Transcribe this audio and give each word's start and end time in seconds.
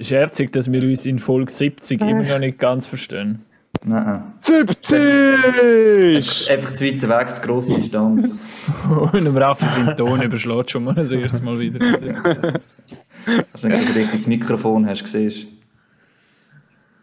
scherzig, 0.00 0.52
dass 0.52 0.70
wir 0.70 0.82
uns 0.82 1.06
in 1.06 1.18
Folge 1.18 1.52
70 1.52 2.00
immer 2.00 2.22
noch 2.22 2.38
nicht 2.38 2.58
ganz 2.58 2.86
verstehen. 2.86 3.44
Nein. 3.84 4.22
70! 4.38 6.50
Einfach 6.50 6.72
zu 6.72 6.84
weit 6.84 7.08
weg, 7.08 7.34
zu 7.34 7.42
grosse 7.42 7.74
Distanz. 7.74 8.40
Und 8.88 9.24
im 9.24 9.36
Raffi 9.36 9.68
seinen 9.68 9.96
Ton 9.96 10.22
überschlägt 10.22 10.70
schon 10.70 10.84
mal 10.84 10.94
das 10.94 11.12
erste 11.12 11.42
Mal 11.42 11.58
wieder. 11.60 11.78
Dass 11.78 13.60
du 13.60 13.68
nicht 13.68 13.88
ein 13.88 13.94
richtiges 13.94 14.26
Mikrofon 14.26 14.86
hast, 14.86 15.06
siehst. 15.06 15.48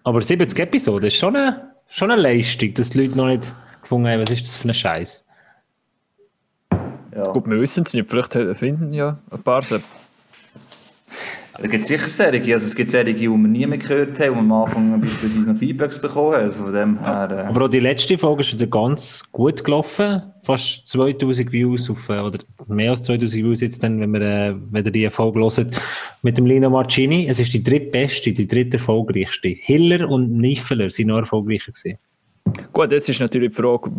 Aber 0.04 0.22
70 0.22 0.60
Episoden 0.60 1.08
ist 1.08 1.16
schon 1.16 1.36
eine, 1.36 1.72
schon 1.88 2.12
eine 2.12 2.22
Leistung, 2.22 2.74
dass 2.74 2.90
die 2.90 3.02
Leute 3.02 3.18
noch 3.18 3.28
nicht 3.28 3.44
gefunden 3.82 4.08
haben, 4.08 4.22
was 4.22 4.32
ist 4.32 4.46
das 4.46 4.58
für 4.58 4.68
ein 4.68 4.74
Scheiß. 4.74 5.26
Ja. 7.16 7.32
Gut, 7.32 7.48
wir 7.48 7.60
wissen 7.60 7.84
es 7.86 7.94
nicht. 7.94 8.10
Vielleicht 8.10 8.34
finden 8.58 8.92
ja 8.92 9.18
ein 9.32 9.42
paar 9.42 9.62
so. 9.62 9.78
Da 11.58 11.68
gibt 11.68 11.84
es 11.84 11.88
sicher 11.88 12.08
Serien. 12.08 12.44
Also 12.52 12.66
es 12.66 12.76
gibt 12.76 12.92
Serien, 12.92 13.16
die 13.16 13.30
wir 13.30 13.38
nie 13.38 13.66
mehr 13.66 13.78
gehört 13.78 14.20
haben, 14.20 14.32
und 14.32 14.40
am 14.40 14.52
Anfang 14.52 15.00
beispielsweise 15.00 15.50
noch 15.50 15.58
Feedbacks 15.58 16.02
bekommen 16.02 16.34
haben. 16.34 16.44
Also 16.44 16.64
von 16.64 16.74
dem 16.74 17.00
her... 17.00 17.30
Äh, 17.32 17.48
Aber 17.48 17.66
auch 17.66 17.70
die 17.70 17.80
letzte 17.80 18.18
Folge 18.18 18.42
ist 18.42 18.54
wieder 18.54 18.68
ganz 18.68 19.24
gut 19.32 19.64
gelaufen. 19.64 20.22
Fast 20.44 20.88
2000 20.88 21.52
Views 21.52 21.90
auf, 21.90 22.10
äh, 22.10 22.20
oder 22.20 22.40
mehr 22.68 22.92
als 22.92 23.04
2000 23.04 23.44
Views 23.44 23.62
jetzt 23.62 23.82
dann, 23.84 24.00
wenn 24.00 24.12
wir, 24.12 24.22
äh, 24.22 24.56
wenn 24.72 24.86
ihr 24.86 24.92
die 24.92 25.10
Folge 25.10 25.40
hört, 25.40 25.68
mit 26.24 26.38
dem 26.38 26.46
Lino 26.46 26.70
Marcini. 26.70 27.28
Es 27.28 27.40
ist 27.40 27.54
die 27.54 27.64
drittbeste, 27.64 28.34
die 28.34 28.48
dritte 28.48 28.78
erfolgreichste. 28.78 29.48
Hiller 29.48 30.10
und 30.10 30.38
Niffeler 30.38 30.90
sind 30.90 31.08
noch 31.08 31.20
erfolgreicher 31.20 31.72
gewesen. 31.72 31.98
Gut, 32.74 32.92
jetzt 32.92 33.10
ist 33.10 33.22
natürlich 33.22 33.52
die 33.52 33.62
Frage, 33.62 33.90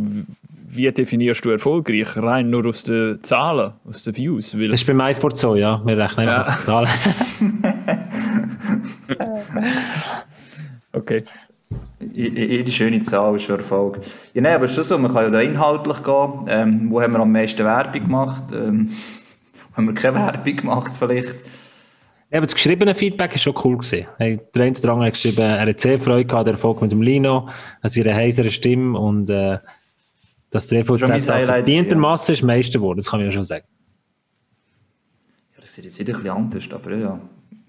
wie 0.76 0.90
definierst 0.92 1.44
du 1.44 1.50
erfolgreich? 1.50 2.16
Rein 2.16 2.50
nur 2.50 2.66
aus 2.66 2.82
den 2.84 3.18
Zahlen, 3.22 3.72
aus 3.88 4.04
den 4.04 4.16
Views? 4.16 4.56
Weil 4.58 4.68
Das 4.68 4.80
ist 4.80 4.86
beim 4.86 4.96
MySport 4.98 5.36
so, 5.38 5.54
ja. 5.56 5.80
Wir 5.84 5.96
rechnen 5.98 6.28
Ja. 6.28 6.38
einfach 6.42 6.58
die 6.58 6.64
Zahlen. 6.64 6.88
okay. 10.92 11.24
Jede 12.12 12.70
schöne 12.70 13.00
Zahl 13.00 13.34
ist 13.36 13.44
schon 13.44 13.58
Erfolg. 13.58 14.00
Ja, 14.34 14.42
nein, 14.42 14.54
aber 14.54 14.66
es 14.66 14.72
ist 14.72 14.76
schon 14.76 14.84
so, 14.84 14.98
man 14.98 15.12
kann 15.12 15.24
ja 15.24 15.30
da 15.30 15.40
inhaltlich 15.40 16.02
gehen. 16.02 16.32
Ähm, 16.48 16.90
wo 16.90 17.00
haben 17.00 17.12
wir 17.12 17.20
am 17.20 17.32
meisten 17.32 17.64
Werbung 17.64 18.02
gemacht? 18.02 18.44
Ähm, 18.52 18.90
wo 19.70 19.76
haben 19.76 19.86
wir 19.86 19.94
keine 19.94 20.16
Werbung 20.16 20.56
gemacht 20.56 20.92
vielleicht? 20.96 21.36
Ja, 22.30 22.38
aber 22.38 22.46
das 22.46 22.54
geschriebene 22.54 22.94
Feedback 22.94 23.34
ist 23.34 23.42
schon 23.42 23.54
cool 23.64 23.78
gewesen. 23.78 24.06
Hey, 24.18 24.40
Der 24.54 24.62
eine 24.64 24.78
oder 24.78 24.92
andere 24.92 25.06
hat 25.06 25.14
geschrieben, 25.14 25.40
er 25.42 25.66
hat 25.66 25.80
sehr 25.80 25.98
Freude 25.98 26.24
gehabt, 26.24 26.46
der 26.46 26.54
Erfolg 26.54 26.82
mit 26.82 26.92
dem 26.92 27.02
Lino, 27.02 27.48
an 27.82 27.90
seiner 27.90 28.14
heiseren 28.14 28.50
Stimme 28.50 28.98
und 28.98 29.30
äh, 29.30 29.58
dass 30.50 30.68
der 30.68 30.80
EVZ 30.80 31.26
verdientermassen 31.26 32.34
ist 32.34 32.42
Meister 32.42 32.78
geworden, 32.78 32.98
das 32.98 33.10
kann 33.10 33.20
ich 33.20 33.26
ja 33.26 33.32
schon 33.32 33.44
sagen. 33.44 33.64
Ja, 35.54 35.60
das 35.60 35.74
sieht 35.74 35.84
jetzt 35.84 35.98
wieder 35.98 36.12
ein 36.12 36.22
bisschen 36.22 36.36
anders, 36.36 36.72
aber 36.72 36.96
ja, 36.96 37.20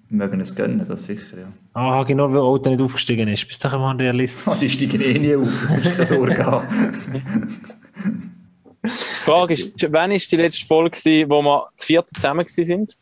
wir 0.10 0.18
mögen 0.18 0.40
es 0.40 0.56
gönnen, 0.56 0.86
das 0.88 1.06
sicher, 1.06 1.38
ja. 1.38 1.48
Ah, 1.74 2.04
genau, 2.04 2.32
weil 2.32 2.40
Auto 2.40 2.70
nicht 2.70 2.82
aufgestiegen 2.82 3.28
ist. 3.28 3.48
Bist 3.48 3.64
du 3.64 3.70
doch 3.70 3.78
mal 3.80 3.92
ein 3.92 3.98
Realist? 4.00 4.48
Oh, 4.48 4.56
die 4.56 4.70
steigen 4.70 5.02
eh 5.02 5.20
nie 5.20 5.36
auf, 5.36 5.68
du 5.68 5.74
musst 5.76 5.92
keine 5.92 6.06
Sorge 6.06 6.46
haben. 6.46 6.68
Die 8.84 8.90
Frage 9.26 9.54
ist, 9.54 9.74
wann 9.92 10.12
war 10.12 10.18
die 10.18 10.36
letzte 10.38 10.66
Folge, 10.66 10.92
gewesen, 10.92 11.30
wo 11.30 11.42
wir 11.42 11.70
zu 11.76 11.86
viert 11.88 12.10
zusammen 12.14 12.46
gewesen 12.46 12.64
sind? 12.64 12.98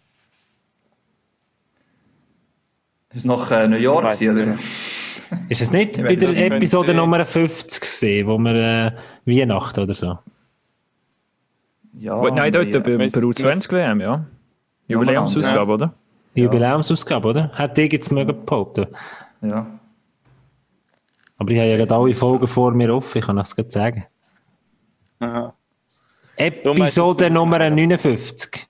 Das 3.10 3.18
ist 3.20 3.26
noch 3.26 3.50
äh, 3.52 3.68
Neujahr, 3.68 4.00
oder? 4.00 4.58
Ist 5.50 5.62
es 5.62 5.72
nicht 5.72 5.98
Ich 5.98 6.04
bei 6.04 6.16
der 6.16 6.30
es. 6.30 6.36
Episode 6.38 6.94
Nummer 6.94 7.26
50 7.26 7.82
gesehen, 7.82 8.28
wo 8.28 8.38
wir 8.38 8.56
äh, 8.56 8.92
Weihnachten 9.26 9.80
oder 9.82 9.94
so? 9.94 10.20
Ja, 12.00 12.22
nein, 12.32 12.52
dort 12.52 12.68
ja. 12.74 12.80
bei 12.80 13.00
Weiss- 13.00 13.14
Peru 13.14 13.32
20 13.32 13.72
WM, 13.72 14.02
ja. 14.02 14.26
Jubiläumsausgabe, 14.88 15.72
oder? 15.74 15.94
Jubiläumsausgabe, 16.34 17.28
oder? 17.30 17.50
Hat 17.54 17.78
die 17.78 17.84
jetzt 17.84 18.12
mögen 18.12 18.46
behaupten. 18.46 18.88
ja. 19.42 19.66
Aber 21.38 21.52
ich 21.52 21.58
habe 21.60 21.68
ja 21.70 21.76
gerade 21.78 21.94
alle 21.94 22.14
Folgen 22.14 22.48
vor 22.48 22.72
mir 22.72 22.94
offen, 22.96 23.18
ich 23.18 23.26
kann 23.26 23.36
das 23.36 23.56
gerade 23.56 23.70
sagen. 23.70 24.06
Aha. 25.20 25.54
Episode 26.38 27.30
Nummer 27.30 27.70
59. 27.70 28.68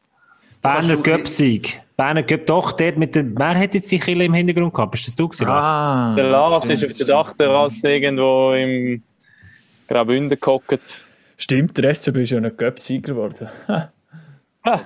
Berner 0.64 0.98
Göpsieg. 0.98 1.82
Berner 1.98 2.24
Göp, 2.24 2.46
doch, 2.46 2.74
dort 2.74 2.98
mit 2.98 3.16
dem, 3.16 3.38
wer 3.38 3.58
hat 3.58 3.74
jetzt 3.74 3.90
die 3.92 4.00
Kille 4.00 4.26
im 4.26 4.34
Hintergrund 4.34 4.74
gehabt? 4.74 4.92
Bist 4.92 5.08
das 5.08 5.16
du 5.16 5.28
gewesen? 5.30 5.48
Ah, 5.48 6.14
Der 6.16 6.26
Lars 6.30 6.58
stimmt, 6.66 6.74
ist 6.74 6.86
auf 6.86 6.94
der 6.94 7.08
Dachterrasse 7.08 7.90
irgendwo 7.92 8.52
im 8.54 9.02
Graubünden 9.88 10.38
gehockt. 10.40 11.00
Stimmt, 11.38 11.78
der 11.78 11.94
SCB 11.96 12.18
ist 12.24 12.32
ja 12.32 12.40
nicht 12.40 12.58
Cup-Sieger 12.58 13.14
geworden. 13.14 13.48
Ha, 14.68 14.82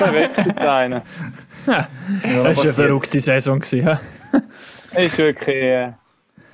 da 0.00 0.12
wechselt 0.12 0.58
einer. 0.58 1.02
das 1.64 1.76
war 2.44 2.44
eine 2.44 2.72
verrückte 2.74 3.20
Saison. 3.20 3.58
Gewesen, 3.58 3.88
hä? 4.92 5.06
Ist 5.06 5.16
wirklich, 5.16 5.48
äh, 5.48 5.92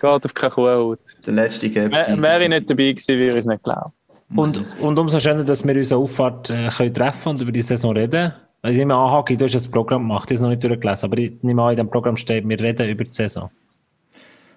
geht 0.01 0.25
auf 0.25 0.33
keine 0.35 0.53
Kuhhaut. 0.53 1.01
Der 1.27 1.33
letzte. 1.33 1.67
Wär- 1.75 1.91
Wäre 2.23 2.43
ich 2.45 2.49
nicht 2.49 2.71
dabei 2.71 2.93
gewesen, 2.93 3.09
würde 3.19 3.27
ich 3.33 3.35
es 3.41 3.47
nicht 3.47 3.65
glauben. 3.65 3.91
Und, 4.37 4.81
und 4.83 4.99
umso 4.99 5.19
schöner, 5.19 5.43
dass 5.43 5.67
wir 5.67 5.75
uns 5.75 5.91
eine 5.91 6.01
Auffahrt 6.01 6.51
äh, 6.51 6.69
können 6.69 6.95
treffen 6.95 7.31
und 7.31 7.41
über 7.41 7.51
die 7.51 7.63
Saison 7.63 7.91
reden. 7.97 8.33
Also 8.65 8.73
ich 8.73 8.79
nehme 8.79 8.95
an, 8.95 9.11
Hagi, 9.11 9.37
du 9.37 9.45
hast 9.45 9.55
das 9.55 9.69
Programm 9.69 10.05
gemacht, 10.05 10.31
ich 10.31 10.37
habe 10.37 10.37
es 10.37 10.41
noch 10.41 10.49
nicht 10.49 10.65
durchgelesen, 10.65 11.05
aber 11.05 11.19
ich 11.19 11.33
nehme 11.43 11.63
an, 11.63 11.73
in 11.73 11.77
dem 11.77 11.91
Programm 11.91 12.17
steht, 12.17 12.49
wir 12.49 12.59
reden 12.59 12.89
über 12.89 13.05
die 13.05 13.13
Saison. 13.13 13.51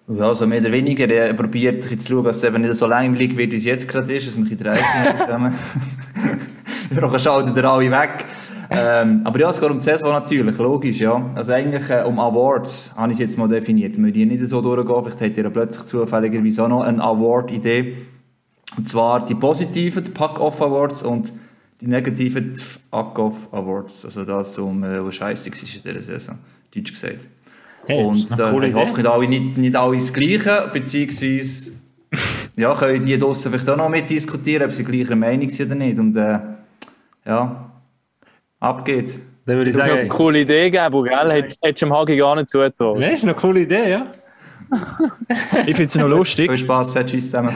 Ja, 0.07 0.29
also 0.29 0.47
mehr 0.47 0.62
oder 0.62 0.72
weniger. 0.72 1.09
Er 1.09 1.34
probiert 1.34 1.75
ein 1.75 1.81
bisschen 1.81 2.00
zu 2.00 2.13
schauen, 2.13 2.23
dass 2.23 2.38
es 2.38 2.45
eben 2.45 2.62
nicht 2.62 2.73
so 2.75 2.88
langweilig 2.88 3.35
wird, 3.35 3.51
wie 3.51 3.57
es 3.57 3.66
jetzt 3.66 3.85
gerade 3.90 4.16
ist, 4.16 4.25
dass 4.25 4.38
wir 4.38 4.50
in 4.50 4.57
drei 4.57 4.79
bekommen. 5.19 5.53
Nachher 6.91 7.19
schalten 7.19 7.53
ihr 7.53 7.66
alle 7.66 7.91
weg. 7.91 8.25
Ähm, 8.69 9.23
aber 9.25 9.40
ja, 9.41 9.50
es 9.50 9.59
geht 9.59 9.69
um 9.69 9.78
die 9.79 9.84
Saison 9.84 10.13
natürlich, 10.13 10.57
logisch, 10.57 11.01
ja. 11.01 11.29
Also 11.35 11.51
eigentlich 11.51 11.89
äh, 11.89 12.03
um 12.06 12.18
Awards 12.18 12.95
habe 12.97 13.12
ich 13.12 13.16
es 13.16 13.19
jetzt 13.19 13.38
mal 13.38 13.50
definiert. 13.50 13.95
Wir 13.95 14.00
müssen 14.00 14.13
die 14.13 14.25
nicht 14.25 14.47
so 14.47 14.62
durchgehen, 14.62 15.03
vielleicht 15.03 15.22
habt 15.22 15.38
ihr 15.38 15.44
ja 15.44 15.50
plötzlich 15.50 15.85
zufälligerweise 15.85 16.63
auch 16.63 16.69
noch 16.69 16.81
eine 16.84 17.03
Award-Idee. 17.03 17.97
Und 18.78 18.88
zwar 18.88 19.25
die 19.25 19.35
positiven, 19.35 20.01
die 20.01 20.12
Pack-Off 20.12 20.62
Awards 20.62 21.03
und 21.03 21.34
die 21.82 21.88
negativen, 21.88 22.56
Fuck-Off 22.56 23.54
Awards. 23.54 24.06
Also 24.06 24.26
das, 24.26 24.58
um, 24.60 24.84
äh, 24.84 25.04
was 25.06 25.16
scheisse 25.16 25.50
war 25.52 25.58
in 25.92 25.96
dieser 25.96 26.02
Saison, 26.02 26.38
deutsch 26.74 26.92
gesagt. 26.92 27.28
Hey, 27.86 28.06
das 28.08 28.18
ist 28.18 28.40
Und 28.40 28.64
äh, 28.64 28.68
ich 28.70 28.74
hoffe, 28.76 28.98
nicht 28.98 29.08
alle, 29.08 29.28
nicht, 29.28 29.58
nicht 29.58 29.76
alle 29.76 29.96
das 29.96 30.12
Gleiche, 30.14 30.70
beziehungsweise 30.74 31.72
ja, 32.58 32.74
können 32.76 33.04
die 33.04 33.18
draussen 33.18 33.52
vielleicht 33.52 33.70
auch 33.70 33.78
noch 33.78 33.90
mitdiskutieren, 33.90 34.66
ob 34.68 34.74
sie 34.74 34.84
gleicher 34.84 35.16
Meinung 35.16 35.50
sind 35.50 35.68
oder 35.68 35.76
nicht. 35.76 35.98
Und 36.00 36.16
äh, 36.18 36.40
ja, 37.26 37.72
ab 38.60 38.86
geht's. 38.86 39.20
Dann 39.46 39.58
würde 39.58 39.70
ich 39.70 39.76
Das 39.78 39.86
ist 39.86 39.92
eine 39.92 39.98
sagen, 40.08 40.10
coole 40.10 40.42
Idee 40.42 40.70
gegeben, 40.70 41.04
gell? 41.04 41.32
Hätt- 41.32 41.58
Hättest 41.62 41.82
du 41.82 41.86
dem 41.86 41.94
Hagi 41.94 42.18
gar 42.18 42.36
nicht 42.36 42.50
zugetraut. 42.50 43.02
das 43.02 43.14
ist 43.14 43.24
eine 43.24 43.34
coole 43.34 43.62
Idee, 43.62 43.90
ja. 43.92 44.12
Ich 45.66 45.76
finde 45.76 45.84
es 45.86 45.96
noch 45.96 46.08
lustig. 46.08 46.50
Viel 46.50 46.58
Spass, 46.58 46.94
tschüss 46.94 47.26
zusammen. 47.26 47.56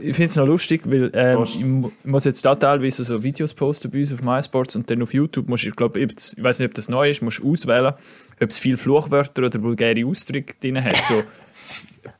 Ich 0.00 0.16
finde 0.16 0.30
es 0.30 0.36
noch 0.36 0.46
lustig, 0.46 0.82
weil 0.86 1.10
ähm, 1.14 1.42
ich 1.42 1.64
mu- 1.64 1.90
ich 2.04 2.10
muss 2.10 2.24
jetzt 2.24 2.44
da 2.44 2.54
teilweise 2.54 3.04
so 3.04 3.22
Videos 3.22 3.54
posten 3.54 3.90
bei 3.90 4.00
uns 4.00 4.12
auf 4.12 4.22
MySports 4.22 4.76
und 4.76 4.90
dann 4.90 5.02
auf 5.02 5.12
YouTube 5.14 5.48
musst 5.48 5.64
du, 5.64 5.68
ich 5.68 5.76
glaube, 5.76 6.00
ich 6.00 6.10
weiß 6.38 6.58
nicht, 6.60 6.68
ob 6.68 6.74
das 6.74 6.88
neu 6.88 7.10
ist, 7.10 7.22
musst 7.22 7.42
auswählen, 7.44 7.94
ob 8.40 8.48
es 8.48 8.58
viel 8.58 8.76
Fluchwörter 8.76 9.44
oder 9.44 9.62
vulgäre 9.62 10.04
Ausdrücke 10.06 10.54
drin 10.60 10.82
hat. 10.82 10.96
So 11.08 11.18
ein 11.18 11.24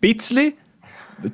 bisschen, 0.01 0.53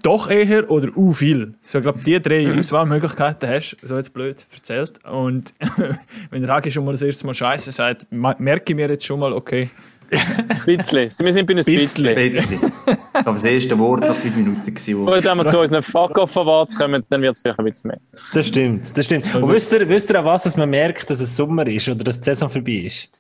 doch 0.03 0.31
eher 0.31 0.71
oder 0.71 0.97
u 0.97 1.13
viel. 1.13 1.55
So, 1.63 1.79
ich 1.79 1.83
glaube, 1.85 2.01
die 2.05 2.21
drei 2.21 2.59
Auswahlmöglichkeiten 2.59 3.49
hast 3.49 3.77
du 3.81 3.87
so 3.87 3.97
jetzt 3.97 4.13
blöd 4.13 4.37
erzählt. 4.53 5.05
Und 5.05 5.55
wenn 6.31 6.43
der 6.43 6.53
Hagi 6.55 6.71
schon 6.71 6.85
mal 6.85 6.93
das 6.93 7.03
erste 7.03 7.27
Mal 7.27 7.35
Scheiße 7.35 7.73
sagt, 7.73 8.07
merke 8.11 8.73
ich 8.73 8.77
mir 8.77 8.89
jetzt 8.89 9.07
schon 9.07 9.21
mal, 9.21 9.33
okay, 9.33 9.69
Ein 10.11 10.77
bisschen. 10.79 11.11
Wir 11.27 11.33
sind 11.33 11.47
bei 11.47 11.53
einem 11.55 11.65
bisschen. 11.65 12.05
Bisschen. 12.15 12.53
Ich 12.55 13.13
glaube, 13.23 13.33
das 13.33 13.45
erste 13.45 13.79
Wort 13.79 14.01
nach 14.01 14.15
fünf 14.17 14.37
Minuten 14.37 14.63
gewesen. 14.63 14.99
wo- 14.99 15.11
Und 15.13 15.25
wenn 15.25 15.37
wir 15.39 15.49
zu 15.51 15.59
unseren 15.61 15.83
Fuck-Off-Awards 15.83 16.77
kommen, 16.77 17.05
dann 17.09 17.23
wird 17.23 17.35
es 17.35 17.41
vielleicht 17.43 17.59
ein 17.59 17.65
bisschen 17.65 17.89
mehr. 17.89 17.99
Das 18.33 18.47
stimmt, 18.47 18.97
das 18.97 19.07
stimmt. 19.07 19.35
Und 19.35 19.49
wisst 19.53 19.73
ihr, 19.73 19.89
wisst 19.89 20.11
ihr 20.11 20.19
an 20.19 20.25
was 20.25 20.45
dass 20.45 20.57
man 20.57 20.71
merkt, 20.71 21.11
dass 21.11 21.21
es 21.21 21.35
Sommer 21.35 21.67
ist 21.67 21.89
oder 21.89 22.05
dass 22.05 22.21
die 22.21 22.25
Saison 22.25 22.49
vorbei 22.49 22.73
ist? 22.87 23.11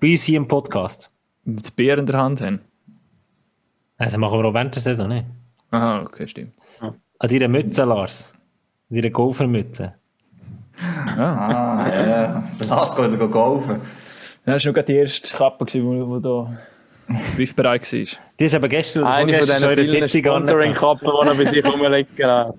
Bei 0.00 0.12
uns 0.12 0.22
hier 0.22 0.36
im 0.36 0.46
Podcast. 0.46 1.10
das 1.44 1.70
Bier 1.70 1.98
in 1.98 2.06
der 2.06 2.18
Hand 2.20 2.40
haben. 2.40 2.60
Also 3.96 4.18
machen 4.18 4.38
wir 4.38 4.44
auch 4.48 4.54
während 4.54 4.74
der 4.74 4.82
Saison 4.82 5.08
nicht. 5.08 5.24
Aha, 5.70 6.02
okay, 6.02 6.26
stimmt. 6.28 6.52
An 6.80 7.28
deiner 7.28 7.48
Mütze, 7.48 7.84
Lars. 7.84 8.32
An 8.90 8.96
deiner 8.96 9.10
Golfermütze. 9.10 9.94
Ah, 11.16 11.86
ja, 11.88 12.06
ja. 12.06 12.44
Lass 12.68 12.96
geht 12.96 13.12
wieder 13.12 13.28
golfen. 13.28 13.80
Ja, 14.46 14.54
das 14.54 14.64
war 14.64 14.70
noch 14.70 14.74
gerade 14.74 14.92
die 14.92 14.98
erste 14.98 15.36
Kappe, 15.36 15.64
die 15.64 15.80
da 16.22 16.56
griffbereit 17.36 17.92
war. 17.92 18.20
Die 18.38 18.44
ist 18.44 18.54
aber 18.54 18.68
gestern 18.68 19.04
Eine 19.04 19.38
von 19.38 19.46
diesen 19.46 19.60
schon 19.60 20.08
vielen 20.08 20.28
angefangen. 20.28 20.44
Sponsoring-Kappen, 20.74 21.08
die 21.08 21.28
er 21.28 21.34
bei 21.34 21.44
sich 21.44 21.64
rumliegen. 21.64 22.54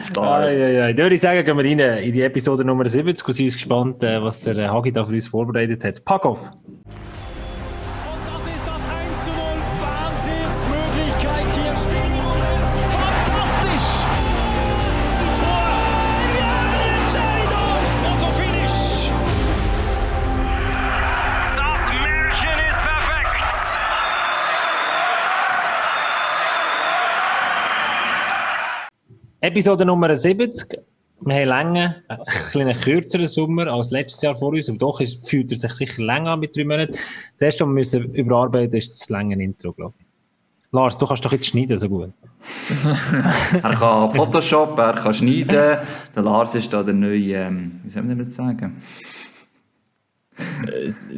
Star. 0.00 0.46
Ah, 0.46 0.50
ja, 0.50 0.68
ja. 0.68 0.86
Dann 0.88 0.98
würde 0.98 1.14
ich 1.14 1.20
sagen, 1.20 1.44
gehen 1.44 1.56
wir 1.56 1.64
rein 1.64 2.02
in 2.02 2.12
die 2.12 2.22
Episode 2.22 2.64
Nummer 2.64 2.88
70 2.88 3.26
und 3.28 3.34
sind 3.34 3.44
uns 3.46 3.54
gespannt, 3.54 4.02
äh, 4.02 4.22
was 4.22 4.40
der 4.40 4.56
äh, 4.56 4.66
Hagi 4.66 4.92
da 4.92 5.04
für 5.04 5.12
uns 5.12 5.28
vorbereitet 5.28 5.84
hat. 5.84 6.04
Pack 6.04 6.24
auf! 6.24 6.50
Episode 29.48 29.86
Nummer 29.86 30.14
70. 30.14 30.78
Wir 31.20 31.34
haben 31.34 31.48
länger, 31.48 31.96
ein 32.06 32.18
bisschen 32.26 32.68
einen 32.68 32.78
kürzeren 32.78 33.26
Sommer 33.26 33.66
als 33.68 33.90
letztes 33.90 34.20
Jahr 34.20 34.36
vor 34.36 34.50
uns, 34.50 34.68
aber 34.68 34.76
doch 34.76 35.00
ist, 35.00 35.26
fühlt 35.26 35.50
er 35.50 35.56
sich 35.56 35.72
sicher 35.72 36.02
länger 36.02 36.32
an 36.32 36.40
mit 36.40 36.54
drei 36.54 36.64
Monaten. 36.64 36.92
Das 37.32 37.40
erste, 37.40 37.64
was 37.64 37.70
wir 37.70 37.74
müssen 37.74 38.14
überarbeiten 38.14 38.76
ist 38.76 39.00
das 39.00 39.08
lange 39.08 39.42
Intro, 39.42 39.72
glaube 39.72 39.94
ich. 39.98 40.06
Lars, 40.70 40.98
du 40.98 41.06
kannst 41.06 41.24
doch 41.24 41.32
jetzt 41.32 41.46
schneiden 41.46 41.78
so 41.78 41.88
gut. 41.88 42.12
Er 43.62 43.74
kann 43.74 44.14
Photoshop, 44.14 44.78
er 44.78 44.92
kann 44.92 45.14
schneiden. 45.14 45.78
Der 46.14 46.22
Lars 46.22 46.54
ist 46.54 46.70
da 46.70 46.82
der 46.82 46.92
neue, 46.92 47.32
ähm, 47.32 47.80
wie 47.84 47.88
soll 47.88 48.02
man 48.02 48.18
das 48.18 48.36
sagen? 48.36 48.76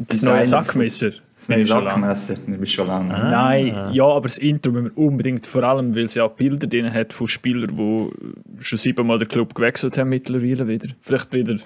Das 0.06 0.22
neue 0.22 0.46
Sackmesser. 0.46 1.10
Das 1.40 1.48
neue 1.48 1.66
schon 1.66 1.84
lange. 1.84 2.14
Bist 2.58 2.72
schon 2.72 2.86
lange. 2.86 3.08
Nein, 3.08 3.94
ja, 3.94 4.04
aber 4.04 4.28
das 4.28 4.36
Intro 4.36 4.72
müssen 4.72 4.94
wir 4.94 4.98
unbedingt, 4.98 5.46
vor 5.46 5.62
allem, 5.62 5.94
weil 5.96 6.04
es 6.04 6.14
ja 6.14 6.24
auch 6.24 6.32
Bilder 6.32 6.66
drin 6.66 6.92
hat 6.92 7.14
von 7.14 7.28
Spielern, 7.28 7.74
die 7.78 8.62
schon 8.62 8.76
siebenmal 8.76 9.18
den 9.18 9.26
Club 9.26 9.54
gewechselt 9.54 9.96
haben 9.96 10.10
mittlerweile 10.10 10.68
wieder. 10.68 10.90
Vielleicht 11.00 11.32
wieder 11.32 11.56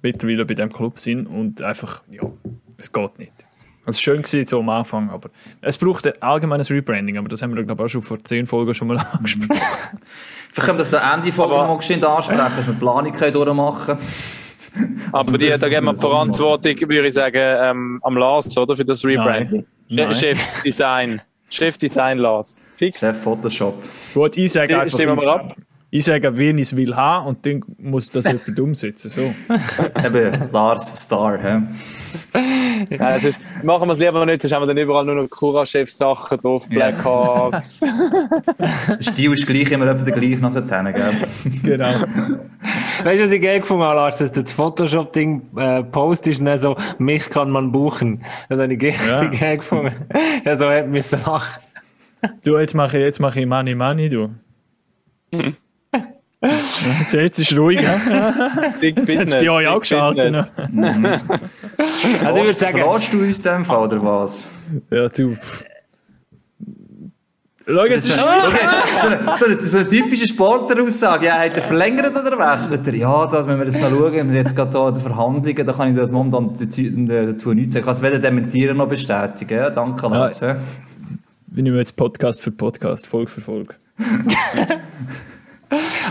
mittlerweile 0.00 0.46
bei 0.46 0.54
dem 0.54 0.72
Club 0.72 0.98
sind 0.98 1.26
und 1.26 1.62
einfach, 1.62 2.02
ja, 2.10 2.22
es 2.78 2.90
geht 2.90 3.18
nicht. 3.18 3.44
Also 3.84 4.00
schön 4.00 4.22
war 4.22 4.46
so 4.46 4.60
am 4.60 4.68
Anfang, 4.70 5.10
aber 5.10 5.28
es 5.60 5.76
braucht 5.76 6.06
ein 6.06 6.22
allgemeines 6.22 6.70
Rebranding, 6.70 7.18
aber 7.18 7.28
das 7.28 7.42
haben 7.42 7.54
wir, 7.54 7.64
glaube 7.64 7.82
ich, 7.82 7.86
auch 7.86 7.92
schon 7.92 8.02
vor 8.02 8.18
zehn 8.24 8.46
Folgen 8.46 8.72
schon 8.72 8.88
mal 8.88 8.98
angesprochen. 9.12 9.60
Vielleicht 10.52 10.66
können 10.66 10.78
wir 10.78 10.84
das 10.84 10.94
am 10.94 11.20
Ende 11.20 11.32
von 11.32 11.50
mal 11.50 11.64
ansprechen, 11.66 12.00
dass 12.00 12.66
wir 12.66 12.72
die 12.72 12.78
Planung 12.78 13.12
durchmachen 13.12 13.96
können. 13.96 13.98
Aber 15.12 15.38
die, 15.38 15.48
das- 15.48 15.60
da 15.60 15.68
geben 15.68 15.86
wir 15.86 15.94
die 15.94 16.00
Verantwortung, 16.00 16.80
würde 16.88 17.06
ich 17.08 17.14
sagen, 17.14 17.36
ähm, 17.40 18.00
am 18.02 18.16
Lars, 18.16 18.56
oder? 18.56 18.76
Für 18.76 18.84
das 18.84 19.04
Rebranding. 19.04 19.64
Chefdesign. 20.12 21.20
Chefdesign 21.50 22.18
Lars. 22.18 22.62
Fix. 22.76 23.00
Der 23.00 23.14
Photoshop. 23.14 23.82
Gut, 24.14 24.36
ich 24.36 24.52
sage 24.52 24.66
Stimmen- 24.66 24.80
einfach, 24.82 24.94
stimmen 24.98 25.16
wir 25.20 25.28
ab? 25.32 25.56
ich 25.90 26.04
sage, 26.04 26.36
wen 26.36 26.58
ich 26.58 26.64
es 26.64 26.76
will 26.76 26.94
haben 26.94 27.26
und 27.28 27.46
dann 27.46 27.64
muss 27.78 28.10
das 28.10 28.26
jemand 28.26 28.60
umsetzen. 28.60 29.08
So. 29.08 29.34
Eben, 30.04 30.50
Lars 30.52 30.94
Star. 31.02 31.38
He? 31.38 31.62
Ja, 32.90 33.20
sonst 33.20 33.38
machen 33.62 33.88
wir 33.88 33.92
es 33.92 33.98
lieber 33.98 34.24
nicht, 34.24 34.42
sonst 34.42 34.54
haben 34.54 34.62
wir 34.62 34.66
dann 34.66 34.78
überall 34.78 35.04
nur 35.04 35.14
noch 35.16 35.28
Cura-Chef-Sachen 35.28 36.38
drauf, 36.38 36.68
Black 36.68 37.04
Hawks. 37.04 37.80
Der 37.80 39.02
Stil 39.02 39.32
ist 39.32 39.46
gleich 39.46 39.70
immer 39.72 39.86
etwa 39.86 40.04
der 40.04 40.14
gleich 40.14 40.40
nachher, 40.40 40.92
gell? 40.92 41.12
genau. 41.62 41.90
Weißt 43.02 43.20
du, 43.20 43.24
was 43.24 43.30
ich 43.30 43.42
geil 43.42 43.60
gefunden 43.60 43.82
habe, 43.84 43.96
Lars, 43.96 44.18
dass 44.18 44.32
du 44.32 44.42
das 44.42 44.52
Photoshop-Ding 44.52 45.42
äh, 45.56 45.82
postest 45.84 46.40
und 46.40 46.46
dann 46.46 46.58
so, 46.58 46.76
mich 46.98 47.28
kann 47.30 47.50
man 47.50 47.72
buchen. 47.72 48.24
Das 48.48 48.58
habe 48.58 48.72
ich 48.72 48.78
ge 48.78 48.94
Ja. 49.06 49.24
geil 49.40 49.58
gefunden. 49.58 49.92
Ja, 50.44 50.56
so 50.56 50.68
hat 50.68 50.88
mich 50.88 51.10
lachen. 51.10 51.62
Du, 52.44 52.58
jetzt 52.58 52.74
mache 52.74 52.98
ich, 52.98 53.04
jetzt 53.04 53.20
mache 53.20 53.40
ich 53.40 53.46
Money 53.46 53.74
Money, 53.74 54.08
du. 54.08 54.30
Jetzt, 56.40 57.12
jetzt 57.12 57.38
ist 57.40 57.52
es 57.52 57.58
ruhig, 57.58 57.80
Jetzt 58.80 59.18
hat 59.18 59.26
es 59.26 59.34
bei 59.34 59.50
euch 59.50 59.66
auch 59.66 59.80
geschaltet. 59.80 60.32
Ne? 60.70 61.20
Also 62.24 62.40
ich 62.40 62.46
würde 62.46 62.58
sagen, 62.58 62.78
Verarschst 62.78 63.12
du 63.12 63.22
uns 63.22 63.42
dem 63.42 63.64
Fall, 63.64 63.84
oder 63.84 64.02
was? 64.02 64.48
Ja, 64.90 65.08
du. 65.08 65.36
Schau, 67.66 67.84
jetzt 67.84 68.08
ist 68.08 68.14
so, 68.16 68.20
eine, 68.22 69.36
so, 69.36 69.44
eine, 69.46 69.62
so 69.62 69.78
eine 69.78 69.88
typische 69.88 70.26
Sportleraussage. 70.26 71.26
Ja, 71.26 71.38
hat 71.38 71.54
er 71.54 71.62
verlängert 71.62 72.16
oder 72.16 72.38
wechselt 72.38 72.86
er? 72.86 72.94
Ja, 72.94 73.26
das 73.26 73.46
müssen 73.46 73.58
wir 73.58 73.66
jetzt 73.66 73.80
noch 73.80 73.90
schauen. 73.90 74.12
Wir 74.12 74.22
sind 74.22 74.34
jetzt 74.34 74.56
gerade 74.56 74.70
da 74.70 74.88
in 74.88 74.94
den 74.94 75.02
Verhandlungen. 75.02 75.66
Da 75.66 75.72
kann 75.72 75.90
ich 75.90 75.96
das 75.96 76.10
momentan 76.10 76.56
dazu, 76.58 76.82
dazu 76.82 77.54
nichts 77.54 77.74
sagen. 77.74 77.82
Ich 77.82 77.86
kann 77.86 77.94
es 77.94 78.02
weder 78.02 78.18
dementieren 78.18 78.76
noch 78.76 78.88
bestätigen. 78.88 79.54
Ja, 79.54 79.70
danke, 79.70 80.08
Lars. 80.08 80.40
Ja. 80.40 80.56
wir 81.48 81.62
nehmen 81.62 81.76
jetzt 81.76 81.94
Podcast 81.96 82.40
für 82.40 82.52
Podcast, 82.52 83.06
Folge 83.06 83.30
für 83.30 83.40
Folge. 83.42 83.74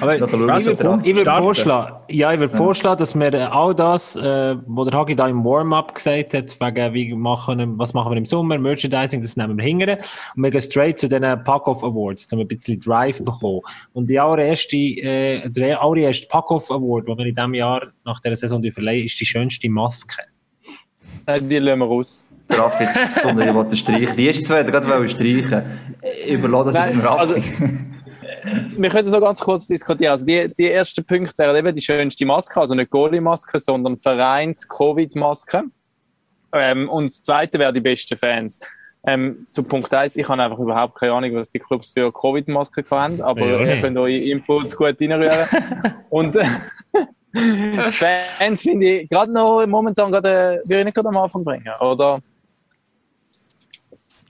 Aber 0.02 0.52
Also, 0.54 0.72
ich 0.72 1.16
würde 1.16 1.42
vorschlagen, 1.42 1.96
ja, 2.10 2.32
ich 2.32 2.40
würde 2.40 2.56
vorschlagen, 2.56 3.00
dass 3.00 3.16
wir 3.16 3.52
all 3.52 3.74
das, 3.74 4.16
äh, 4.16 4.56
wo 4.68 4.86
der 4.86 4.98
Hagi 4.98 5.16
da 5.16 5.28
im 5.28 5.44
Warm-up 5.44 5.96
gesagt 5.96 6.34
hat, 6.34 6.60
wegen, 6.60 6.94
wie 6.94 7.16
machen, 7.16 7.78
was 7.78 7.94
machen 7.94 8.12
wir 8.12 8.18
im 8.18 8.26
Sommer, 8.26 8.60
Merchandising, 8.60 9.22
das 9.22 9.36
nehmen 9.36 9.58
wir 9.58 9.64
hingern. 9.66 9.98
Und 10.36 10.44
wir 10.44 10.52
gehen 10.52 10.62
straight 10.62 11.00
zu 11.00 11.10
den 11.10 11.24
Pack-Off 11.44 11.84
Awards, 11.84 12.32
um 12.34 12.40
ein 12.40 12.48
bisschen 12.48 12.80
Drive 12.80 13.24
bekommen. 13.24 13.62
Und 13.94 14.10
die 14.10 14.20
allererste, 14.20 14.76
äh, 14.76 15.50
der 15.50 15.82
allererste 15.82 16.28
Pack-Off 16.28 16.70
Award, 16.70 17.08
den 17.08 17.18
wir 17.18 17.26
in 17.26 17.36
diesem 17.36 17.54
Jahr 17.56 17.88
nach 18.06 18.20
dieser 18.20 18.36
Saison 18.36 18.64
verleihen, 18.72 19.06
ist 19.06 19.20
die 19.20 19.26
schönste 19.26 19.70
Maske. 19.70 20.22
Äh, 21.26 21.42
Die 21.42 21.58
lassen 21.58 21.80
wir 21.80 21.88
raus. 21.88 22.30
Der 22.50 22.60
Raffi 22.60 22.86
hat 22.86 23.14
gefunden, 23.14 23.42
ich 23.42 23.54
wollte 23.54 23.76
streichen. 23.76 24.16
Die 24.16 24.28
ersten 24.28 24.46
zwei 24.46 24.58
er 24.60 24.64
gerade 24.64 25.08
streichen. 25.08 25.64
Ich 26.26 26.32
überlasse 26.34 26.72
das 26.72 26.92
jetzt 26.92 26.94
dem 26.94 27.02
Raffi. 27.02 27.42
Wir 28.44 28.90
können 28.90 29.10
so 29.10 29.20
ganz 29.20 29.40
kurz 29.40 29.68
diskutieren. 29.68 30.12
Also 30.12 30.26
die, 30.26 30.48
die 30.58 30.72
ersten 30.72 31.06
Punkte 31.06 31.44
wären 31.44 31.56
eben 31.56 31.76
die 31.76 31.82
schönste 31.82 32.26
Maske, 32.26 32.60
also 32.60 32.76
nicht 32.76 32.90
Goalie-Maske, 32.90 33.60
sondern 33.60 33.98
Vereins-Covid-Maske. 33.98 35.64
Ähm, 36.54 36.90
und 36.90 37.06
das 37.06 37.24
zweite 37.24 37.60
wäre 37.60 37.74
die 37.74 37.82
besten 37.82 38.18
Fans. 38.18 38.60
Ähm, 39.06 39.38
zu 39.46 39.64
Punkt 39.68 39.94
1, 39.94 40.16
ich 40.18 40.28
habe 40.28 40.42
einfach 40.42 40.60
überhaupt 40.60 40.96
keine 40.96 41.14
Ahnung, 41.14 41.36
was 41.36 41.50
die 41.50 41.60
Clubs 41.60 41.92
für 41.92 42.12
Covid-Masken 42.12 42.86
haben, 42.90 43.22
aber 43.22 43.46
Ja, 43.46 43.62
ihr 43.62 43.82
könnt 43.82 43.98
eure 43.98 44.18
Inputs 44.18 44.76
gut 44.76 45.00
reinrühren. 45.00 45.48
und 46.10 46.36
äh, 46.36 47.92
Fans 47.92 48.62
finde 48.62 49.02
ich 49.02 49.10
gerade 49.10 49.32
noch 49.32 49.66
momentan 49.66 50.12
gerade, 50.12 50.30
äh, 50.30 50.70
würde 50.70 50.80
ich 50.80 50.86
nicht 50.86 50.96
gerade 50.96 51.10
am 51.10 51.18
Anfang 51.18 51.44
bringen, 51.44 51.70
oder? 51.80 52.20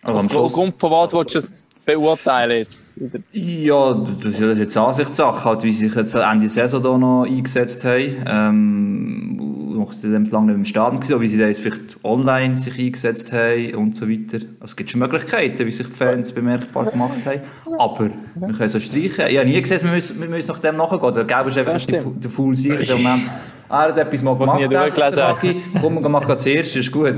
Also 0.04 0.20
am 0.20 0.30
Schluss. 0.30 0.54
Aufgrund 0.54 0.80
von 0.80 0.92
was 0.92 1.14
willst 1.14 1.36
du 1.36 1.40
es 1.40 1.70
beurteilen 1.88 2.58
jetzt? 2.60 3.00
Ja, 3.32 3.94
das 3.94 4.26
ist 4.26 4.40
ja 4.40 4.52
jetzt 4.52 4.78
Ansichtssache, 4.78 5.44
halt, 5.46 5.64
wie 5.64 5.72
sie 5.72 5.88
sich 5.88 5.96
jetzt 5.96 6.14
Ende 6.14 6.42
der 6.42 6.50
Saison 6.50 6.84
da 6.84 6.98
noch 6.98 7.24
eingesetzt 7.24 7.84
haben. 7.86 8.16
Ähm, 8.28 9.74
noch 9.76 9.92
zu 9.96 10.12
dem 10.12 10.26
lange 10.30 10.48
nicht 10.48 10.56
im 10.56 10.66
Stadion 10.66 11.00
gewesen, 11.00 11.22
wie 11.22 11.28
sie 11.28 11.38
da 11.38 11.48
jetzt 11.48 11.62
vielleicht 11.62 12.04
online 12.04 12.56
sich 12.56 12.78
eingesetzt 12.80 13.32
haben 13.34 13.76
und 13.76 13.96
so 13.96 14.10
weiter. 14.10 14.38
Also, 14.60 14.66
es 14.66 14.76
gibt 14.76 14.92
schon 14.92 15.00
Möglichkeiten, 15.00 15.66
wie 15.66 15.72
sich 15.72 15.88
die 15.88 15.94
Fans 15.94 16.34
bemerkbar 16.34 16.86
gemacht 16.86 17.26
haben. 17.26 17.42
Aber 17.80 18.10
wir 18.36 18.54
können 18.54 18.70
so 18.70 18.80
streichen. 18.80 19.26
Ich 19.30 19.38
habe 19.38 19.48
nie 19.48 19.62
gesehen, 19.62 19.82
wir 19.84 19.92
müssen, 19.92 20.22
wir 20.22 20.30
müssen 20.30 20.52
nach 20.52 20.60
dem 20.60 20.76
nachgehen. 20.76 21.14
Der 21.14 21.24
Gelb 21.24 21.48
ist 21.48 21.58
einfach 21.58 21.74
Das 21.74 21.88
der, 21.88 22.04
der 22.04 22.30
Fool 22.30 22.54
sich 22.54 22.90
im 22.92 23.04
Moment. 23.04 23.24
Er 23.70 23.78
hat 23.80 23.98
etwas 23.98 24.24
mal 24.24 24.38
gemacht. 24.38 24.62
nie 24.62 24.68
durchgelesen. 24.68 25.62
Komm, 25.82 26.02
wir 26.02 26.10
machen 26.10 26.38
zuerst, 26.38 26.76
ist 26.76 26.92
gut. 26.92 27.16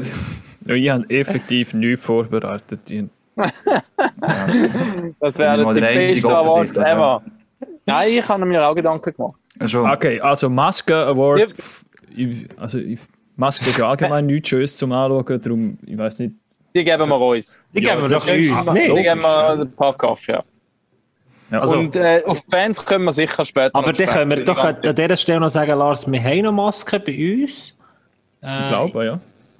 Ja, 0.67 0.75
ich 0.75 0.89
habe 0.89 1.09
effektiv 1.09 1.73
nichts 1.73 2.05
vorbereitet. 2.05 2.91
Das 5.19 5.37
wäre 5.37 5.73
der 5.73 5.89
Einzige 5.89 6.27
beste 6.27 6.37
Award 6.37 6.77
ever. 6.77 7.21
Nein, 7.85 8.09
ich 8.11 8.27
habe 8.27 8.45
mir 8.45 8.67
auch 8.67 8.75
Gedanken 8.75 9.13
gemacht. 9.13 9.39
Schon. 9.65 9.89
Okay, 9.89 10.19
also 10.21 10.49
Maske 10.49 10.95
Award. 10.95 11.39
Ja. 11.39 11.47
Ich, 12.15 12.47
also 12.57 12.77
ich, 12.77 12.99
Maske 13.35 13.69
ist 13.69 13.77
ja 13.77 13.89
allgemein 13.89 14.25
nichts 14.27 14.49
Schönes 14.49 14.77
zum 14.77 14.91
Anschauen, 14.91 15.41
darum, 15.41 15.77
ich 15.85 15.97
weiß 15.97 16.19
nicht. 16.19 16.35
Die 16.75 16.83
geben 16.83 17.09
wir 17.09 17.19
uns. 17.19 17.61
Die 17.73 17.81
Ja, 17.83 17.95
geben 17.95 18.09
wir 18.09 18.15
doch 18.17 18.23
uns. 18.23 18.31
Die 18.33 19.01
geben 19.03 19.21
wir 19.21 19.55
den 19.57 19.71
Pack 19.75 20.03
auf, 20.03 20.27
ja. 20.27 20.39
Ja, 21.51 21.61
Also- 21.61 21.79
Und 21.79 21.95
äh, 21.95 22.21
auf 22.25 22.43
Fans 22.49 22.85
können 22.85 23.05
wir 23.05 23.13
sicher 23.13 23.43
später 23.43 23.75
Aber 23.75 23.87
noch 23.87 23.97
dann 23.97 24.07
können 24.07 24.29
wir 24.29 24.45
doch 24.45 24.59
an 24.59 24.95
dieser 24.95 25.17
Stelle 25.17 25.39
noch 25.39 25.49
sagen, 25.49 25.77
Lars, 25.79 26.09
wir 26.09 26.23
haben 26.23 26.41
noch 26.41 26.51
Masken 26.51 27.01
bei 27.03 27.41
uns. 27.43 27.75
Äh, 28.41 28.63
ich 28.63 28.69
glaube, 28.69 29.05
ja. 29.05 29.15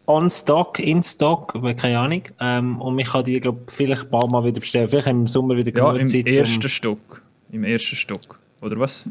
On 0.09 0.29
Stock, 0.29 0.79
in 0.79 1.03
Stock, 1.03 1.53
aber 1.55 1.73
keine 1.75 1.99
Ahnung. 1.99 2.23
Ähm, 2.39 2.81
und 2.81 2.97
ich 2.99 3.07
kann 3.09 3.23
die, 3.23 3.39
glaube 3.39 3.59
vielleicht 3.67 4.09
bald 4.09 4.31
mal 4.31 4.43
wieder 4.43 4.59
bestellen. 4.59 4.89
Vielleicht 4.89 5.07
im 5.07 5.27
Sommer 5.27 5.55
wieder 5.55 5.71
Ja, 5.77 5.85
genug 5.91 6.01
im 6.01 6.07
Zeit. 6.07 6.27
ersten 6.27 6.63
um- 6.63 6.67
Stock. 6.67 7.21
Im 7.51 7.63
ersten 7.63 7.95
Stock. 7.95 8.39
Oder 8.61 8.79
was? 8.79 9.05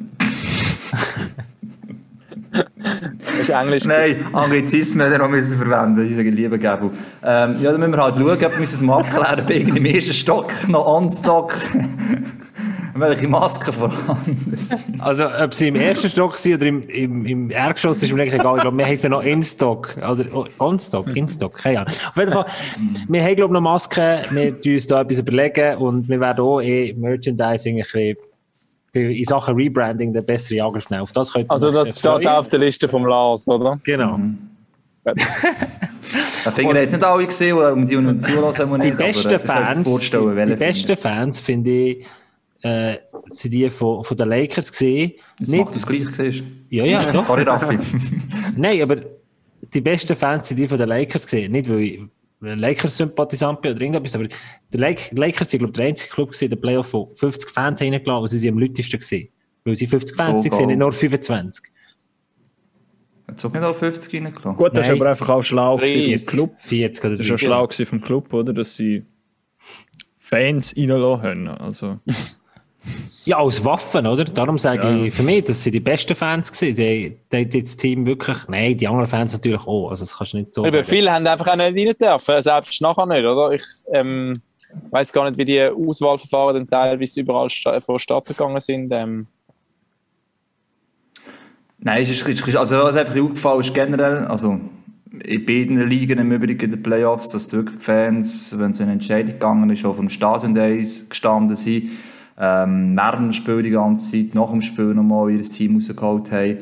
Das 2.51 3.41
ist 3.41 3.49
Englisch. 3.51 3.85
Nein, 3.85 4.25
Anglizismen 4.33 5.03
hätte 5.07 5.15
er 5.17 5.19
noch 5.21 5.29
müssen 5.29 5.57
verwenden 5.57 6.09
Ich 6.11 6.17
sage, 6.17 6.31
lieber 6.31 6.59
Gabel. 6.59 6.91
Ähm, 7.23 7.57
ja, 7.63 7.71
dann 7.73 7.81
müssen 7.81 7.93
wir 7.93 8.03
halt 8.03 8.17
schauen, 8.17 8.31
ob 8.31 8.41
wir 8.41 8.61
es 8.65 8.83
mal 8.83 8.99
abklären, 9.01 9.41
ob 9.45 9.51
irgendwie 9.51 9.79
im 9.79 9.85
ersten 9.87 10.13
Stock 10.13 10.53
noch 10.69 10.87
on 10.87 11.11
Stock 11.11 11.55
welche 13.01 13.29
Masken 13.29 13.73
vorhanden 13.73 14.53
sind. 14.57 15.01
Also, 15.03 15.25
ob 15.31 15.55
sie 15.55 15.69
im 15.69 15.77
ersten 15.77 16.09
Stock 16.11 16.37
sind 16.37 16.55
oder 16.55 16.67
im, 16.67 16.89
im, 16.89 17.27
im 17.27 17.51
Erdgeschoss, 17.51 18.03
ist 18.03 18.13
mir 18.13 18.23
eigentlich 18.23 18.35
egal. 18.35 18.57
Ich 18.57 18.63
glaube, 18.63 18.77
wir 18.77 18.87
haben 18.87 18.97
sie 18.97 19.09
noch 19.09 19.23
in 19.23 19.43
Stock. 19.43 19.97
Also, 20.01 20.25
oh, 20.33 20.47
on 20.59 20.79
Stock, 20.79 21.15
in 21.17 21.29
Stock, 21.29 21.55
keine 21.59 21.81
Ahnung. 21.81 21.93
Auf 22.09 22.17
jeden 22.17 22.33
Fall, 22.33 22.45
wir 23.09 23.23
haben, 23.23 23.37
glaube 23.37 23.51
ich, 23.51 23.55
noch 23.55 23.61
Masken. 23.61 24.19
Wir 24.31 24.61
tun 24.61 24.75
uns 24.75 24.87
da 24.87 25.01
etwas 25.03 25.19
überlegen 25.19 25.77
und 25.79 26.09
wir 26.09 26.21
werden 26.21 26.41
auch 26.45 26.61
eh 26.61 26.93
Merchandising 26.95 27.77
ein 27.77 27.83
bisschen 27.83 28.17
für- 28.93 29.13
in 29.13 29.25
Sachen 29.25 29.55
Rebranding 29.55 30.13
der 30.13 30.23
bessere 30.23 30.63
Angriff 30.65 30.89
nehmen. 30.91 31.03
Auf 31.03 31.13
das 31.13 31.33
könnt 31.33 31.47
ihr 31.47 31.51
Also 31.53 31.71
das 31.71 31.99
steht 31.99 32.11
freuen. 32.11 32.27
auch 32.29 32.39
auf 32.39 32.49
der 32.49 32.59
Liste 32.59 32.89
vom 32.89 33.07
Lars, 33.07 33.47
oder? 33.49 33.79
Genau. 33.85 34.19
Ich 36.47 36.53
finde, 36.55 36.81
jetzt 36.81 36.93
nicht 36.93 37.05
alle 37.05 37.27
gesehen, 37.27 37.57
um 37.59 37.85
die 37.87 37.95
zulassen, 38.19 38.63
haben 38.63 38.71
wir 38.73 38.79
Die 38.79 38.87
nicht. 38.87 38.97
besten 38.99 39.29
könnte 39.29 39.39
Fans, 39.45 39.85
die, 40.11 40.45
die 40.47 40.55
besten 40.55 40.97
Fans, 40.97 41.41
finde 41.41 41.71
ich, 41.71 42.07
äh, 42.63 42.99
sind 43.29 43.53
die 43.55 43.69
von, 43.71 44.03
von 44.05 44.17
den 44.17 44.29
Lakers 44.29 44.71
gesehen. 44.71 45.13
Jetzt 45.39 45.55
macht 45.55 45.75
das 45.75 45.87
gleich, 45.87 46.09
siehst? 46.15 46.45
Ja, 46.71 46.85
ja, 46.85 47.13
doch. 47.13 47.25
Sorry, 47.27 47.43
Raffi. 47.45 47.79
Nein, 48.57 48.83
aber 48.83 48.97
die 49.75 49.81
besten 49.81 50.17
Fans 50.17 50.49
sind 50.49 50.59
die 50.59 50.67
von 50.69 50.79
den 50.79 50.89
Lakers 50.89 51.25
gesehen. 51.25 51.53
Nicht, 51.53 51.69
weil 51.71 51.81
ich 51.83 52.01
ein 52.41 52.59
Lakers-Sympathisant 52.59 53.61
bin 53.63 53.73
oder 53.73 53.81
irgendetwas, 53.81 54.15
aber 54.15 54.29
die 54.29 54.77
Lak- 54.79 55.11
Lakers 55.13 55.51
sind, 55.51 55.59
glaube 55.59 55.73
ich, 55.73 55.77
der 55.77 55.87
einzige 55.87 56.11
Club 56.11 56.31
gewesen, 56.33 56.51
der 56.51 56.57
Playoff, 56.57 56.93
wo 56.93 57.13
50 57.17 57.51
Fans 57.51 57.81
reingelassen 57.81 58.23
und 58.23 58.29
sie 58.29 58.39
sind 58.39 58.53
am 58.53 58.59
lautesten 58.61 58.99
gewesen. 59.01 59.29
Weil 59.65 59.77
sie 59.77 59.87
50 59.87 60.17
Fans 60.17 60.45
So 60.45 60.57
sind, 60.57 60.67
nicht 60.69 60.79
nur 60.79 60.93
25. 60.93 61.65
Hat 63.27 63.37
es 63.37 63.45
auch 63.45 63.53
nicht 63.53 63.63
auf 63.63 63.79
50 63.79 64.15
reingelassen? 64.15 64.57
Gut, 64.57 64.77
das 64.77 64.89
Nein. 64.89 64.97
aber 65.01 65.11
einfach 65.11 65.29
auch 65.29 65.43
schlau 65.43 65.77
vom 65.79 65.87
30. 65.87 66.27
Club. 66.27 66.55
40 66.61 67.05
oder 67.05 67.17
Das 67.17 67.21
ist 67.29 67.43
ja 67.43 67.49
30. 67.61 67.77
schlau 67.87 67.91
vom 67.91 68.01
Club, 68.01 68.33
oder? 68.33 68.53
Dass 68.53 68.77
sie 68.77 69.05
Fans 70.17 70.75
reinlassen 70.77 71.23
haben. 71.23 71.49
Also, 71.49 71.99
Ja, 73.25 73.39
als 73.39 73.63
Waffen, 73.65 74.07
oder? 74.07 74.25
Darum 74.25 74.57
sage 74.57 74.89
Ja. 74.89 75.05
ich 75.05 75.15
für 75.15 75.23
mich, 75.23 75.45
dass 75.45 75.63
sie 75.63 75.71
die 75.71 75.81
besten 75.81 76.15
Fans 76.15 76.51
waren. 76.51 76.75
Sie 76.75 77.19
die 77.33 77.37
haben 77.37 77.51
das 77.51 77.77
Team 77.77 78.07
wirklich, 78.07 78.49
nein, 78.49 78.77
die 78.77 78.89
anderen 78.89 79.07
Fans 79.07 79.35
natürlich 79.35 79.67
auch. 79.67 79.91
Also, 79.91 80.05
das 80.05 80.17
kannst 80.17 80.33
du 80.33 80.39
nicht 80.39 80.55
so 80.55 80.65
Eben, 80.65 80.83
viele 80.85 81.13
haben 81.13 81.27
einfach 81.27 81.49
auch 81.49 81.57
nicht 81.57 81.77
rein 81.77 81.95
dürfen, 82.01 82.43
selbst 82.43 82.81
nachher 82.81 83.07
nicht, 83.07 83.25
oder? 83.25 83.53
Ich 83.53 83.65
ähm, 83.93 84.41
weiß 84.91 85.13
gar 85.13 85.29
nicht, 85.29 85.37
wie 85.39 85.45
die 85.45 85.63
Auswahlverfahren 85.63 86.57
dann 86.57 86.69
teilweise 86.69 87.21
überall 87.21 87.51
sta 87.51 87.79
vonstatten 87.81 88.29
gegangen 88.29 88.61
sind. 88.61 88.93
Ähm, 88.93 89.27
Nein, 91.81 92.03
es 92.03 92.11
ist, 92.11 92.57
also 92.57 92.77
was 92.79 92.97
einfach 92.97 93.21
aufgefallen 93.21 93.61
ist 93.61 93.75
generell, 93.75 94.25
also 94.25 94.59
in 95.25 95.47
beiden 95.47 95.89
Ligen 95.89 96.19
im 96.19 96.33
Übrigen 96.33 96.61
in 96.61 96.71
den 96.71 96.83
Playoffs, 96.83 97.31
dass 97.31 97.53
wirklich 97.53 97.77
die 97.77 97.85
Fans, 97.85 98.55
wenn 98.59 98.73
es 98.73 98.79
in 98.79 98.85
eine 98.85 98.93
Entscheidung 98.93 99.33
gegangen 99.33 99.71
ist, 99.71 99.85
auch 99.85 99.95
vom 99.95 100.09
Stadion 100.09 100.55
Days 100.55 101.09
gestanden 101.09 101.57
sind, 101.57 101.91
ähm, 102.39 102.97
während 102.97 103.25
dem 103.25 103.33
Spiel 103.33 103.63
die 103.63 103.71
ganze 103.71 104.13
Zeit, 104.13 104.35
nach 104.35 104.51
dem 104.51 104.63
Spiel 104.63 104.95
nochmal 104.95 105.31
ihr 105.31 105.43
Team 105.43 105.75
rausgeholt 105.75 106.31
haben 106.31 106.59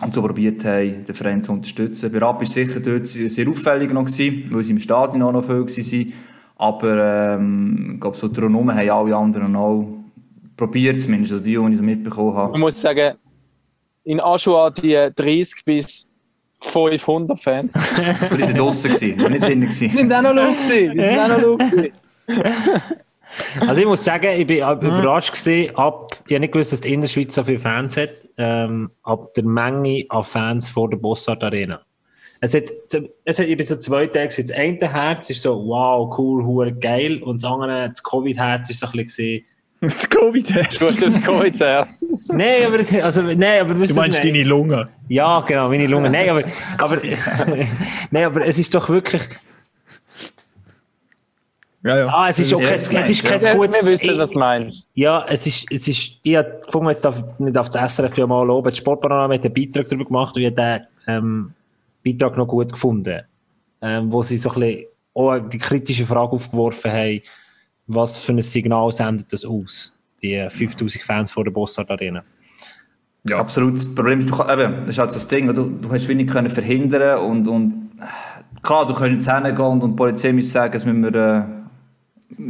und 0.00 0.14
so 0.14 0.22
probiert 0.22 0.64
haben, 0.64 1.04
den 1.04 1.14
Verein 1.14 1.42
zu 1.42 1.52
unterstützen. 1.52 2.10
Bei 2.10 2.18
Rapp 2.18 2.40
war 2.40 2.46
sicher 2.46 2.80
dort 2.80 3.06
sehr 3.06 3.28
sehr 3.28 3.48
auffällig 3.48 3.92
noch, 3.92 4.06
gewesen, 4.06 4.48
weil 4.50 4.64
sie 4.64 4.72
im 4.72 4.78
Stadion 4.78 5.22
auch 5.22 5.32
noch 5.32 5.44
viel 5.44 5.66
waren. 5.66 6.12
Aber 6.56 7.34
ähm, 7.34 7.92
ich 7.94 8.00
glaube, 8.00 8.16
so 8.16 8.28
drumherum 8.28 8.74
haben 8.74 8.90
alle 8.90 9.16
anderen 9.16 9.54
auch 9.54 9.86
probiert, 10.56 11.00
zumindest 11.00 11.32
also 11.32 11.44
die, 11.44 11.56
die 11.56 11.72
ich 11.72 11.76
so 11.76 11.82
mitbekommen 11.82 12.34
habe. 12.34 12.52
man 12.52 12.60
muss 12.60 12.80
sagen, 12.80 13.16
in 14.04 14.20
Aschua 14.20 14.70
die 14.70 15.10
30 15.14 15.64
bis 15.64 16.08
500 16.60 17.38
Fans. 17.38 17.74
Aber 18.20 18.36
die 18.36 18.42
sind 18.42 18.58
draussen 18.58 18.92
die 18.98 19.18
waren 19.18 19.32
nicht 19.32 19.42
drinnen. 19.42 19.68
Die 19.68 19.88
sind 19.88 20.12
auch 20.12 20.22
noch 20.22 20.34
laut. 20.34 20.56
Die 20.60 21.00
sind 21.00 21.18
auch 21.18 21.28
noch 21.28 21.40
laut. 21.40 21.92
Also 23.66 23.80
ich 23.80 23.86
muss 23.86 24.04
sagen, 24.04 24.28
ich 24.38 24.46
bin 24.46 24.62
ab- 24.62 24.82
überrascht 24.82 25.32
gewesen, 25.32 25.74
ab, 25.76 26.16
ich 26.26 26.34
habe 26.34 26.40
nicht 26.40 26.52
gewusst, 26.52 26.72
dass 26.72 26.80
die 26.80 26.92
Innerschweiz 26.92 27.34
so 27.34 27.44
viele 27.44 27.58
Fans 27.58 27.96
hat, 27.96 28.10
ähm, 28.38 28.90
ab 29.02 29.32
der 29.34 29.44
Menge 29.44 30.04
an 30.08 30.24
Fans 30.24 30.68
vor 30.68 30.90
der 30.90 30.96
Bossart 30.98 31.42
Arena. 31.42 31.80
Es 32.40 32.54
hat, 32.54 32.64
es 33.24 33.38
hat, 33.38 33.46
ich 33.46 33.56
bin 33.56 33.66
so 33.66 33.76
zwei 33.76 34.06
Tage 34.06 34.28
gewesen. 34.28 34.48
Das 34.48 34.56
eine 34.56 34.92
Herz 34.92 35.30
ist 35.30 35.42
so, 35.42 35.54
wow, 35.66 36.12
cool, 36.18 36.44
hure 36.44 36.72
geil, 36.72 37.22
und 37.22 37.42
das 37.42 37.50
andere, 37.50 37.88
das 37.90 38.02
Covid-Herz 38.02 38.68
ist 38.70 38.80
so 38.80 38.86
ein 38.86 38.92
bisschen 38.92 39.26
gewesen, 39.40 39.46
das 39.80 40.08
Covid 40.08 40.54
her. 40.54 40.66
Gut, 40.78 41.02
das 41.02 41.58
ja. 41.60 41.86
Nein, 42.32 42.66
aber, 42.66 42.80
es- 42.80 42.94
also, 42.94 43.22
nein, 43.22 43.60
aber 43.60 43.74
Du 43.74 43.94
meinst 43.94 44.22
deine 44.24 44.42
Lunge. 44.42 44.86
Ja, 45.08 45.40
genau, 45.40 45.68
meine 45.68 45.86
Lunge. 45.86 46.08
Nein, 46.10 46.28
aber, 46.30 46.42
aber, 46.78 46.98
nein, 48.10 48.24
aber 48.24 48.46
es 48.46 48.58
ist 48.58 48.74
doch 48.74 48.88
wirklich, 48.88 49.22
Ja, 51.84 51.98
ja. 51.98 52.06
ah, 52.06 52.28
es 52.30 52.38
ist, 52.38 52.50
Ja, 52.50 52.56
okay, 52.56 52.70
das 52.72 52.90
es 52.90 53.10
ist 53.10 53.24
kein 53.24 53.42
Wir, 53.42 53.54
gutes, 53.54 53.84
wir 53.84 53.92
wissen, 53.92 54.18
was 54.18 54.30
du 54.30 54.38
meinst. 54.38 54.88
Ja, 54.94 55.26
es 55.28 55.46
ist, 55.46 55.66
es 55.70 55.86
ist, 55.86 56.18
ich 56.22 56.34
habe 56.36 56.60
gefunden, 56.64 56.88
jetzt 56.88 57.04
darf 57.04 57.18
ich 57.18 57.38
nicht 57.38 57.58
auf 57.58 57.68
das 57.68 57.94
SRF 57.94 58.16
ja 58.16 58.26
mal 58.26 58.42
loben. 58.42 58.70
Das 58.70 58.78
Sportpanorama 58.78 59.34
hat 59.34 59.44
einen 59.44 59.52
Beitrag 59.52 59.86
darüber 59.88 60.06
gemacht 60.06 60.34
und 60.34 60.42
ich 60.42 60.46
habe 60.46 60.56
den, 60.56 60.86
ähm, 61.06 61.52
Beitrag 62.02 62.38
noch 62.38 62.46
gut 62.46 62.72
gefunden. 62.72 63.20
Ähm, 63.82 64.10
wo 64.10 64.22
sie 64.22 64.38
so 64.38 64.50
ein 64.52 64.60
bisschen 64.60 64.86
auch 65.12 65.38
die 65.40 65.58
kritische 65.58 66.06
Frage 66.06 66.32
aufgeworfen 66.32 66.90
haben, 66.90 67.20
was 67.86 68.16
für 68.16 68.32
ein 68.32 68.40
Signal 68.40 68.90
sendet 68.90 69.30
das 69.30 69.44
aus? 69.44 69.92
Die 70.22 70.46
5000 70.48 71.04
Fans 71.04 71.32
vor 71.32 71.44
der 71.44 71.50
Bossart 71.50 71.90
Arena. 71.90 72.24
Ja. 73.28 73.38
Absolut. 73.38 73.76
Das 73.76 73.94
Problem 73.94 74.20
ist, 74.20 74.30
du, 74.30 74.34
eben, 74.42 74.86
das 74.86 74.88
ist 74.88 74.98
halt 74.98 75.14
das 75.14 75.28
Ding, 75.28 75.52
du, 75.52 75.68
du 75.68 75.92
hast 75.92 76.08
wenig 76.08 76.28
können 76.28 76.48
verhindern 76.48 77.18
und, 77.20 77.46
und 77.46 77.90
klar, 78.62 78.86
du 78.86 78.94
kannst 78.94 79.28
jetzt 79.28 79.30
hingehen 79.30 79.58
und, 79.58 79.82
und 79.82 79.90
die 79.92 79.96
Polizei 79.96 80.32
muss 80.32 80.50
sagen, 80.50 80.72
das 80.72 80.84
müssen 80.86 81.02
wir, 81.02 81.14
äh, 81.14 81.63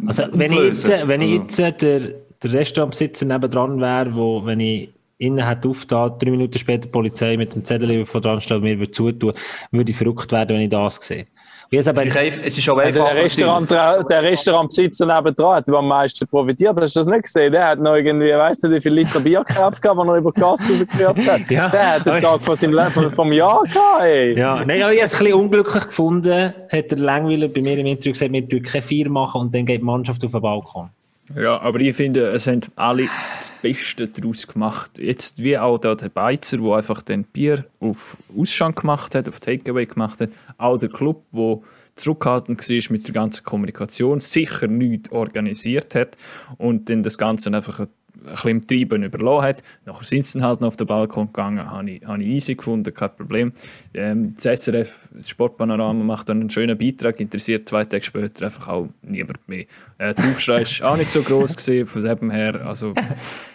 Also, 0.07 0.25
wenn 0.33 0.53
ich 0.53 0.59
jetzt, 0.59 0.89
wenn 0.89 1.21
ich 1.23 1.41
Also- 1.41 1.43
jetzt 1.43 1.59
äh, 1.59 1.73
der, 1.73 2.01
der 2.43 2.53
Restaurantbesitzer 2.53 3.27
nebendran 3.27 3.81
wäre, 3.81 4.15
wo, 4.15 4.45
wenn 4.45 4.61
ich 4.61 4.91
innen 5.19 5.47
hätte 5.47 5.69
aufgetan, 5.69 6.13
drei 6.19 6.31
Minuten 6.31 6.59
später 6.59 6.83
die 6.87 6.89
Polizei 6.93 7.37
mit 7.37 7.55
dem 7.55 7.65
Zettel 7.65 8.05
vor 8.05 8.21
dran 8.21 8.41
steht 8.41 8.63
mir 8.63 8.79
würde 8.79 8.91
zutun, 8.91 9.33
würde 9.71 9.91
ich 9.91 9.97
verrückt 9.97 10.31
werden, 10.33 10.57
wenn 10.57 10.63
ich 10.63 10.71
das 10.71 10.97
sehe. 10.97 11.27
Jetzt 11.71 11.89
aber, 11.89 12.05
es 12.05 12.15
ist 12.15 12.41
es 12.45 12.59
ist 12.59 12.69
auch 12.69 12.81
Der. 12.81 13.17
Restaurant, 13.17 13.71
der 13.71 14.23
Restaurantbesitzer 14.23 15.07
nebendran 15.07 15.57
hat 15.57 15.69
am 15.69 15.89
meisten 15.89 16.27
profitiert. 16.27 16.77
Hast 16.81 16.97
du 16.97 17.01
das 17.01 17.07
nicht 17.07 17.25
gesehen? 17.25 17.53
Der 17.53 17.69
hat 17.69 17.79
noch 17.81 17.95
irgendwie, 17.95 18.33
weißt 18.33 18.65
du, 18.65 18.71
wie 18.71 18.81
viel 18.81 18.93
Liter 18.93 19.21
Bier 19.21 19.45
gekauft, 19.45 19.81
gehabt, 19.81 19.99
wenn 19.99 20.09
er 20.09 20.17
über 20.17 20.33
die 20.33 20.41
Gasse 20.41 20.73
rausgeführt 20.73 21.27
hat. 21.27 21.41
Ja, 21.51 21.69
der 21.69 21.95
hat 21.95 22.07
den 22.07 22.21
Tag 22.21 22.43
von 22.43 22.57
seinem 22.57 22.75
Leben, 22.75 23.11
vom 23.11 23.33
Jahr 23.33 23.63
gehabt, 23.63 24.03
ey. 24.03 24.37
Ja, 24.37 24.65
nein, 24.65 24.83
aber 24.83 24.93
ich 24.93 24.99
habe 25.01 25.07
es 25.07 25.15
ein 25.15 25.19
bisschen 25.19 25.35
unglücklich 25.35 25.85
gefunden, 25.85 26.55
hat 26.71 26.91
der 26.91 26.99
Langweiler 26.99 27.49
bei 27.49 27.61
mir 27.61 27.79
im 27.79 27.87
Interview 27.87 28.13
gesagt, 28.13 28.33
wir 28.33 28.43
dürfen 28.43 28.67
keine 28.67 28.83
Vier 28.83 29.11
machen 29.11 29.43
und 29.43 29.55
dann 29.55 29.67
geht 29.67 29.81
die 29.81 29.85
Mannschaft 29.85 30.25
auf 30.25 30.33
den 30.33 30.41
Balkon. 30.41 30.91
Ja, 31.35 31.59
aber 31.61 31.81
ich 31.81 31.97
finde, 31.97 32.27
es 32.33 32.47
haben 32.47 32.61
alle 32.77 33.09
das 33.37 33.51
Beste 33.63 34.09
daraus 34.09 34.47
gemacht. 34.47 34.99
Jetzt 34.99 35.43
wie 35.43 35.57
auch 35.57 35.79
da 35.79 35.95
der 35.95 36.11
Beizer, 36.11 36.59
der 36.59 36.75
einfach 36.75 37.01
den 37.01 37.25
Bier 37.25 37.65
auf 37.81 38.17
Ausschank 38.39 38.81
gemacht 38.83 39.15
hat, 39.15 39.27
auf 39.29 39.41
Takeaway 39.41 39.87
gemacht 39.87 40.21
hat. 40.21 40.29
Auch 40.59 40.79
der 40.79 40.89
Club, 40.89 41.25
der 41.33 41.61
zurückhaltend 41.95 42.59
war 42.69 42.93
mit 42.93 43.07
der 43.07 43.15
ganzen 43.15 43.45
Kommunikation, 43.45 44.21
sicher 44.21 44.67
nichts 44.67 45.13
organisiert 45.13 45.95
hat 45.95 46.17
und 46.59 46.91
dann 46.91 47.03
das 47.03 47.19
Ganze 47.19 47.53
einfach 47.53 47.81
ein 47.81 47.89
bisschen 48.33 48.51
im 48.51 48.67
Treiben 48.67 49.03
überlassen 49.03 49.45
hat. 49.45 49.63
Nachher 49.85 50.05
sind 50.05 50.27
sie 50.27 50.41
halt 50.41 50.61
noch 50.61 50.69
auf 50.69 50.77
den 50.77 50.87
Balkon 50.87 51.27
gegangen, 51.27 51.71
habe 51.71 51.91
ich, 51.91 52.07
habe 52.07 52.23
ich 52.23 52.29
easy 52.29 52.55
gefunden, 52.55 52.93
kein 52.95 53.15
Problem. 53.15 53.53
Ähm, 53.93 54.35
das 54.35 54.63
SRF, 54.63 54.97
das 55.13 55.29
Sportpanorama, 55.29 56.05
macht 56.05 56.29
dann 56.29 56.41
einen 56.41 56.51
schönen 56.51 56.77
Beitrag, 56.79 57.21
interessiert 57.21 57.69
zwei 57.69 57.85
Tage 57.85 58.05
später 58.05 58.47
einfach 58.47 58.69
auch 58.69 58.89
niemand 59.03 59.47
mehr. 59.49 59.65
Äh, 59.99 60.15
der 60.15 60.25
Aufschrei 60.31 60.65
war 60.65 60.93
auch 60.93 60.97
nicht 60.97 61.11
so 61.11 61.23
gross 61.23 61.57
gewesen, 61.57 61.87
von 61.87 62.03
dem 62.03 62.31
her, 62.31 62.67
also 62.67 62.95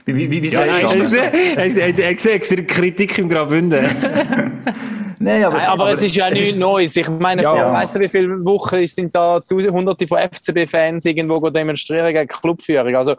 Wie, 0.06 0.15
wie, 0.15 0.44
wie, 0.44 0.48
Ja, 0.48 0.65
sagst 0.65 0.96
du 0.96 1.00
das? 1.00 1.13
Er 1.15 2.10
extra 2.10 2.62
Kritik 2.62 3.18
im 3.18 3.29
Graubünden. 3.29 3.86
Nein, 5.22 5.44
aber, 5.44 5.58
Nein, 5.58 5.68
aber, 5.68 5.90
es 5.92 6.02
ist 6.02 6.16
ja 6.16 6.30
nichts 6.30 6.56
Neues. 6.56 6.96
Ich 6.96 7.10
meine, 7.10 7.42
Ja. 7.44 7.54
vor, 7.54 7.74
weißt 7.74 7.96
du, 7.96 8.00
wie 8.00 8.10
viele 8.10 8.30
Wochen 8.46 8.88
sind 8.88 9.14
da 9.14 9.40
hunderte 9.50 10.08
von 10.08 10.18
FCB-Fans 10.18 11.04
irgendwo 11.06 11.50
demonstrieren 11.50 12.14
gegen 12.14 12.28
Clubführung? 12.28 12.96
Also, 12.96 13.16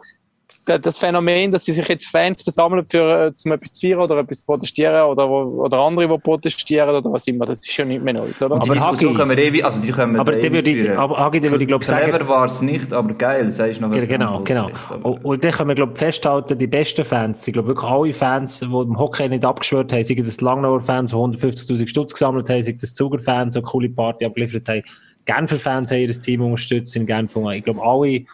das 0.67 0.99
Phänomen, 0.99 1.51
dass 1.53 1.65
sie 1.65 1.73
sich 1.73 1.87
jetzt 1.89 2.07
Fans 2.07 2.43
versammeln, 2.43 2.85
für, 2.85 3.27
äh, 3.27 3.35
zum 3.35 3.53
etwas 3.53 3.73
zu 3.73 3.87
feiern 3.89 4.01
oder 4.01 4.19
etwas 4.19 4.41
zu 4.41 4.47
protestieren 4.47 5.03
oder, 5.07 5.29
wo- 5.29 5.65
oder 5.65 5.79
andere, 5.79 6.09
die 6.09 6.19
protestieren 6.19 6.89
oder 6.95 7.13
was 7.13 7.27
immer, 7.27 7.47
das 7.47 7.59
ist 7.61 7.73
schon 7.73 7.89
nicht 7.89 8.03
mehr 8.03 8.15
Neues, 8.15 8.41
oder? 8.43 8.59
die 8.61 8.69
aber 8.69 8.75
Diskussion 8.75 9.13
Hagi- 9.13 9.17
können 9.19 9.37
wir 9.37 9.39
ewig, 9.45 9.65
also 9.65 9.81
die 9.81 9.91
können 9.91 10.15
wir 10.15 10.21
Aber 10.21 10.33
ewig 10.33 10.43
dann 10.43 10.53
würde 10.53 10.99
aber 10.99 11.19
Hagi, 11.19 11.43
würde 11.43 11.63
ich 11.65 11.69
glaube 11.69 11.85
sagen, 11.85 12.11
Clever 12.11 12.29
war 12.29 12.45
es 12.45 12.63
nicht, 12.63 12.93
aber 12.93 13.15
geil, 13.15 13.51
sagst 13.51 13.81
du 13.81 13.87
noch 13.89 13.93
Genau, 13.93 14.41
genau. 14.41 14.71
Und, 15.03 15.25
und 15.25 15.45
dann 15.45 15.53
können 15.53 15.69
wir, 15.69 15.75
glaube 15.75 15.97
festhalten, 15.97 16.59
die 16.59 16.67
besten 16.67 17.05
Fans, 17.05 17.47
ich 17.47 17.53
glaube 17.53 17.69
wirklich 17.69 17.91
alle 17.91 18.13
Fans, 18.13 18.61
die 18.61 18.67
im 18.67 18.99
Hockey 18.99 19.29
nicht 19.29 19.45
abgeschwört 19.45 19.93
haben, 19.93 20.03
sei 20.03 20.15
das 20.15 20.41
Langnauer 20.41 20.81
Fans, 20.81 21.11
die 21.11 21.17
150'000 21.17 21.87
Stutz 21.89 22.13
gesammelt 22.13 22.49
haben, 22.51 22.63
sei 22.63 22.77
das 22.81 22.95
Zuger 22.95 23.19
Fans, 23.19 23.55
die 23.55 23.59
eine 23.61 23.67
coole 23.67 23.89
Party 23.89 24.25
abgeliefert 24.25 24.69
haben, 24.69 24.83
Genfer 25.27 25.59
Fans 25.59 25.91
haben 25.91 25.99
ihr 25.99 26.21
Team 26.21 26.41
unterstützt 26.43 26.97
in 26.97 27.07
Genf. 27.07 27.37
Ich 27.37 27.65
glaube, 27.65 27.81
alle, 27.83 28.25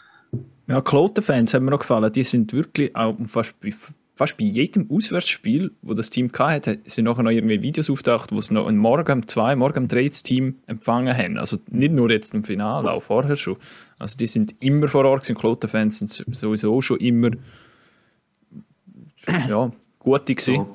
Ja, 0.68 0.80
Kloten-Fans 0.80 1.54
haben 1.54 1.64
mir 1.64 1.70
noch 1.70 1.80
gefallen. 1.80 2.10
Die 2.12 2.24
sind 2.24 2.52
wirklich 2.52 2.94
auch 2.96 3.16
fast 3.26 3.58
bei, 3.60 3.72
fast 4.14 4.36
bei 4.36 4.44
jedem 4.44 4.90
Auswärtsspiel, 4.90 5.70
wo 5.82 5.94
das 5.94 6.10
Team 6.10 6.30
hatte, 6.36 6.78
sind 6.86 7.04
nachher 7.04 7.22
noch 7.22 7.30
irgendwie 7.30 7.62
Videos 7.62 7.88
auftaucht, 7.88 8.32
wo 8.32 8.38
es 8.38 8.50
noch 8.50 8.66
am 8.66 8.76
Morgen 8.76 9.12
um 9.12 9.28
zwei, 9.28 9.54
morgen 9.54 9.84
um 9.84 9.88
drei 9.88 10.08
das 10.08 10.22
Team 10.22 10.56
empfangen 10.66 11.16
haben. 11.16 11.38
Also 11.38 11.58
nicht 11.70 11.92
nur 11.92 12.10
jetzt 12.10 12.34
im 12.34 12.42
Finale, 12.42 12.90
auch 12.90 13.02
vorher 13.02 13.36
schon. 13.36 13.56
Also 14.00 14.16
die 14.16 14.26
sind 14.26 14.56
immer 14.60 14.88
vor 14.88 15.04
Ort 15.04 15.22
gewesen. 15.22 15.38
Kloten-Fans 15.38 15.98
sind 15.98 16.34
sowieso 16.34 16.80
schon 16.80 16.98
immer 16.98 17.30
ja, 19.48 19.70
gute 20.00 20.34
gewesen. 20.34 20.66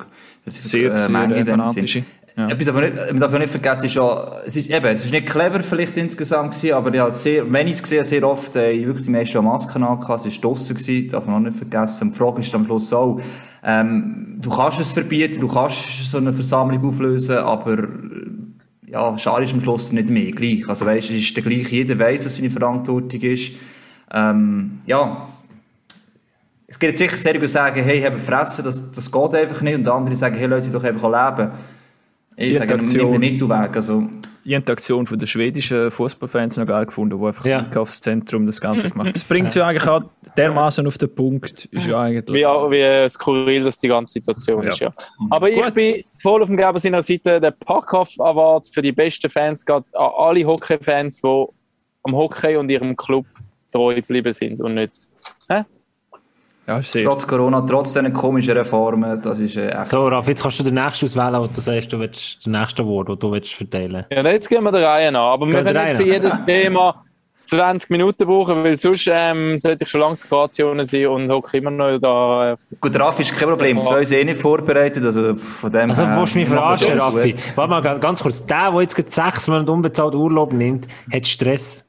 Sehr, 0.46 0.98
sehr 0.98 1.32
äh, 1.32 1.46
fanatische. 1.46 2.04
Ja. 2.42 2.50
Etwas, 2.50 2.70
aber 2.70 2.82
nicht, 2.82 2.96
man 2.96 3.20
darf 3.20 3.34
auch 3.34 3.38
nicht 3.38 3.52
vergessen, 3.52 3.86
ist 3.86 3.96
ja, 3.96 4.32
es 4.46 4.56
ist, 4.56 4.70
eben, 4.70 4.86
es 4.86 5.06
ist 5.06 5.12
nicht 5.12 5.28
clever 5.28 5.62
vielleicht 5.62 5.96
insgesamt 5.98 6.56
gewesen, 6.56 6.74
aber 6.74 6.94
ich 6.94 7.14
sehr, 7.14 7.52
wenn 7.52 7.68
ich 7.68 7.74
es 7.74 7.84
gesehen 7.84 8.04
sehr 8.04 8.28
oft, 8.28 8.56
äh, 8.56 8.72
ich 8.72 8.88
wirklich 8.88 9.06
die 9.06 9.12
meisten 9.12 9.44
Masken 9.44 9.84
angehabt, 9.84 10.26
es 10.26 10.44
war 10.44 10.50
draussen 10.50 10.76
gewesen, 10.76 11.10
darf 11.10 11.26
man 11.28 11.36
auch 11.36 11.40
nicht 11.40 11.58
vergessen. 11.58 12.08
Und 12.08 12.14
die 12.14 12.18
Frage 12.18 12.40
ist 12.40 12.56
am 12.56 12.66
Schluss 12.66 12.92
auch, 12.94 13.22
ähm, 13.64 14.38
du 14.42 14.50
kannst 14.50 14.80
es 14.80 14.92
verbieten, 14.92 15.40
du 15.40 15.48
kannst 15.48 16.10
so 16.10 16.18
eine 16.18 16.34
Versammlung 16.34 16.84
auflösen, 16.84 17.38
aber, 17.38 17.78
äh, 17.78 17.88
ja, 18.88 19.16
schade 19.20 19.46
ist 19.46 19.54
am 19.54 19.62
Schluss 19.62 19.92
nicht 19.92 20.10
mehr 20.10 20.32
gleich. 20.32 20.68
Also 20.68 20.86
weißt, 20.86 21.12
es 21.12 21.18
ist 21.18 21.38
der 21.38 21.44
gleich, 21.44 21.72
jeder 21.72 22.00
weiss, 22.00 22.24
dass 22.24 22.38
seine 22.38 22.50
Verantwortung 22.50 23.22
ist. 23.22 23.54
Ähm, 24.12 24.80
ja, 24.86 25.28
es 26.72 26.80
gibt 26.80 26.98
sicher 26.98 27.18
sehr, 27.18 27.34
die 27.34 27.48
sagen, 27.48 27.84
hey, 27.84 28.02
haben 28.02 28.20
fressen, 28.20 28.64
das, 28.64 28.94
das 28.94 29.12
geht 29.12 29.36
einfach 29.36 29.62
nicht. 29.62 29.76
Und 29.76 29.88
andere 29.90 30.16
sagen, 30.16 30.36
hey, 30.36 30.48
Leute, 30.48 30.70
doch 30.70 30.84
einfach 30.84 31.04
leben. 31.04 31.52
Ich 32.38 32.58
sage, 32.58 32.66
nimm 32.76 32.80
Interaktion. 32.80 33.12
den 33.12 33.20
Mittelweg. 33.20 33.76
Also, 33.76 34.04
Ich 34.44 34.56
habe 34.56 34.66
die 34.66 34.72
Aktion 34.72 35.06
von 35.06 35.20
den 35.20 35.28
schwedischen 35.28 35.92
Fußballfans 35.92 36.58
noch 36.58 36.66
geil 36.66 36.86
gefunden, 36.88 37.20
die 37.20 37.26
einfach 37.26 37.46
Ja. 37.46 37.60
im 37.60 37.66
Einkaufszentrum 37.66 38.46
das 38.48 38.60
Ganze 38.60 38.90
gemacht 38.90 39.08
haben. 39.08 39.14
Das 39.14 39.24
bringt 39.24 39.50
es 39.50 39.56
ja 39.56 39.68
eigentlich 39.68 39.88
auch 39.88 40.02
dermaßen 40.36 40.88
auf 40.88 40.98
den 40.98 41.14
Punkt. 41.14 41.66
Ist 41.66 41.86
ja 41.88 42.02
eigentlich. 42.02 42.34
Wie, 42.44 42.44
wie 42.46 43.10
skurril 43.10 43.64
das 43.64 43.78
die 43.78 43.88
ganze 43.90 44.14
Situation 44.14 44.64
Ja. 44.64 44.70
ist. 44.70 44.80
Ja. 44.80 44.94
Aber 45.30 45.50
ich 45.50 45.62
Gut. 45.62 45.74
bin 45.76 46.04
voll 46.22 46.42
auf 46.42 46.48
dem 46.48 46.58
Geber 46.58 46.80
seiner 46.80 47.02
Seite. 47.04 47.40
Der 47.40 47.52
Packhoff 47.52 48.20
Award 48.20 48.68
für 48.74 48.82
die 48.82 48.92
besten 48.94 49.30
Fans 49.30 49.64
geht 49.66 49.76
an 49.76 50.12
alle 50.18 50.44
Hockey-Fans, 50.46 51.22
die 51.22 51.46
am 52.04 52.16
Hockey 52.16 52.56
und 52.56 52.70
ihrem 52.72 52.96
Club 52.96 53.26
treu 53.72 53.94
geblieben 53.94 54.34
sind 54.34 54.60
und 54.62 54.74
nicht. 54.74 54.94
Hä? 55.50 55.64
Ja, 56.80 57.04
trotz 57.04 57.28
Corona, 57.28 57.62
trotz 57.62 57.94
diesen 57.94 58.14
komischen 58.14 58.58
Reformen, 58.58 59.22
das 59.22 59.40
ist 59.40 59.58
äh, 59.58 59.70
echt. 59.70 59.88
So, 59.88 60.08
Raf, 60.08 60.28
jetzt 60.28 60.42
kannst 60.42 60.60
du 60.60 60.64
den 60.64 60.76
nächsten 60.76 61.06
auswählen, 61.06 61.42
wo 61.42 61.48
du 61.48 61.62
sagst, 61.62 61.92
du 61.92 62.00
willst 62.00 62.46
den 62.46 62.52
nächsten 62.54 62.86
Wort, 62.86 63.10
den 63.10 63.20
du 63.20 63.32
willst 63.32 63.54
verteilen 63.54 64.06
Ja, 64.12 64.22
jetzt 64.28 64.50
gehen 64.50 64.64
wir 64.64 64.72
der 64.72 64.88
Reihe 64.88 65.08
an. 65.10 65.16
Aber 65.16 65.46
wir 65.48 65.56
Gehen 65.56 65.66
wir 65.66 65.74
können 65.74 65.88
jetzt 65.88 65.98
für 65.98 66.06
jedes 66.08 66.46
Thema 66.46 67.04
20 67.46 67.90
Minuten 67.90 68.26
brauchen, 68.26 68.64
weil 68.64 68.78
sonst 68.78 69.10
ähm, 69.12 69.58
sollte 69.58 69.84
ich 69.84 69.90
schon 69.90 70.00
lange 70.00 70.16
zu 70.16 70.26
Kroatien 70.28 70.86
sein 70.86 71.08
und 71.08 71.30
hocke 71.30 71.58
immer 71.58 71.72
noch 71.72 71.98
da 72.00 72.56
Gut, 72.80 72.98
Raffi 72.98 73.24
ist 73.24 73.38
kein 73.38 73.50
Problem. 73.50 73.82
Zwei 73.82 74.06
sind 74.06 74.20
eh 74.20 74.24
nicht 74.24 74.40
vorbereitet, 74.42 75.04
also 75.04 75.36
von 75.36 75.70
dem 75.72 75.90
Also, 75.90 76.06
her- 76.06 76.24
du 76.26 76.40
mich 76.40 76.48
verarschen, 76.48 76.92
das 76.96 77.02
Raffi? 77.02 77.34
Warte 77.56 77.70
mal, 77.70 77.82
ganz- 77.82 78.00
ganz 78.00 78.24
kurz. 78.24 78.46
Der, 78.46 78.72
der 78.72 78.82
jetzt 78.82 78.96
gerade 78.96 79.10
sechs 79.12 79.48
Monate 79.50 79.70
unbezahlt 79.72 80.16
Urlaub 80.16 80.54
nimmt, 80.54 80.88
hat 81.14 81.28
Stress. 81.28 81.86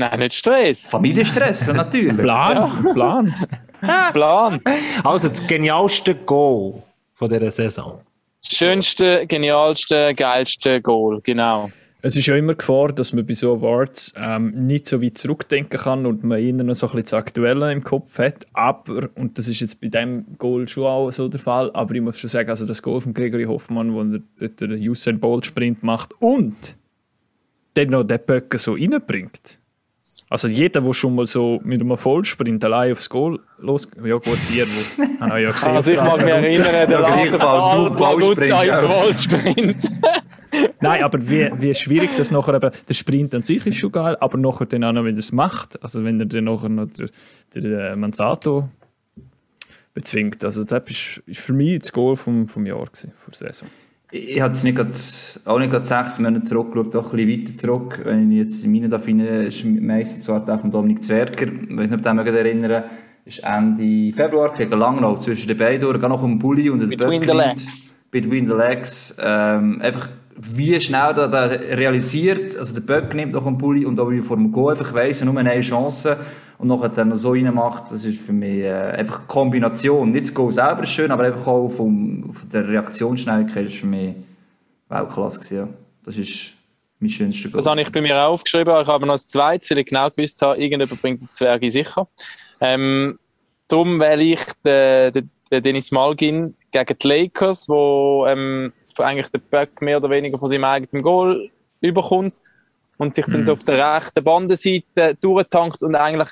Nein, 0.00 0.18
nicht 0.18 0.32
Stress. 0.32 0.90
Familienstress, 0.90 1.66
natürlich. 1.74 2.16
Plan, 2.16 2.94
Plan. 2.94 3.34
Plan. 4.14 4.60
Also, 5.04 5.28
das 5.28 5.46
genialste 5.46 6.14
Goal 6.14 6.82
von 7.12 7.28
dieser 7.28 7.50
Saison. 7.50 8.00
Schönste, 8.42 9.26
genialste, 9.26 10.14
geilste 10.14 10.80
Goal, 10.80 11.20
genau. 11.22 11.70
Es 12.00 12.16
ist 12.16 12.26
ja 12.26 12.34
immer 12.34 12.54
Gefahr, 12.54 12.94
dass 12.94 13.12
man 13.12 13.26
bei 13.26 13.34
so 13.34 13.52
Awards 13.52 14.14
ähm, 14.16 14.66
nicht 14.66 14.86
so 14.86 15.02
weit 15.02 15.18
zurückdenken 15.18 15.78
kann 15.78 16.06
und 16.06 16.24
man 16.24 16.38
eher 16.38 16.54
noch 16.54 16.72
so 16.72 16.86
ein 16.86 16.92
bisschen 16.92 17.02
das 17.02 17.12
Aktuelle 17.12 17.70
im 17.70 17.84
Kopf 17.84 18.18
hat. 18.18 18.46
Aber, 18.54 19.10
und 19.16 19.36
das 19.36 19.48
ist 19.48 19.60
jetzt 19.60 19.82
bei 19.82 19.88
dem 19.88 20.24
Goal 20.38 20.66
schon 20.66 20.86
auch 20.86 21.10
so 21.10 21.28
der 21.28 21.40
Fall, 21.40 21.70
aber 21.74 21.94
ich 21.94 22.00
muss 22.00 22.18
schon 22.18 22.30
sagen, 22.30 22.48
also 22.48 22.66
das 22.66 22.80
Goal 22.80 23.02
von 23.02 23.12
Gregory 23.12 23.44
Hoffmann, 23.44 23.92
wo 23.92 24.00
er 24.00 24.22
dort 24.38 24.60
den 24.62 24.72
Usain 24.88 25.20
Bolt 25.20 25.44
Sprint 25.44 25.82
macht 25.82 26.14
und 26.20 26.78
dann 27.74 27.88
noch 27.88 28.04
den 28.04 28.20
Böcken 28.26 28.58
so 28.58 28.72
reinbringt. 28.72 29.59
Also 30.30 30.46
jeder, 30.46 30.80
der 30.80 30.92
schon 30.92 31.16
mal 31.16 31.26
so 31.26 31.60
mit 31.64 31.80
einem 31.80 31.96
Vollsprint 31.96 32.64
allein 32.64 32.92
aufs 32.92 33.10
Goal 33.10 33.40
los... 33.58 33.88
Ja 33.96 34.14
gut, 34.14 34.38
ihr, 34.54 34.64
wo... 34.64 35.20
haben 35.26 35.42
ja 35.42 35.50
gesehen. 35.50 35.72
Also 35.72 35.90
ich 35.90 36.00
mag 36.00 36.18
mich 36.18 36.28
erinnern, 36.28 36.88
der 36.88 37.00
Laser 37.00 37.38
Ball, 37.38 37.92
Vollsprint, 37.92 38.64
ja. 38.64 38.80
Vollsprint. 38.80 39.90
Nein, 40.80 41.02
aber 41.02 41.28
wie, 41.28 41.50
wie 41.54 41.74
schwierig 41.74 42.14
das 42.16 42.30
nachher 42.30 42.54
eben, 42.54 42.70
der 42.88 42.94
Sprint 42.94 43.34
an 43.34 43.42
sich 43.42 43.66
ist 43.66 43.78
schon 43.78 43.90
geil, 43.90 44.16
aber 44.20 44.38
nachher 44.38 44.66
dann 44.66 44.84
auch 44.84 44.92
noch, 44.92 45.04
wenn 45.04 45.16
er 45.16 45.18
es 45.18 45.32
macht, 45.32 45.82
also 45.82 46.04
wenn 46.04 46.20
er 46.20 46.26
dann 46.26 46.44
nachher 46.44 46.68
noch 46.68 46.86
der, 46.86 47.08
der 47.60 47.90
äh, 47.90 47.96
Manzato 47.96 48.68
bezwingt, 49.94 50.44
also 50.44 50.62
das 50.62 50.82
ist, 50.86 51.22
ist 51.26 51.40
für 51.40 51.54
mich 51.54 51.80
das 51.80 51.92
Goal 51.92 52.14
vom, 52.14 52.46
vom 52.46 52.66
Jahr 52.66 52.84
gewesen, 52.84 53.12
vor 53.16 53.32
der 53.32 53.52
Saison. 53.52 53.68
Ich 54.12 54.40
habe 54.40 54.52
jetzt 54.52 54.64
nicht 54.64 54.76
grad, 54.76 55.40
auch 55.44 55.58
nicht 55.58 55.70
gerade 55.70 55.84
sechs 55.84 56.18
Monate 56.18 56.42
zurückgeschaut, 56.42 56.94
doch 56.94 57.12
ein 57.12 57.26
bisschen 57.26 57.46
weiter 57.46 57.56
zurück. 57.56 58.00
Wenn 58.04 58.32
ich 58.32 58.38
jetzt 58.38 58.64
in 58.64 58.72
meinen 58.72 58.90
da 58.90 58.98
finde, 58.98 59.26
ist 59.26 59.64
meistens 59.64 60.24
zwar 60.24 60.44
der 60.44 60.58
von 60.58 60.70
Dominik 60.70 61.02
Zwerger, 61.02 61.46
ich 61.46 61.76
weiß 61.76 61.90
nicht, 61.90 62.06
ob 62.06 62.26
ihr 62.26 62.34
erinnern 62.34 62.84
ist 63.24 63.44
Ende 63.44 64.12
Februar 64.14 64.52
gegen 64.52 64.78
Langnau 64.78 65.16
zwischen 65.16 65.48
den 65.48 65.56
beiden 65.56 65.80
durch, 65.80 66.00
noch 66.00 66.22
um 66.22 66.32
den 66.32 66.38
Bulli 66.38 66.70
und 66.70 66.80
den 66.80 66.88
Between 66.88 67.22
the 67.22 67.30
legs. 67.30 67.94
Between 68.10 68.46
the 68.46 68.54
legs. 68.54 69.16
Ähm, 69.22 69.80
einfach 69.80 70.08
wie 70.36 70.80
schnell 70.80 71.14
der, 71.14 71.28
der 71.28 71.78
realisiert, 71.78 72.56
also 72.56 72.74
der 72.74 72.80
Böck 72.80 73.14
nimmt 73.14 73.32
noch 73.32 73.46
einen 73.46 73.58
Bulli 73.58 73.84
und 73.84 74.00
auch 74.00 74.10
wie 74.10 74.22
vor 74.22 74.36
dem 74.36 74.50
Goal 74.50 74.72
einfach 74.72 74.94
weiss, 74.94 75.20
er 75.20 75.26
nur 75.26 75.36
eine 75.38 75.60
Chance 75.60 76.16
und 76.60 76.68
nachher 76.68 76.90
dann 76.90 77.16
so 77.16 77.32
reinmacht, 77.32 77.90
das 77.90 78.04
ist 78.04 78.20
für 78.20 78.34
mich 78.34 78.60
äh, 78.60 78.72
einfach 78.72 79.26
Kombination. 79.26 80.10
Nicht 80.10 80.26
das 80.26 80.34
Goal 80.34 80.52
selber 80.52 80.82
ist 80.82 80.90
schön, 80.90 81.10
aber 81.10 81.24
einfach 81.24 81.46
auch 81.46 81.68
vom, 81.70 82.34
von 82.34 82.48
der 82.50 82.68
Reaktionsschnelligkeit 82.68 83.66
ist 83.66 83.78
für 83.78 83.86
mich 83.86 84.14
Weltklasse 84.88 85.40
gewesen, 85.40 85.56
ja. 85.56 85.68
Das 86.04 86.18
ist 86.18 86.52
mein 86.98 87.08
schönster 87.08 87.48
Goal. 87.48 87.62
Das 87.62 87.70
habe 87.70 87.80
ich 87.80 87.90
bei 87.90 88.02
mir 88.02 88.14
auch 88.16 88.32
aufgeschrieben. 88.32 88.74
Ich 88.78 88.86
habe 88.86 89.06
noch 89.06 89.14
das 89.14 89.26
zweite, 89.26 89.70
weil 89.70 89.78
ich 89.78 89.86
genau 89.86 90.10
gewusst 90.10 90.42
habe, 90.42 90.60
irgendjemand 90.60 91.00
bringt 91.00 91.22
die 91.22 91.28
Zwerge 91.28 91.70
sicher. 91.70 92.06
Ähm, 92.60 93.18
darum 93.66 93.98
wähle 93.98 94.22
ich 94.22 94.40
den, 94.62 95.12
den, 95.14 95.30
den 95.50 95.62
Dennis 95.62 95.90
Malgin 95.90 96.54
gegen 96.72 96.98
die 96.98 97.08
Lakers, 97.08 97.70
wo 97.70 98.26
ähm, 98.28 98.74
eigentlich 98.98 99.28
der 99.28 99.40
Böck 99.50 99.80
mehr 99.80 99.96
oder 99.96 100.10
weniger 100.10 100.36
von 100.36 100.50
seinem 100.50 100.64
eigenen 100.64 101.02
Goal 101.02 101.48
überkommt 101.80 102.34
und 102.98 103.14
sich 103.14 103.24
dann 103.24 103.46
so 103.46 103.52
auf 103.52 103.64
der 103.64 103.96
rechten 103.96 104.22
Bandenseite 104.22 105.16
durchtankt 105.22 105.82
und 105.82 105.94
eigentlich 105.94 106.28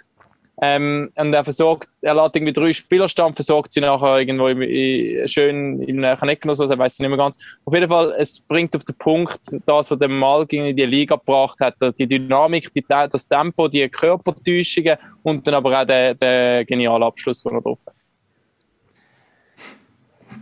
ähm, 0.60 1.10
und 1.14 1.32
er 1.32 1.44
versorgt, 1.44 1.88
er 2.00 2.14
lässt 2.14 2.34
irgendwie 2.34 2.52
drei 2.52 2.72
Spieler 2.72 3.06
stehen, 3.06 3.34
versorgt 3.34 3.72
sie 3.72 3.80
nachher 3.80 4.18
irgendwo 4.18 4.48
im, 4.48 4.62
i, 4.62 5.22
schön 5.26 5.80
in 5.82 6.04
einer 6.04 6.20
Ecke 6.28 6.48
oder 6.48 6.56
so, 6.56 6.64
ich 6.64 6.78
weiß 6.78 6.94
es 6.94 6.98
nicht 6.98 7.08
mehr 7.08 7.16
ganz. 7.18 7.38
Auf 7.64 7.74
jeden 7.74 7.88
Fall, 7.88 8.14
es 8.18 8.40
bringt 8.40 8.74
auf 8.74 8.84
den 8.84 8.96
Punkt, 8.96 9.38
das, 9.66 9.90
was 9.90 9.98
der 9.98 10.08
Malgin 10.08 10.66
in 10.66 10.76
die 10.76 10.84
Liga 10.84 11.16
gebracht 11.16 11.60
hat, 11.60 11.76
die 11.98 12.06
Dynamik, 12.06 12.72
die, 12.72 12.84
das 12.88 13.28
Tempo, 13.28 13.68
die 13.68 13.88
Körpertäuschungen 13.88 14.96
und 15.22 15.46
dann 15.46 15.54
aber 15.54 15.80
auch 15.80 15.84
der, 15.86 16.14
der 16.14 16.64
geniale 16.64 17.04
Abschluss, 17.04 17.42
den 17.42 17.54
er 17.54 17.60
drauf 17.60 17.80
hat. 17.86 17.94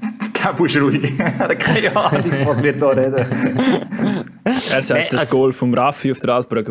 Kein 0.34 0.64
ist 0.64 0.76
ruhig. 0.76 1.12
Er 1.18 1.38
hat 1.38 1.58
keine 1.58 1.96
Ahnung, 1.96 2.30
was 2.44 2.62
wir 2.62 2.72
hier 2.74 2.96
reden. 2.96 3.26
Er 4.44 4.82
sagt 4.82 5.00
Nee, 5.00 5.08
das 5.10 5.20
also- 5.22 5.36
Goal 5.36 5.52
vom 5.52 5.74
Raffi 5.74 6.12
auf 6.12 6.20
der 6.20 6.34
Altbra 6.34 6.62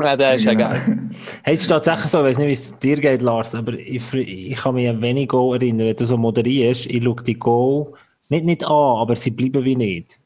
Ja, 0.00 0.16
der 0.16 0.34
ist 0.34 0.44
ja 0.44 0.54
geil. 0.54 0.80
Hey, 1.44 1.54
es 1.54 1.62
ist 1.62 1.68
tatsächlich 1.68 2.06
so, 2.06 2.18
ich 2.20 2.24
weiß 2.24 2.38
nicht, 2.38 2.46
wie 2.46 2.52
es 2.52 2.78
dir 2.78 2.96
geht, 2.96 3.20
Lars, 3.20 3.54
aber 3.54 3.74
ich, 3.74 4.14
ich 4.14 4.56
kann 4.56 4.74
mich 4.74 4.88
an 4.88 5.00
wenig 5.02 5.28
Goal 5.28 5.56
erinnern, 5.56 5.86
wenn 5.88 5.96
du 5.96 6.06
so 6.06 6.16
moderierst, 6.16 6.86
ich 6.86 7.02
schaue 7.04 7.22
die 7.22 7.38
Goal 7.38 7.86
nicht, 8.30 8.44
nicht 8.44 8.64
an, 8.64 8.70
aber 8.70 9.16
sie 9.16 9.30
bleiben 9.30 9.64
wie 9.64 9.76
nicht. 9.76 10.20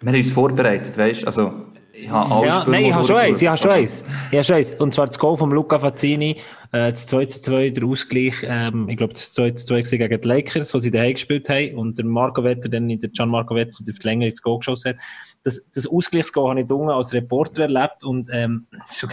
Wir 0.00 0.12
haben 0.12 0.18
uns 0.18 0.32
vorbereitet, 0.32 0.96
weißt 0.96 1.22
du? 1.22 1.26
Also, 1.26 1.52
ich 1.92 2.08
habe 2.08 2.34
alle 2.34 2.46
Ja, 2.46 2.64
nein, 2.68 2.84
ich 2.86 2.94
habe 2.94 3.04
schon 3.04 3.16
eins, 3.16 3.42
ich 3.42 3.48
habe 3.48 3.58
schon 3.58 3.70
Also, 3.70 3.80
eins. 3.82 4.04
Ich 4.30 4.36
habe 4.36 4.44
schon 4.44 4.56
eins. 4.56 4.70
Und 4.78 4.94
zwar 4.94 5.06
das 5.06 5.18
Goal 5.18 5.36
von 5.36 5.50
Luca 5.50 5.78
Fazzini, 5.78 6.36
äh, 6.72 6.90
das 6.90 7.06
2 7.08 7.26
zu 7.26 7.40
2, 7.40 7.70
der 7.70 7.84
Ausgleich, 7.84 8.34
ähm, 8.44 8.88
ich 8.88 8.96
glaube, 8.96 9.12
das 9.12 9.32
2 9.32 9.50
zu 9.52 9.66
2 9.66 9.80
gewesen 9.80 9.98
gegen 9.98 10.20
die 10.20 10.28
Lakers, 10.28 10.72
wo 10.72 10.78
sie 10.78 10.90
daheim 10.90 11.14
gespielt 11.14 11.48
haben 11.48 11.76
und 11.76 11.98
der 11.98 12.04
Marco 12.04 12.42
Vetter 12.42 12.68
dann 12.68 12.88
in 12.88 13.00
der 13.00 13.10
Gian 13.10 13.28
Marco 13.28 13.54
Vetter 13.54 13.76
die 13.80 13.92
Verlängerung 13.92 14.30
ins 14.30 14.42
Goal 14.42 14.58
geschossen 14.58 14.90
hat. 14.90 14.96
Das, 15.42 15.60
das 15.74 15.86
Ausgleichsgoal 15.86 16.50
habe 16.50 16.60
ich 16.60 16.70
unten 16.70 16.90
als 16.90 17.12
Reporter 17.12 17.62
erlebt 17.62 18.04
und 18.04 18.28
ähm, 18.32 18.66
es 18.84 18.92
ist 18.92 18.98
schon. 19.00 19.10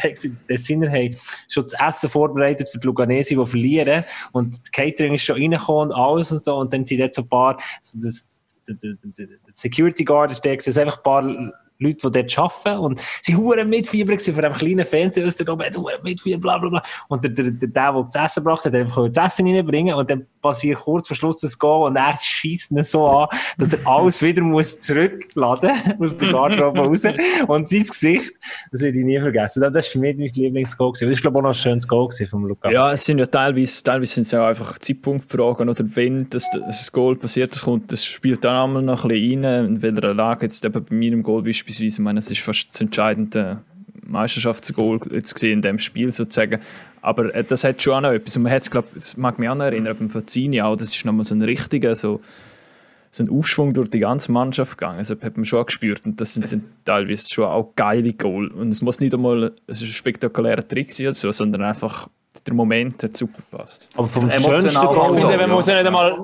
Die 0.50 0.58
Sinner 0.58 0.89
haben 0.89 1.15
schon 1.48 1.63
das 1.63 1.74
Essen 1.74 2.10
vorbereitet 2.10 2.70
für 2.70 2.78
die 2.78 2.86
Luganesi, 2.86 3.36
die 3.36 3.46
verlieren 3.46 4.04
und 4.34 4.52
das 4.52 4.72
Catering 4.72 5.15
ist 5.15 5.24
schon 5.24 5.38
reingekommen 5.38 5.89
und 5.89 5.96
alles 5.96 6.32
und 6.32 6.46
so 6.46 6.58
und 6.58 6.72
dann 6.74 6.86
sind 6.86 7.00
jetzt 7.00 7.15
so 7.15 7.24
ein 7.24 7.30
paar, 7.30 7.58
das, 7.80 7.93
das, 7.93 8.41
der, 8.67 8.76
der, 8.76 8.93
der, 9.04 9.28
der 9.28 9.38
Security 9.56 10.04
Guard 10.04 10.32
ist 10.32 10.46
der, 10.46 10.58
es 10.58 10.78
einfach 10.78 10.98
ein 10.98 11.04
paar 11.04 11.54
Leute, 11.80 12.10
die 12.10 12.22
dort 12.24 12.40
arbeiten 12.40 12.80
und 12.80 13.02
sie 13.22 13.36
huren 13.36 13.70
mitfiebern 13.70 14.18
gewesen 14.18 14.36
von 14.36 14.46
einem 14.46 14.56
kleinen 14.56 14.86
Fernseher 14.86 15.28
aus 15.28 15.36
der 15.36 15.48
oben, 15.50 15.66
mitfiebern, 16.04 16.42
bla 16.42 16.58
bla 16.58 16.70
bla. 16.70 16.84
Und 17.08 17.24
der, 17.24 17.32
der, 17.32 17.52
der, 17.52 17.70
der, 17.70 17.92
der 17.94 18.08
das 18.12 18.32
Essen 18.32 18.44
gebracht 18.44 18.66
hat, 18.66 18.74
einfach 18.74 19.08
das 19.10 19.34
Essen 19.34 19.48
reinbringen 19.48 19.96
und 19.96 20.10
dann 20.10 20.26
passiert 20.42 20.80
kurz 20.80 21.08
vor 21.08 21.18
Schluss 21.18 21.40
das 21.40 21.58
Goal 21.58 21.88
und 21.88 21.96
er 21.96 22.18
schießt 22.20 22.72
ihn 22.72 22.84
so 22.84 23.06
an, 23.08 23.28
dass 23.58 23.74
er 23.74 23.80
alles 23.86 24.22
wieder 24.22 24.42
muss 24.42 24.80
zurückladen 24.80 25.72
aus 26.00 26.18
der 26.18 26.32
Garderobe 26.32 26.80
raus 26.80 27.04
und 27.48 27.68
sein 27.68 27.84
Gesicht, 27.84 28.34
das 28.72 28.82
werde 28.82 28.98
ich 28.98 29.06
nie 29.06 29.20
vergessen. 29.20 29.62
Das 29.62 29.76
war 29.76 29.82
für 29.84 30.00
mich 30.00 30.18
mein 30.18 30.28
Lieblingsgoal. 30.28 30.94
Das 30.94 31.02
war 31.02 31.10
glaube 31.10 31.18
ich 31.18 31.26
auch 31.26 31.42
noch 31.42 31.50
ein 31.50 31.54
schönes 31.56 31.88
Goal 31.88 32.10
vom 32.30 32.46
Luca. 32.46 32.72
Ja, 32.72 32.92
es 32.92 33.06
sind 33.06 33.20
ja 33.20 33.26
teilweise, 33.26 33.84
teilweise 33.84 34.13
sind 34.13 34.24
es 34.24 34.32
ja 34.32 34.48
einfach 34.48 34.78
Zeitpunktfragen 34.80 35.70
oder 35.70 35.84
wenn 35.96 36.30
das, 36.30 36.50
das 36.52 36.92
Goal 36.92 37.16
passiert, 37.16 37.54
das 37.54 37.62
kommt, 37.63 37.92
das 37.92 38.06
spielt 38.06 38.44
dann 38.46 38.56
einmal 38.56 38.82
noch 38.82 39.04
ein 39.04 39.10
bisschen 39.10 39.46
rein, 39.46 39.66
in 39.66 39.82
welcher 39.82 40.13
Lage 40.13 40.46
jetzt 40.46 40.63
eben 40.63 40.84
bei 40.84 40.96
meinem 40.96 41.24
Goal 41.24 41.46
beispielsweise, 41.68 42.02
ich 42.02 42.04
meine, 42.04 42.20
es 42.20 42.32
ist 42.32 42.42
fast 42.42 42.70
das 42.72 42.82
entscheidende 42.82 43.62
Meisterschaftsgoal 44.02 45.00
jetzt 45.12 45.34
gesehen 45.34 45.54
in 45.54 45.62
dem 45.62 45.80
Spiel 45.80 46.12
sozusagen, 46.14 46.62
aber 47.02 47.34
äh, 47.36 47.44
das 47.44 47.64
hat 47.64 47.82
schon 47.82 47.94
auch 47.94 48.02
noch 48.02 48.12
etwas 48.12 48.36
und 48.38 48.44
man 48.44 48.52
hat 48.52 48.64
es, 48.64 48.72
glaube 48.72 48.88
das 48.96 49.18
mag 49.18 49.38
mich 49.38 49.50
auch 49.50 49.56
noch 49.56 49.66
erinnern, 49.66 49.96
beim 49.98 50.10
Fazzini 50.10 50.62
auch, 50.62 50.76
das 50.76 50.96
ist 50.96 51.06
nochmal 51.06 51.26
so 51.26 51.36
ein 51.36 51.42
richtiger, 51.42 51.96
so 51.96 52.22
so 53.10 53.24
ein 53.24 53.30
Aufschwung 53.30 53.74
durch 53.74 53.90
die 53.90 54.00
ganze 54.00 54.32
Mannschaft 54.32 54.78
gegangen. 54.78 55.00
Also 55.00 55.16
hat 55.20 55.38
man 55.38 55.46
schon 55.46 55.62
auch 55.62 55.66
gespürt. 55.66 56.02
Und 56.06 56.22
das 56.22 56.34
sind, 56.34 56.48
sind 56.48 56.66
teilweise 56.86 57.34
schon 57.34 57.46
auch 57.46 57.74
geile 57.76 58.14
Goal. 58.14 58.48
Und 58.50 58.70
es 58.70 58.82
muss 58.82 59.00
nicht 59.00 59.14
einmal 59.14 59.54
ein 59.68 59.76
spektakulärer 59.76 60.68
Trick 60.68 60.92
sein, 60.92 61.08
oder 61.08 61.16
so, 61.16 61.32
sondern 61.32 61.64
einfach 61.64 62.10
der 62.46 62.54
Moment 62.54 63.04
hat 63.04 63.18
super 63.18 63.42
gepasst. 63.50 63.90
Aber 63.96 64.08
vom 64.08 64.30
schönsten 64.30 64.78
auch. 64.78 64.94
Goal. 64.94 65.16
Ich 65.16 65.20
finde, 65.22 65.34
ja. 65.34 65.48
man 65.48 65.52
muss 65.52 65.68
ja 65.68 65.76
nicht 65.76 65.88
einmal. 65.88 66.18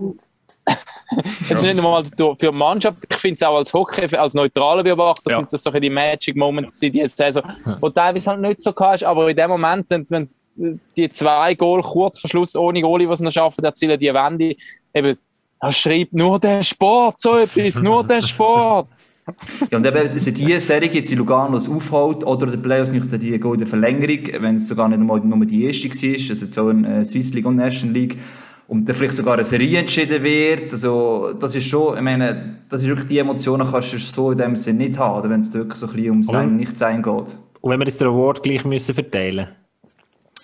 Es 1.41 1.51
ist 1.51 1.63
nicht 1.63 1.77
einmal 1.77 2.03
für 2.05 2.35
die 2.35 2.51
Mannschaft, 2.51 2.99
ich 3.09 3.17
finde 3.17 3.35
es 3.35 3.43
auch 3.43 3.57
als 3.57 3.73
Hockey, 3.73 4.15
als 4.15 4.33
neutraler 4.33 4.83
Beobachter, 4.83 5.31
Ja. 5.31 5.37
sind 5.37 5.53
das 5.53 5.63
so 5.63 5.71
die 5.71 5.89
Magic 5.89 6.35
Moments 6.35 6.81
in 6.81 6.91
dieser 6.93 7.07
Saison, 7.07 7.43
wo 7.79 7.89
teilweise 7.89 8.31
halt 8.31 8.41
nicht 8.41 8.61
so 8.61 8.73
hast, 8.79 9.03
aber 9.03 9.29
in 9.29 9.35
dem 9.35 9.49
Moment, 9.49 9.85
wenn, 9.89 10.05
wenn 10.09 10.29
die 10.95 11.09
zwei 11.09 11.53
Goal 11.55 11.81
kurz 11.81 12.19
vor 12.19 12.29
Schluss 12.29 12.55
ohne 12.55 12.81
Goalie, 12.81 13.07
was 13.07 13.19
sie 13.19 13.25
noch 13.25 13.31
schaffen, 13.31 13.63
erzielen 13.63 13.99
die 13.99 14.13
Wende, 14.13 14.55
eben 14.93 15.17
Er 15.59 15.71
schreibt 15.71 16.13
nur 16.13 16.39
der 16.39 16.61
Sport, 16.63 17.19
so 17.19 17.37
etwas, 17.37 17.75
nur 17.75 18.03
der 18.03 18.21
Sport. 18.21 18.87
Ja, 19.71 19.77
und 19.77 19.85
eben, 19.85 19.97
es 19.97 20.11
sind 20.11 20.37
die 20.37 20.59
Serie 20.59 20.89
jetzt 20.91 21.09
in 21.09 21.17
Lugano 21.17 21.55
es 21.55 21.69
aufhält, 21.69 22.25
oder 22.25 22.47
der 22.47 22.57
Playoffs 22.57 22.91
nicht 22.91 23.21
die 23.21 23.39
goldene 23.39 23.65
Verlängerung, 23.65 24.41
wenn 24.41 24.57
es 24.57 24.67
sogar 24.67 24.89
nicht 24.89 24.99
einmal 24.99 25.21
nur 25.21 25.45
die 25.45 25.63
erste 25.65 25.87
war, 25.89 26.29
also 26.29 26.45
so 26.51 26.69
in 26.69 26.83
äh, 26.83 27.05
Swiss 27.05 27.33
League 27.33 27.45
und 27.45 27.55
National 27.55 27.95
League, 27.95 28.17
und 28.67 28.87
dann 28.87 28.95
vielleicht 28.95 29.15
sogar 29.15 29.35
eine 29.35 29.45
Serie 29.45 29.79
entschieden 29.79 30.23
wird, 30.23 30.71
also, 30.71 31.33
das 31.33 31.55
ist 31.55 31.67
schon, 31.67 31.95
ich 31.95 32.01
meine, 32.01 32.59
das 32.69 32.81
ist 32.81 32.87
wirklich 32.87 33.07
die 33.07 33.17
Emotionen 33.19 33.69
kannst 33.69 33.93
du 33.93 33.97
so 33.99 34.31
in 34.31 34.37
dem 34.37 34.55
Sinne 34.55 34.87
nicht 34.87 34.97
haben, 34.99 35.29
wenn 35.29 35.39
es 35.41 35.53
wirklich 35.53 35.77
so 35.77 35.87
ein 35.87 35.93
bisschen 35.93 36.11
um 36.11 36.23
sein 36.23 36.49
und 36.49 36.55
Nicht-Sein 36.57 37.03
geht. 37.03 37.37
Und 37.61 37.71
wenn 37.71 37.79
wir 37.79 37.87
jetzt 37.87 38.01
den 38.01 38.07
Award 38.07 38.43
gleich 38.43 38.65
müssen 38.65 38.93
verteilen 38.95 39.49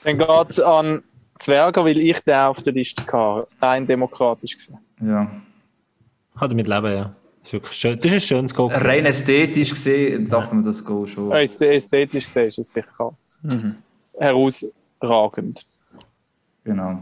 Dann 0.03 0.17
geht 0.17 0.49
es 0.49 0.59
an 0.59 1.01
Zwerger, 1.39 1.83
weil 1.85 1.99
ich 1.99 2.19
den 2.19 2.35
auf 2.35 2.61
der 2.63 2.73
Liste 2.73 3.01
hatte. 3.03 3.47
Rein 3.61 3.85
demokratisch 3.87 4.55
gesehen. 4.55 4.77
Ja. 5.01 5.29
Kann 6.37 6.49
damit 6.49 6.67
leben, 6.67 6.91
ja. 6.93 7.11
Das 7.41 7.47
ist, 7.47 7.53
wirklich 7.53 7.73
schön. 7.77 7.95
das 7.97 8.05
ist 8.05 8.13
ein 8.13 8.19
schönes 8.21 8.53
Goal. 8.53 8.73
Rein 8.73 9.05
ästhetisch 9.05 9.69
gesehen 9.69 10.27
darf 10.27 10.51
man 10.51 10.63
das 10.63 10.83
Goal 10.83 11.07
schon. 11.07 11.31
Äst- 11.31 11.61
Ästhetisch 11.61 12.25
gesehen 12.25 12.47
ist 12.47 12.59
es 12.59 12.73
sicher 12.73 13.17
herausragend. 14.17 15.65
Genau. 16.63 16.99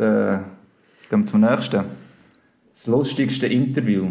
Dann 0.00 0.44
gehen 1.10 1.18
wir 1.20 1.24
zum 1.26 1.40
nächsten. 1.40 1.84
Das 2.72 2.86
lustigste 2.86 3.46
Interview. 3.46 4.08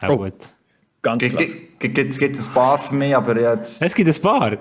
Auch 0.00 0.16
gut. 0.18 0.34
Ganz 1.00 1.24
klar. 1.24 1.44
Gibt 1.78 1.98
es 1.98 2.20
ein 2.48 2.54
paar 2.54 2.78
für 2.78 2.94
mich, 2.94 3.16
aber 3.16 3.40
jetzt, 3.40 3.82
Es 3.82 3.94
gibt 3.94 4.14
ein 4.14 4.22
paar. 4.22 4.56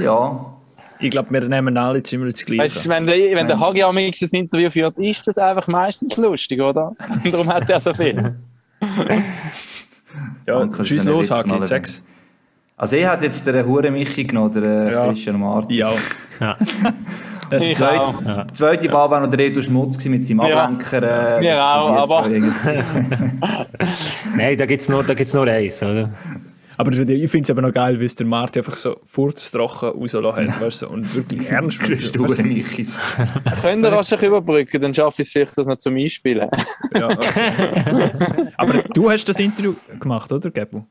ja. 0.00 0.54
Ich 1.00 1.10
glaube, 1.10 1.30
wir 1.30 1.48
nehmen 1.48 1.76
alle 1.76 2.02
ziemlich 2.02 2.34
das 2.34 2.44
Gleiche. 2.44 2.76
Weißt 2.76 2.88
wenn, 2.88 3.06
der- 3.06 3.36
wenn 3.36 3.46
der 3.46 3.60
Hagi 3.60 3.82
Amix 3.84 4.20
ein 4.22 4.28
Interview 4.32 4.68
führt, 4.70 4.98
ist 4.98 5.26
das 5.28 5.38
einfach 5.38 5.66
meistens 5.68 6.16
lustig, 6.16 6.60
oder? 6.60 6.94
Und 7.24 7.32
darum 7.32 7.48
hat 7.52 7.68
er 7.70 7.78
so 7.80 7.94
viel. 7.94 8.34
ja, 10.46 10.64
du 10.64 11.10
los, 11.10 11.30
Hagi, 11.30 11.62
sechs. 11.62 12.04
Also 12.76 12.96
ich 12.96 13.06
hätte 13.08 13.24
jetzt 13.24 13.46
den 13.46 13.66
Hure 13.66 13.90
Michi 13.90 14.24
genommen, 14.24 14.52
der 14.52 14.62
äh, 14.62 14.92
Ja. 14.92 15.06
Christian 15.08 15.38
Martin. 15.40 15.76
Ja. 15.76 15.92
Ja. 16.40 16.56
Das 17.50 17.64
Ich 17.64 17.70
ist 17.70 17.76
Zwei, 17.78 17.98
auch. 17.98 18.20
Die 18.46 18.52
zweite 18.54 18.92
Wahl 18.92 19.10
war 19.10 19.20
noch 19.20 19.30
der 19.30 19.38
Reto 19.38 19.62
Schmutz 19.62 20.04
mit 20.06 20.22
seinem 20.24 20.46
Ja. 20.46 20.64
Ablenker. 20.64 21.38
Äh, 21.38 21.40
Wir 21.40 21.50
das 21.52 21.60
auch, 21.60 22.06
die 22.06 22.12
aber-. 22.12 22.28
Nein, 24.36 24.56
da 24.58 24.66
gibt 24.66 24.82
es 24.82 24.88
nur, 24.88 25.02
da 25.04 25.14
gibt's 25.14 25.32
nur 25.34 25.46
eins, 25.46 25.82
oder? 25.82 26.10
Aber 26.76 26.92
ich 26.92 27.30
finde 27.30 27.42
es 27.44 27.50
aber 27.50 27.62
noch 27.62 27.72
geil, 27.72 27.98
wie 27.98 28.04
es 28.04 28.14
der 28.14 28.26
Martin 28.26 28.60
einfach 28.62 28.76
so 28.76 29.00
furztrocken 29.04 29.88
rausgelassen 30.00 30.54
hat, 30.54 30.60
weißt 30.60 30.82
du, 30.82 30.88
und 30.88 31.12
wirklich 31.16 31.50
ernst 31.50 31.80
Hure 32.18 32.40
Michis. 32.44 33.00
Könnt 33.62 33.82
ihr 33.82 33.90
rasch 33.90 34.12
überbrücken, 34.12 34.80
dann 34.80 34.94
schaffe 34.94 35.22
ich 35.22 35.26
es 35.26 35.32
vielleicht, 35.32 35.58
das 35.58 35.66
noch 35.66 35.78
zum 35.78 35.96
Einspielen. 35.96 36.48
Ja, 36.94 37.08
okay. 37.08 37.50
Aber 38.56 38.74
du 38.94 39.10
hast 39.10 39.24
das 39.28 39.40
Interview 39.40 39.74
gemacht, 39.98 40.30
oder, 40.30 40.52
Gebu? 40.52 40.82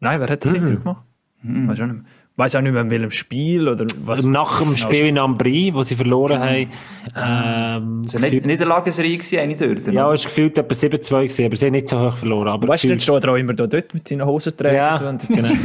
Nein, 0.00 0.18
wer 0.20 0.28
hat 0.28 0.44
das 0.44 0.52
Interview 0.52 0.80
gemacht? 0.80 1.04
Weiß 1.44 1.80
auch 1.80 1.86
nicht 1.86 1.94
mehr. 1.96 2.04
Weiß 2.36 2.56
auch 2.56 2.62
nicht 2.62 2.72
mehr, 2.72 2.82
in 2.82 2.90
welchem 2.90 3.12
Spiel 3.12 3.68
oder 3.68 3.86
was. 4.06 4.24
Nach 4.24 4.60
dem 4.60 4.72
was- 4.72 4.80
Spiel 4.80 5.06
in 5.06 5.18
Ambri, 5.18 5.72
wo 5.72 5.84
sie 5.84 5.94
verloren 5.94 6.40
haben, 6.40 6.68
ähm, 7.16 8.02
Das 8.04 8.14
war 8.20 8.28
nicht 8.28 8.44
Niederlagenserie, 8.44 9.20
eine 9.40 9.54
dort. 9.54 9.86
ja, 9.86 10.12
es 10.12 10.24
war 10.24 10.30
gefühlt 10.30 10.58
etwa 10.58 10.74
7-2, 10.74 11.22
gewesen, 11.28 11.46
aber 11.46 11.54
sie 11.56 11.66
haben 11.66 11.72
nicht 11.72 11.88
so 11.88 12.00
hoch 12.00 12.16
verloren. 12.16 12.48
Aber 12.48 12.66
Weißt 12.66 12.82
du, 12.84 12.88
dann 12.88 12.98
steht 12.98 13.22
er 13.22 13.30
auch 13.32 13.36
immer 13.36 13.54
da 13.54 13.68
dort 13.68 13.94
mit 13.94 14.08
seinen 14.08 14.26
Hosenträgern. 14.26 14.74
Ja. 14.76 14.96
So, 14.96 15.06
und 15.06 15.28
genau. 15.28 15.48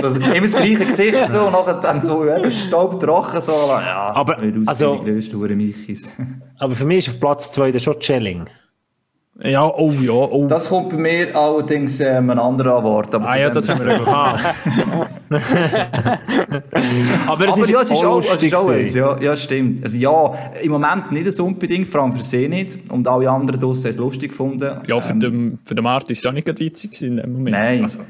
So, 0.00 0.06
also 0.06 0.18
immer 0.18 0.40
das 0.40 0.50
gleiche 0.56 0.84
Gesicht 0.84 1.16
so, 1.28 1.42
und 1.46 1.52
nachher 1.52 1.74
dann 1.80 2.00
so 2.00 2.24
eben 2.28 2.50
staubtrocken. 2.50 3.40
So, 3.40 3.52
ja, 3.52 4.10
Aber, 4.14 4.36
also- 4.66 5.04
aber 6.58 6.74
für 6.74 6.84
mich 6.84 6.98
ist 7.06 7.08
auf 7.14 7.20
Platz 7.20 7.52
2 7.52 7.70
der 7.70 7.78
schon 7.78 7.98
Chelling. 8.00 8.46
Ja, 9.44 9.64
oh 9.64 9.92
ja, 9.92 10.12
oh. 10.12 10.46
Das 10.48 10.68
kommt 10.68 10.90
bei 10.90 10.96
mir 10.96 11.36
allerdings 11.36 12.00
ähm, 12.00 12.30
ein 12.30 12.38
anderer 12.38 12.78
Award. 12.78 13.14
Aber 13.14 13.28
ah 13.28 13.38
ja, 13.38 13.50
das 13.50 13.68
haben 13.68 13.86
wir 13.86 13.92
ja. 13.92 14.00
Aber 17.28 17.44
es 17.44 17.52
Aber 17.52 17.62
ist, 17.62 17.70
ja, 17.70 17.80
es 17.82 17.90
ist 17.90 18.04
auch, 18.04 18.20
es 18.20 18.42
ist 18.42 18.54
auch 18.54 18.68
eins, 18.68 18.94
ja, 18.94 19.16
ja, 19.20 19.36
stimmt. 19.36 19.84
Also 19.84 19.96
ja, 19.96 20.34
im 20.60 20.72
Moment 20.72 21.12
nicht 21.12 21.32
so 21.32 21.44
unbedingt, 21.44 21.86
vor 21.86 22.02
allem 22.02 22.12
für 22.12 22.22
sie 22.22 22.48
nicht. 22.48 22.90
Und 22.90 23.06
alle 23.06 23.30
anderen 23.30 23.60
draussen 23.60 23.84
haben 23.84 23.90
es 23.90 23.96
lustig 23.96 24.30
gefunden. 24.30 24.80
Ja, 24.86 24.98
für, 24.98 25.12
Ähm, 25.12 25.20
den, 25.20 25.58
für 25.64 25.76
den 25.76 25.84
Martin 25.84 26.12
ist 26.12 26.18
es 26.18 26.26
auch 26.26 26.32
nicht 26.32 26.48
witzig 26.58 27.00
in 27.02 27.18
dem 27.18 27.32
Moment. 27.32 27.56
Nein. 27.56 27.82
Also, 27.82 28.00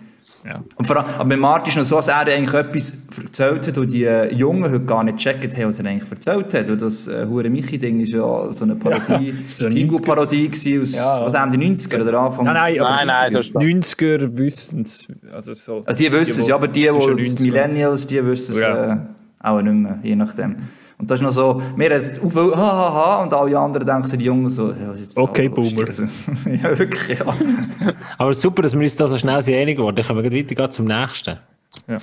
ja. 0.48 0.62
Und 0.76 0.86
vor 0.86 0.96
allem, 0.96 1.06
aber 1.18 1.28
bei 1.28 1.36
Martin 1.36 1.68
ist 1.70 1.76
noch 1.76 1.84
so, 1.84 1.96
dass 1.96 2.08
er 2.08 2.16
eigentlich 2.20 2.54
etwas 2.54 3.06
erzählt 3.22 3.66
hat, 3.66 3.78
und 3.78 3.92
die 3.92 4.04
äh, 4.04 4.32
Jungen 4.34 4.64
heute 4.64 4.80
gar 4.84 5.04
nicht 5.04 5.18
gecheckt 5.18 5.56
haben, 5.56 5.68
was 5.68 5.78
er 5.78 5.86
eigentlich 5.86 6.10
erzählt 6.10 6.54
hat. 6.54 6.70
Und 6.70 6.80
das 6.82 7.06
äh, 7.06 7.26
Hure 7.26 7.50
Michi-Ding 7.50 8.00
ist 8.00 8.12
ja 8.12 8.50
so 8.52 8.64
eine 8.64 8.74
Parodie, 8.76 9.34
so 9.48 9.66
eine 9.66 9.74
Pingu-Parodie 9.74 10.50
aus, 10.80 10.96
Ja. 10.96 11.20
was 11.24 11.34
haben 11.34 11.50
die 11.50 11.58
90er 11.58 12.02
oder 12.02 12.20
Anfang? 12.20 12.46
Nein, 12.46 12.54
nein, 12.54 12.80
aber 12.80 12.90
Nein, 12.90 13.06
nein, 13.06 13.30
so 13.30 13.42
spät. 13.42 13.62
90er 13.62 14.36
wissen 14.38 14.82
es. 14.82 15.06
Also, 15.32 15.52
so, 15.54 15.82
Also 15.84 15.96
die 16.04 16.10
wissen 16.10 16.40
es, 16.40 16.46
ja, 16.48 16.54
aber 16.54 16.68
die, 16.68 16.82
die, 16.82 16.88
die 16.88 16.94
90 16.94 17.28
und- 17.28 17.42
Millennials, 17.52 18.06
die 18.06 18.24
wissen 18.24 18.54
es 18.54 18.60
Ja. 18.62 18.92
äh, 18.94 18.98
auch 19.40 19.60
nicht 19.60 19.72
mehr, 19.74 19.98
je 20.02 20.16
nachdem. 20.16 20.56
Und 20.98 21.08
das 21.08 21.20
ist 21.20 21.22
noch 21.22 21.30
so, 21.30 21.62
wir 21.76 21.90
haben 21.90 22.24
auf 22.24 22.34
ha, 22.34 22.56
ha, 22.56 22.94
ha, 22.94 23.22
und 23.22 23.32
alle 23.32 23.56
anderen 23.56 23.86
denken 23.86 24.06
so, 24.08 24.16
die 24.16 24.24
Jungen 24.24 24.48
so, 24.48 24.72
ja, 24.72 24.88
was 24.88 24.98
ist 24.98 25.16
jetzt 25.16 25.18
Okay, 25.18 25.48
dran 25.48 25.62
so 25.62 25.76
Boomer. 25.76 25.88
ja, 26.62 26.78
wirklich, 26.78 27.18
ja. 27.18 27.26
Aber 28.18 28.34
super, 28.34 28.62
dass 28.62 28.72
wir 28.72 28.80
uns 28.80 28.96
da 28.96 29.06
so 29.06 29.16
schnell 29.16 29.40
sind 29.42 29.54
einig 29.54 29.76
geworden. 29.76 29.94
Dann 29.94 30.04
können 30.04 30.22
wir 30.22 30.28
gleich 30.28 30.44
weitergehen 30.44 30.72
zum 30.72 30.86
nächsten. 30.86 31.38
Ja. 31.86 31.98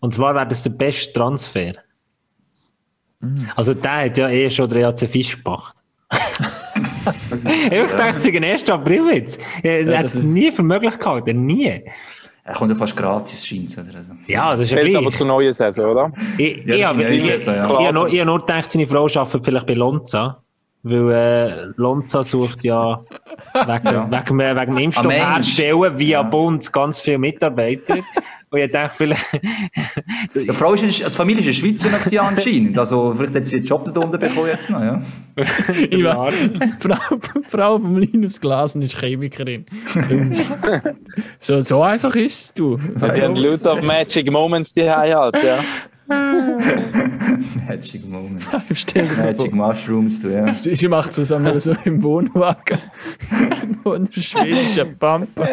Und 0.00 0.14
zwar 0.14 0.34
wäre 0.34 0.46
das 0.48 0.62
der 0.62 0.70
beste 0.70 1.12
Transfer. 1.12 1.74
Also 3.54 3.74
der 3.74 4.04
hat 4.04 4.18
ja 4.18 4.28
eh 4.28 4.50
schon 4.50 4.68
der 4.68 4.82
EAC 4.82 5.08
Fisch 5.08 5.42
gemacht. 5.42 5.74
ich 7.44 7.70
gedacht, 7.70 8.16
es 8.16 8.24
ist 8.24 8.36
ein 8.36 8.44
1. 8.44 8.70
Aprilwitz. 8.70 9.38
Er 9.62 9.82
Ja, 9.82 9.98
hat 9.98 10.06
es 10.06 10.16
nie 10.16 10.50
für 10.52 10.62
möglich 10.62 10.98
gehalten. 10.98 11.46
Nie. 11.46 11.84
Er 12.46 12.54
kommt 12.54 12.70
ja 12.70 12.76
fast 12.76 12.94
gratis, 12.96 13.46
scheint 13.46 13.68
es. 13.68 13.78
oder? 13.78 13.96
Also. 13.98 14.12
Ja, 14.26 14.50
das 14.50 14.60
ist 14.60 14.70
ja 14.72 14.78
Fällt 14.78 14.94
aber 14.96 15.06
gleich. 15.06 15.16
zur 15.16 15.26
neuen 15.26 15.52
Saison, 15.52 15.84
oder? 15.86 16.12
Ich, 16.36 16.64
Ja, 16.66 16.92
ich, 16.92 16.98
ich, 17.08 17.22
Saison, 17.22 17.54
ja. 17.54 17.80
ich, 17.80 17.86
hab 17.86 17.94
nur, 17.94 18.08
ich 18.08 18.20
hab 18.20 18.26
nur 18.26 18.40
gedacht, 18.40 18.70
seine 18.70 18.86
Frau 18.86 19.06
arbeitet 19.06 19.44
vielleicht 19.44 19.66
bei 19.66 19.74
Lonza. 19.74 20.40
Weil 20.86 21.10
äh, 21.12 21.64
Lonza 21.76 22.22
sucht 22.22 22.62
ja 22.62 23.00
wegen, 23.54 23.84
Ja. 23.86 24.10
wegen, 24.10 24.40
äh, 24.40 24.54
wegen 24.54 24.66
dem 24.74 24.76
Impfstoff 24.84 25.10
herstellen 25.10 25.98
via 25.98 26.22
Bund 26.22 26.70
ganz 26.70 27.00
viele 27.00 27.16
Mitarbeiter. 27.16 27.96
Und 28.54 28.60
ich 28.60 28.70
dachte 28.70 28.94
vielleicht, 28.96 29.20
Die, 30.32 30.52
Frau 30.52 30.74
ist, 30.74 30.84
die 30.84 31.10
Familie 31.10 31.40
ist 31.40 31.46
in 31.46 31.52
der 31.52 31.74
Schweiz 31.74 31.84
noch 31.84 31.98
gewesen 31.98 32.18
anscheinend. 32.20 32.78
Also, 32.78 33.12
vielleicht 33.16 33.34
hat 33.34 33.46
sie 33.46 33.56
den 33.56 33.66
Job 33.66 33.92
da 33.92 34.00
unten 34.00 34.16
bekommen 34.16 34.46
jetzt 34.46 34.70
noch, 34.70 34.80
ja. 34.80 35.02
Ich 35.90 36.04
war, 36.04 36.30
Frau, 36.78 37.18
Frau 37.42 37.78
von 37.80 37.96
Linus 37.96 38.40
Glasen 38.40 38.80
ist 38.82 38.96
Chemikerin. 38.96 39.66
so, 41.40 41.60
so 41.62 41.82
einfach 41.82 42.14
ist 42.14 42.44
es, 42.44 42.54
du. 42.54 42.76
Die 42.76 43.22
haben 43.22 43.34
lauter 43.34 43.82
Magic 43.82 44.30
Moments 44.30 44.72
die 44.72 44.88
halt, 44.88 45.34
ja. 45.42 45.58
Magic 47.66 48.06
Moment. 48.08 48.46
Magic 49.18 49.52
Mushrooms, 49.52 50.22
du, 50.22 50.28
ja. 50.28 50.48
Sie 50.52 50.76
sie 50.76 50.86
macht 50.86 51.12
zusammen 51.12 51.58
so 51.58 51.74
im 51.84 52.00
Wohnwagen. 52.04 52.78
Und 53.82 54.14
der 54.36 54.84
Pampa. 54.96 55.48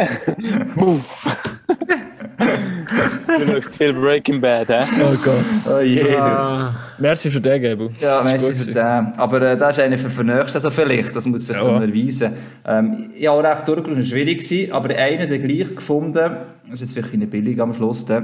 Du 2.41 3.51
schaust 3.61 3.77
viel 3.77 3.93
Breaking 3.93 4.41
Bad, 4.41 4.67
hä? 4.69 4.83
Oh 5.03 5.15
Gott. 5.23 5.73
Oh 5.73 5.79
je, 5.79 6.15
ah, 6.17 6.73
Merci 6.99 7.29
für 7.29 7.39
den, 7.41 7.61
Gebu. 7.61 7.89
Ja, 7.99 8.21
Das 8.23 8.31
merci 8.31 8.53
für 8.53 8.71
den. 8.71 9.13
Aber 9.17 9.41
äh, 9.41 9.57
das 9.57 9.77
ist 9.77 9.83
einer 9.83 9.97
für, 9.97 10.09
für 10.09 10.23
nächstes 10.23 10.53
Saison 10.53 10.71
vielleicht, 10.71 11.15
das 11.15 11.25
muss 11.25 11.47
sich 11.47 11.55
Ja. 11.55 11.63
dann 11.63 11.81
erweisen. 11.81 12.33
Ähm, 12.65 13.11
ich 13.15 13.27
habe 13.27 13.47
auch 13.47 13.51
recht 13.55 13.67
durchgeschaut, 13.67 14.05
schwierig, 14.05 14.39
gewesen, 14.39 14.71
aber 14.71 14.89
einen, 14.95 15.29
den 15.29 15.47
gleich 15.47 15.75
gefunden, 15.75 16.13
das 16.13 16.73
ist 16.73 16.81
jetzt 16.81 16.93
vielleicht 16.93 17.13
ein 17.13 17.29
billig 17.29 17.59
am 17.61 17.73
Schluss, 17.73 18.05
der, 18.05 18.23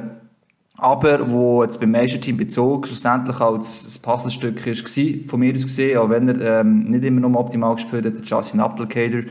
aber 0.78 1.30
wo 1.30 1.64
jetzt 1.64 1.80
beim 1.80 1.92
Meisterteam 1.92 2.38
Bezug 2.38 2.86
schlussendlich 2.88 3.40
als 3.40 3.84
das 3.86 3.98
Puzzlestück 3.98 4.66
ist, 4.68 4.98
war, 4.98 5.28
von 5.28 5.40
mir 5.40 5.54
aus 5.56 5.64
gesehen, 5.64 5.98
auch 5.98 6.10
wenn 6.10 6.28
er 6.30 6.60
ähm, 6.62 6.84
nicht 6.86 7.04
immer 7.04 7.22
noch 7.22 7.40
optimal 7.40 7.76
gespielt 7.76 8.06
hat, 8.06 8.14
der 8.16 8.24
Justin 8.24 8.60
Applicator, 8.60 9.22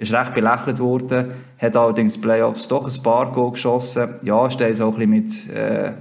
ist 0.00 0.12
recht 0.14 0.34
belächelt 0.34 0.78
worden, 0.78 1.30
hat 1.58 1.76
allerdings 1.76 2.18
Playoffs 2.18 2.66
doch 2.68 2.88
ein 2.88 3.02
paar 3.02 3.30
Goal 3.32 3.52
geschossen. 3.52 4.16
Ja, 4.24 4.46
ist 4.46 4.58
dann 4.60 4.72
so 4.72 4.88
ein 4.88 4.94
bisschen 4.94 5.10
mit 5.10 5.50
äh, 5.54 5.92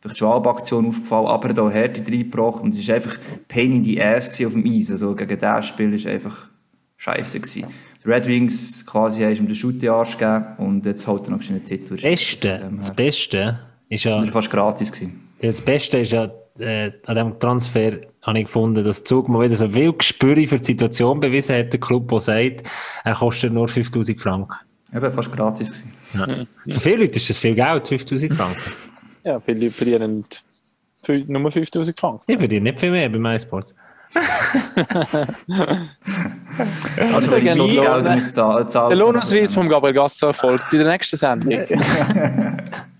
vielleicht 0.00 0.18
Schwalbe-Aktion 0.18 0.88
aufgefallen, 0.88 1.26
aber 1.26 1.52
da 1.54 1.70
Härte 1.70 2.00
reingebracht 2.10 2.60
und 2.60 2.74
es 2.74 2.88
war 2.88 2.96
einfach 2.96 3.16
Pain 3.46 3.76
in 3.76 3.84
the 3.84 4.02
Ass 4.02 4.44
auf 4.44 4.52
dem 4.52 4.66
Eis. 4.66 4.90
Also 4.90 5.14
gegen 5.14 5.38
das 5.38 5.68
Spiel 5.68 5.92
war 5.92 6.12
einfach 6.12 6.50
scheiße. 6.96 7.38
Gewesen. 7.40 7.68
Die 8.04 8.08
Red 8.08 8.26
Wings 8.26 8.84
quasi 8.84 9.22
haben 9.22 9.36
ihm 9.36 9.46
den 9.46 9.54
Schutte-Arsch 9.54 10.18
gegeben 10.18 10.44
und 10.58 10.84
jetzt 10.84 11.06
holt 11.06 11.24
er 11.26 11.30
noch 11.30 11.48
einen 11.48 11.62
Titel. 11.62 11.94
das 11.94 12.02
Beste, 12.02 12.70
das 12.78 12.94
Beste 12.94 13.60
ist 13.88 14.04
ja, 14.04 14.16
Das 14.16 14.26
war 14.26 14.32
fast 14.32 14.50
gratis. 14.50 14.90
Gewesen. 14.90 15.28
ja, 15.40 15.52
das 15.52 15.60
Beste 15.60 15.98
ist 15.98 16.12
ja, 16.12 16.28
äh, 16.58 16.90
an 17.06 17.14
diesem 17.14 17.38
Transfer 17.38 17.92
habe 18.26 18.38
ich 18.40 18.46
gefunden, 18.46 18.82
dass 18.84 19.04
Zug 19.04 19.28
mal 19.28 19.42
wieder 19.44 19.56
so 19.56 19.68
viel 19.68 19.92
Gespür 19.92 20.34
für 20.48 20.56
die 20.56 20.64
Situation 20.64 21.20
bewiesen 21.20 21.56
hat, 21.56 21.72
der 21.72 21.80
Club, 21.80 22.08
der 22.08 22.20
sagt, 22.20 22.62
er 23.04 23.14
kostet 23.14 23.52
nur 23.52 23.68
5000 23.68 24.20
Franken. 24.20 24.56
Eben 24.94 25.12
fast 25.12 25.32
gratis. 25.32 25.84
Gewesen. 26.12 26.48
Für 26.68 26.80
viele 26.80 26.96
Leute 26.96 27.16
ist 27.18 27.30
das 27.30 27.38
viel 27.38 27.54
Geld, 27.54 27.88
5000 27.88 28.34
Franken. 28.34 28.72
Ja, 29.24 29.38
viele 29.38 29.60
Leute 29.60 29.70
verdienen 29.72 30.24
nur 31.28 31.50
5000 31.52 31.98
Franken. 31.98 32.24
Ich 32.26 32.38
verdiene 32.38 32.64
nicht 32.64 32.80
viel 32.80 32.90
mehr 32.90 33.08
bei 33.08 33.18
MySports. 33.18 33.74
Also 37.12 37.30
wenn 37.32 37.46
ich 37.46 37.54
Lohn- 37.54 38.14
muss 38.14 38.32
zahlen, 38.32 38.66
Der 38.88 38.96
Lohnausweis 38.96 39.52
vom 39.52 39.68
Gabriel 39.68 39.94
Gasser 39.94 40.32
folgt 40.32 40.72
in 40.72 40.78
der 40.78 40.88
nächsten 40.88 41.16
Sendung. 41.16 41.52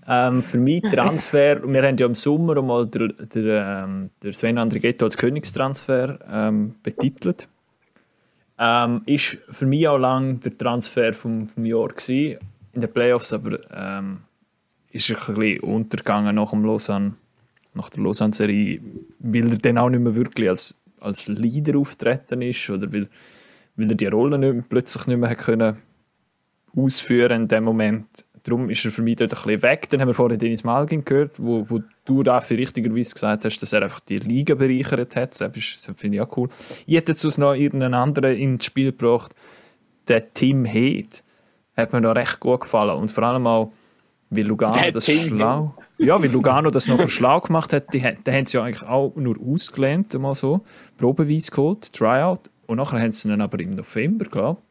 Ähm, 0.07 0.41
für 0.41 0.57
mich 0.57 0.81
Transfer, 0.89 1.61
wir 1.67 1.83
haben 1.83 1.97
ja 1.97 2.05
im 2.05 2.15
Sommer 2.15 2.61
mal 2.61 2.87
der, 2.87 3.09
der, 3.09 3.83
ähm, 3.85 4.09
der 4.23 4.33
Sven 4.33 4.57
Andrighetto 4.57 5.05
als 5.05 5.17
Königstransfer 5.17 6.19
ähm, 6.31 6.75
betitelt. 6.81 7.47
Ähm, 8.57 9.01
ist 9.05 9.37
für 9.49 9.65
mich 9.65 9.87
auch 9.87 9.97
lang 9.97 10.39
der 10.39 10.57
Transfer 10.57 11.13
vom, 11.13 11.47
vom 11.47 11.65
Jahr 11.65 11.89
gewesen, 11.89 12.39
in 12.73 12.81
den 12.81 12.91
Playoffs, 12.91 13.33
aber 13.33 13.59
ähm, 13.71 14.19
ist 14.91 15.09
ein 15.11 15.35
bisschen 15.35 15.59
untergegangen 15.59 16.35
nach 16.35 16.51
dem 16.51 16.65
Lausanne, 16.65 17.13
nach 17.73 17.89
der 17.89 18.03
Lausanne-Serie, 18.03 18.81
weil 19.19 19.51
er 19.51 19.57
dann 19.57 19.77
auch 19.77 19.89
nicht 19.89 20.01
mehr 20.01 20.15
wirklich 20.15 20.49
als, 20.49 20.81
als 21.01 21.27
Leader 21.27 21.77
auftreten 21.77 22.41
ist 22.41 22.69
oder 22.69 22.91
weil, 22.91 23.09
weil 23.75 23.91
er 23.91 23.95
die 23.95 24.07
Rolle 24.07 24.39
nicht, 24.39 24.69
plötzlich 24.69 25.05
nicht 25.05 25.19
mehr 25.19 25.35
können 25.35 25.77
ausführen 26.75 27.43
in 27.43 27.47
dem 27.47 27.63
Moment. 27.63 28.07
Darum 28.47 28.69
ist 28.69 28.83
er 28.85 28.91
für 28.91 29.01
mich 29.01 29.17
dort 29.17 29.33
ein 29.33 29.41
bisschen 29.43 29.61
weg. 29.61 29.89
Dann 29.89 29.99
haben 30.01 30.07
wir 30.07 30.13
vorhin 30.13 30.39
Dennis 30.39 30.63
Malgin 30.63 31.03
gehört, 31.05 31.37
wo, 31.39 31.69
wo 31.69 31.81
du 32.05 32.23
dafür 32.23 32.57
richtigerweise 32.57 33.13
gesagt 33.13 33.43
hast, 33.45 33.59
dass 33.59 33.73
er 33.73 33.83
einfach 33.83 33.99
die 33.99 34.17
Liga 34.17 34.55
bereichert 34.55 35.15
hat. 35.15 35.31
Das, 35.39 35.51
das 35.53 35.91
finde 35.95 36.17
ich 36.17 36.21
auch 36.21 36.35
cool. 36.37 36.47
Ich 36.85 36.95
hätte 36.95 37.11
jetzt 37.11 37.21
sonst 37.21 37.37
noch 37.37 37.53
irgendeinen 37.53 37.93
anderen 37.93 38.35
ins 38.37 38.65
Spiel 38.65 38.91
gebracht. 38.91 39.33
Der 40.07 40.33
Tim 40.33 40.63
Heed 40.65 41.23
hat 41.75 41.91
mir 41.93 42.01
da 42.01 42.13
recht 42.13 42.39
gut 42.39 42.61
gefallen. 42.61 42.97
Und 42.97 43.11
vor 43.11 43.23
allem 43.25 43.45
auch, 43.45 43.71
weil 44.29 44.45
Lugano 44.45 44.77
Der 44.77 44.91
das 44.91 45.05
Tim 45.05 45.27
schlau... 45.37 45.75
Ja, 45.99 46.21
weil 46.21 46.31
Lugano 46.31 46.69
das 46.69 46.87
noch 46.87 47.07
schlau 47.09 47.41
gemacht 47.41 47.73
hat. 47.73 47.93
Die, 47.93 48.01
haben- 48.03 48.23
die 48.25 48.31
haben 48.31 48.45
sie 48.45 48.57
ja 48.57 48.63
eigentlich 48.63 48.83
auch 48.83 49.13
nur 49.15 49.35
ausgelernt, 49.39 50.13
mal 50.19 50.35
so, 50.35 50.61
probeweise 50.97 51.51
geholt, 51.51 51.91
Tryout. 51.93 52.49
Und 52.65 52.77
nachher 52.77 52.99
haben 52.99 53.11
sie 53.11 53.29
ihn 53.31 53.41
aber 53.41 53.59
im 53.59 53.71
November, 53.71 54.25
glaube 54.25 54.61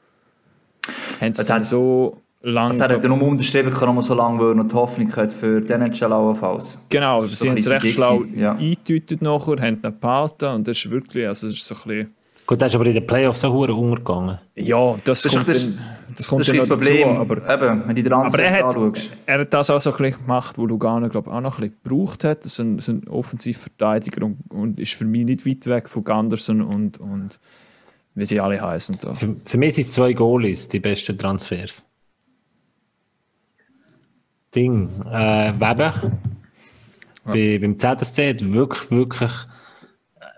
ich, 0.87 1.21
haben 1.21 1.33
sie 1.33 1.45
dann 1.47 1.59
hat- 1.59 1.65
so 1.67 2.21
lange... 2.51 2.71
Also 2.71 2.85
er 2.85 2.91
hat 2.97 3.03
ja 3.03 3.09
nur 3.09 3.23
unterschrieben, 3.23 3.73
kann 3.73 3.95
noch 3.95 4.03
so 4.03 4.15
lange, 4.15 4.39
weil 4.41 4.49
er 4.49 4.55
noch 4.55 4.69
die 4.69 4.75
Hoffnung 4.75 5.15
hat 5.17 5.33
für 5.33 5.61
den 5.61 5.83
NHL 5.83 6.13
allenfalls. 6.13 6.79
Genau, 6.89 7.23
Das 7.23 7.33
ist 7.33 7.39
sie 7.41 7.45
so 7.45 7.51
haben 7.51 7.55
ein 7.55 7.59
es 7.59 7.65
bisschen 7.65 7.73
recht 7.83 7.95
schlau 7.95 8.23
ja. 8.35 8.53
eingetütet 8.53 9.23
nachher, 9.23 9.57
haben 9.61 9.81
ihn 9.85 10.01
behalten 10.01 10.47
und 10.55 10.69
das 10.69 10.79
ist 10.79 10.91
wirklich, 10.91 11.27
also 11.27 11.47
das 11.49 11.57
ist 11.57 11.65
so 11.67 11.75
ein 11.75 11.81
bisschen... 11.87 12.15
Gut, 12.47 12.61
der 12.61 12.69
ist 12.69 12.75
aber 12.77 12.87
in 12.87 12.93
den 12.95 13.05
Playoffs 13.05 13.41
so 13.41 13.51
verdammt 13.59 13.81
untergegangen. 13.81 14.39
Ja, 14.55 14.95
das, 15.05 15.23
Das 15.23 15.25
ist 15.27 15.33
kommt, 15.37 15.49
das- 15.49 15.65
dann, 15.65 15.79
das 16.17 16.29
kommt 16.29 16.41
Das 16.43 16.49
ist 16.49 16.53
dann 16.53 16.59
das 16.61 16.69
noch 16.69 16.77
Problem. 16.79 17.09
dazu, 17.09 17.21
aber... 17.21 17.55
Eben, 17.55 17.89
wenn 17.89 17.97
du 17.97 18.03
die 18.05 18.13
Aber 18.13 18.23
er 18.25 18.31
Transfers 18.31 18.55
hat, 18.55 18.65
anschaust. 18.65 19.11
er 19.27 19.41
hat 19.41 19.55
das 19.55 19.71
auch 19.71 19.79
so 19.81 19.91
ein 19.91 19.97
bisschen 19.97 20.21
gemacht, 20.21 20.57
wo 20.59 20.65
Lugano 20.67 21.09
glaub, 21.09 21.27
auch 21.27 21.41
noch 21.41 21.59
ein 21.59 21.71
bisschen 21.71 21.77
gebraucht 21.83 22.23
hat. 22.23 22.45
So 22.45 22.63
ein, 22.63 22.79
so 22.79 22.93
ein 22.93 23.09
Offensivverteidiger 23.09 24.25
und, 24.25 24.39
und 24.49 24.79
ist 24.79 24.95
für 24.95 25.05
mich 25.05 25.25
nicht 25.25 25.45
weit 25.45 25.67
weg 25.67 25.89
von 25.89 26.05
Ganderson 26.05 26.63
und, 26.63 26.99
und 27.01 27.39
wie 28.15 28.25
sie 28.27 28.39
alle 28.41 28.61
heißen. 28.61 28.99
Da. 29.03 29.13
Für, 29.15 29.35
für 29.45 29.59
mich 29.59 29.75
sind 29.75 29.89
es 29.89 29.95
zwei 29.95 30.13
Goalies 30.13 30.69
die 30.69 30.79
besten 30.79 31.19
Transfers. 31.19 31.85
Ding, 34.57 34.89
äh, 35.13 35.53
Weber. 35.55 35.93
Bei, 37.25 37.59
beim 37.61 37.77
ZSC 37.77 38.31
hat 38.31 38.53
wirklich, 38.53 38.91
wirklich, 38.91 39.31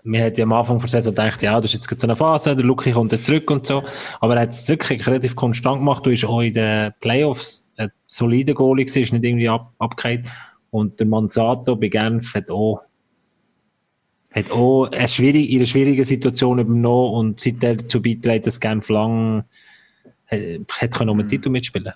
wir 0.03 0.19
hätten 0.19 0.39
ja 0.39 0.43
am 0.43 0.53
Anfang 0.53 0.79
der 0.79 0.89
Saison 0.89 1.13
gedacht, 1.13 1.41
ja, 1.41 1.59
das 1.61 1.73
ist 1.73 1.89
jetzt 1.89 2.01
so 2.01 2.07
eine 2.07 2.15
Phase, 2.15 2.55
der 2.55 2.65
Luki 2.65 2.91
kommt 2.91 3.13
dann 3.13 3.21
zurück 3.21 3.49
und 3.49 3.65
so, 3.65 3.83
aber 4.19 4.35
er 4.35 4.41
hat 4.41 4.49
es 4.51 4.67
wirklich 4.67 5.05
relativ 5.07 5.35
konstant 5.35 5.79
gemacht, 5.79 6.05
du 6.05 6.09
bist 6.09 6.25
auch 6.25 6.41
in 6.41 6.53
den 6.53 6.91
Playoffs 6.99 7.65
ein 7.77 7.91
solider 8.07 8.53
Goalie 8.53 8.85
gewesen, 8.85 9.03
ist 9.03 9.13
nicht 9.13 9.23
irgendwie 9.23 9.47
ab, 9.47 9.71
abgehakt 9.77 10.27
und 10.71 10.99
der 10.99 11.07
Manzato 11.07 11.75
bei 11.75 11.87
Genf 11.87 12.33
hat 12.33 12.49
auch 12.51 12.81
hat 14.31 14.51
auch 14.51 14.85
eine 14.91 15.07
schwierig, 15.07 15.49
in 15.49 15.57
einer 15.57 15.65
schwierigen 15.65 16.03
Situation 16.03 16.59
übernommen 16.59 17.13
und 17.13 17.39
seitdem 17.39 17.77
dazu 17.77 17.99
beitragen, 17.99 18.43
dass 18.43 18.59
Genf 18.59 18.89
lang 18.89 19.43
äh, 20.27 20.59
hat 20.69 20.93
können 20.93 21.09
um 21.09 21.17
den 21.17 21.27
Titel 21.27 21.49
mitspielen 21.49 21.93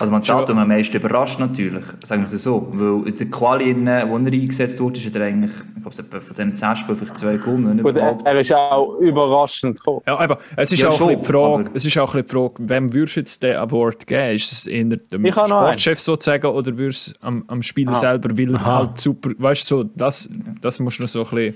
Also 0.00 0.10
man 0.10 0.22
hat 0.22 0.48
am 0.48 0.66
meisten 0.68 0.96
überrascht 0.96 1.38
natürlich, 1.40 1.84
sagen 2.04 2.26
wir 2.26 2.34
es 2.34 2.42
so. 2.42 2.68
Weil 2.72 3.06
in 3.06 3.18
der 3.18 3.26
Quali, 3.28 3.70
in, 3.70 3.86
äh, 3.86 4.06
wo 4.08 4.16
er 4.16 4.32
eingesetzt 4.32 4.80
wurde, 4.80 4.98
ist 4.98 5.14
er 5.14 5.26
eigentlich, 5.26 5.50
ich 5.76 5.82
glaube, 5.82 6.20
von 6.22 6.34
diesen 6.34 6.56
10 6.56 6.76
Spielen 6.76 6.96
vielleicht 6.96 7.16
zwei 7.18 7.36
gewonnen. 7.36 7.74
nicht 7.76 7.84
Gut, 7.84 7.96
er, 7.96 8.16
er 8.24 8.40
ist 8.40 8.50
auch 8.54 8.96
überraschend 8.98 9.76
gekommen. 9.76 10.00
Ja, 10.06 10.18
aber 10.18 10.38
es 10.56 10.72
ist, 10.72 10.80
Ja, 10.80 10.88
auch 10.88 10.92
schon, 10.96 11.10
ein 11.10 11.18
bisschen 11.18 11.26
die 11.26 11.32
Frage, 11.32 11.70
es 11.74 11.84
ist 11.84 11.98
auch 11.98 12.14
ein 12.14 12.22
bisschen 12.24 12.26
die 12.26 12.32
Frage, 12.32 12.54
wem 12.70 12.94
würdest 12.94 13.16
du 13.16 13.20
jetzt 13.20 13.42
den 13.42 13.56
Award 13.56 14.06
geben? 14.06 14.34
Ist 14.36 14.52
es 14.52 14.66
eher 14.66 14.84
dem 14.84 15.32
Sportchef 15.32 16.00
sozusagen 16.00 16.46
oder 16.46 16.78
würdest 16.78 17.08
du 17.08 17.10
es 17.12 17.22
am, 17.22 17.44
am 17.48 17.62
Spieler 17.62 17.94
selber, 17.94 18.30
weil 18.38 18.54
er 18.54 18.64
halt 18.64 18.98
super, 18.98 19.30
weißt 19.36 19.70
du, 19.70 19.76
so, 19.76 19.84
das, 19.84 20.30
das 20.62 20.78
musst 20.78 20.98
du 20.98 21.02
noch 21.02 21.10
so 21.10 21.24
ein 21.24 21.28
bisschen... 21.30 21.54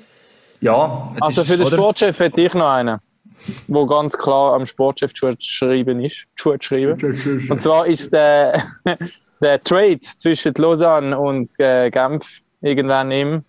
Ja, 0.60 1.12
es 1.16 1.22
Also 1.22 1.40
ist, 1.40 1.50
für 1.50 1.56
den 1.56 1.66
oder? 1.66 1.76
Sportchef 1.76 2.18
hätte 2.18 2.40
ich 2.42 2.52
noch 2.52 2.68
einen, 2.70 2.98
wo 3.68 3.86
ganz 3.86 4.16
klar 4.16 4.54
am 4.54 4.66
Sportchef 4.66 5.12
geschrieben 5.12 6.00
ist. 6.04 6.26
geschrieben. 6.36 7.46
Und 7.50 7.62
zwar 7.62 7.86
ist 7.86 8.12
der, 8.12 8.62
der 9.40 9.62
Trade 9.62 10.00
zwischen 10.00 10.54
Lausanne 10.56 11.18
und 11.18 11.58
äh, 11.58 11.90
Genf 11.90 12.40
irgendwann 12.60 13.10
im 13.10 13.44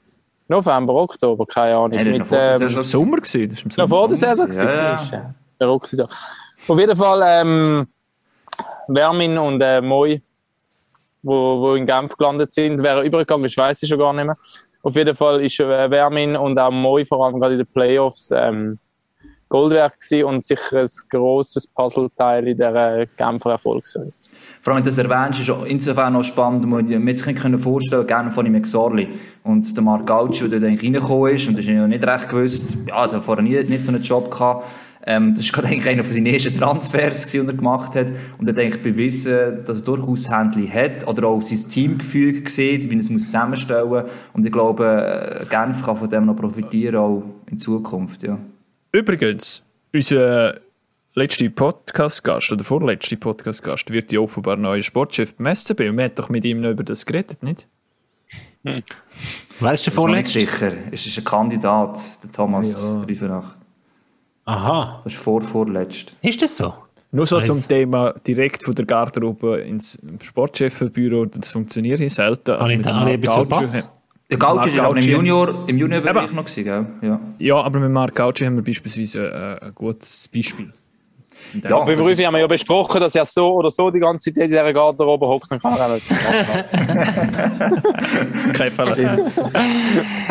November, 0.48 0.94
Oktober, 0.94 1.46
keine 1.46 1.76
Ahnung. 1.76 1.92
Nein, 1.92 2.06
das 2.06 2.16
ist 2.16 2.20
noch 2.20 2.20
mit, 2.20 2.28
vor 2.28 2.38
der 2.38 2.62
ähm, 2.62 2.76
war 2.76 2.84
Sommer 2.84 3.18
gewesen, 3.18 3.50
das 3.50 3.64
ist 3.64 3.78
noch 3.78 3.90
vor 3.90 4.08
der 4.08 4.18
Saison 4.18 4.52
Ja, 4.52 4.64
ja. 4.64 4.96
gewesen, 4.96 5.14
ja. 5.14 5.36
Verrückt 5.58 5.88
so. 5.88 6.04
Auf 6.68 6.80
jeden 6.80 6.96
Fall 6.98 7.24
ähm, 7.28 7.88
Vermin 8.94 9.38
und 9.38 9.62
äh, 9.62 9.82
Moi, 9.82 10.20
wo, 11.24 11.62
wo 11.62 11.76
in 11.76 11.86
Genf 11.86 12.16
gelandet 12.18 12.54
sind. 12.54 12.82
Wer 12.82 13.02
übergegangen 13.02 13.46
ist, 13.46 13.58
weiß 13.58 13.82
ich 13.84 13.90
schon 13.90 14.00
gar 14.00 14.14
nicht 14.14 14.26
mehr. 14.26 14.36
Auf 14.84 14.96
jeden 14.96 15.16
Fall 15.16 15.44
ist 15.44 15.60
äh, 15.60 15.90
Vermin 15.90 16.36
und 16.36 16.60
auch 16.60 16.72
Moi 16.72 17.06
vor 17.06 17.26
allem 17.26 17.40
gerade 17.40 17.54
in 17.54 17.60
den 17.60 17.68
Playoffs 17.68 18.32
ähm, 18.36 18.78
Gold 19.50 19.74
wert 19.74 20.00
gewesen 20.00 20.26
und 20.26 20.44
sicher 20.44 20.82
ein 20.82 20.90
grosses 21.10 21.68
Puzzleteil 21.68 22.48
in 22.48 22.60
äh, 22.60 23.08
Genfer 23.18 23.52
Erfolgsserie. 23.52 24.12
Vor 24.62 24.74
allem, 24.74 24.84
wenn 24.84 24.92
du 24.92 24.96
das 24.96 24.98
erwähnst, 24.98 25.40
ist 25.40 25.52
insofern 25.68 26.14
noch 26.14 26.24
spannend, 26.24 26.70
weil 26.72 26.90
ich 26.90 27.00
mir 27.00 27.12
jetzt 27.12 27.26
nicht 27.26 27.40
können 27.40 27.60
vorstellen 27.60 28.08
gerne 28.08 28.32
von 28.32 28.46
ihm 28.46 28.56
Exorli. 28.56 29.08
Und 29.44 29.76
der 29.76 29.84
Marc 29.84 30.08
Gauci, 30.08 30.50
der 30.50 30.60
da 30.60 30.68
reingekommen 30.68 31.36
ist, 31.36 31.48
und 31.48 31.58
das 31.58 31.66
ist 31.66 31.72
ja 31.72 31.88
nicht 31.88 32.06
recht 32.06 32.30
gewusst, 32.30 32.78
ja, 32.88 33.08
der 33.08 33.22
vorher 33.22 33.44
nie, 33.44 33.64
nicht 33.64 33.84
so 33.84 33.92
einen 33.92 34.02
Job 34.02 34.32
gehabt. 34.32 34.66
Ähm, 35.08 35.36
das 35.36 35.54
war 35.54 35.62
gerade 35.62 35.90
einer 35.90 36.04
von 36.04 36.14
seinen 36.14 36.26
ersten 36.26 36.58
Transfers, 36.58 37.28
den 37.28 37.48
er 37.48 37.54
gemacht 37.54 37.96
hat. 37.96 38.12
Und 38.40 38.48
er 38.48 38.72
hat 38.72 38.82
bewiesen, 38.82 39.64
dass 39.66 39.78
er 39.78 39.84
durchaus 39.84 40.32
Händchen 40.32 40.74
hat, 40.74 41.08
oder 41.08 41.28
auch 41.28 41.44
sein 41.44 41.70
Teamgefüge 41.70 42.50
sieht, 42.50 42.90
wie 42.90 42.96
er 42.96 43.02
es 43.02 43.10
muss 43.10 43.26
zusammenstellen 43.26 44.06
Und 44.34 44.46
ich 44.46 44.52
glaube, 44.52 45.42
äh, 45.42 45.46
Genf 45.46 45.86
kann 45.86 45.96
von 45.96 46.10
dem 46.10 46.26
noch 46.26 46.36
profitieren, 46.36 46.96
auch 46.96 47.24
in 47.52 47.60
Zukunft, 47.60 48.24
ja. 48.24 48.40
Übrigens, 49.00 49.62
unser 49.94 50.62
letzter 51.16 51.50
Podcast-Gast 51.50 52.54
oder 52.54 52.64
vorletzter 52.64 53.18
Podcast-Gast 53.18 53.92
wird 53.92 54.10
ja 54.14 54.22
offenbar 54.22 54.56
neuer 54.56 54.82
Sportchef 54.82 55.36
beim 55.36 55.54
SCB 55.54 55.90
und 55.90 55.98
wir 55.98 56.06
haben 56.06 56.16
doch 56.16 56.30
mit 56.30 56.46
ihm 56.46 56.62
noch 56.62 56.70
über 56.70 56.86
das 56.86 57.06
geredet, 57.06 57.44
nicht? 57.44 57.68
Wer 58.64 58.78
ist 58.78 58.86
der 58.88 58.94
Ich 59.60 59.60
bin 59.60 59.66
mir 59.66 59.74
nicht 59.74 59.94
vorletzte? 59.94 60.40
sicher. 60.40 60.72
Es 60.92 61.06
ist 61.08 61.18
ein 61.18 61.26
Kandidat, 61.26 62.00
der 62.24 62.32
Thomas 62.32 62.82
Ja. 62.82 63.02
Riefenach. 63.02 63.56
Aha, 64.46 65.02
Das 65.04 65.12
ist 65.12 65.22
vor, 65.22 65.42
vorletzt. 65.42 66.16
ist 66.22 66.42
das 66.42 66.56
so? 66.56 66.74
Nur 67.12 67.26
so 67.26 67.36
Weiss. 67.36 67.48
zum 67.48 67.68
Thema 67.68 68.14
direkt 68.26 68.64
von 68.64 68.76
der 68.76 68.86
Garderobe 68.86 69.58
ins 69.60 70.02
Sportchefbüro, 70.22 71.26
das 71.26 71.50
funktioniert 71.52 72.00
hier 72.00 72.10
selten. 72.10 72.52
Also 72.52 72.62
Habe 72.64 72.72
ich- 72.72 72.78
mit 72.78 72.86
dem 72.86 72.94
habe 72.96 73.12
ich 73.12 73.26
Marc 73.26 73.42
etwas 73.42 73.72
verpasst? 73.72 73.90
Der 74.30 74.38
Gauci 74.38 74.70
ist 74.70 74.80
aber 74.80 74.98
im 74.98 75.04
Junior, 75.04 75.66
im 75.68 75.78
Juniorbereich 75.78 76.32
noch 76.34 76.46
gewesen, 76.46 76.64
gell? 76.64 76.86
Ja. 77.02 77.20
Ja, 77.38 77.56
aber 77.62 77.80
mit 77.80 77.92
Marc 77.92 78.16
Gauci 78.16 78.46
haben 78.46 78.56
wir 78.56 78.64
beispielsweise 78.64 79.60
äh, 79.62 79.66
ein 79.68 79.76
gutes 79.76 80.28
Beispiel. 80.28 80.72
Ja, 81.54 81.80
Sinne. 81.82 81.98
Bei 81.98 82.04
Rüfi 82.04 82.24
haben 82.24 82.34
wir 82.34 82.40
ja 82.40 82.48
besprochen, 82.48 83.00
dass 83.02 83.14
er 83.14 83.24
so 83.26 83.54
oder 83.54 83.70
so 83.70 83.92
die 83.92 84.00
ganze 84.00 84.34
Zeit 84.34 84.46
in 84.46 84.50
dieser 84.50 84.74
Garderobe 84.74 85.28
hockt, 85.28 85.52
dann 85.52 85.60
kann 85.60 85.78
er 85.78 85.86
auch 85.86 85.94
nicht 85.94 86.08
kein 88.54 88.72
Fall. 88.72 89.20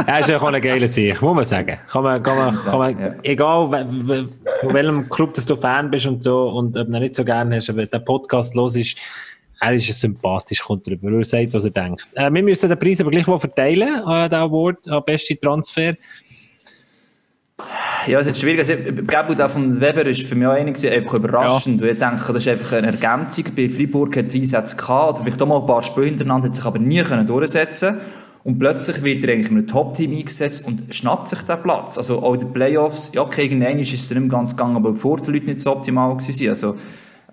Er 0.07 0.21
ist 0.21 0.29
ja 0.29 0.39
auch 0.41 0.53
ein 0.53 0.61
geiler 0.61 0.89
Sieg, 0.89 1.23
muss 1.23 1.35
man 1.37 1.45
sagen. 1.45 1.79
Kann 1.89 2.03
man, 2.03 2.21
kann 2.23 2.37
man, 2.37 2.57
kann 2.57 2.79
man, 2.79 2.99
Ja. 2.99 3.15
egal 3.23 3.87
von 4.61 4.73
welchem 4.75 5.09
Club 5.09 5.33
dass 5.35 5.47
du 5.47 5.55
Fan 5.57 5.91
bist 5.91 6.07
und 6.07 6.23
so 6.23 6.49
und 6.49 6.77
ob 6.77 6.87
du 6.89 6.93
ihn 6.95 7.01
nicht 7.01 7.15
so 7.15 7.25
gerne 7.25 7.57
hast, 7.57 7.71
aber 7.71 7.87
der 7.87 7.99
Podcast 8.01 8.55
los 8.57 8.75
ist, 8.77 8.99
er 9.73 9.75
ist 9.75 10.01
sympathisch, 10.01 10.61
kommt 10.61 10.87
drüber, 10.87 11.11
er 11.13 11.25
sagt, 11.25 11.53
was 11.53 11.65
er 11.65 11.71
denkt. 11.71 12.07
Äh, 12.15 12.31
wir 12.31 12.43
müssen 12.43 12.69
den 12.69 12.79
Preis 12.79 13.01
aber 13.01 13.11
gleich 13.11 13.27
mal 13.27 13.39
verteilen, 13.39 14.03
äh, 14.07 14.29
den 14.29 14.39
Award, 14.39 14.89
an 14.89 15.03
beste 15.05 15.39
Transfer. 15.39 15.95
Ja, 18.07 18.21
es 18.21 18.27
ist 18.27 18.41
schwierig. 18.41 18.67
Gabriel 19.07 19.37
da 19.37 19.49
von 19.49 19.81
Weber 19.81 20.05
ist 20.07 20.27
für 20.27 20.35
mich 20.35 20.47
auch 20.47 20.53
einer 20.53 20.73
einfach 20.73 21.15
überraschend. 21.15 21.81
Weil 21.81 21.91
ich 21.91 21.99
denke, 21.99 22.33
das 22.33 22.37
ist 22.37 22.49
einfach 22.49 22.77
eine 22.77 22.89
Ergänzung. 22.89 23.45
Bei 23.57 23.69
Freiburg 23.69 24.17
hat 24.17 24.27
er 24.27 24.35
Einsätze 24.35 24.77
gehabt, 24.77 25.21
vielleicht 25.23 25.41
auch 25.41 25.47
mal 25.47 25.61
ein 25.61 25.67
paar 25.67 25.83
Spiele 25.83 26.07
hintereinander, 26.07 26.49
hat 26.49 26.57
sich 26.57 26.65
aber 26.65 26.79
nie 26.79 27.03
können 27.03 27.27
durchsetzen 27.27 27.99
Und 28.43 28.59
plötzlich 28.59 29.03
wird 29.03 29.25
er 29.25 29.33
eigentlich 29.33 29.51
in 29.51 29.59
einem 29.59 29.67
Top-Team 29.67 30.13
eingesetzt 30.13 30.67
und 30.67 30.95
schnappt 30.95 31.31
sich 31.31 31.43
den 31.43 31.63
Platz. 31.63 31.97
Also 31.97 32.23
auch 32.23 32.35
in 32.35 32.41
den 32.41 32.53
Playoffs, 32.53 33.13
ja, 33.15 33.23
okay, 33.23 33.45
irgendwann 33.45 33.79
ist 33.79 33.95
es 33.95 34.09
dann 34.09 34.23
nicht 34.23 34.33
ganz 34.33 34.51
gegangen, 34.51 34.77
aber 34.77 34.93
bevor 34.93 35.19
die 35.19 35.31
Leute 35.31 35.47
nicht 35.47 35.61
so 35.61 35.73
optimal 35.73 36.11
waren. 36.11 36.49
Also, 36.49 36.77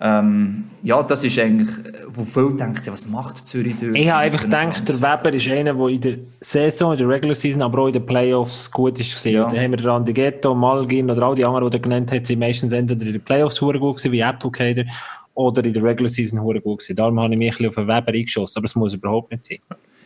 Ähm, 0.03 0.63
ja, 0.81 1.03
das 1.03 1.23
ist 1.23 1.37
eigentlich, 1.37 1.69
wo 2.07 2.23
viele 2.23 2.55
denken, 2.55 2.81
was 2.87 3.07
macht 3.07 3.37
Zürich 3.37 3.75
dort? 3.75 3.95
Ich 3.95 4.09
habe 4.09 4.21
einfach 4.21 4.41
gedacht, 4.41 4.89
der. 4.89 4.99
Weber 4.99 5.31
ist 5.31 5.47
einer, 5.47 5.75
der 5.75 5.87
in 5.87 6.01
der 6.01 6.17
Saison, 6.39 6.93
in 6.93 6.97
der 6.97 7.07
Regular 7.07 7.35
Season, 7.35 7.61
aber 7.61 7.83
auch 7.83 7.87
in 7.87 7.93
den 7.93 8.05
Playoffs 8.05 8.71
gut 8.71 8.99
ist 8.99 9.13
gesehen. 9.13 9.35
Ja. 9.35 9.47
Dann 9.47 9.59
haben 9.59 9.71
wir 9.71 9.77
den 9.77 9.87
Randy 9.87 10.13
Ghetto, 10.13 10.55
Malgin 10.55 11.11
oder 11.11 11.21
all 11.21 11.35
die 11.35 11.45
anderen, 11.45 11.69
die 11.69 11.77
er 11.77 11.81
genannt 11.81 12.11
hat, 12.11 12.25
sind 12.25 12.39
meistens 12.39 12.73
entweder 12.73 13.05
in 13.05 13.13
den 13.13 13.21
Playoffs 13.21 13.59
gut 13.59 13.75
gewesen, 13.75 14.11
wie 14.11 14.23
Applecader, 14.23 14.85
oder 15.35 15.63
in 15.63 15.73
der 15.73 15.83
Regular 15.83 16.09
Season 16.09 16.39
gut 16.39 16.63
gewesen. 16.63 16.95
Darum 16.95 17.19
habe 17.19 17.33
ich 17.33 17.39
mich 17.39 17.49
ein 17.49 17.51
bisschen 17.51 17.69
auf 17.69 17.75
den 17.75 17.87
Weber 17.87 18.17
eingeschossen, 18.17 18.57
aber 18.57 18.65
es 18.65 18.75
muss 18.75 18.93
überhaupt 18.95 19.31
nicht 19.31 19.45
sein. 19.45 19.59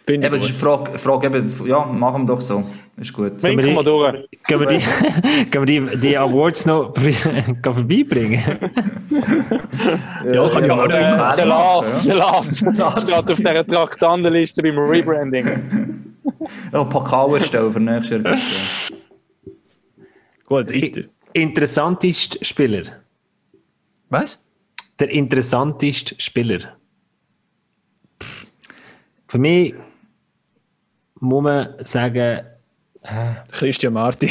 Finde 0.06 0.28
Eben, 0.28 0.36
ich 0.36 0.42
das 0.44 0.52
ist 0.52 0.62
gut. 0.64 0.88
eine 0.88 1.00
Frage, 1.00 1.00
Frage 1.00 1.28
eben, 1.40 1.68
ja, 1.68 1.86
machen 1.86 2.24
wir 2.24 2.36
doch 2.36 2.42
so. 2.42 2.64
Ist 2.98 3.12
gut. 3.12 3.42
Winken 3.42 3.74
wir 3.74 3.84
durch. 3.84 4.30
Gehen 4.48 4.60
wir 4.60 4.68
die, 4.68 4.78
gehen 5.52 5.68
wir 5.68 5.88
die, 5.90 5.98
die 5.98 6.18
Awards 6.18 6.66
noch 6.66 6.94
gehen 6.94 7.60
vorbeibringen? 7.64 8.44
Ja, 10.32 10.48
kann 10.48 10.64
ich 10.66 10.72
auch 10.72 10.88
nicht. 10.88 11.38
der 11.38 11.46
Lars, 11.46 12.04
der 12.04 12.16
Lars 12.16 12.58
steht 12.58 12.82
auf 12.82 13.36
dieser 13.36 13.66
Traktandenliste 13.66 14.64
beim 14.64 14.78
Rebranding. 14.78 15.46
Ja, 16.74 16.82
ein 16.82 16.90
paar 16.90 17.04
Kauer 17.04 17.40
stellen 17.42 17.72
für 17.72 17.80
nächstes 17.80 18.24
Jahr. 18.24 18.38
Gut, 20.46 20.74
weiter. 20.74 21.02
Interessanteste 21.34 22.44
Spieler. 22.44 22.84
Was? 24.10 24.44
Der 25.00 25.10
interessanteste 25.10 26.16
Spieler. 26.20 26.76
Für 29.28 29.38
mich 29.38 29.76
muss 31.26 31.44
man 31.44 31.70
sagen, 31.84 32.42
Christian 33.52 33.94
Marti. 33.94 34.30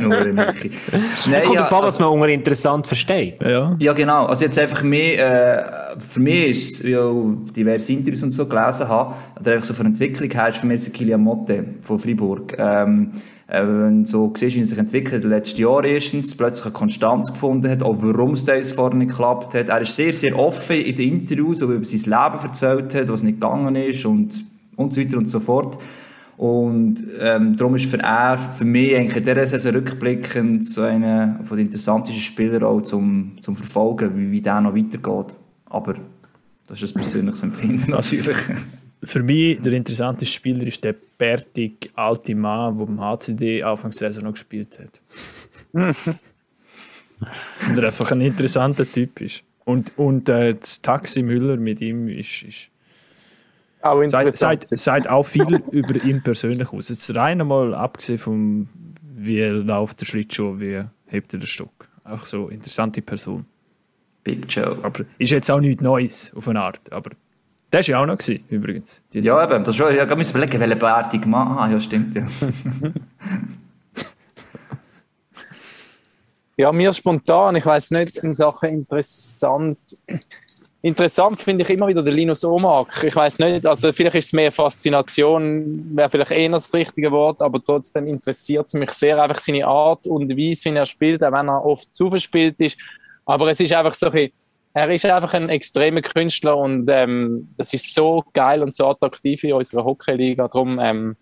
Nur, 0.00 0.24
Michi. 0.24 0.70
es 0.70 1.26
Nein, 1.26 1.42
kommt 1.42 1.54
ja, 1.54 1.62
darauf 1.62 1.72
an, 1.72 1.78
was 1.78 1.94
also, 1.94 1.98
man 2.00 2.12
unter 2.12 2.28
interessant 2.28 2.86
versteht. 2.86 3.42
ja. 3.42 3.76
ja, 3.78 3.92
genau. 3.92 4.26
Also 4.26 4.44
jetzt 4.44 4.58
einfach 4.58 4.82
mehr, 4.82 5.96
äh, 5.96 6.00
für 6.00 6.20
mich 6.20 6.48
ist 6.48 6.74
es, 6.74 6.84
wie 6.84 6.92
ich 6.92 6.96
auch 6.96 7.36
diverse 7.54 7.92
Interviews 7.92 8.22
und 8.22 8.30
so 8.30 8.46
gelesen 8.46 8.88
habe, 8.88 9.14
oder 9.38 9.52
einfach 9.52 9.66
so 9.66 9.74
von 9.74 9.86
Entwicklung 9.86 10.30
her, 10.30 10.48
ist 10.48 10.58
für 10.58 10.66
mich 10.66 10.76
jetzt 10.76 10.86
der 10.86 10.94
Kilian 10.94 11.20
Motte 11.20 11.64
von 11.82 11.98
Freiburg. 11.98 12.56
Ähm, 12.58 13.12
äh, 13.48 13.62
wenn 13.62 14.04
du 14.04 14.10
so 14.10 14.32
siehst, 14.36 14.56
wie 14.56 14.60
er 14.60 14.66
sich 14.66 14.78
entwickelt, 14.78 15.24
in 15.24 15.30
den 15.30 15.30
letzten 15.30 15.60
Jahren 15.60 15.84
erstens, 15.84 16.36
plötzlich 16.36 16.66
eine 16.66 16.72
Konstanz 16.72 17.32
gefunden 17.32 17.70
hat, 17.70 17.82
auch 17.82 17.96
warum 17.98 18.32
es 18.32 18.44
da 18.44 18.54
jetzt 18.54 18.72
vorne 18.72 18.96
nicht 18.96 19.10
geklappt 19.10 19.54
hat. 19.54 19.68
Er 19.68 19.80
ist 19.80 19.96
sehr, 19.96 20.12
sehr 20.12 20.38
offen 20.38 20.76
in 20.76 20.96
den 20.96 21.20
Interviews, 21.20 21.60
wo 21.60 21.66
er 21.66 21.76
über 21.76 21.84
sein 21.84 22.00
Leben 22.00 22.44
erzählt 22.44 22.94
hat, 22.94 23.08
was 23.08 23.22
nicht 23.22 23.40
gegangen 23.40 23.76
ist 23.76 24.04
und, 24.04 24.44
und 24.78 24.94
so 24.94 25.00
weiter 25.00 25.18
und 25.18 25.26
so 25.26 25.40
fort. 25.40 25.78
Und 26.38 27.02
ähm, 27.20 27.56
darum 27.56 27.74
ist 27.74 27.90
für 27.90 27.98
er, 27.98 28.38
für 28.38 28.64
mich 28.64 28.94
eigentlich 28.94 29.16
in 29.16 29.24
dieser 29.24 29.46
Saison 29.46 29.72
rückblickend 29.72 30.64
so 30.64 30.82
einer 30.82 31.40
von 31.42 31.56
den 31.56 31.66
interessantesten 31.66 32.22
Spielern 32.22 32.62
auch 32.62 32.80
zum, 32.80 33.36
zum 33.40 33.56
Verfolgen, 33.56 34.16
wie, 34.16 34.30
wie 34.30 34.40
der 34.40 34.60
noch 34.60 34.74
weitergeht. 34.74 35.36
Aber 35.66 35.94
das 36.68 36.80
ist 36.80 36.94
ein 36.94 37.00
persönliches 37.00 37.42
Empfinden 37.42 37.90
natürlich. 37.90 38.36
Für 39.02 39.22
mich 39.22 39.60
der 39.60 39.72
interessanteste 39.72 40.32
Spieler 40.32 40.66
ist 40.66 40.84
der 40.84 40.94
bärtig 41.18 41.90
alte 41.94 42.36
Mann, 42.36 42.78
der 42.78 42.86
beim 42.86 43.00
HCD 43.00 43.64
Anfangs 43.64 43.98
der 43.98 44.12
Saison 44.12 44.26
noch 44.26 44.34
gespielt 44.34 44.78
hat. 44.78 45.02
Und 47.68 47.78
er 47.78 47.84
einfach 47.84 48.12
ein 48.12 48.20
interessanter 48.20 48.90
Typ 48.90 49.20
ist. 49.20 49.42
Und, 49.64 49.98
und 49.98 50.28
äh, 50.28 50.54
das 50.54 50.82
Taxi 50.82 51.22
Müller 51.22 51.56
mit 51.56 51.80
ihm 51.80 52.08
ist, 52.08 52.44
ist 52.44 52.70
Auch 53.80 54.02
sagt, 54.08 54.26
interessant. 54.26 54.66
sagt, 54.66 54.78
sagt 54.78 55.08
auch 55.08 55.22
viel 55.22 55.62
über 55.70 55.94
ihn 56.04 56.22
persönlich 56.22 56.72
aus. 56.72 56.88
Jetzt 56.88 57.14
rein 57.14 57.40
einmal 57.40 57.74
abgesehen 57.74 58.18
vom 58.18 58.68
wie 59.20 59.42
läuft 59.42 60.00
der 60.00 60.06
Schlittschuh, 60.06 60.60
wie 60.60 60.84
hebt 61.06 61.34
er 61.34 61.40
den 61.40 61.46
Stock. 61.46 61.88
Einfach 62.04 62.26
so 62.26 62.48
interessante 62.48 63.02
Person. 63.02 63.46
Big 64.22 64.46
Joe. 64.48 64.78
Aber 64.82 65.04
ist 65.18 65.30
jetzt 65.30 65.50
auch 65.50 65.60
nichts 65.60 65.82
Neues 65.82 66.32
auf 66.36 66.48
eine 66.48 66.60
Art. 66.60 66.92
Aber 66.92 67.10
der 67.72 67.80
war 67.80 67.86
ja 67.86 68.00
auch 68.00 68.06
noch 68.06 68.18
gewesen, 68.18 68.44
übrigens. 68.48 69.02
Die 69.12 69.20
Ja, 69.20 69.42
eben, 69.42 69.64
das 69.64 69.68
ist 69.68 69.76
schon, 69.76 69.94
ja, 69.94 70.04
ich 70.04 70.16
muss 70.16 70.30
überlegen, 70.30 70.60
welche 70.60 70.76
bärtige 70.76 71.26
Mann. 71.26 71.48
Ah, 71.48 71.70
ja, 71.70 71.80
stimmt, 71.80 72.14
ja. 72.14 72.26
Ja, 76.60 76.72
mir 76.72 76.92
spontan, 76.92 77.54
ich 77.54 77.64
weiß 77.64 77.92
nicht, 77.92 78.18
in 78.18 78.32
Sachen 78.32 78.70
interessant. 78.70 79.78
Interessant 80.88 81.38
finde 81.38 81.64
ich 81.64 81.70
immer 81.70 81.86
wieder 81.86 82.02
den 82.02 82.14
Linus 82.14 82.42
Omark. 82.46 83.04
Ich 83.04 83.14
weiß 83.14 83.38
nicht, 83.40 83.66
also 83.66 83.92
vielleicht 83.92 84.16
ist 84.16 84.26
es 84.26 84.32
mehr 84.32 84.50
Faszination, 84.50 85.94
wäre 85.94 86.08
vielleicht 86.08 86.30
eher 86.30 86.48
das 86.48 86.72
richtige 86.72 87.12
Wort, 87.12 87.42
aber 87.42 87.62
trotzdem 87.62 88.04
interessiert 88.04 88.68
es 88.68 88.72
mich 88.72 88.90
sehr 88.92 89.22
einfach 89.22 89.36
seine 89.36 89.66
Art 89.66 90.06
und 90.06 90.30
Weise, 90.30 90.70
wie 90.70 90.76
er 90.76 90.86
spielt, 90.86 91.22
auch 91.22 91.32
wenn 91.32 91.48
er 91.48 91.62
oft 91.62 91.94
zu 91.94 92.08
verspielt 92.08 92.58
ist. 92.58 92.78
Aber 93.26 93.48
es 93.50 93.60
ist 93.60 93.72
einfach 93.74 93.92
so 93.92 94.10
ein 94.10 94.30
er 94.72 94.90
ist 94.90 95.04
einfach 95.04 95.34
ein 95.34 95.50
extremer 95.50 96.00
Künstler 96.00 96.56
und 96.56 96.88
ähm, 96.88 97.48
das 97.58 97.74
ist 97.74 97.92
so 97.92 98.24
geil 98.32 98.62
und 98.62 98.74
so 98.74 98.86
attraktiv 98.86 99.44
in 99.44 99.52
unserer 99.52 99.84
Hockeyliga. 99.84 100.48
Darum 100.48 100.78
ähm, 100.80 101.16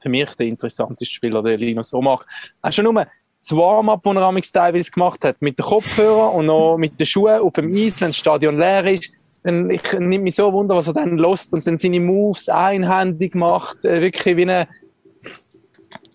für 0.00 0.08
mich 0.08 0.30
der 0.34 0.46
interessanteste 0.46 1.14
Spieler, 1.14 1.42
der 1.42 1.58
Linus 1.58 1.92
Omark. 1.94 2.26
Auch 2.62 2.72
schon 2.72 2.84
nur 2.84 3.06
das 3.48 3.56
Warm-up, 3.56 4.02
das 4.02 4.14
er 4.14 4.22
amigs 4.22 4.50
teilweise 4.50 4.90
gemacht 4.90 5.24
hat, 5.24 5.40
mit 5.40 5.58
den 5.58 5.64
Kopfhörern 5.64 6.34
und 6.34 6.46
noch 6.46 6.76
mit 6.76 6.98
den 6.98 7.06
Schuhen 7.06 7.40
auf 7.40 7.54
dem 7.54 7.72
Eis, 7.74 8.00
wenn 8.00 8.08
das 8.08 8.16
Stadion 8.16 8.58
leer 8.58 8.84
ist. 8.86 9.10
Dann, 9.44 9.70
ich 9.70 9.92
nehme 9.92 10.24
mich 10.24 10.34
so 10.34 10.52
wunder, 10.52 10.74
was 10.74 10.88
er 10.88 10.94
dann 10.94 11.16
lost 11.16 11.52
und 11.52 11.64
dann 11.64 11.78
seine 11.78 12.00
Moves 12.00 12.48
einhändig 12.48 13.36
macht, 13.36 13.84
äh, 13.84 14.00
wirklich 14.00 14.36
wie 14.36 14.42
eine 14.42 14.68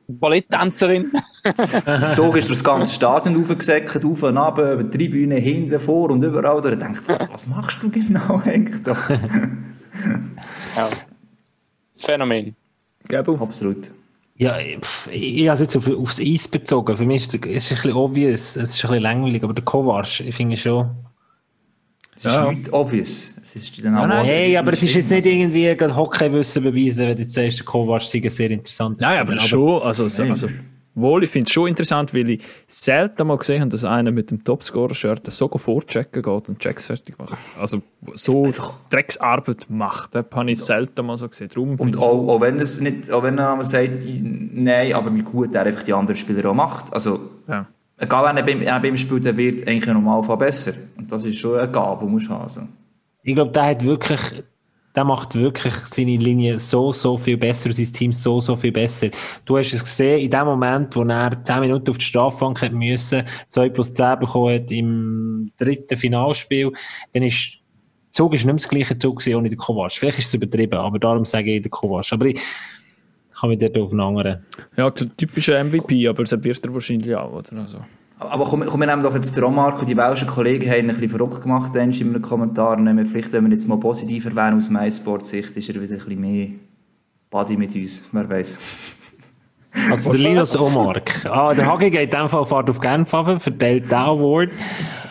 Balletttänzerin. 0.08 1.12
Das 1.44 2.14
Zug 2.14 2.38
ist 2.38 2.50
durch 2.50 2.60
das 2.60 2.64
ganze 2.64 2.94
Stadion 2.94 3.42
aufgesäckert, 3.42 4.06
auf 4.06 4.22
und 4.22 4.38
ab, 4.38 4.60
über 4.60 4.84
die 4.84 4.96
Tribüne, 4.96 5.36
hinten, 5.36 5.80
vor 5.80 6.12
und 6.12 6.22
überall. 6.22 6.62
Da 6.62 6.70
denkt, 6.70 7.08
was, 7.10 7.34
was 7.34 7.48
machst 7.48 7.82
du 7.82 7.90
genau 7.90 8.40
eigentlich 8.46 8.84
da? 8.84 8.92
ja. 10.76 10.88
Das 11.92 12.06
Phänomen. 12.06 12.56
Gäbel. 13.08 13.40
Absolut. 13.42 13.90
Ja, 14.42 14.58
pff, 14.82 15.08
ich, 15.12 15.38
ich 15.38 15.48
habe 15.48 15.56
es 15.56 15.62
jetzt 15.62 15.76
auf, 15.78 15.88
aufs 15.88 16.20
Eis 16.20 16.48
bezogen. 16.48 16.98
Für 16.98 17.06
mich 17.06 17.24
ist 17.28 17.34
es 17.36 17.42
es 17.48 17.66
ist 17.66 17.72
ein 17.72 17.76
bisschen 17.76 17.94
obvious, 17.94 18.42
es 18.42 18.72
ist 18.76 18.84
ein 18.84 18.90
bisschen 18.90 19.04
langweilig, 19.04 19.44
aber 19.44 19.54
der 19.54 19.64
Kovac, 19.64 20.20
ich 20.20 20.36
finde 20.36 20.58
schon. 20.58 20.90
Es 22.18 22.26
ist 22.26 22.34
Ja. 22.34 22.52
nicht 22.52 22.74
obvious. 22.74 23.36
Es 23.42 23.56
ist 23.56 23.86
dann 23.86 23.98
auch 23.98 24.08
nein, 24.08 24.26
Hey, 24.26 24.58
aber 24.58 24.74
es 24.74 24.82
ist 24.82 24.96
jetzt 24.96 25.10
nicht 25.12 25.26
Also, 25.26 25.30
irgendwie 25.30 25.76
gerade 25.76 25.96
Hockeywissen 25.96 26.64
beweisen, 26.64 27.08
wenn 27.08 27.16
du 27.16 27.22
jetzt 27.22 27.34
sagst, 27.34 27.60
der 27.60 27.66
Kovac 27.66 28.02
sei 28.02 28.20
ein 28.24 28.30
sehr 28.30 28.50
interessant. 28.52 29.00
Nein, 29.00 29.20
aber 29.20 29.38
schon, 29.40 29.82
also, 29.84 30.08
so- 30.08 30.24
also 30.24 30.48
wohl, 30.94 31.24
ich 31.24 31.30
finde 31.30 31.48
es 31.48 31.54
schon 31.54 31.68
interessant, 31.68 32.14
weil 32.14 32.30
ich 32.30 32.44
selten 32.68 33.28
mal 33.28 33.38
gesehen 33.38 33.62
habe, 33.62 33.70
dass 33.70 33.86
einer 33.86 34.12
mit 34.12 34.32
dem 34.32 34.44
Topscorer-Shirt 34.44 35.32
so 35.32 35.48
vorchecken 35.48 36.22
geht 36.22 36.50
und 36.50 36.60
Checks 36.60 36.88
fertig 36.88 37.18
macht. 37.18 37.38
Also 37.60 37.82
so 38.14 38.52
Drecksarbeit 38.90 39.68
macht, 39.70 40.16
das 40.16 40.26
habe 40.32 40.52
ich 40.52 40.60
selten 40.60 41.06
mal 41.06 41.18
so 41.18 41.30
gesehen. 41.30 41.50
Darum 41.50 41.76
Und 41.76 41.98
auch, 41.98 42.28
auch 42.28 42.42
wenn 42.42 42.60
es 42.60 42.82
nicht, 42.82 43.10
auch 43.12 43.24
wenn 43.24 43.38
er 43.38 43.64
sagt, 43.64 44.00
nein, 44.06 44.94
aber 44.94 45.14
wie 45.16 45.22
gut 45.22 45.54
er 45.56 45.64
einfach 45.64 45.84
die 45.84 45.94
anderen 45.94 46.18
Spieler 46.18 46.50
auch 46.50 46.56
macht. 46.56 46.92
Also, 46.94 47.20
ja. 47.48 47.68
egal 47.98 48.26
wenn 48.26 48.38
er 48.38 48.44
beim, 48.44 48.62
er 48.62 48.80
beim 48.80 48.98
spielt, 48.98 49.26
der 49.26 49.38
wird 49.38 49.68
eigentlich 49.68 49.88
im 49.88 49.94
Normalfall 49.94 50.38
besser. 50.38 50.74
Und 50.98 51.12
das 51.12 51.26
ist 51.26 51.38
schon 51.38 51.58
eine 51.58 51.72
Gabe, 51.72 52.06
die 52.06 52.12
man 52.12 52.30
haben. 52.30 52.44
Also. 52.44 52.62
Ich 53.24 53.36
glaube, 53.36 53.52
der 53.52 53.66
hat 53.66 53.84
wirklich, 53.84 54.44
der 54.96 55.04
macht 55.04 55.36
wirklich 55.36 55.74
seine 55.74 56.18
Linie 56.18 56.60
so, 56.60 56.92
so 56.92 57.18
viel 57.18 57.38
besser, 57.38 57.72
sein 57.72 57.94
Team 57.94 58.12
so, 58.12 58.42
so 58.42 58.56
viel 58.56 58.72
besser. 58.72 59.10
Du 59.46 59.58
hast 59.58 59.74
es 59.74 59.84
gesehen, 59.84 60.20
in 60.20 60.30
dem 60.30 60.46
Moment, 60.46 60.96
wo 60.96 61.04
er 61.04 61.44
10 61.44 61.62
Minuten 61.62 61.90
auf 61.90 61.98
die 61.98 62.06
Strafbank 62.06 62.62
hat 62.62 62.74
müssen, 62.74 63.24
2 63.50 63.70
plus 63.70 63.94
10 63.94 64.20
bekommen 64.20 64.56
hat 64.56 64.72
im 64.72 65.52
dritten 65.58 65.98
Finalspiel, 65.98 66.72
dann 67.14 67.24
ist, 67.24 67.54
der 67.54 68.12
Zug 68.12 68.34
ist 68.34 68.40
nicht 68.40 68.46
mehr 68.46 68.56
das 68.56 68.68
gleiche 68.68 69.00
Zug 69.00 69.26
ohne 69.28 69.50
den 69.50 69.58
Kovac. 69.58 69.94
Vielleicht 69.94 70.20
ist 70.20 70.28
es 70.28 70.34
übertrieben, 70.34 70.78
aber 70.78 71.00
darum 71.00 71.24
sage 71.24 71.56
ich 71.56 71.62
den 71.62 71.72
Kovac. 71.72 72.12
Aber 72.12 72.26
ich 72.26 72.40
kann 73.40 73.50
mich 73.50 73.60
dort 73.60 73.78
auf 73.78 73.92
einen 73.92 74.02
anderen. 74.02 74.46
ja, 74.76 74.92
typischer 74.92 75.64
MVP, 75.64 76.08
aber 76.08 76.24
das 76.24 76.44
wird 76.44 76.66
er 76.66 76.74
wahrscheinlich 76.74 77.16
auch, 77.16 77.32
oder? 77.32 77.62
Also. 77.62 77.78
Aber 78.30 78.46
komm, 78.46 78.64
komm, 78.68 78.80
wir 78.80 78.88
nehmen 78.88 79.02
doch 79.02 79.16
jetzt 79.16 79.36
den 79.36 79.44
und 79.44 79.88
die 79.88 79.96
belgischen 79.96 80.28
Kollegen 80.28 80.70
haben 80.70 80.80
ihn 80.80 80.90
ein 80.92 80.96
bisschen 80.96 81.10
verrückt 81.10 81.42
gemacht 81.42 81.76
dann 81.76 81.92
in 81.92 82.10
einem 82.10 82.22
Kommentar. 82.22 82.78
Nehmen 82.78 83.00
wir 83.00 83.06
vielleicht, 83.08 83.34
wenn 83.34 83.46
wir 83.46 83.52
jetzt 83.52 83.68
mal 83.68 83.80
positiv 83.80 84.26
erwähnen 84.26 84.58
aus 84.58 84.70
MySport-Sicht, 84.70 85.58
ist 85.58 85.70
er 85.70 85.82
wieder 85.82 85.94
ein 85.96 86.00
bisschen 86.06 86.22
mehr 86.22 86.48
Buddy 87.32 87.58
mit 87.58 87.76
uns, 87.76 88.04
wer 88.12 88.30
weiß. 88.30 88.58
Also 89.90 90.12
der 90.12 90.20
Linus 90.20 90.60
Omark. 90.60 91.26
Ah, 91.26 91.54
der 91.54 91.66
Hagi 91.66 91.90
geht 91.90 92.14
in 92.14 92.20
dem 92.20 92.28
Fall 92.28 92.46
fahrt 92.46 92.70
auf 92.70 92.82
Genf 92.82 93.14
runter, 93.14 93.40
verteilt 93.40 93.86
den 93.90 93.94
Award. 93.98 94.50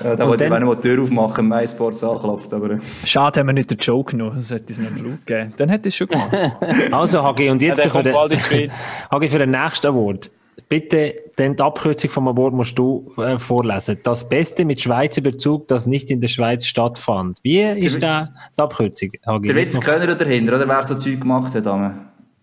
Ja, 0.05 0.14
da 0.14 0.28
wollte 0.28 0.45
ich 0.45 0.51
dann- 0.51 0.62
wenn 0.62 0.70
ich 0.70 0.76
die 0.76 0.89
Tür 0.89 1.03
aufmachen, 1.03 1.49
MySports 1.49 2.05
anklopft, 2.05 2.53
aber... 2.53 2.78
Schade, 3.07 3.41
haben 3.41 3.47
wir 3.47 3.53
nicht 3.55 3.70
den 3.70 3.78
Joke 3.78 4.11
genommen, 4.12 4.32
sonst 4.35 4.51
hätte 4.53 4.72
es 4.74 4.78
einen 4.78 4.95
Flug 4.95 5.24
gegeben. 5.24 5.55
Dann 5.57 5.70
hätte 5.70 5.89
es 5.89 5.97
schon 5.97 6.09
gemacht. 6.09 6.30
Also 6.93 7.22
Hagi, 7.22 7.49
und 7.49 7.62
Ja, 7.62 7.68
jetzt 7.68 7.78
der 7.78 7.87
für 7.87 7.93
kommt 7.93 8.07
den. 8.07 8.70
Hagi, 9.11 9.28
für 9.28 9.39
den 9.39 9.51
nächsten 9.51 9.87
Award. 9.87 10.30
Bitte, 10.68 11.14
denn 11.41 11.57
die 11.57 11.62
Abkürzung 11.62 12.11
vom 12.11 12.28
Award 12.28 12.53
musst 12.53 12.78
du 12.78 13.11
äh, 13.16 13.38
vorlesen. 13.38 13.99
Das 14.03 14.28
Beste 14.28 14.66
mit 14.66 14.82
Schweizer 14.82 15.22
Bezug, 15.22 15.68
das 15.68 15.86
nicht 15.86 16.11
in 16.11 16.20
der 16.20 16.28
Schweiz 16.28 16.66
stattfand. 16.66 17.38
Wie 17.43 17.62
ist 17.62 18.03
da 18.03 18.28
die 18.57 18.62
Abkürzung, 18.62 19.11
Hagi? 19.26 19.47
Der 19.47 19.57
Witz 19.57 19.80
Könner 19.80 20.14
dahinter, 20.14 20.57
oder 20.57 20.68
wer 20.68 20.84
so 20.84 20.95
Zeug 20.95 21.18
gemacht 21.18 21.55
hat, 21.55 21.64
Dame? 21.64 21.95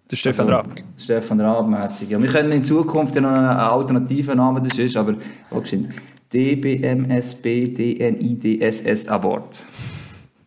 Der 0.09 0.15
Stefan 0.15 0.49
Raab. 0.49 0.69
Stefan 0.97 1.39
Raab 1.39 1.67
mässig. 1.67 2.09
Ja, 2.09 2.21
wir 2.21 2.29
können 2.29 2.51
in 2.51 2.63
Zukunft 2.63 3.13
ja 3.13 3.21
noch 3.21 3.37
einen 3.37 3.45
alternativen 3.45 4.37
Namen, 4.37 4.67
das 4.67 4.79
ist, 4.79 4.97
aber 4.97 5.13
auch 5.51 5.61
geschwind. 5.61 5.89
DBMSB 6.33 7.67
DNIDSS 7.67 9.09
Award. 9.09 9.63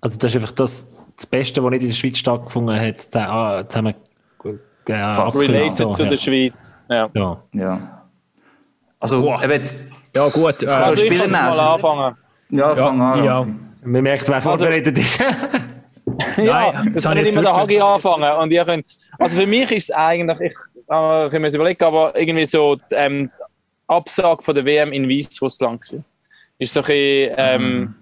Also 0.00 0.18
das 0.18 0.32
ist 0.32 0.36
einfach 0.36 0.52
das, 0.52 0.90
das 1.16 1.26
Beste, 1.26 1.62
was 1.62 1.70
nicht 1.70 1.82
in 1.82 1.88
der 1.88 1.94
Schweiz 1.94 2.18
stattgefunden 2.18 2.80
hat, 2.80 3.00
zusammen, 3.00 3.30
ah, 3.30 3.68
zusammen 3.68 3.94
ja, 4.88 5.12
Fast 5.12 5.38
Related 5.38 5.76
so, 5.76 5.90
zu 5.90 6.02
ja. 6.02 6.08
der 6.08 6.16
Schweiz. 6.16 6.76
Ja. 6.88 7.08
Ja. 7.14 7.42
Ja. 7.52 7.99
Also, 9.00 9.22
Boah. 9.22 9.42
eben 9.42 9.52
jetzt, 9.52 9.90
Ja, 10.14 10.28
gut. 10.28 10.58
kannst 10.58 10.62
Äh, 10.62 10.66
du 10.66 10.74
Also 10.74 10.92
ich 11.04 11.18
Spieler 11.18 11.22
kann 11.22 11.30
mal 11.56 11.60
anfangen. 11.60 12.16
Ja, 12.50 12.76
fang 12.76 13.00
an. 13.00 13.24
ja. 13.24 13.46
Man 13.82 14.02
merkt, 14.02 14.28
wer 14.28 14.42
vorbereitet 14.42 14.98
ist. 14.98 15.20
Ja, 16.36 16.72
Nein, 16.72 16.92
das 16.92 17.04
kann 17.04 17.16
ich 17.16 17.24
jetzt 17.24 17.32
immer 17.34 17.44
der 17.44 17.56
Hagi 17.56 17.80
anfangen. 17.80 18.30
Und 18.38 18.52
ihr 18.52 18.64
könnt, 18.64 18.86
also 19.18 19.36
für 19.38 19.46
mich 19.46 19.70
ist 19.70 19.90
es 19.90 19.94
eigentlich, 19.94 20.40
ich, 20.40 20.54
äh, 20.90 21.26
ich 21.34 21.40
muss 21.40 21.54
überlegen, 21.54 21.84
aber 21.84 22.18
irgendwie 22.18 22.44
so 22.46 22.74
die, 22.74 22.82
ähm, 22.94 23.30
die 23.36 23.42
Absage 23.88 24.42
von 24.42 24.54
der 24.54 24.64
WM 24.64 24.92
in 24.92 25.08
Weißrussland 25.08 25.80
gewesen. 25.80 26.04
Ist 26.58 26.74
so 26.74 26.80
ein 26.80 26.86
bisschen, 26.86 27.34
ähm, 27.38 27.94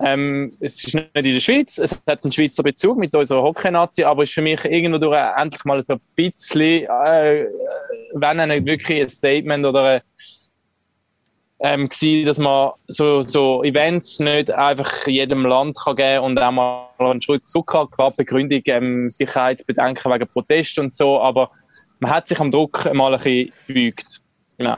ähm, 0.00 0.50
es 0.60 0.84
ist 0.84 0.94
nicht 0.94 1.08
in 1.14 1.22
der 1.34 1.40
Schweiz, 1.40 1.78
es 1.78 2.00
hat 2.08 2.24
einen 2.24 2.32
Schweizer 2.32 2.62
Bezug 2.62 2.98
mit 2.98 3.14
unserer 3.14 3.42
Hockey-Nazi, 3.42 4.02
aber 4.02 4.24
ist 4.24 4.32
für 4.32 4.42
mich 4.42 4.64
irgendwo 4.64 4.98
durch 4.98 5.16
endlich 5.36 5.64
mal 5.64 5.80
so 5.82 5.92
ein 5.94 6.00
bisschen, 6.16 6.60
äh, 6.86 7.46
wenn 8.14 8.48
nicht 8.48 8.66
wirklich 8.66 9.02
ein 9.02 9.08
Statement 9.08 9.64
oder 9.64 9.84
ein, 9.84 10.00
ähm, 11.62 11.88
gewesen, 11.88 12.26
dass 12.26 12.38
man 12.38 12.72
so, 12.88 13.22
so 13.22 13.62
Events 13.62 14.18
nicht 14.18 14.50
einfach 14.50 15.06
jedem 15.06 15.46
Land 15.46 15.78
kann 15.78 15.96
geben 15.96 16.24
und 16.24 16.42
auch 16.42 16.50
mal 16.50 16.88
einen 16.98 17.22
Schritt 17.22 17.46
zurück 17.46 17.68
kann, 17.68 17.88
gerade 17.90 18.16
Begründung 18.16 18.62
ähm, 18.66 19.10
Sicherheitsbedenken 19.10 20.12
wegen 20.12 20.28
Protest 20.28 20.78
und 20.80 20.96
so, 20.96 21.20
aber 21.20 21.50
man 22.00 22.10
hat 22.10 22.28
sich 22.28 22.40
am 22.40 22.50
Druck 22.50 22.92
mal 22.92 23.14
ein 23.14 23.22
bisschen 23.22 23.52
gebeugt. 23.68 24.20
Genau. 24.58 24.76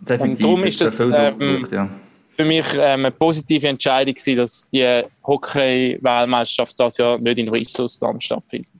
Definitiv. 0.00 0.44
Und 0.44 0.52
darum 0.52 0.64
ist 0.64 0.80
das, 0.80 1.00
ähm, 1.00 1.68
ja. 1.70 1.88
Für 2.30 2.44
mich 2.44 2.66
ähm, 2.74 2.80
eine 2.80 3.10
positive 3.12 3.68
Entscheidung 3.68 4.14
gewesen, 4.14 4.36
dass 4.36 4.68
die 4.70 5.02
Hockey-Weltmeisterschaft 5.24 6.80
das 6.80 6.96
Jahr 6.96 7.18
nicht 7.18 7.38
in 7.38 7.52
Weißrussland 7.52 8.24
stattfindet. 8.24 8.70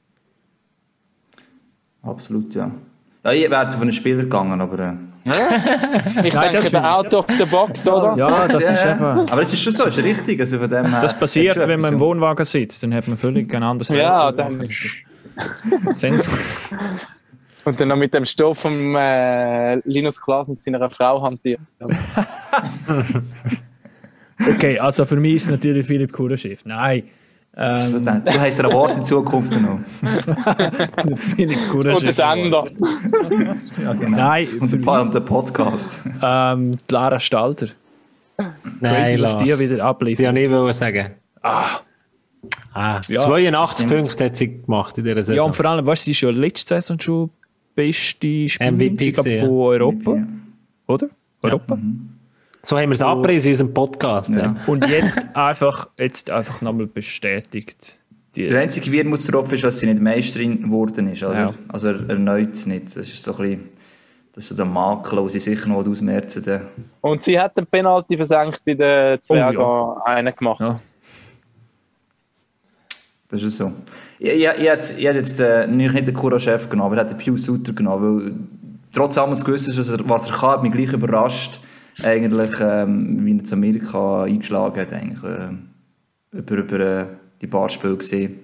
Absolut, 2.03 2.55
ja. 2.55 2.71
Ja, 3.25 3.33
ich 3.33 3.51
wäre 3.51 3.71
von 3.71 3.83
einem 3.83 3.93
Spieler 3.93 4.23
gegangen, 4.23 4.61
aber... 4.61 4.79
Äh, 4.79 4.93
Ich 6.25 6.33
Nein, 6.33 6.51
das 6.53 6.65
denke, 6.65 6.71
der 6.71 6.97
out 6.97 7.13
of 7.13 7.27
the 7.37 7.45
box, 7.45 7.87
oder? 7.87 8.15
ja, 8.17 8.49
das 8.49 8.71
ist 8.71 8.85
eben. 8.85 9.03
Aber 9.05 9.43
es 9.43 9.53
ist 9.53 9.63
schon 9.63 9.73
so, 9.75 9.85
es 9.87 9.97
ist 9.99 10.03
richtig. 10.05 10.41
Also 10.41 10.59
von 10.59 10.71
dem 10.71 10.87
her- 10.91 11.01
Das 11.03 11.17
passiert, 11.19 11.57
wenn 11.59 11.81
man 11.81 11.93
im 11.95 12.01
Wohnwagen 12.01 12.45
sitzt. 12.47 12.83
Dann 12.83 12.95
hat 12.95 13.07
man 13.07 13.19
völlig 13.19 13.55
ein 13.55 13.63
anderes 13.63 13.91
Ja, 13.91 14.29
Welt. 14.35 14.39
dann- 14.39 15.95
Sens 15.95 16.27
Und 17.67 17.79
dann 17.79 17.89
noch 17.89 17.97
mit 17.97 18.15
dem 18.15 18.25
Stoff 18.25 18.61
von 18.61 18.95
äh, 18.97 19.77
Linus 19.87 20.19
Klasen 20.21 20.55
seiner 20.55 20.89
Frau 20.91 21.23
hantiert. 21.23 21.61
Okay, 24.55 24.79
also 24.79 25.05
für 25.05 25.17
mich 25.17 25.35
ist 25.35 25.43
es 25.45 25.51
natürlich 25.51 25.87
Philipp 25.87 26.13
Kurenschiff. 26.13 26.65
Nein. 26.65 27.03
Ähm, 27.57 28.03
ja. 28.05 28.21
Du 28.21 28.41
hast 28.41 28.61
ein 28.61 28.73
Wort 28.73 28.93
in 28.93 29.03
Zukunft 29.03 29.51
genommen. 29.51 29.85
Philipp 31.17 31.75
Und 31.75 31.85
der 31.85 32.13
Sender. 32.13 32.65
Ja, 33.83 33.93
genau. 33.93 34.17
Nein, 34.17 34.47
Und 34.61 34.69
für 34.69 34.79
der, 34.79 34.85
Pa- 34.87 35.01
und 35.01 35.13
der 35.15 35.21
Podcast. 35.21 36.05
ähm, 36.23 36.73
die 36.89 36.95
Lara 36.95 37.19
Stalder. 37.21 37.67
Crazy, 38.37 38.47
Nein, 38.81 39.23
was 39.23 39.37
die 39.37 39.47
wieder 39.59 39.75
Die 39.75 39.83
abliefert. 39.83 40.27
habe 40.29 40.41
ich 40.41 40.51
wollen 40.51 40.73
sagen. 40.73 41.11
Ah, 41.43 41.81
Ah, 42.73 43.01
Ja, 43.09 43.21
82 43.23 43.87
Punkte 43.89 44.25
hat 44.25 44.37
sie 44.37 44.63
gemacht 44.63 44.97
in 44.97 45.05
dieser 45.05 45.17
ja, 45.19 45.23
Saison. 45.25 45.47
und 45.49 45.57
vor 45.57 45.67
allem, 45.67 45.85
weißt 45.85 46.03
du, 46.03 46.05
sie 46.07 46.11
ist 46.13 46.21
ja 46.23 46.31
letzte 46.31 46.75
Saison 46.77 46.99
schon 46.99 47.31
beste 47.75 48.49
Spielerin 48.49 48.77
MVP 48.77 49.13
von 49.13 49.49
Europa. 49.51 50.15
Ja. 50.15 50.27
Oder? 50.87 51.09
Europa. 51.43 51.79
So 52.63 52.77
haben 52.79 52.91
wir 52.91 52.95
es 52.95 53.03
abgerissen 53.03 53.49
in 53.49 53.53
unserem 53.55 53.75
Podcast. 53.75 54.31
Ja. 54.31 54.41
Ja. 54.41 54.57
Und 54.67 54.87
jetzt 54.89 55.19
einfach, 55.35 55.89
jetzt 55.99 56.31
einfach 56.31 56.61
nochmal 56.63 56.87
bestätigt. 56.87 57.99
Die, 58.37 58.47
Der 58.47 58.61
einzige 58.61 58.93
Wermutstropfen 58.93 59.55
ist, 59.55 59.65
dass 59.65 59.81
sie 59.81 59.87
nicht 59.87 60.01
Meisterin 60.01 60.63
geworden 60.63 61.09
ist. 61.09 61.23
Oder? 61.23 61.35
Ja. 61.35 61.55
Also 61.69 61.89
er- 61.89 62.09
erneut 62.11 62.65
nicht. 62.67 62.87
Das 62.87 62.97
ist 62.97 63.23
so 63.23 63.33
ein 63.33 63.39
bisschen 63.39 63.69
das 64.33 64.45
ist 64.45 64.51
so 64.51 64.55
der 64.57 64.65
Makel, 64.65 65.19
den 65.19 65.29
sie 65.29 65.41
sicher 65.41 65.69
noch 65.69 65.85
ausmerzen 65.85 66.47
wollen. 66.47 66.61
Und 67.01 67.23
sie 67.25 67.39
hat 67.39 67.59
den 67.59 67.67
Penalty 67.67 68.17
versenkt, 68.17 68.61
wie 68.65 68.77
der 68.77 69.21
Zwerg 69.21 69.59
Oh, 69.59 69.99
einen 70.05 70.33
gemacht 70.37 70.61
Ja. 70.61 70.75
hat. 70.75 70.83
Das 73.29 73.43
ist 73.43 73.57
so. 73.57 73.73
Ich, 74.19 74.29
ich, 74.31 74.45
ich, 74.45 74.59
ich 74.59 75.05
hätte 75.05 75.19
jetzt 75.19 75.41
äh, 75.41 75.67
nicht 75.67 75.95
den 76.07 76.15
Kura-Chef 76.15 76.69
genommen, 76.69 76.93
aber 76.93 76.97
ich 76.97 77.01
hätte 77.09 77.15
den 77.17 77.25
Pius 77.25 77.45
Sutter 77.45 77.73
genommen, 77.73 78.25
weil 78.25 78.33
trotz 78.93 79.19
allem 79.19 79.35
gewusst 79.35 79.69
ist, 79.69 79.79
was 79.79 79.89
er, 79.91 80.09
was 80.09 80.27
er 80.29 80.33
kann, 80.33 80.51
hat 80.51 80.63
mich 80.63 80.73
gleich 80.73 80.93
überrascht, 80.93 81.61
eigentlich, 82.05 82.53
ähm, 82.61 83.25
wie 83.25 83.37
er 83.39 83.45
zu 83.45 83.55
Amerika 83.55 84.25
eingeschlagen 84.25 84.81
hat, 84.81 84.93
eigentlich, 84.93 85.23
äh, 85.23 85.49
über, 86.33 86.57
über 86.57 86.81
äh, 86.81 87.07
die 87.41 87.47
paar 87.47 87.69
Spiele 87.69 87.97
gesehen. 87.97 88.41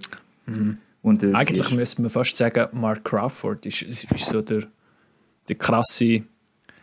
Und, 1.03 1.23
äh, 1.23 1.33
Eigentlich 1.33 1.61
ist- 1.61 1.73
müsste 1.73 2.03
man 2.03 2.11
fast 2.11 2.37
sagen, 2.37 2.67
Mark 2.73 3.05
Crawford 3.05 3.67
ist, 3.67 3.83
ist, 3.83 4.05
ist 4.11 4.27
so 4.27 4.41
der, 4.43 4.65
der 5.49 5.57
krasse 5.57 6.23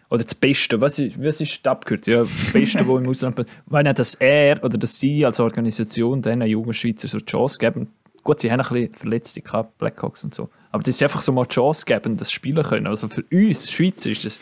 oder 0.10 0.24
das 0.24 0.36
Beste. 0.36 0.80
Was 0.80 1.00
ist, 1.00 1.22
was 1.22 1.42
ist 1.42 1.66
Abkürzung? 1.68 2.14
Ja, 2.14 2.20
das 2.22 2.52
Beste, 2.52 2.80
was 2.88 3.02
im 3.02 3.10
Ausland. 3.10 3.46
Wenn 3.66 3.86
nicht, 3.86 4.00
dass 4.00 4.16
er 4.16 4.64
oder 4.64 4.78
dass 4.78 5.00
sie 5.00 5.26
als 5.26 5.40
Organisation 5.40 6.22
diesen 6.22 6.42
jungen 6.44 6.74
Schweizer 6.74 7.08
so 7.08 7.18
die 7.20 7.26
Chance 7.26 7.58
geben. 7.58 7.88
Gut, 8.24 8.40
sie 8.40 8.50
haben 8.52 8.62
ein 8.62 8.68
bisschen 8.70 8.94
Verletzte 8.94 9.42
gehabt, 9.42 9.78
Blackhawks 9.78 10.24
und 10.24 10.34
so. 10.34 10.50
Aber 10.72 10.84
dass 10.84 10.98
sie 10.98 11.04
einfach 11.06 11.22
so 11.22 11.34
mal 11.34 11.44
die 11.46 11.56
Chance 11.56 11.86
geben, 11.86 12.16
das 12.16 12.32
spielen 12.32 12.64
können. 12.64 12.88
Also 12.88 13.08
für 13.10 13.24
uns 13.32 13.70
Schweizer 13.70 14.12
ist 14.12 14.24
das 14.24 14.40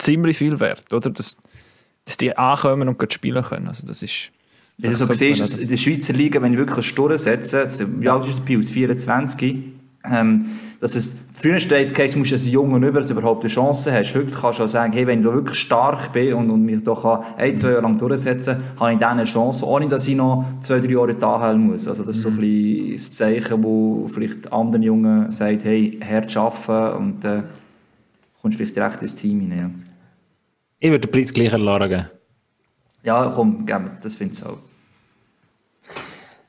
ziemlich 0.00 0.38
viel 0.38 0.58
wert, 0.60 0.92
oder? 0.92 1.10
Dass, 1.10 1.36
dass 2.04 2.16
die 2.16 2.36
ankommen 2.36 2.88
und 2.88 2.98
gerade 2.98 3.12
spielen 3.12 3.42
können. 3.42 3.68
Also 3.68 3.86
das 3.86 4.02
ist. 4.02 4.30
Wenn 4.78 4.92
du 4.92 4.96
so 4.96 5.12
siehst, 5.12 5.42
dass 5.42 5.58
in 5.58 5.68
der 5.68 5.76
Schweizer 5.76 6.14
Liga, 6.14 6.40
wenn 6.40 6.52
du 6.52 6.58
wirklich 6.58 6.86
Sturm 6.86 7.16
setzen, 7.18 8.00
wie 8.00 8.08
alt 8.08 8.26
ist 8.26 8.38
der 8.38 8.42
Pius? 8.44 8.70
24? 8.70 9.58
Ähm, 10.10 10.46
dass 10.80 10.96
es 10.96 11.24
früher 11.34 11.60
steht, 11.60 12.14
du 12.14 12.18
musst 12.18 12.32
als 12.32 12.48
Jungen 12.48 12.82
über, 12.82 13.00
dass 13.00 13.08
du 13.08 13.14
überhaupt 13.14 13.42
eine 13.42 13.50
Chance 13.50 13.92
hast. 13.92 14.14
Heute 14.14 14.30
kannst 14.30 14.58
du 14.58 14.64
auch 14.64 14.68
sagen, 14.68 14.94
hey, 14.94 15.06
wenn 15.06 15.18
ich 15.18 15.26
da 15.26 15.34
wirklich 15.34 15.58
stark 15.58 16.10
bin 16.14 16.32
und, 16.32 16.50
und 16.50 16.64
mich 16.64 16.82
doch 16.82 17.02
kann 17.02 17.36
ein, 17.36 17.54
zwei 17.58 17.72
Jahre 17.72 17.82
lang 17.82 17.98
durchsetzen 17.98 18.56
habe 18.78 18.94
ich 18.94 18.98
dann 18.98 19.18
eine 19.18 19.24
Chance, 19.24 19.66
ohne 19.66 19.88
dass 19.88 20.08
ich 20.08 20.16
noch 20.16 20.46
zwei, 20.62 20.80
drei 20.80 20.92
Jahre 20.92 21.14
da 21.14 21.52
muss. 21.52 21.86
Also 21.86 22.02
das 22.02 22.16
ist 22.16 22.22
so 22.22 22.30
ein 22.30 22.38
bisschen 22.38 22.94
das 22.94 23.12
Zeichen, 23.12 23.62
wo 23.62 24.08
vielleicht 24.08 24.50
anderen 24.50 24.82
Jungen 24.82 25.30
sagt, 25.30 25.64
hey, 25.64 26.00
hart 26.02 26.34
arbeiten 26.34 26.96
und 26.96 27.24
äh, 27.26 27.42
kommst 28.40 28.56
vielleicht 28.56 28.76
direkt 28.76 29.02
ins 29.02 29.14
Team 29.14 29.40
hinein. 29.40 29.58
Ja. 29.58 29.89
Ich 30.80 30.90
würde 30.90 31.06
den 31.06 31.12
Preis 31.12 31.32
gleich 31.32 31.50
geben. 31.52 32.06
Ja, 33.02 33.32
komm, 33.34 33.64
geben 33.66 33.84
wir. 33.84 33.98
das 34.02 34.16
finde 34.16 34.34
ich 34.34 34.44
auch. 34.44 34.58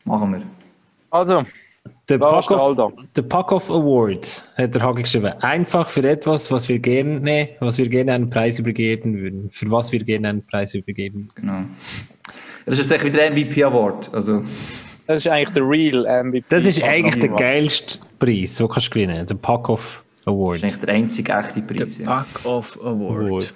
Machen 0.05 0.34
wir. 0.34 0.41
Also, 1.09 1.43
Der 2.09 2.17
Lara 2.17 2.41
Pack, 2.41 2.51
of, 2.51 2.57
Stalder. 2.57 2.91
der 3.15 3.21
Pack 3.23 3.51
of 3.51 3.69
Awards 3.69 4.47
hat 4.57 4.73
der 4.75 4.82
Hagi 4.82 5.01
geschrieben. 5.03 5.34
Einfach 5.41 5.89
für 5.89 6.07
etwas, 6.09 6.49
was 6.51 6.67
wir 6.69 6.79
gerne, 6.79 7.49
was 7.59 7.77
wir 7.77 7.88
gerne 7.89 8.13
einen 8.13 8.29
Preis 8.29 8.59
übergeben 8.59 9.17
würden. 9.19 9.49
Für 9.51 9.69
was 9.71 9.91
wir 9.91 10.03
gerne 10.03 10.29
einen 10.29 10.45
Preis 10.45 10.73
übergeben. 10.73 11.29
Genau. 11.36 11.63
Das 12.65 12.79
ist 12.79 12.91
echt 12.91 13.03
wieder 13.03 13.23
ein 13.23 13.34
MVP 13.34 13.63
Award. 13.63 14.13
Also, 14.13 14.41
das 15.07 15.25
ist 15.25 15.27
eigentlich 15.27 15.49
der 15.49 15.67
Real 15.67 16.23
MVP. 16.23 16.45
Das 16.49 16.65
ist 16.65 16.82
eigentlich 16.84 17.19
der 17.19 17.29
Geil. 17.29 17.38
geilste 17.61 17.99
Preis, 18.19 18.55
den 18.55 18.69
kannst 18.69 18.88
du 18.88 18.91
gewinnen. 18.91 19.25
Der 19.25 19.36
Pack 19.36 19.69
of 19.69 20.03
das 20.17 20.27
Award. 20.27 20.57
ist 20.57 20.63
eigentlich 20.63 20.79
der 20.79 20.93
einzige 20.93 21.34
echte 21.34 21.61
Preis. 21.61 21.97
Ja, 21.97 22.25
Pack 22.34 22.45
of 22.45 22.79
Award. 22.86 23.53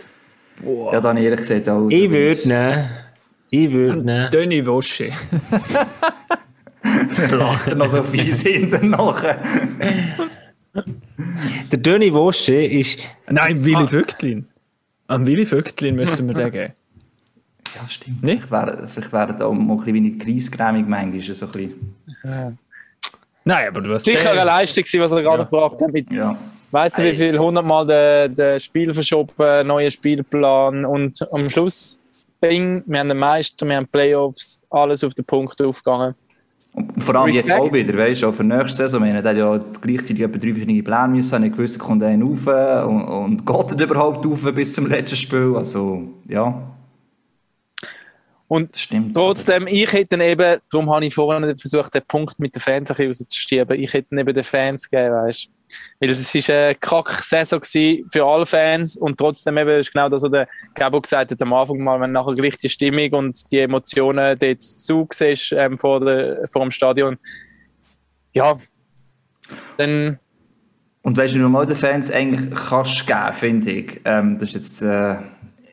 Award. 0.64 0.94
ja 0.94 1.02
dann 1.02 1.18
ehrlich 1.18 1.40
gesagt 1.40 1.68
auch. 1.70 1.90
Ich 1.90 2.10
würde 2.10 2.48
nehmen. 2.48 2.90
Ich 3.50 3.72
würde 3.72 4.02
nehmen. 4.02 4.30
Döni 4.32 4.66
Wosche. 4.66 5.12
Lacht 7.32 7.68
er 7.68 7.76
noch 7.76 7.88
so 7.88 8.04
fies 8.04 8.42
hinten 8.44 8.92
nachher. 8.92 9.40
Der 11.72 11.80
Döni 11.80 12.14
Wosche 12.14 12.56
ist. 12.56 13.00
Nein, 13.30 13.64
Willi 13.64 13.88
Vögtlin. 13.88 14.48
An 15.08 15.26
Willi 15.26 15.46
Vögtlin 15.46 15.96
müssten 15.96 16.28
wir 16.28 16.34
den 16.34 16.52
geben. 16.52 16.74
Ja, 17.76 17.88
stimmt. 17.88 18.24
Nicht? 18.24 18.44
Vielleicht 18.44 18.52
wäre 18.68 18.88
vielleicht 18.88 19.14
wäre 19.14 19.36
da 19.36 19.46
auch 19.46 19.52
ein 19.54 19.68
bisschen 19.78 19.94
weniger 19.94 20.24
Kreiscremig 20.24 20.88
manchmal. 20.88 21.20
So 21.22 21.46
ein 21.46 21.52
bisschen. 21.52 22.58
Nein, 23.44 23.68
aber 23.68 23.82
du 23.82 23.94
hast 23.94 24.06
Sicher 24.06 24.32
eine 24.32 24.44
Leistung, 24.44 24.84
was 25.02 25.12
er 25.12 25.22
gerade 25.22 25.44
gebracht 25.46 25.82
hat. 25.82 25.92
Mit, 25.92 26.12
Ja. 26.12 26.36
Weißt 26.76 26.98
du, 26.98 27.04
wie 27.04 27.16
viel 27.16 27.40
hundertmal 27.40 27.88
der, 27.88 28.28
der 28.28 28.60
Spiel 28.60 28.94
verschoben, 28.94 29.66
neuer 29.66 29.90
Spielplan 29.90 30.84
und 30.84 31.18
am 31.32 31.50
Schluss, 31.50 31.98
Bing, 32.42 32.84
wir 32.86 33.00
haben 33.00 33.08
den 33.08 33.18
Meister, 33.18 33.66
wir 33.66 33.78
haben 33.78 33.88
Playoffs, 33.88 34.62
alles 34.70 35.02
auf 35.06 35.14
den 35.14 35.24
Punkt 35.24 35.62
aufgegangen. 35.62 36.14
Und 36.74 37.02
vor 37.02 37.16
allem 37.16 37.34
jetzt 37.34 37.50
Respekt. 37.50 37.62
auch 37.62 37.74
wieder, 37.74 37.98
weißt 37.98 38.24
du, 38.24 38.32
für 38.34 38.44
nächste 38.44 38.76
Saison. 38.76 39.02
Wir 39.06 39.14
haben 39.14 39.38
ja 39.38 39.58
gleichzeitig 39.82 40.22
etwa 40.22 40.38
drei 40.38 40.50
verschiedene 40.50 40.84
Pläne 40.84 41.08
müssen, 41.08 41.36
haben 41.36 41.50
gewusst, 41.50 41.80
kommt 41.80 42.04
einer 42.04 42.26
rauf 42.26 42.46
und, 42.86 43.04
und 43.06 43.46
geht 43.46 43.80
er 43.80 43.86
überhaupt 43.86 44.26
rauf 44.26 44.54
bis 44.54 44.76
zum 44.76 44.88
letzten 44.88 45.16
Spiel. 45.16 45.54
Also, 45.56 46.10
ja, 46.30 46.62
Und 48.50 48.76
stimmt. 48.76 49.16
Trotzdem, 49.16 49.68
ich 49.68 49.92
hätte 49.94 50.22
eben, 50.22 50.60
darum 50.70 50.94
habe 50.94 51.06
ich 51.06 51.16
vorhin 51.16 51.56
versucht, 51.56 51.94
den 51.94 52.04
Punkt 52.06 52.38
mit 52.40 52.54
den 52.54 52.60
Fans 52.60 52.92
ein 52.92 52.98
bisschen 52.98 53.26
rauszuschieben, 53.26 53.80
ich 53.80 53.94
hätte 53.94 54.14
eben 54.14 54.34
den 54.34 54.44
Fans 54.44 54.90
gegeben, 54.90 55.14
weißt 55.14 55.46
du. 55.46 55.55
Weil 56.00 56.10
es 56.10 56.36
ist 56.36 56.50
eine 56.50 56.76
Kack-Saison 56.76 57.62
für 58.12 58.26
alle 58.26 58.46
Fans 58.46 58.98
und 58.98 59.18
trotzdem 59.18 59.58
eben 59.58 59.80
ist 59.80 59.92
genau 59.94 60.10
das, 60.10 60.22
was 60.22 60.32
der 60.32 60.48
Gabo 60.74 61.02
gesagt 61.02 61.32
hat 61.32 61.42
am 61.42 61.54
Anfang 61.54 61.84
mal, 61.84 62.00
wenn 62.00 62.12
nachher 62.12 62.34
gleich 62.34 62.58
die 62.58 62.70
Stimmung 62.70 63.12
und 63.14 63.52
die 63.52 63.60
Emotionen 63.60 64.38
dort 64.38 64.62
zu 64.62 65.08
ähm, 65.52 65.78
vor, 65.78 66.02
vor 66.52 66.62
dem 66.62 66.72
Stadion, 66.72 67.18
ja, 68.34 68.58
dann 69.78 70.20
Und 71.02 71.18
weißt 71.18 71.36
du, 71.36 71.40
normal 71.40 71.66
den 71.66 71.78
Fans 71.78 72.12
eigentlich 72.12 72.50
kannst 72.68 73.08
geben, 73.08 73.34
finde 73.34 73.72
ich. 73.72 74.02
Ähm, 74.06 74.38
das 74.38 74.50
ist 74.50 74.56
jetzt, 74.56 74.82
äh, 74.82 75.16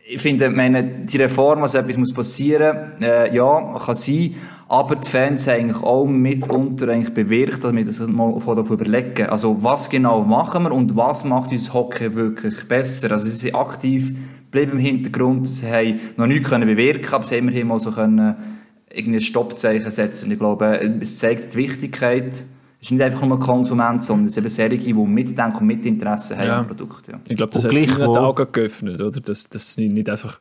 ich 0.09 0.21
finde, 0.21 0.51
meine, 0.51 0.83
die 0.83 1.17
Reform, 1.17 1.63
also 1.63 1.79
etwas 1.79 1.97
muss 1.97 2.13
passieren, 2.13 3.03
äh, 3.03 3.35
ja, 3.35 3.79
kann 3.85 3.95
sein, 3.95 4.37
aber 4.73 4.97
die 4.97 5.07
Fans 5.09 5.47
haben 5.47 5.55
eigentlich 5.67 5.83
auch 5.83 6.07
mitunter 6.07 6.89
eigentlich 6.89 7.13
bewirkt, 7.13 7.63
dass 7.63 7.75
wir 7.75 7.85
das 7.85 8.01
mal 8.01 8.33
davon 8.33 8.73
überlegen. 8.79 9.27
Also, 9.27 9.63
was 9.63 9.91
genau 9.91 10.23
machen 10.25 10.63
wir 10.65 10.73
und 10.73 10.97
was 10.97 11.25
macht 11.25 11.53
uns 11.53 11.75
Hockey 11.75 12.15
wirklich 12.15 12.67
besser? 12.67 13.13
Also, 13.13 13.27
sie 13.27 13.37
sind 13.37 13.55
aktiv, 13.55 14.15
bleiben 14.51 14.73
im 14.73 14.79
Hintergrund, 14.79 15.47
sie 15.47 15.67
haben 15.71 16.01
noch 16.17 16.27
nichts 16.27 16.49
können 16.49 16.67
bewirken, 16.67 17.13
aber 17.13 17.23
sie 17.23 17.37
haben 17.37 17.49
immerhin 17.49 17.67
mal 17.69 17.81
so 17.81 17.91
können, 17.91 18.35
irgendwie 18.91 19.19
ein 19.19 19.21
Stoppzeichen 19.21 19.91
setzen. 19.91 20.27
Und 20.27 20.33
ich 20.33 20.39
glaube, 20.39 20.81
es 21.01 21.19
zeigt 21.19 21.53
die 21.53 21.59
Wichtigkeit, 21.59 22.33
es 22.81 22.87
ist 22.89 22.93
nicht 22.93 23.03
einfach 23.03 23.27
nur 23.27 23.37
ein 23.37 23.41
Konsument, 23.41 24.03
sondern 24.03 24.27
es 24.29 24.35
sind 24.35 24.45
eben 24.45 24.51
solche, 24.51 24.79
die 24.79 24.93
mitdenken 24.95 25.59
und 25.59 25.67
Mitinteresse 25.67 26.37
haben 26.37 26.47
Ja. 26.47 26.59
am 26.61 26.67
Produkt. 26.67 27.09
Ja. 27.09 27.21
Ich 27.29 27.37
glaube, 27.37 27.53
das 27.53 27.65
Und 27.65 27.71
hat 27.73 27.77
gleichwohl- 27.79 28.19
Augen 28.19 28.47
geöffnet, 28.51 29.01
oder? 29.01 29.21
Das, 29.21 29.49
das 29.49 29.77
nicht 29.77 30.09
einfach, 30.11 30.41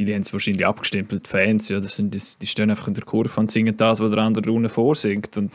viele 0.00 0.14
haben 0.14 0.22
es 0.22 0.32
wahrscheinlich 0.32 0.66
abgestempelt, 0.66 1.28
Fans, 1.28 1.68
ja, 1.68 1.78
das 1.78 1.96
sind, 1.96 2.14
die, 2.14 2.20
die 2.40 2.46
stehen 2.46 2.70
einfach 2.70 2.88
in 2.88 2.94
der 2.94 3.04
Kurve 3.04 3.38
und 3.38 3.50
singen 3.50 3.76
das, 3.76 4.00
was 4.00 4.10
der 4.10 4.20
andere 4.20 4.50
unten 4.50 4.70
vorsingt 4.70 5.36
und 5.36 5.52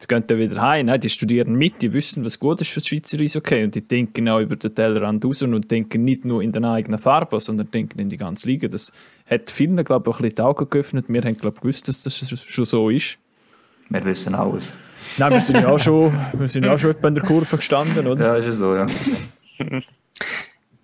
die 0.00 0.06
gehen 0.06 0.22
dann 0.26 0.38
wieder 0.38 0.60
heim. 0.62 0.86
Nein, 0.86 1.00
die 1.00 1.08
studieren 1.08 1.54
mit, 1.54 1.82
die 1.82 1.92
wissen, 1.92 2.24
was 2.24 2.38
gut 2.38 2.60
ist 2.60 2.70
für 2.70 2.80
das 2.80 2.88
Schweizer 2.88 3.18
Eishockey 3.18 3.64
und 3.64 3.74
die 3.74 3.80
denken 3.80 4.28
auch 4.28 4.38
über 4.40 4.56
den 4.56 4.74
Tellerrand 4.74 5.24
raus 5.24 5.42
und 5.42 5.70
denken 5.70 6.04
nicht 6.04 6.24
nur 6.24 6.42
in 6.42 6.52
den 6.52 6.64
eigenen 6.64 6.98
Farben, 6.98 7.40
sondern 7.40 7.70
denken 7.70 7.98
in 7.98 8.08
die 8.08 8.16
ganze 8.16 8.48
Liga. 8.48 8.68
Das 8.68 8.92
hat 9.26 9.50
vielen, 9.50 9.82
glaube 9.82 10.08
ich, 10.08 10.14
auch 10.14 10.18
ein 10.18 10.22
bisschen 10.22 10.36
die 10.36 10.42
Augen 10.42 10.70
geöffnet. 10.70 11.06
Wir 11.08 11.22
haben, 11.22 11.38
glaube 11.38 11.56
ich, 11.56 11.62
gewusst, 11.62 11.88
dass 11.88 12.00
das 12.00 12.44
schon 12.46 12.64
so 12.64 12.90
ist. 12.90 13.18
Wir 13.88 14.04
wissen 14.04 14.34
alles. 14.34 14.76
Nein, 15.16 15.32
wir 15.32 15.40
sind 15.40 15.56
ja 15.56 15.68
auch 15.68 15.80
schon, 15.80 16.12
wir 16.38 16.48
sind 16.48 16.64
ja 16.64 16.74
auch 16.74 16.78
schon 16.78 16.90
etwa 16.90 17.08
in 17.08 17.14
der 17.14 17.24
Kurve 17.24 17.56
gestanden, 17.56 18.06
oder? 18.06 18.26
Ja, 18.26 18.36
ist 18.36 18.44
ja 18.44 18.52
so, 18.52 18.76
ja. 18.76 18.86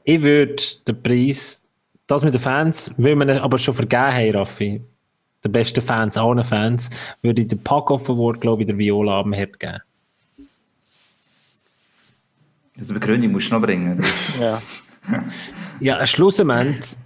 Ich 0.03 0.23
würde 0.23 0.63
den 0.89 1.03
Preis, 1.03 1.63
das 2.07 2.23
mit 2.23 2.35
den 2.35 2.41
Fans, 2.41 2.91
will 2.97 3.17
man 3.17 3.31
aber 3.31 3.59
schon 3.59 3.75
vergeben 3.75 4.13
haben, 4.13 4.37
Raffi, 4.37 4.83
den 5.45 5.53
besten 5.53 5.83
Fans, 5.83 6.17
allen 6.17 6.45
Fans, 6.45 6.91
würde 7.23 7.43
ich 7.43 7.49
den 7.49 7.63
Pack-Off 7.63 8.09
Award, 8.09 8.41
glaube 8.41 8.63
ich, 8.63 8.67
der 8.67 8.79
Viola 8.79 9.21
Abendherd 9.21 9.59
geben. 9.59 9.81
Also 12.79 12.95
Begründung 12.95 13.33
musst 13.33 13.51
du 13.51 13.55
noch 13.55 13.63
bringen. 13.63 14.03
Ja. 14.41 14.61
Ja, 15.81 15.99
ein 15.99 16.07
Schlussmoment 16.07 16.97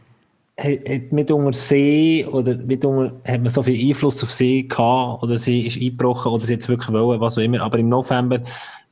hat, 0.57 0.89
hat 0.89 1.13
mitunter 1.13 1.53
sie 1.53 2.25
oder 2.31 2.57
mitunter 2.57 3.15
hat 3.25 3.43
man 3.43 3.51
so 3.51 3.63
viel 3.63 3.89
Einfluss 3.89 4.23
auf 4.23 4.33
sie 4.33 4.67
gehabt 4.67 5.23
oder 5.23 5.37
sie 5.37 5.67
ist 5.67 5.81
eingebrochen 5.81 6.33
oder 6.33 6.45
sie 6.45 6.55
jetzt 6.55 6.69
wirklich 6.69 6.93
wollen, 6.93 7.21
was 7.21 7.39
auch 7.39 7.43
immer. 7.43 7.61
Aber 7.61 7.79
im 7.79 7.89
November 7.89 8.41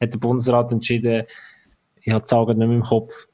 hat 0.00 0.12
der 0.12 0.18
Bundesrat 0.18 0.72
entschieden, 0.72 1.24
ich 2.02 2.12
habe 2.12 2.22
die 2.22 2.26
Zahlen 2.26 2.58
nicht 2.58 2.68
mehr 2.68 2.76
im 2.76 2.82
Kopf, 2.82 3.26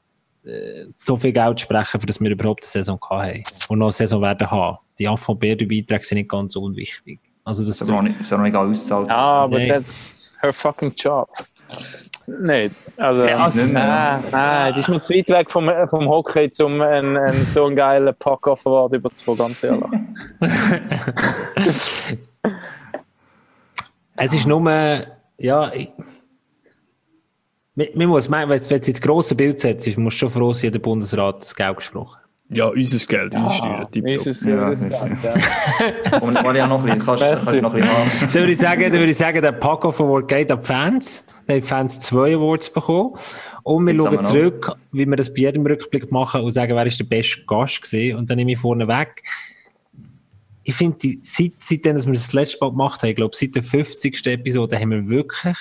so 0.97 1.17
viel 1.17 1.31
Geld 1.31 1.59
sprechen, 1.61 1.99
für 2.01 2.07
das 2.07 2.19
wir 2.19 2.29
überhaupt 2.31 2.63
eine 2.63 2.69
Saison 2.69 2.99
haben 3.09 3.43
und 3.69 3.79
noch 3.79 3.87
eine 3.87 3.93
Saison 3.93 4.21
werden 4.21 4.49
haben. 4.49 4.77
Die 4.99 5.07
AVB-Beiträge 5.07 6.03
sind 6.03 6.17
nicht 6.17 6.29
ganz 6.29 6.55
unwichtig. 6.55 7.19
Also 7.45 7.65
das 7.65 7.81
ist 7.81 7.81
aber 7.89 8.01
noch 8.01 8.09
nicht, 8.09 8.19
nicht 8.31 8.55
ausgezahlt. 8.55 9.07
Ja, 9.09 9.15
aber 9.15 9.57
Nee. 9.57 9.67
that's 9.69 10.31
her 10.41 10.53
fucking 10.53 10.93
job. 10.95 11.29
Nicht. 12.25 12.75
Also, 12.97 13.25
Ja, 13.25 13.37
also 13.39 13.73
nein, 13.73 14.23
nein, 14.31 14.71
das 14.73 14.81
ist 14.81 14.89
mir 14.89 15.01
zu 15.01 15.13
weit 15.13 15.29
weg 15.29 15.51
vom, 15.51 15.69
vom 15.87 16.07
Hockey, 16.07 16.49
um 16.61 16.79
einen, 16.81 17.17
einen 17.17 17.45
so 17.45 17.65
einen 17.65 17.75
geilen 17.75 18.15
Pack-Off-Award 18.17 18.93
überzukommen, 18.93 19.39
ganz 19.39 19.63
ehrlich. 19.63 19.83
Es 24.15 24.31
ist 24.31 24.45
nur, 24.45 24.69
ja, 25.37 25.73
ich, 25.73 25.89
man, 27.75 28.07
muss 28.07 28.29
meinen, 28.29 28.49
wenn 28.49 28.69
wenn 28.69 28.79
es 28.81 28.87
ins 28.87 29.01
grosse 29.01 29.35
Bild 29.35 29.59
setzt, 29.59 29.87
ist, 29.87 29.97
muss 29.97 30.13
schon 30.13 30.29
froh 30.29 30.53
sein, 30.53 30.71
der 30.71 30.79
Bundesrat 30.79 31.41
das 31.41 31.55
Geld 31.55 31.77
gesprochen. 31.77 32.19
Ja, 32.49 32.67
unser 32.67 32.97
Geld, 33.07 33.33
unsere 33.33 33.53
Steuern, 33.53 33.83
tipptopp. 33.91 34.13
Ist 34.13 34.27
es, 34.27 34.43
Ja. 34.43 34.67
Und 36.21 36.37
ich 36.37 36.43
ja 36.55 36.67
noch 36.67 36.79
ein 36.79 36.85
bisschen, 36.85 36.99
kannst, 37.05 37.23
kannst 37.23 37.51
du 37.51 37.61
noch 37.61 37.73
ein 37.73 37.81
bisschen. 37.81 38.19
Dann 38.21 38.33
würde 38.33 38.51
ich 38.51 38.57
sagen, 38.59 38.81
dann 38.83 38.91
würde 38.93 39.09
ich 39.09 39.17
sagen, 39.17 39.41
der 39.41 39.51
Pack-Off 39.53 39.99
Award 40.01 40.27
geht 40.27 40.51
an 40.51 40.59
die 40.59 40.65
Fans. 40.65 41.25
Dann 41.47 41.55
haben 41.55 41.61
die 41.61 41.67
Fans 41.67 41.99
zwei 42.01 42.35
Awards 42.35 42.71
bekommen. 42.71 43.15
Und 43.63 43.85
wir 43.87 43.93
Jetzt 43.93 44.03
schauen 44.03 44.11
wir 44.11 44.21
noch. 44.21 44.29
zurück, 44.29 44.71
wie 44.91 45.05
wir 45.05 45.15
das 45.15 45.33
bei 45.33 45.39
jedem 45.41 45.65
Rückblick 45.65 46.11
machen 46.11 46.41
und 46.41 46.51
sagen, 46.51 46.75
wer 46.75 46.85
ist 46.85 46.99
der 46.99 47.05
beste 47.05 47.43
Gast 47.45 47.81
gewesen. 47.81 48.17
Und 48.17 48.29
dann 48.29 48.35
nehme 48.37 48.51
ich 48.51 48.59
vorne 48.59 48.87
weg. 48.87 49.23
Ich 50.63 50.75
finde, 50.75 50.97
die- 50.99 51.19
seit, 51.23 51.53
seitdem, 51.59 51.95
dass 51.95 52.05
wir 52.05 52.13
das 52.13 52.33
letzte 52.33 52.57
Mal 52.61 52.71
gemacht 52.71 53.01
haben, 53.01 53.09
ich 53.09 53.15
glaube, 53.15 53.35
seit 53.35 53.55
der 53.55 53.63
50. 53.63 54.27
Episode 54.27 54.79
haben 54.79 54.91
wir 54.91 55.07
wirklich 55.09 55.57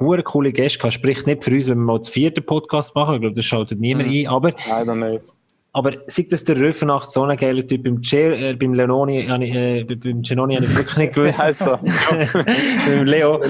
hure 0.00 0.22
coole 0.22 0.52
Gäste 0.52 0.78
gehabt. 0.78 0.94
Spricht 0.94 1.26
nicht 1.26 1.44
für 1.44 1.50
uns, 1.50 1.66
wenn 1.68 1.78
wir 1.78 1.84
mal 1.84 1.98
den 1.98 2.10
vierten 2.10 2.44
Podcast 2.44 2.94
machen. 2.94 3.16
Ich 3.16 3.20
glaube, 3.20 3.36
das 3.36 3.44
schaltet 3.44 3.80
niemand 3.80 4.08
ein. 4.10 4.26
Aber 4.28 4.52
Leider 4.68 4.94
nicht. 4.94 5.32
aber 5.72 5.92
sieht 6.06 6.32
das 6.32 6.44
der 6.44 6.56
Röfenacht 6.56 7.10
so 7.10 7.22
ein 7.24 7.36
geiler 7.36 7.66
Typ 7.66 7.84
beim, 7.84 8.02
Cer 8.02 8.38
äh, 8.38 8.54
beim 8.54 8.74
Leononi, 8.74 9.20
ich, 9.20 9.54
äh, 9.54 9.84
beim 9.84 10.22
Genoni 10.22 10.54
habe 10.54 10.64
ich 10.64 10.76
wirklich 10.76 10.96
nicht 10.96 11.14
gewusst. 11.14 11.38
heißt 11.38 11.60
er? 11.62 11.78
beim 12.86 13.04
Leo, 13.04 13.40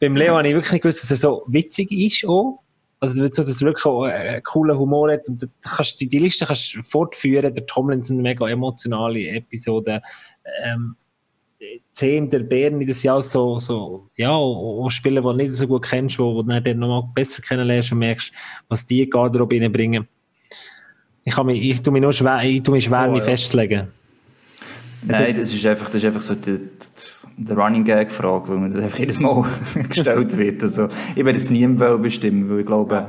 beim 0.00 0.16
Leo 0.16 0.36
habe 0.36 0.48
ich 0.48 0.54
wirklich 0.54 0.72
nicht 0.72 0.82
gewusst, 0.82 1.02
dass 1.02 1.10
er 1.10 1.16
so 1.16 1.44
witzig 1.48 1.90
ist 1.92 2.28
auch. 2.28 2.60
Also, 2.98 3.22
so, 3.26 3.42
dass 3.42 3.60
er 3.60 3.66
wirklich 3.66 3.84
auch 3.84 4.04
einen 4.04 4.42
coolen 4.42 4.78
Humor 4.78 5.12
hat. 5.12 5.28
Und 5.28 5.46
kannst, 5.60 6.00
die, 6.00 6.08
die 6.08 6.18
Liste 6.18 6.46
kannst 6.46 6.74
du 6.74 6.82
fortführen. 6.82 7.54
Der 7.54 7.66
Tomlinson, 7.66 8.22
mega 8.22 8.48
emotionale 8.48 9.28
Episode. 9.28 10.00
Ähm, 10.64 10.96
zehn 11.92 12.28
der 12.28 12.40
Bären 12.40 12.80
in 12.80 12.86
das 12.86 13.02
Jahr 13.02 13.22
so, 13.22 13.58
so, 13.58 14.10
ja, 14.16 14.30
auch 14.30 14.90
Spieler, 14.90 15.22
die 15.22 15.26
du 15.26 15.32
nicht 15.34 15.54
so 15.54 15.66
gut 15.66 15.82
kennst, 15.82 16.18
wo, 16.18 16.34
wo 16.34 16.42
du 16.42 16.60
dann 16.60 16.78
nochmal 16.78 17.04
besser 17.14 17.42
kennenlernst 17.42 17.92
und 17.92 17.98
merkst, 17.98 18.32
was 18.68 18.84
die 18.84 19.08
Garderobe 19.08 19.60
reinbringen. 19.60 20.06
Ich, 21.24 21.34
kann 21.34 21.46
mich, 21.46 21.62
ich 21.62 21.82
tue 21.82 21.92
mich 21.92 22.02
nur 22.02 22.12
schwer, 22.12 22.42
ich 22.44 22.62
tue 22.62 22.74
mich 22.74 22.84
schwer, 22.84 23.06
Oh, 23.08 23.12
mich 23.12 23.20
ja. 23.20 23.30
festzulegen. 23.30 23.88
Nein, 25.02 25.36
das 25.38 25.52
ist 25.52 25.66
einfach, 25.66 25.86
das 25.86 25.96
ist 25.96 26.04
einfach 26.04 26.22
so 26.22 26.34
die, 26.34 26.58
die, 27.36 27.52
Running 27.52 27.84
Gag 27.84 28.10
Frage, 28.10 28.48
weil 28.48 28.58
mir 28.58 28.70
das 28.70 28.82
einfach 28.82 28.98
jedes 28.98 29.18
Mal 29.18 29.44
gestellt 29.88 30.36
wird. 30.36 30.62
Also, 30.62 30.88
ich 31.14 31.24
werde 31.24 31.38
es 31.38 31.50
niemandem 31.50 32.02
bestimmen, 32.02 32.50
weil 32.50 32.60
ich 32.60 32.66
glaube, 32.66 33.08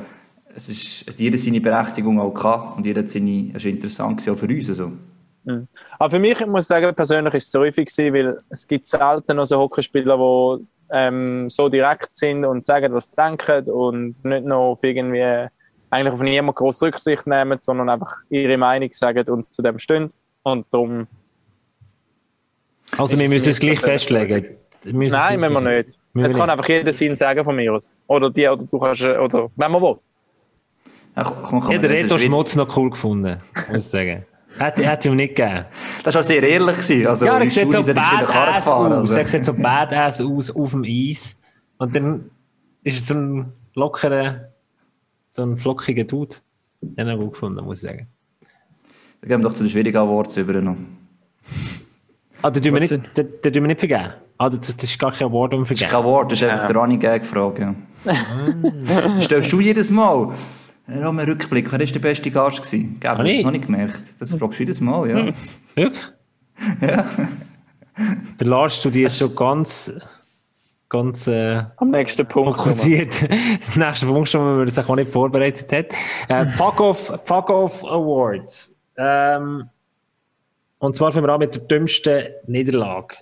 es 0.55 0.69
ist, 0.69 1.07
hat 1.07 1.19
jeder 1.19 1.37
seine 1.37 1.61
Berechtigung 1.61 2.19
auch 2.19 2.33
gehabt 2.33 2.77
und 2.77 2.85
jeder 2.85 3.01
hat 3.01 3.11
seine, 3.11 3.49
es 3.49 3.63
ist 3.63 3.65
interessant 3.65 4.17
gewesen, 4.17 4.33
auch 4.33 4.39
für 4.39 4.47
uns. 4.47 4.69
Also. 4.69 4.91
Aber 5.97 6.09
für 6.09 6.19
mich, 6.19 6.39
ich 6.41 6.47
muss 6.47 6.67
sagen, 6.67 6.93
persönlich 6.95 7.33
ist 7.35 7.45
es 7.45 7.51
zu 7.51 7.59
häufig 7.59 7.87
gewesen, 7.87 8.13
weil 8.13 8.37
es 8.49 8.67
gibt 8.67 8.85
selten 8.85 9.37
noch 9.37 9.45
so 9.45 9.57
Hockeyspieler, 9.57 10.17
die 10.17 10.65
ähm, 10.91 11.49
so 11.49 11.69
direkt 11.69 12.15
sind 12.15 12.45
und 12.45 12.65
sagen, 12.65 12.93
was 12.93 13.05
sie 13.05 13.11
denken 13.17 13.69
und 13.69 14.23
nicht 14.23 14.45
noch 14.45 14.71
auf 14.71 14.83
irgendwie 14.83 15.47
eigentlich 15.89 16.13
auf 16.13 16.21
niemanden 16.21 16.55
groß 16.55 16.83
Rücksicht 16.83 17.27
nehmen, 17.27 17.59
sondern 17.61 17.89
einfach 17.89 18.11
ihre 18.29 18.57
Meinung 18.57 18.89
sagen 18.91 19.27
und 19.29 19.53
zu 19.53 19.61
dem 19.61 19.79
stehen. 19.79 20.09
Und 20.43 20.65
darum, 20.71 21.07
Also, 22.97 23.17
wir 23.17 23.29
müssen 23.29 23.47
uns 23.49 23.59
gleich 23.59 23.79
festlegen. 23.79 24.57
Müssen 24.85 25.15
nein, 25.15 25.41
wenn 25.41 25.51
wir 25.53 25.61
nicht. 25.61 25.99
Müssen 26.13 26.31
Es 26.31 26.37
kann 26.37 26.47
nicht. 26.47 26.51
einfach 26.51 26.69
jeder 26.69 26.93
sein 26.93 27.15
sagen 27.15 27.43
von 27.43 27.55
mir 27.55 27.73
aus. 27.73 27.95
Oder 28.07 28.29
die, 28.29 28.47
oder 28.47 28.63
du 28.63 28.79
kannst, 28.79 29.01
äh, 29.01 29.17
oder 29.17 29.49
wenn 29.55 29.71
man 29.71 29.81
will. 29.81 29.97
Ja, 31.15 31.23
komm, 31.23 31.61
komm, 31.61 31.71
ist 31.71 31.83
Reto. 31.83 32.17
Schmutz 32.17 32.55
noch 32.55 32.77
cool 32.77 32.89
gefunden, 32.91 33.39
muss 33.71 33.85
ich 33.85 33.91
sagen. 33.91 34.25
Hätte, 34.57 34.81
ich 34.83 35.05
ihm 35.05 35.15
nicht 35.15 35.35
gegeben. 35.35 35.65
Das 36.03 36.15
war 36.15 36.23
sehr 36.23 36.41
ehrlich. 36.41 36.77
Gewesen. 36.77 37.07
Also, 37.07 37.25
Ja, 37.25 37.37
er 37.37 37.49
sieht 37.49 37.71
so 37.71 37.81
badass 37.93 38.67
aus. 38.67 38.91
also. 38.91 39.15
Er 39.15 39.27
sieht 39.27 39.45
so 39.45 39.53
badass 39.53 40.21
aus 40.21 40.49
auf 40.55 40.71
dem 40.71 40.83
Eis. 40.83 41.39
Und 41.77 41.95
dann 41.95 42.29
ist 42.83 42.97
er 42.99 43.03
so 43.03 43.13
ein 43.13 43.53
lockerer, 43.75 44.49
so 45.33 45.43
ein 45.43 45.57
flockiger 45.57 46.05
Dude. 46.05 46.37
Den 46.81 47.07
habe 47.07 47.17
ich 47.17 47.23
gut 47.25 47.33
gefunden, 47.33 47.63
muss 47.65 47.83
ich 47.83 47.89
sagen. 47.89 48.07
Wir 49.21 49.29
gehen 49.29 49.41
doch 49.41 49.53
zu 49.53 49.63
den 49.63 49.69
schwierigen 49.69 49.97
Awards 49.97 50.37
über 50.37 50.53
noch. 50.61 50.77
Ah, 52.41 52.49
den 52.51 52.63
tun 52.63 52.73
wir 52.73 52.79
nicht, 52.79 52.91
den, 52.91 53.01
den 53.43 53.53
tun 53.53 53.53
wir 53.53 53.61
nicht 53.67 53.79
vergeben. 53.79 54.13
Ah, 54.37 54.49
das, 54.49 54.59
das 54.61 54.83
ist 54.83 54.99
gar 54.99 55.11
kein 55.11 55.27
Award, 55.27 55.53
den 55.53 55.59
wir 55.59 55.63
Das 55.63 55.71
ist 55.71 55.79
vergeben. 55.79 55.97
kein 56.03 56.03
Wort, 56.05 56.31
das 56.31 56.41
ist 56.41 56.47
einfach 56.47 56.67
der 56.67 56.75
Running 56.75 56.99
Gag 56.99 57.25
Frage. 57.25 57.75
Ja. 58.05 58.13
das 59.09 59.25
stellst 59.25 59.51
du 59.51 59.59
jedes 59.59 59.89
Mal. 59.89 60.29
Ja, 60.87 61.11
mal 61.11 61.25
Rückblick, 61.25 61.71
wer 61.71 61.79
war 61.79 61.85
der 61.85 61.99
beste 61.99 62.31
Gast? 62.31 62.57
gewesen? 62.61 62.97
Gell, 62.99 63.11
Ah, 63.11 63.17
hast 63.17 63.25
du 63.27 63.31
ich? 63.31 63.43
noch 63.43 63.51
nicht 63.51 63.65
gemerkt. 63.65 64.01
Das 64.19 64.33
fragst 64.35 64.59
du 64.59 64.63
jedes 64.63 64.81
Mal, 64.81 65.09
ja. 65.09 65.25
Wirklich? 65.75 66.01
Ja. 66.81 67.05
Der 68.39 68.47
Lars 68.47 68.77
studiert 68.77 69.11
schon 69.11 69.35
ganz, 69.35 69.91
ganz, 70.89 71.27
äh, 71.27 71.63
Am 71.77 71.91
nächsten 71.91 72.25
Punkt. 72.27 72.57
fokussiert. 72.57 73.27
Das 73.65 73.75
nächste 73.75 74.05
Punkt 74.07 74.27
schon, 74.29 74.41
weil 74.41 74.57
man 74.57 74.67
sich 74.69 74.87
auch 74.89 74.95
nicht 74.95 75.11
vorbereitet 75.11 75.71
hat. 75.71 75.93
Äh, 76.29 76.47
Fuck 76.51 76.79
off, 76.79 77.19
Fuck 77.25 77.49
off 77.51 77.83
Awards. 77.85 78.75
Ähm, 78.97 79.69
und 80.79 80.95
zwar 80.95 81.11
fangen 81.11 81.25
wir 81.27 81.33
an 81.33 81.39
mit 81.39 81.53
der 81.55 81.61
dümmsten 81.63 82.23
Niederlage. 82.47 83.17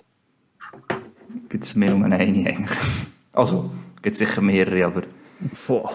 Gibt 1.50 1.64
es 1.64 1.74
mehr 1.74 1.94
um 1.94 2.02
eine 2.04 2.16
eigentlich. 2.16 2.56
Also, 3.32 3.70
gibt 4.02 4.16
sicher 4.16 4.40
mehrere, 4.40 4.86
aber. 4.86 5.02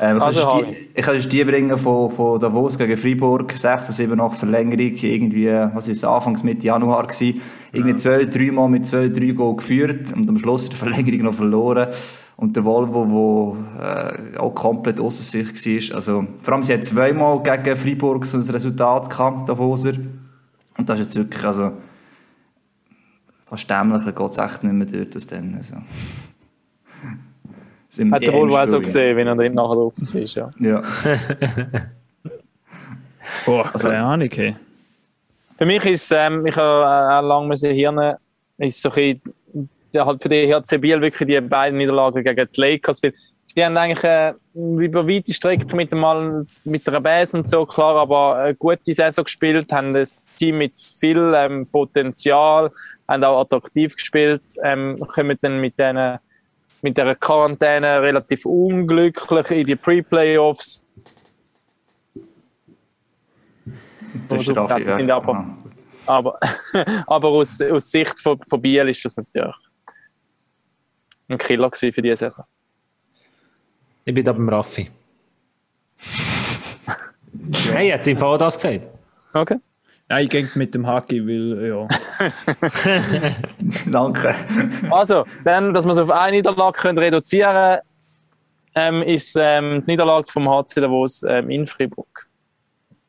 Ähm, 0.02 0.18
ich, 0.18 0.24
Also, 0.24 0.42
kann 0.42 0.50
Harry. 0.50 0.66
die, 0.66 1.00
ich 1.00 1.06
kann 1.06 1.16
uns 1.16 1.30
die 1.30 1.44
bringen 1.44 1.78
von, 1.78 2.12
von 2.12 2.40
Davos 2.40 2.78
gegen 2.78 2.96
Freiburg, 2.96 3.52
6 3.58 3.88
7 3.96 4.16
nach 4.16 4.34
Verlängerung, 4.34 4.96
irgendwie, 4.96 5.48
was 5.74 5.88
ist 5.88 5.98
es, 6.00 6.04
Anfangs 6.04 6.44
Mitte 6.44 6.68
Januar 6.68 7.08
gewesen. 7.08 7.42
Irgendwie 7.72 7.96
zwei, 7.96 8.26
drei 8.26 8.52
Mal 8.52 8.70
mit 8.70 8.86
zwei, 8.86 9.08
drei 9.10 9.32
Goal 9.32 9.56
geführt 9.56 10.14
und 10.14 10.30
am 10.30 10.38
Schluss 10.38 10.66
in 10.66 10.70
der 10.72 10.80
Verlängerung 10.80 11.22
noch 11.24 11.34
verloren. 11.34 11.88
Und 12.38 12.56
der 12.56 12.66
Volvo, 12.66 13.56
der 13.80 14.34
äh, 14.34 14.38
auch 14.38 14.54
komplett 14.56 15.00
außer 15.00 15.22
sich 15.24 15.90
war. 15.92 15.96
Also, 15.96 16.28
vor 16.42 16.54
allem, 16.54 16.64
sie 16.64 16.74
hat 16.74 16.84
zweimal 16.84 17.42
gegen 17.44 17.76
Freiburg 17.76 18.26
so 18.26 18.38
ein 18.38 18.44
Resultat 18.44 19.10
gehabt, 19.10 19.48
Davoser. 19.50 19.94
Und 20.78 20.90
das 20.90 21.00
ist 21.00 21.06
jetzt 21.06 21.16
wirklich, 21.18 21.44
also, 21.44 21.72
fast 23.46 23.70
dämlicher 23.70 24.12
geht 24.12 24.32
es 24.32 24.38
echt 24.38 24.64
nicht 24.64 24.74
mehr 24.74 24.88
dort 24.88 25.16
als 25.16 25.28
dann. 25.28 25.56
Also. 25.56 25.76
Hat 28.12 28.24
eh 28.24 28.32
Volvo 28.32 28.58
auch 28.58 28.66
so 28.66 28.80
gesehen, 28.80 29.18
wenn 29.18 29.28
er 29.28 29.36
dort 29.36 29.54
nachher 29.54 29.76
drauf 29.76 29.94
ist, 29.98 30.36
ja. 30.36 30.50
Ja. 30.60 30.82
Boah, 33.46 33.70
Also- 33.74 33.90
keine 33.90 34.04
Ahnung, 34.04 34.30
hey. 34.34 34.56
Für 35.58 35.66
mich 35.66 35.86
ist 35.86 36.04
es, 36.06 36.12
ähm, 36.12 36.46
ich 36.48 36.56
habe 36.56 36.86
auch 37.16 37.22
lange 37.22 37.48
müssen 37.48 37.72
Hirn, 37.74 38.16
ist 38.58 38.82
so 38.82 38.90
ein 38.90 38.96
bisschen, 38.96 39.22
der 39.94 40.06
halt 40.06 40.22
für 40.22 40.30
die 40.30 40.52
HC 40.54 40.78
Biel 40.80 41.02
wirklich 41.02 41.28
die 41.28 41.40
beiden 41.42 41.78
Niederlagen 41.78 42.24
gegen 42.24 42.48
die 42.52 42.62
Lakers. 42.62 43.04
weil 43.04 43.14
Sie 43.44 43.64
haben 43.64 43.76
eigentlich 43.78 44.04
äh, 44.04 44.34
über 44.54 45.08
weite 45.08 45.34
Strecke 45.34 45.76
mit, 45.76 45.92
dem 45.92 46.00
Mal, 46.00 46.46
mit 46.64 46.86
der 46.88 47.00
Base 47.00 47.38
und 47.38 47.50
so, 47.50 47.66
klar, 47.66 47.96
aber 47.96 48.38
eine 48.38 48.56
gute 48.56 48.94
Saison 48.94 49.24
gespielt, 49.24 49.72
haben 49.74 49.96
ein 49.96 50.08
Team 50.38 50.60
mit 50.60 50.80
viel 50.80 51.34
ähm, 51.36 51.68
Potenzial, 51.68 52.72
haben 53.08 53.24
auch 53.24 53.42
attraktiv 53.42 53.96
gespielt, 53.96 54.42
ähm, 54.64 55.00
kommen 55.14 55.38
dann 55.42 55.60
mit 55.60 55.78
denen 55.78 56.20
mit 56.82 56.98
der 56.98 57.16
Quarantäne 57.16 58.02
relativ 58.02 58.46
unglücklich 58.46 59.52
in 59.52 59.66
die 59.66 59.76
Pre-Playoffs. 59.76 60.86
Das 64.28 64.42
ist 64.42 64.46
sind 64.48 64.58
aber- 65.12 65.34
Ah. 65.36 65.58
Aber, 66.08 66.40
aber 67.08 67.28
aus, 67.30 67.62
aus 67.62 67.92
Sicht 67.92 68.20
von, 68.20 68.40
von 68.42 68.62
Biel 68.62 68.90
ist 68.90 69.06
das 69.06 69.16
natürlich 69.16 69.56
ein 71.30 71.38
Killer 71.38 71.70
gewesen 71.70 71.94
für 71.94 72.02
diese 72.02 72.16
Saison. 72.18 72.46
Ich 74.04 74.14
bin 74.14 74.26
da 74.26 74.34
beim 74.34 74.50
Raffi. 74.50 74.90
Hey, 77.72 77.92
hat 77.92 78.08
im 78.08 78.18
Fall 78.18 78.38
das 78.40 78.56
gesagt? 78.56 78.90
Okay. 79.34 79.58
Nein, 80.12 80.24
ich 80.26 80.30
gehe 80.30 80.50
mit 80.56 80.76
dem 80.76 80.86
Haki, 80.86 81.26
weil, 81.26 81.68
ja. 81.70 81.88
Danke. 83.90 84.36
Also, 84.90 85.24
dann, 85.46 85.74
dass 85.74 85.86
wir 85.86 85.92
es 85.92 85.98
auf 86.00 86.10
eine 86.10 86.36
Niederlage 86.36 86.78
können 86.82 86.98
reduzieren 86.98 87.54
können, 87.54 87.80
ähm, 88.76 89.02
ist 89.04 89.38
ähm, 89.40 89.84
die 89.88 89.92
Niederlage 89.92 90.30
vom 90.30 90.50
HC 90.50 90.82
Davos 90.82 91.24
ähm, 91.24 91.50
in 91.50 91.66
Freiburg. 91.66 92.28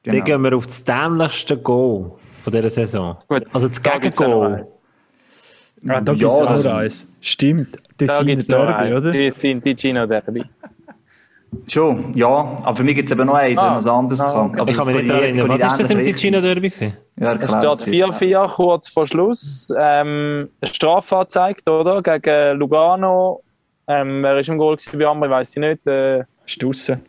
Genau. 0.04 0.16
Dann 0.16 0.24
gehen 0.24 0.42
wir 0.42 0.56
auf 0.56 0.66
das 0.66 0.84
dämlichste 0.84 1.56
Goal 1.56 2.12
von 2.44 2.52
dieser 2.52 2.70
Saison. 2.70 3.16
Gut, 3.26 3.46
Also 3.52 3.66
das 3.66 3.82
eins. 4.54 4.70
Ah, 5.88 6.00
da 6.00 6.12
Ja, 6.12 6.28
gibt 6.28 6.32
es 6.34 6.38
das- 6.38 6.66
auch 6.66 6.74
eins. 6.74 7.08
Stimmt, 7.20 7.78
das 7.98 8.18
Da 8.18 8.24
sind 8.24 8.48
Derby, 8.48 8.94
oder? 8.94 9.10
Die 9.10 9.30
sind 9.32 9.64
die 9.64 9.74
Gino 9.76 10.06
Derby. 10.06 10.44
Schon, 11.68 12.12
ja. 12.14 12.26
Aber 12.62 12.76
für 12.76 12.82
mich 12.84 12.94
gibt 12.94 13.06
es 13.10 13.12
eben 13.16 13.26
noch 13.26 13.34
eins, 13.34 13.58
Ah. 13.58 13.70
wenn 13.70 13.76
was 13.78 13.86
anderes 13.86 14.20
Ah, 14.20 14.32
kann. 14.32 14.50
okay. 14.50 14.60
Aber 14.60 14.70
Ich 14.70 14.76
kann 14.76 14.86
das 14.86 14.94
mich 14.94 15.02
nicht 15.04 15.12
erinnern. 15.14 15.48
Was 15.50 15.62
ist 15.62 15.80
das 15.80 15.90
im 15.90 15.98
die 15.98 16.12
Ticino. 16.12 16.40
Derby 16.40 16.68
gewesen? 16.70 16.96
Ja, 17.16 17.34
Es 17.34 17.52
erklär 17.52 17.76
steht 17.76 17.94
4-4 17.94 18.48
kurz 18.48 18.88
vor 18.88 19.06
Schluss. 19.06 19.68
Ähm, 19.78 20.48
eine 20.60 20.72
Strafe 20.74 21.16
angezeigt, 21.18 21.68
oder? 21.68 22.02
Gegen 22.02 22.58
Lugano. 22.58 23.42
Ähm, 23.86 24.22
wer 24.22 24.38
ist 24.38 24.48
im 24.48 24.58
Goal 24.58 24.76
bei 24.92 25.06
Ambri, 25.06 25.28
weiß 25.28 25.50
ich 25.50 25.56
nicht. 25.60 25.86
Äh, 25.86 26.24
Stussen. 26.46 27.04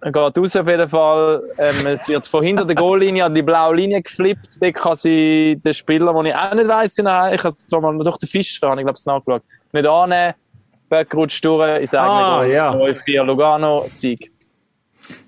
Er 0.00 0.12
geht 0.12 0.38
raus 0.38 0.54
auf 0.56 0.68
jeden 0.68 0.88
Fall. 0.88 1.42
Ähm, 1.58 1.86
es 1.86 2.08
wird 2.08 2.28
von 2.28 2.44
hinter 2.44 2.64
der 2.64 2.76
Goallinie 2.76 3.24
an 3.24 3.34
die 3.34 3.42
blaue 3.42 3.74
Linie 3.74 4.02
geflippt. 4.02 4.60
Dort 4.60 4.74
kann 4.74 4.94
sie 4.94 5.58
den 5.64 5.74
Spieler, 5.74 6.12
den 6.12 6.26
ich 6.26 6.34
auch 6.34 6.54
nicht 6.54 6.68
weiss, 6.68 6.96
ich 6.98 7.04
habe 7.04 7.32
es 7.48 7.66
zwar 7.66 7.80
mal 7.80 7.96
durch 7.98 8.18
den 8.18 8.28
Fischer, 8.28 8.68
habe 8.68 8.80
ich 8.80 8.84
glaube 8.84 8.96
es 8.96 9.06
nachgeschaut, 9.06 9.42
nicht 9.72 9.86
annehmen. 9.86 10.34
Backrutscht 10.88 11.44
durch, 11.44 11.80
ins 11.80 11.94
eigene 11.94 12.12
Ah, 12.14 12.44
ja. 12.44 12.72
0-4 12.72 13.22
Lugano, 13.24 13.84
Sieg. 13.90 14.30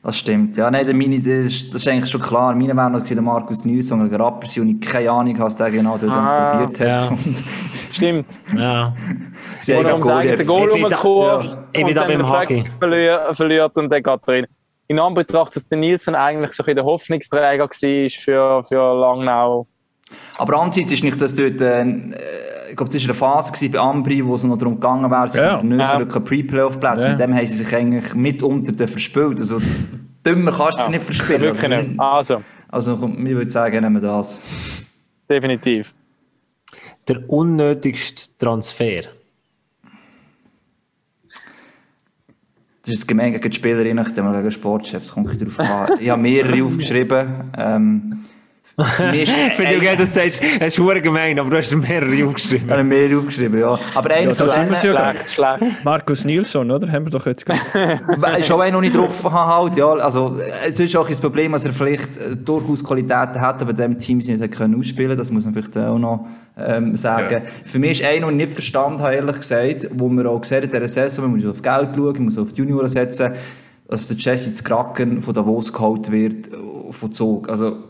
Das 0.02 0.18
stimmt. 0.18 0.56
Ja, 0.56 0.70
nein, 0.70 0.84
der 0.86 0.94
meine, 0.94 1.18
das, 1.18 1.26
ist, 1.26 1.72
das 1.72 1.82
ist 1.82 1.88
eigentlich 1.88 2.10
schon 2.10 2.20
klar. 2.20 2.52
Meine 2.54 2.74
wäre 2.74 2.90
noch 2.90 3.04
der 3.04 3.20
Markus 3.22 3.64
Nilsson 3.64 4.02
gegen 4.08 4.20
Rapperswil 4.20 4.62
und 4.64 4.82
ich 4.82 4.88
keine 4.90 5.10
Ahnung, 5.10 5.38
was 5.38 5.54
der 5.54 5.70
genau 5.70 5.96
dort 5.96 6.10
Ah, 6.10 6.56
probiert 6.58 6.80
hat. 6.80 6.86
ja. 6.88 7.08
Und 7.08 7.42
Stimmt. 7.92 8.26
Ja. 8.56 8.92
sie 9.60 9.74
Oder 9.74 9.90
haben 9.90 10.02
ums 10.02 10.08
eigene 10.08 10.44
Goal 10.44 10.66
Goal 10.66 10.76
Ich 10.76 10.82
bin 10.82 10.90
da- 10.90 10.96
rumgekurvt 10.98 11.54
ja. 11.54 11.64
Ich 11.72 11.78
bin 11.80 11.84
und 11.88 11.94
da 11.94 12.00
dann 12.00 12.08
beim 12.08 12.18
den 12.18 12.28
Hagi. 12.28 12.64
verliert, 12.80 13.36
verliert 13.36 13.78
und 13.78 13.90
dann 13.92 14.02
geht 14.02 14.20
er 14.26 14.28
rein. 14.34 14.46
In 14.88 14.98
Anbetracht, 14.98 15.54
dass 15.54 15.68
der 15.68 15.78
Nielsen 15.78 16.14
eigentlich 16.16 16.52
so 16.54 16.62
ein 16.62 16.66
bisschen 16.66 16.76
der 16.76 16.84
Hoffnungsträger 16.84 17.64
war 17.68 18.10
für, 18.10 18.64
für 18.64 19.00
Langnau. 19.00 19.68
Aber 20.38 20.54
andererseits 20.60 20.92
ist 20.92 21.04
nicht, 21.04 21.20
dass 21.20 21.34
dort, 21.34 21.60
äh, 21.60 21.84
ich 22.70 22.76
glaube, 22.76 22.92
das 22.92 23.02
war 23.02 23.08
eine 23.08 23.14
Phase 23.14 23.52
gewesen 23.52 23.72
bei 23.72 23.78
Ambri, 23.78 24.24
wo 24.24 24.34
es 24.34 24.44
noch 24.44 24.56
darum 24.56 24.74
gegangen 24.74 25.10
wäre, 25.10 25.28
sie 25.28 25.38
Ja. 25.38 25.56
ja. 25.56 25.62
nicht 25.62 25.78
Ja. 25.78 26.00
ja. 26.00 26.20
Pre-Playoff-Plätze. 26.20 27.04
Ja. 27.06 27.10
Mit 27.10 27.20
dem 27.20 27.34
haben 27.34 27.46
sie 27.46 27.56
sich 27.56 27.74
eigentlich 27.74 28.14
mitunter 28.14 28.88
verspielt. 28.88 29.38
Also, 29.38 29.60
dümmer 30.24 30.52
kannst 30.52 30.80
du 30.80 30.84
sie 30.84 30.90
nicht 30.90 31.02
verspielen. 31.02 31.48
Also, 31.48 31.68
nicht. 31.68 32.00
Also, 32.00 32.42
also, 32.68 32.94
ich 33.18 33.26
würde 33.30 33.50
sagen, 33.50 33.82
nehmen 33.82 34.02
wir 34.02 34.08
das. 34.08 34.42
definitiv. 35.28 35.94
Der 37.08 37.28
unnötigste 37.30 38.28
Transfer. 38.38 39.02
Das 42.82 42.94
ist 42.94 43.00
jetzt 43.02 43.08
gemein 43.08 43.32
gegen 43.32 43.50
die 43.50 43.56
Spielerinnen, 43.56 44.06
ich 44.06 44.16
mal 44.22 44.32
gegen 44.32 44.44
den 44.44 44.52
Sportchef, 44.52 45.02
das 45.02 45.12
kommt 45.12 45.30
an. 45.58 45.98
Ich 46.00 46.08
habe 46.08 46.22
mehrere 46.22 46.64
aufgeschrieben. 46.64 47.50
Ähm, 47.56 48.24
für 49.56 49.96
dass 49.96 49.96
du 49.96 50.06
sagst, 50.06 50.40
es 50.40 50.66
ist 50.68 50.76
verdammt 50.76 51.02
gemein, 51.02 51.36
aber 51.36 51.50
du 51.50 51.56
hast 51.56 51.74
mehrere 51.74 52.24
aufgeschrieben. 52.24 52.66
Ich 52.66 52.70
habe 52.70 52.84
mehrere 52.84 53.18
aufgeschrieben, 53.18 53.58
ja. 53.58 53.76
Aber 53.92 54.10
einer 54.12 54.28
Ja, 54.28 54.34
von 54.34 54.46
denen 54.46 54.72
ja 54.72 54.76
Schlecht, 54.76 55.30
schlecht. 55.30 55.84
Markus 55.84 56.24
Nilsson, 56.24 56.70
oder? 56.70 56.92
Haben 56.92 57.06
wir 57.06 57.10
doch 57.10 57.26
jetzt 57.26 57.44
gehört. 57.44 57.74
auch 57.74 58.60
einer, 58.60 58.70
noch 58.70 58.80
nicht 58.80 58.94
drauf 58.94 59.24
habe, 59.24 59.64
halt, 59.64 59.76
ja. 59.76 59.88
Also, 59.94 60.36
es 60.64 60.78
ist 60.78 60.96
auch 60.96 61.08
das 61.08 61.20
Problem, 61.20 61.50
dass 61.50 61.66
er 61.66 61.72
vielleicht 61.72 62.16
äh, 62.18 62.36
durchaus 62.36 62.84
Qualitäten 62.84 63.40
hat, 63.40 63.60
aber 63.60 63.72
dem 63.72 63.98
Team 63.98 64.20
sie 64.20 64.36
nicht 64.36 64.52
können 64.52 64.78
ausspielen 64.78 65.18
Das 65.18 65.32
muss 65.32 65.44
man 65.44 65.54
vielleicht 65.54 65.76
auch 65.76 65.98
noch 65.98 66.28
ähm, 66.56 66.96
sagen. 66.96 67.42
Für 67.64 67.80
mich 67.80 68.00
ist 68.00 68.04
einer, 68.04 68.28
den 68.28 68.38
ich 68.38 68.46
nicht 68.46 68.52
verstanden 68.52 69.02
habe, 69.02 69.16
ehrlich 69.16 69.38
gesagt, 69.38 69.88
wo 69.92 70.08
wir 70.08 70.30
auch 70.30 70.40
gesehen 70.40 70.62
in 70.62 70.70
dieser 70.70 70.88
Saison, 70.88 71.32
man 71.32 71.40
muss 71.40 71.50
auf 71.50 71.62
Geld 71.62 71.96
schauen, 71.96 72.12
man 72.12 72.24
muss 72.26 72.38
auf 72.38 72.52
die 72.52 72.60
Junioren 72.60 72.88
setzen, 72.88 73.32
dass 73.88 74.06
der 74.06 74.16
Jesse 74.16 74.52
zu 74.52 74.62
Kraken 74.62 75.20
von 75.20 75.34
Davos 75.34 75.72
geholt 75.72 76.12
wird, 76.12 76.46
äh, 76.46 76.92
von 76.92 77.12
Zug. 77.12 77.48
Also, 77.48 77.87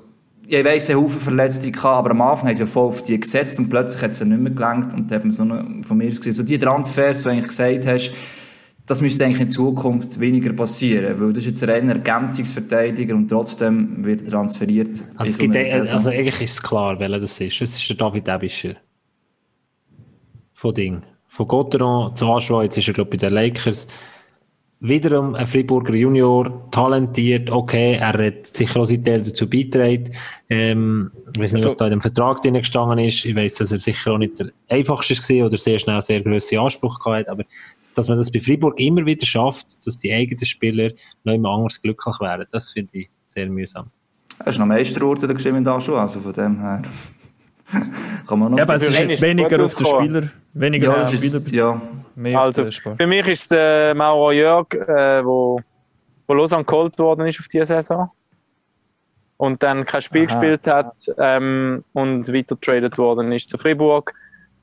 ich 0.49 0.65
weiss, 0.65 0.89
hat 0.89 0.97
Haufen 0.97 1.21
Verletzte 1.21 1.71
gehabt, 1.71 1.85
aber 1.85 2.11
am 2.11 2.23
Anfang 2.23 2.49
haben 2.49 2.55
sie 2.55 2.61
ja 2.61 2.67
voll 2.67 2.89
auf 2.89 3.03
die 3.03 3.21
gesetzt 3.21 3.59
und 3.59 3.69
plötzlich 3.69 4.03
hat 4.03 4.13
es 4.13 4.25
nicht 4.25 4.41
mehr 4.41 4.53
gelangt 4.53 4.93
und 4.95 5.11
da 5.11 5.17
hat 5.17 5.25
man 5.25 5.33
so 5.33 5.43
eine, 5.43 5.83
von 5.83 5.99
mir 5.99 6.09
gesehen, 6.09 6.33
so 6.33 6.43
die 6.43 6.59
Transfers, 6.59 7.19
die 7.19 7.25
du 7.25 7.31
eigentlich 7.31 7.49
gesagt 7.49 7.87
hast, 7.87 8.13
das 8.87 9.03
müsste 9.03 9.27
eigentlich 9.27 9.41
in 9.41 9.51
Zukunft 9.51 10.19
weniger 10.19 10.53
passieren, 10.55 11.21
weil 11.21 11.33
das 11.35 11.45
ist 11.45 11.61
jetzt 11.61 11.69
ein 11.69 11.91
Ergänzungsverteidiger 11.91 13.15
und 13.15 13.29
trotzdem 13.29 14.03
wird 14.03 14.23
er 14.23 14.31
transferiert. 14.31 15.03
Also, 15.17 15.33
so 15.33 15.53
Saison. 15.53 15.95
also 15.95 16.09
eigentlich 16.09 16.41
ist 16.41 16.53
es 16.53 16.63
klar, 16.63 16.99
welcher 16.99 17.21
das 17.21 17.39
ist. 17.39 17.61
Es 17.61 17.77
ist 17.77 17.89
der 17.91 17.97
David 17.97 18.27
Ebischer. 18.27 18.77
Von 20.55 20.75
Ding. 20.75 21.03
Von 21.29 21.47
Gotteron 21.47 22.17
zu 22.17 22.27
Aschua, 22.27 22.63
jetzt 22.63 22.79
ist 22.79 22.89
er 22.89 22.95
glaube 22.95 23.15
ich 23.15 23.21
bei 23.21 23.29
den 23.29 23.35
Lakers. 23.35 23.89
Wiederum 24.81 25.35
ein 25.35 25.47
Freiburger 25.47 25.93
Junior, 25.95 26.71
talentiert, 26.71 27.51
okay, 27.51 27.95
er 27.95 28.13
hat 28.13 28.47
sicher 28.47 28.79
auch 28.81 28.87
seinen 28.87 29.05
Teil 29.05 29.23
dazu 29.23 29.51
beigetragen. 29.51 30.13
Ähm, 30.49 31.11
ich 31.35 31.41
weiß 31.41 31.53
nicht, 31.53 31.65
was 31.65 31.73
Also- 31.73 31.77
da 31.79 31.85
in 31.87 31.91
dem 31.93 32.01
Vertrag 32.01 32.41
drin 32.43 32.55
gestanden 32.55 33.01
ist. 33.01 33.25
Ich 33.25 33.35
weiß, 33.35 33.55
dass 33.55 33.73
er 33.73 33.81
sicher 33.81 34.13
auch 34.13 34.19
nicht 34.19 34.39
der 34.39 34.51
einfachste 34.69 35.15
war 35.15 35.47
oder 35.47 35.57
sehr 35.57 35.81
schnell 35.81 36.01
sehr 36.01 36.21
grosse 36.23 36.61
Anspruch 36.61 37.01
gehabt 37.01 37.27
hat, 37.27 37.29
aber 37.29 37.45
dass 37.97 38.07
man 38.07 38.19
das 38.19 38.31
bei 38.31 38.41
Freiburg 38.41 38.79
immer 38.79 39.05
wieder 39.05 39.27
schafft, 39.27 39.85
dass 39.85 39.99
die 39.99 40.13
eigenen 40.13 40.47
Spieler 40.47 40.93
noch 41.25 41.35
immer 41.35 41.51
anders 41.51 41.83
glücklich 41.83 42.21
werden, 42.21 42.47
das 42.53 42.71
finde 42.71 42.99
ich 42.99 43.09
sehr 43.31 43.49
mühsam. 43.49 43.91
Er 44.39 44.47
ist 44.47 44.59
noch 44.59 44.67
Meister 44.67 45.01
geworden, 45.01 45.27
der 45.27 45.35
Geschwind 45.35 45.67
da 45.67 45.81
schon, 45.81 45.97
also 45.97 46.21
von 46.21 46.33
dem 46.33 46.61
her. 46.61 46.83
Kann 48.27 48.39
man 48.39 48.51
noch 48.51 48.59
Ja, 48.59 48.65
aber 48.65 48.77
es 48.77 48.89
ist 48.89 48.99
jetzt 48.99 49.21
weniger 49.21 49.63
auf 49.65 49.75
den. 49.75 49.87
Spieler, 49.87 50.23
weniger 50.55 50.93
ja, 50.93 51.05
auf 51.05 51.11
den 51.11 51.23
ist, 51.23 51.35
Spieler, 51.37 51.43
ja, 51.53 51.81
mehr 52.15 52.39
auf 52.39 52.45
Also, 52.47 52.63
den 52.63 52.73
Sport. 52.73 52.97
für 53.01 53.07
mich 53.07 53.27
ist 53.29 53.51
der 53.51 53.95
Mauro 53.95 54.33
Jörg, 54.33 54.73
äh, 54.73 55.25
wo, 55.25 55.61
wo 56.27 56.35
Lausanne 56.35 56.65
geholt 56.65 56.99
worden 56.99 57.27
ist 57.27 57.41
auf 57.41 57.49
diese 57.49 57.67
Saison. 57.67 58.11
Und 59.37 59.63
dann 59.63 59.85
kein 59.85 60.03
Spiel 60.03 60.27
Aha. 60.27 60.27
gespielt 60.27 60.67
hat 60.67 60.95
ähm, 61.19 61.85
und 61.93 62.27
weiter 62.33 62.57
getradet 62.57 62.99
worden 62.99 63.31
ist 63.33 63.49
zu 63.49 63.57
Fribourg. 63.57 64.13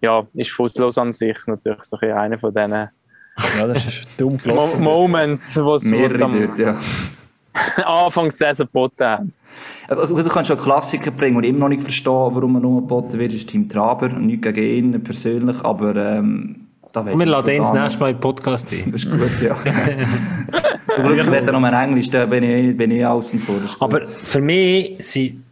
Ja, 0.01 0.27
ist 0.33 0.59
aus 0.59 0.75
Lausanne 0.75 1.13
Sicht 1.13 1.47
natürlich 1.47 1.83
so 1.83 1.95
ein 1.95 2.01
bisschen 2.01 2.17
einer 2.17 2.37
von 2.37 2.53
diesen 2.53 2.71
Ja, 2.71 3.67
das 3.67 3.85
ist 3.85 4.19
dumm 4.19 4.33
Mo 4.33 4.39
gelaufen. 4.43 4.83
Moments, 4.83 5.55
wo 5.63 5.75
es 5.75 6.21
am 6.21 6.39
dort, 6.39 6.59
ja. 6.59 6.77
Anfang 7.85 8.25
der 8.25 8.31
Saison 8.33 8.65
geboten 8.65 9.05
haben. 9.05 9.33
Gut, 9.87 10.25
du 10.25 10.29
kannst 10.29 10.47
schon 10.47 10.57
Klassiker 10.57 11.11
bringen, 11.11 11.37
und 11.37 11.43
immer 11.43 11.59
noch 11.59 11.69
nicht 11.69 11.83
verstehe, 11.83 12.11
warum 12.11 12.55
er 12.55 12.61
nur 12.61 12.81
geboten 12.81 13.19
wird, 13.19 13.33
ist 13.33 13.49
Team 13.49 13.69
Traber. 13.69 14.09
Nicht 14.09 14.41
gegen 14.41 14.93
ihn 14.93 15.03
persönlich, 15.03 15.63
aber 15.63 15.95
ähm, 15.95 16.67
da 16.91 17.05
weiss 17.05 17.19
wir 17.19 17.25
laden 17.25 17.55
ihn 17.55 17.61
das 17.61 17.73
nächste 17.73 17.99
Mal 17.99 18.09
in 18.09 18.15
den 18.15 18.21
Podcast 18.21 18.71
ein. 18.71 18.91
Das 18.91 19.03
ist 19.03 19.11
gut, 19.11 19.41
ja. 19.41 19.55
Zum 20.95 21.03
Glück 21.03 21.29
wird 21.29 21.47
er 21.47 21.51
noch 21.51 21.59
mal 21.59 21.73
Englisch, 21.73 22.09
da 22.09 22.25
bin 22.25 22.43
ich, 22.43 22.77
bin 22.77 22.91
ich 22.91 23.05
außen 23.05 23.39
vor. 23.39 23.59
Aber 23.79 24.05
für 24.05 24.41
mich 24.41 24.95
sind 24.99 25.43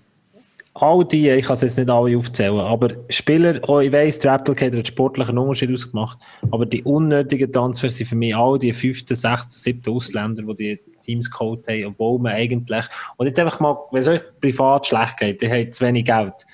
all 0.74 1.06
die, 1.06 1.30
ich 1.30 1.46
kann 1.46 1.56
es 1.56 1.62
jetzt 1.62 1.78
nicht 1.78 1.90
alle 1.90 2.18
aufzählen, 2.18 2.60
aber 2.60 2.90
Spieler, 3.10 3.60
oh, 3.68 3.80
ich 3.80 3.92
weiss, 3.92 4.20
der 4.20 4.34
Applicator 4.34 4.80
hat 4.80 4.88
sportlichen 4.88 5.38
Unterschied 5.38 5.72
ausgemacht, 5.72 6.18
aber 6.50 6.66
die 6.66 6.82
unnötigen 6.84 7.52
Transfers 7.52 7.98
sind 7.98 8.08
für 8.08 8.16
mich 8.16 8.36
all 8.36 8.58
die 8.58 8.74
fünften, 8.74 9.16
sechsten, 9.16 9.52
siebten 9.52 9.92
Ausländer, 9.92 10.44
die 10.54 10.56
die 10.56 10.93
Teams 11.04 11.30
geholt 11.30 11.68
haben, 11.68 11.86
obwohl 11.86 12.20
man 12.20 12.34
eigentlich, 12.34 12.86
und 13.18 13.28
jetzt 13.28 13.40
einfach 13.40 13.60
mal, 13.60 13.78
wenn 13.92 14.02
es 14.02 14.08
euch 14.08 14.22
privat 14.42 14.88
schlecht 14.88 15.18
geht, 15.18 15.42
ihr 15.42 15.52
habt 15.52 15.76
zu 15.76 15.86
wenig 15.86 16.06
Geld, 16.06 16.46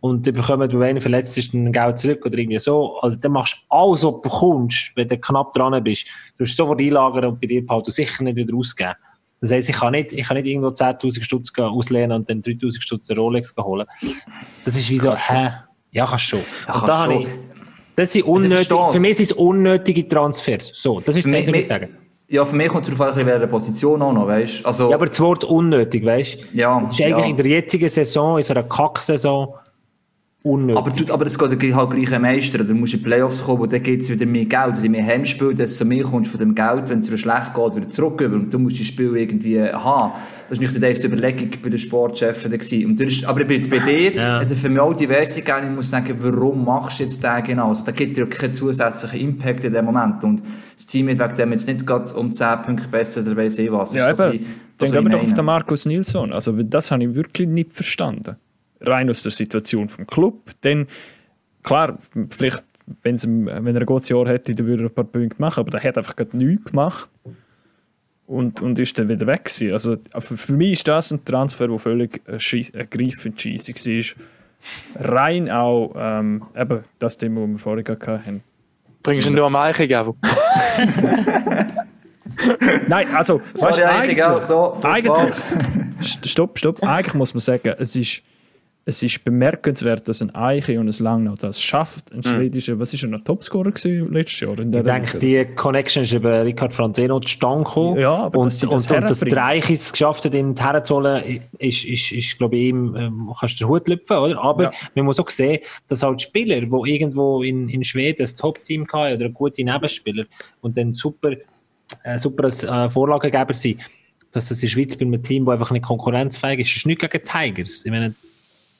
und 0.00 0.26
ihr 0.26 0.32
bekommt, 0.32 0.72
wenn 0.72 0.82
einer 0.82 1.00
verletzt 1.00 1.36
ist, 1.38 1.52
dann 1.52 1.72
Geld 1.72 1.98
zurück 1.98 2.24
oder 2.26 2.38
irgendwie 2.38 2.58
so. 2.58 2.98
Also, 3.00 3.16
dann 3.16 3.32
machst 3.32 3.54
du 3.54 3.74
alles, 3.74 4.04
was 4.04 4.12
du 4.12 4.20
bekommst, 4.20 4.92
wenn 4.94 5.08
du 5.08 5.18
knapp 5.18 5.52
dran 5.52 5.82
bist. 5.82 6.06
Du 6.36 6.44
musst 6.44 6.56
sofort 6.56 6.80
einlagern 6.80 7.24
und 7.24 7.40
bei 7.40 7.46
dir 7.46 7.64
behalten 7.64 7.86
und 7.86 7.92
sicher 7.92 8.22
nicht 8.22 8.36
wieder 8.36 8.54
ausgeben. 8.54 8.94
Das 9.40 9.50
heisst, 9.50 9.68
ich 9.68 9.76
kann 9.76 9.92
nicht, 9.92 10.12
ich 10.12 10.26
kann 10.26 10.36
nicht 10.36 10.46
irgendwo 10.46 10.68
10.000 10.68 11.22
Stutz 11.22 11.52
auslehnen 11.58 12.12
und 12.12 12.30
dann 12.30 12.40
3.000 12.40 12.80
Stutz 12.80 13.10
Rolex 13.10 13.54
holen. 13.58 13.86
Das 14.64 14.76
ist 14.76 14.88
wie 14.90 14.98
so, 14.98 15.14
hä? 15.14 15.50
Ja, 15.90 16.06
kannst 16.06 16.24
schon. 16.24 16.40
kannst 16.66 16.82
und 16.82 16.88
da 16.88 17.04
schon. 17.04 17.22
ich, 17.22 17.28
das 17.96 18.12
sind 18.12 18.20
ich 18.20 18.26
unnötig, 18.26 18.68
versteh's. 18.68 18.94
für 18.94 19.00
mich 19.00 19.16
sind 19.16 19.24
es 19.24 19.32
unnötige 19.32 20.08
Transfers. 20.08 20.70
So, 20.74 21.00
das 21.00 21.16
ist 21.16 21.26
das, 21.26 21.32
was 21.32 21.54
ich 21.54 21.66
sagen. 21.66 21.88
Ja, 22.28 22.44
für 22.44 22.56
mich 22.56 22.68
kommt 22.68 22.88
es 22.88 22.96
darauf 22.96 23.14
an, 23.14 23.20
in 23.20 23.26
welcher 23.26 23.46
Position 23.46 24.02
auch 24.02 24.12
noch, 24.12 24.26
weißt? 24.26 24.66
Also, 24.66 24.90
Ja, 24.90 24.96
aber 24.96 25.06
das 25.06 25.20
Wort 25.20 25.44
unnötig, 25.44 26.04
weißt 26.04 26.34
du? 26.52 26.58
Ja, 26.58 26.80
Das 26.80 26.92
ist 26.92 27.00
eigentlich 27.00 27.18
ja. 27.18 27.24
in 27.30 27.36
der 27.36 27.46
jetzigen 27.46 27.88
Saison, 27.88 28.38
in 28.38 28.42
so 28.42 28.52
einer 28.52 28.64
Kack-Saison, 28.64 29.54
unnötig. 30.46 30.76
aber, 30.78 30.90
du, 30.90 31.12
aber 31.12 31.26
es 31.26 31.38
geht 31.38 31.74
halt 31.74 31.90
gleich 31.90 32.12
ein 32.12 32.22
Meister. 32.22 32.58
Du 32.64 32.74
musst 32.74 32.94
in 32.94 33.00
die 33.00 33.04
Playoffs 33.04 33.42
kommen, 33.44 33.60
wo 33.60 33.66
dann 33.66 33.82
gibt 33.82 34.02
es 34.02 34.10
wieder 34.10 34.26
mehr 34.26 34.44
Geld. 34.44 34.76
Je 34.82 34.88
mehr 34.88 35.04
Heimspiel, 35.04 35.54
desto 35.54 35.84
mehr 35.84 36.04
kommst 36.04 36.32
du 36.32 36.38
von 36.38 36.46
dem 36.46 36.54
Geld, 36.54 36.88
wenn 36.88 37.00
es 37.00 37.08
dir 37.08 37.18
schlecht 37.18 37.54
geht, 37.54 37.76
wieder 37.76 37.88
zurück. 37.88 38.20
Und 38.20 38.52
du 38.54 38.58
musst 38.58 38.78
das 38.78 38.86
Spiel 38.86 39.16
irgendwie 39.16 39.60
haben. 39.62 40.12
Das 40.48 40.58
war 40.60 40.68
nicht 40.68 40.80
die 40.80 40.86
erste 40.86 41.08
Überlegung 41.08 41.48
bei 41.62 41.68
den 41.68 41.78
Sportchefen. 41.78 42.52
Und 42.52 43.24
aber 43.28 43.44
bei, 43.44 43.58
bei 43.68 43.78
dir 43.80 44.14
Ja. 44.14 44.40
hat 44.40 44.50
er 44.50 44.56
für 44.56 44.68
mich 44.68 44.78
auch 44.78 44.94
diverse 44.94 45.42
gegeben. 45.42 45.70
Ich 45.70 45.76
muss 45.76 45.90
sagen, 45.90 46.14
warum 46.18 46.64
machst 46.64 47.00
du 47.00 47.02
jetzt 47.04 47.22
den 47.24 47.42
genau? 47.44 47.68
Also, 47.70 47.84
da 47.84 47.92
gibt 47.92 48.16
dir 48.16 48.26
keinen 48.28 48.54
zusätzlichen 48.54 49.20
Impact 49.20 49.64
in 49.64 49.72
dem 49.72 49.84
Moment. 49.84 50.22
Und 50.22 50.42
das 50.76 50.86
Team 50.86 51.08
wird 51.08 51.18
wegen 51.18 51.34
dem 51.34 51.52
jetzt 51.52 51.66
nicht 51.66 51.86
gerade 51.86 52.12
um 52.14 52.32
10 52.32 52.62
Punkte 52.62 52.88
besser 52.88 53.22
oder 53.22 53.36
weiss 53.36 53.58
ich 53.58 53.72
was. 53.72 53.90
Das 53.90 53.98
Ja, 54.08 54.14
so 54.14 54.22
eben. 54.22 54.32
bisschen 54.32 54.46
Dann 54.46 54.56
das, 54.78 54.92
gehen 54.92 55.04
wir 55.04 55.10
doch 55.10 55.22
auf 55.22 55.32
den 55.34 55.44
Markus 55.44 55.86
Nilsson. 55.86 56.32
Also, 56.32 56.52
das 56.52 56.90
habe 56.92 57.02
ich 57.04 57.14
wirklich 57.14 57.48
nicht 57.48 57.72
verstanden. 57.72 58.36
Rein 58.80 59.10
aus 59.10 59.22
der 59.22 59.32
Situation 59.32 59.88
vom 59.88 60.06
Club. 60.06 60.50
Dann, 60.62 60.86
klar, 61.62 61.98
vielleicht, 62.30 62.64
wenn's 63.02 63.26
wenn 63.26 63.66
er 63.66 63.80
ein 63.80 63.86
gutes 63.86 64.08
Jahr 64.08 64.28
hätte, 64.28 64.54
dann 64.54 64.66
würde 64.66 64.84
er 64.84 64.90
ein 64.90 64.94
paar 64.94 65.04
Punkte 65.04 65.40
machen, 65.40 65.60
aber 65.60 65.70
der 65.70 65.82
hat 65.82 65.96
einfach 65.98 66.16
gerade 66.16 66.36
nichts 66.36 66.70
gemacht. 66.70 67.10
Und, 68.26 68.60
und 68.60 68.78
ist 68.80 68.98
dann 68.98 69.08
wieder 69.08 69.26
weg 69.28 69.44
gewesen. 69.44 69.72
Also, 69.72 69.96
für, 70.18 70.36
für 70.36 70.52
mich 70.52 70.72
ist 70.72 70.88
das 70.88 71.12
ein 71.12 71.24
Transfer, 71.24 71.68
der 71.68 71.78
völlig 71.78 72.22
ergreifend 72.26 73.40
scheisse 73.40 73.72
war. 73.72 74.24
Rein 74.98 75.48
auch, 75.48 75.94
ähm, 75.96 76.42
eben, 76.56 76.80
das 76.98 77.18
Thema, 77.18 77.42
das 77.42 77.50
wir 77.50 77.58
vorher 77.58 77.84
haben. 78.24 78.42
Bringst 79.02 79.26
du 79.28 79.30
ihn 79.30 79.36
nur 79.36 79.46
am 79.46 79.54
Eichen, 79.54 79.88
Gabo? 79.88 80.16
Nein, 82.88 83.06
also, 83.14 83.40
Sorry, 83.54 83.70
weißt 83.70 83.78
du, 83.78 83.88
eigentlich 83.88 84.22
auch 84.24 84.46
da. 84.82 84.88
Eigentlich, 84.88 85.32
Stopp, 86.24 86.58
stopp. 86.58 86.82
Eigentlich 86.82 87.14
muss 87.14 87.32
man 87.34 87.40
sagen, 87.40 87.74
es 87.78 87.96
ist, 87.96 88.22
es 88.88 89.02
ist 89.02 89.24
bemerkenswert, 89.24 90.06
dass 90.06 90.22
ein 90.22 90.32
Eiche 90.32 90.78
und 90.78 90.88
ein 90.88 91.04
Langnau 91.04 91.34
das 91.34 91.60
schafft. 91.60 92.12
Ein 92.12 92.22
schwedischer, 92.22 92.78
was 92.78 92.94
ist 92.94 93.02
er 93.02 93.08
noch 93.08 93.20
Topscorer 93.20 93.72
gewesen 93.72 94.12
letztes 94.12 94.38
Jahr? 94.38 94.56
In 94.60 94.70
der 94.70 94.82
Ich 94.82 94.86
denke, 94.86 95.18
die 95.18 95.44
Connection 95.56 96.04
ist 96.04 96.12
über 96.12 96.44
Richard 96.44 96.72
Franzeno 96.72 97.18
zustande 97.18 97.64
gekommen. 97.64 97.98
Ja, 97.98 98.14
aber 98.14 98.38
und, 98.38 98.46
dass 98.46 98.60
sie 98.60 98.68
das 98.68 98.86
und, 98.86 98.96
und 98.96 99.10
dass 99.10 99.18
der 99.18 99.44
Eich 99.44 99.68
es 99.70 99.90
geschafft 99.90 100.24
hat, 100.24 100.34
ihn 100.34 100.54
herzuholen, 100.56 101.40
ist, 101.58 101.84
ist, 101.84 102.12
ist, 102.12 102.38
glaube 102.38 102.54
ich, 102.54 102.68
ihm, 102.68 102.94
ähm, 102.94 103.32
kannst 103.40 103.60
du 103.60 103.64
den 103.64 103.68
Hut 103.70 103.88
lüpfen, 103.88 104.18
oder? 104.18 104.40
Aber 104.40 104.62
Ja. 104.62 104.70
man 104.94 105.04
muss 105.06 105.18
auch 105.18 105.30
sehen, 105.30 105.58
dass 105.88 106.04
halt 106.04 106.22
Spieler, 106.22 106.60
die 106.60 106.90
irgendwo 106.94 107.42
in, 107.42 107.68
in 107.68 107.82
Schweden 107.82 108.24
ein 108.24 108.36
Top-Team 108.36 108.86
hatten 108.92 109.16
oder 109.16 109.28
gute 109.30 109.64
Nebenspieler 109.64 110.26
und 110.60 110.76
dann 110.76 110.92
super, 110.92 111.32
äh, 112.04 112.18
super 112.20 112.44
als 112.44 112.62
äh, 112.62 112.88
Vorlagengeber 112.88 113.52
sind, 113.52 113.80
dass 114.30 114.48
das 114.48 114.58
in 114.58 114.60
der 114.60 114.68
Schweiz 114.68 114.94
bei 114.94 115.06
einem 115.06 115.24
Team, 115.24 115.44
das 115.44 115.54
einfach 115.54 115.72
nicht 115.72 115.84
konkurrenzfähig 115.84 116.60
ist, 116.60 116.70
das 116.70 116.76
ist 116.76 116.86
nicht 116.86 117.00
gegen 117.00 117.24
Tigers. 117.24 117.84
Ich 117.84 117.90
meine, 117.90 118.14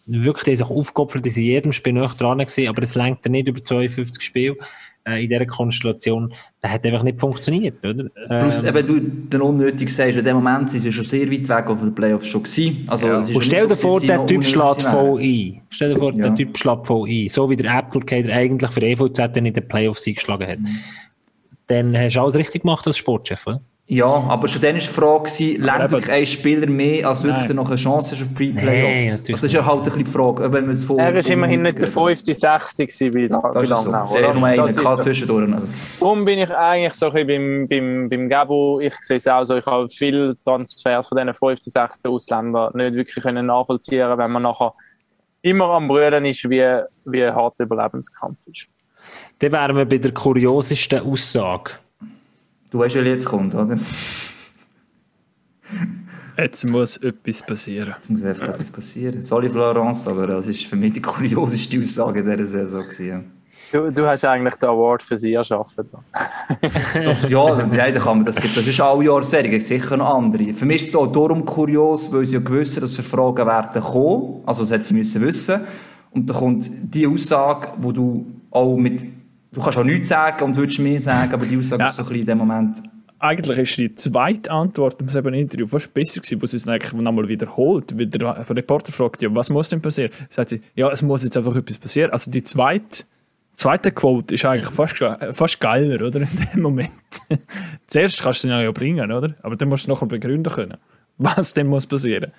wirklich, 0.07 0.45
die 0.45 0.57
sich 0.57 0.71
aufgeopfert, 0.71 1.25
die 1.25 1.31
sind 1.31 1.43
in 1.45 1.49
jedem 1.51 1.73
Spiel 1.73 1.93
noch 1.93 2.15
dran 2.15 2.39
gewesen, 2.39 2.69
aber 2.69 2.83
es 2.83 2.95
lenkt 2.95 3.25
dann 3.25 3.33
nicht 3.33 3.49
über 3.49 3.63
52 3.63 4.23
Spiele 4.23 4.57
äh, 5.05 5.23
in 5.23 5.29
dieser 5.31 5.47
Konstellation. 5.47 6.33
Das 6.61 6.73
hat 6.73 6.85
einfach 6.85 7.03
nicht 7.03 7.19
funktioniert, 7.21 7.85
oder? 7.85 8.05
Plus, 8.41 8.63
Ähm, 8.63 8.77
eben, 8.77 8.87
du 8.87 9.01
den 9.01 9.41
unnötig 9.41 9.93
sagst, 9.95 10.17
in 10.17 10.25
dem 10.25 10.37
Moment 10.37 10.71
sind 10.71 10.81
sie 10.81 10.93
schon 10.93 11.05
sehr 11.05 11.31
weit 11.31 11.49
weg 11.49 11.67
von 11.67 11.81
den 11.81 11.95
Playoffs 11.95 12.27
schon 12.27 12.43
gewesen. 12.43 12.85
Also, 12.89 13.07
ist 13.13 13.29
und 13.29 13.35
ja 13.35 13.41
stell 13.43 13.69
dir 13.69 13.77
vor, 13.77 14.01
der 14.01 14.27
Typ 14.27 14.45
schlägt 14.45 14.83
voll 14.83 15.21
ein. 15.21 15.61
Stell 15.71 15.93
dir 15.95 15.99
vor, 15.99 16.13
Ja. 16.13 16.23
der 16.29 16.35
Typ 16.35 16.57
schlägt 16.59 16.87
voll 16.87 17.09
ein. 17.09 17.29
So 17.29 17.51
wie 17.51 17.57
der 17.57 17.73
Applecator 17.75 18.33
eigentlich 18.33 18.71
für 18.71 18.83
EVZ 18.83 19.17
dann 19.19 19.47
in 19.47 19.55
den 19.55 19.67
Playoffs 19.67 20.07
eingeschlagen 20.07 20.47
hat. 20.49 20.59
Mhm. 20.61 20.69
Dann 21.69 21.97
hast 21.99 22.15
du 22.15 22.21
alles 22.21 22.37
richtig 22.37 22.63
gemacht 22.63 22.87
als 22.87 22.97
Sportchef, 22.97 23.47
oder? 23.47 23.61
Ja, 23.89 24.07
aber 24.07 24.49
schon 24.49 24.63
dann 24.63 24.75
war 24.75 24.81
die 24.81 24.87
Frage, 24.87 25.59
lernt 25.59 25.93
wirklich 25.93 26.13
ein 26.13 26.27
Spieler 26.27 26.67
mehr, 26.67 27.09
als 27.09 27.23
wirklich 27.23 27.53
noch 27.55 27.69
eine 27.69 27.77
Chance 27.77 28.17
hast 28.17 28.23
auf 28.23 28.29
Nein, 28.31 28.55
Pre-Playoffs? 28.55 29.13
natürlich 29.13 29.21
also 29.21 29.33
das 29.35 29.45
ist 29.45 29.53
ja 29.53 29.65
halt 29.65 29.79
ein 29.79 29.83
bisschen 29.85 30.05
die 30.05 30.11
Frage. 30.11 30.53
Wenn 30.53 30.65
man 30.65 30.73
es 30.73 30.85
voll 30.85 30.99
Er 30.99 31.15
war 31.15 31.31
immerhin 31.31 31.63
nicht 31.63 31.79
der 31.79 31.87
5., 31.87 32.21
6. 32.25 32.77
gewesen, 32.77 33.15
wie, 33.15 33.29
Das 33.29 33.63
ist 33.63 33.69
so. 33.69 33.91
lange 33.91 34.09
Sehr 34.09 34.35
nur 34.35 34.69
ist 34.71 34.77
gehabt 34.77 35.03
so. 35.03 35.07
zwischendurch. 35.07 35.53
Also. 35.53 35.69
Darum 36.01 36.25
bin 36.25 36.41
ich 36.41 36.51
eigentlich 36.51 36.95
so 36.95 37.07
ein 37.07 37.13
bisschen 37.13 37.69
beim, 37.69 37.69
beim, 37.69 38.09
beim 38.09 38.29
Gabo. 38.29 38.81
Ich 38.81 38.95
sehe 39.03 39.19
es 39.19 39.29
auch 39.29 39.45
so. 39.45 39.57
Ich 39.57 39.67
habe 39.67 39.89
viele 39.89 40.37
Transfers 40.45 41.07
von 41.07 41.19
diesen 41.19 41.35
5., 41.35 41.61
6. 41.61 42.05
Ausländern 42.07 42.73
nicht 42.75 42.95
wirklich 42.95 43.23
können 43.23 43.47
nachvollziehen 43.47 44.19
wenn 44.19 44.33
man 44.33 44.43
nachher 44.43 44.75
immer 45.43 45.67
am 45.71 45.87
Brüllen 45.87 46.25
ist, 46.25 46.51
wie, 46.51 46.81
wie 47.05 47.25
hart 47.25 47.57
der 47.61 47.67
Überlebenskampf 47.67 48.41
ist. 48.49 48.67
Dann 49.39 49.53
wären 49.53 49.77
wir 49.77 49.85
bei 49.85 49.99
der 49.99 50.11
kuriosesten 50.11 51.01
Aussage. 51.07 51.71
Du 52.71 52.79
weißt, 52.79 52.95
wer 52.97 53.05
jetzt 53.05 53.27
kommt, 53.27 53.55
oder? 53.55 53.79
Jetzt 56.39 56.65
muss 56.65 56.97
etwas 56.99 57.43
passieren. 57.43 57.95
Jetzt 57.97 58.11
muss 58.11 58.23
einfach 58.25 58.49
etwas 58.49 58.71
passieren. 58.71 59.23
Sorry, 59.23 59.49
Florence, 59.49 60.07
aber 60.07 60.27
das 60.27 60.47
ist 60.49 60.67
für 60.67 60.77
mich 60.77 60.93
die 60.93 61.01
kurioseste 61.01 61.79
Aussage 61.79 62.23
dieser 62.23 62.45
Saison. 62.45 62.83
Gewesen. 62.83 63.33
Du, 63.73 63.91
du 63.91 64.07
hast 64.07 64.25
eigentlich 64.25 64.55
den 64.57 64.69
Award 64.69 65.03
für 65.03 65.19
sie 65.19 65.33
erschaffen. 65.33 65.89
Doch, 65.91 67.29
ja, 67.29 67.67
ja, 67.67 67.91
da 67.91 67.99
kann 67.99 68.19
man, 68.19 68.25
das 68.25 68.37
gibt 68.37 68.51
es. 68.51 68.55
Das 68.55 68.67
ist 68.67 68.81
alle 68.81 69.05
Jahre 69.05 69.25
Serie, 69.25 69.51
gibt 69.51 69.67
sicher 69.67 69.97
noch 69.97 70.15
andere. 70.15 70.53
Für 70.53 70.67
mich 70.67 70.83
ist 70.83 70.89
es 70.91 70.95
auch 70.95 71.11
darum 71.11 71.45
kurios, 71.45 72.13
weil 72.13 72.25
sie 72.27 72.35
ja 72.35 72.41
gewusst 72.41 72.77
haben, 72.77 72.83
dass 72.83 72.95
sie 72.95 73.03
Fragen 73.03 73.47
werden 73.47 73.83
kommen. 73.83 74.43
Also, 74.47 74.63
das 74.63 74.71
hätte 74.71 74.85
sie 74.85 74.95
müssen 74.95 75.21
wissen. 75.23 75.61
Und 76.11 76.31
dann 76.31 76.37
kommt 76.37 76.71
die 76.83 77.07
Aussage, 77.07 77.69
wo 77.79 77.93
du 77.93 78.27
auch 78.51 78.77
mit, 78.77 79.05
du 79.53 79.61
kannst 79.61 79.79
auch 79.79 79.85
nichts 79.85 80.09
sagen 80.09 80.45
und 80.45 80.57
würdest 80.57 80.79
mehr 80.81 81.01
sagen, 81.01 81.33
aber 81.33 81.47
die 81.47 81.57
Aussage 81.59 81.83
Ja. 81.83 81.89
ist 81.89 81.97
so 81.97 82.03
ein 82.03 82.09
bisschen 82.09 82.21
in 82.21 82.27
dem 82.27 82.39
Moment, 82.39 82.83
Eigentlich 83.19 83.59
ist 83.59 83.79
die 83.79 83.93
zweite 83.95 84.51
Antwort 84.51 85.01
im 85.01 85.09
selben 85.09 85.33
Interview 85.33 85.67
fast 85.67 85.93
besser 85.95 86.21
gewesen, 86.21 86.43
wo 86.43 86.47
sie 86.47 86.59
es 86.59 86.69
eigentlich 86.69 86.93
nochmal 86.93 87.27
wiederholt. 87.29 87.99
Weil 87.99 88.07
der 88.09 88.45
Reporter 88.51 88.93
fragt, 88.93 89.23
ja, 89.23 89.35
was 89.35 89.49
muss 89.49 89.71
denn 89.71 89.81
passieren? 89.81 90.13
Sagt 90.29 90.51
sie, 90.51 90.61
ja, 90.75 90.91
es 90.91 91.01
muss 91.01 91.25
jetzt 91.25 91.35
einfach 91.37 91.57
etwas 91.57 91.79
passieren. 91.79 92.11
Also 92.13 92.31
die 92.31 92.45
zweite, 92.45 93.05
zweite 93.53 93.91
Quote 93.91 94.35
ist 94.35 94.45
eigentlich 94.45 94.69
fast, 94.69 95.03
fast 95.35 95.59
geiler, 95.61 96.07
oder? 96.07 96.21
In 96.21 96.29
dem 96.55 96.61
Moment. 96.63 96.91
Zuerst 97.87 98.23
kannst 98.23 98.45
du 98.45 98.49
sie 98.49 98.55
ja 98.63 98.71
bringen, 98.71 99.11
oder? 99.11 99.35
Aber 99.43 99.57
dann 99.57 99.71
musst 99.71 99.87
du 99.89 99.93
es 99.93 99.97
nachher 99.99 100.07
begründen 100.09 100.53
können. 100.53 100.77
Was 101.17 101.55
denn 101.55 101.69
muss 101.69 101.87
passieren? 101.87 102.33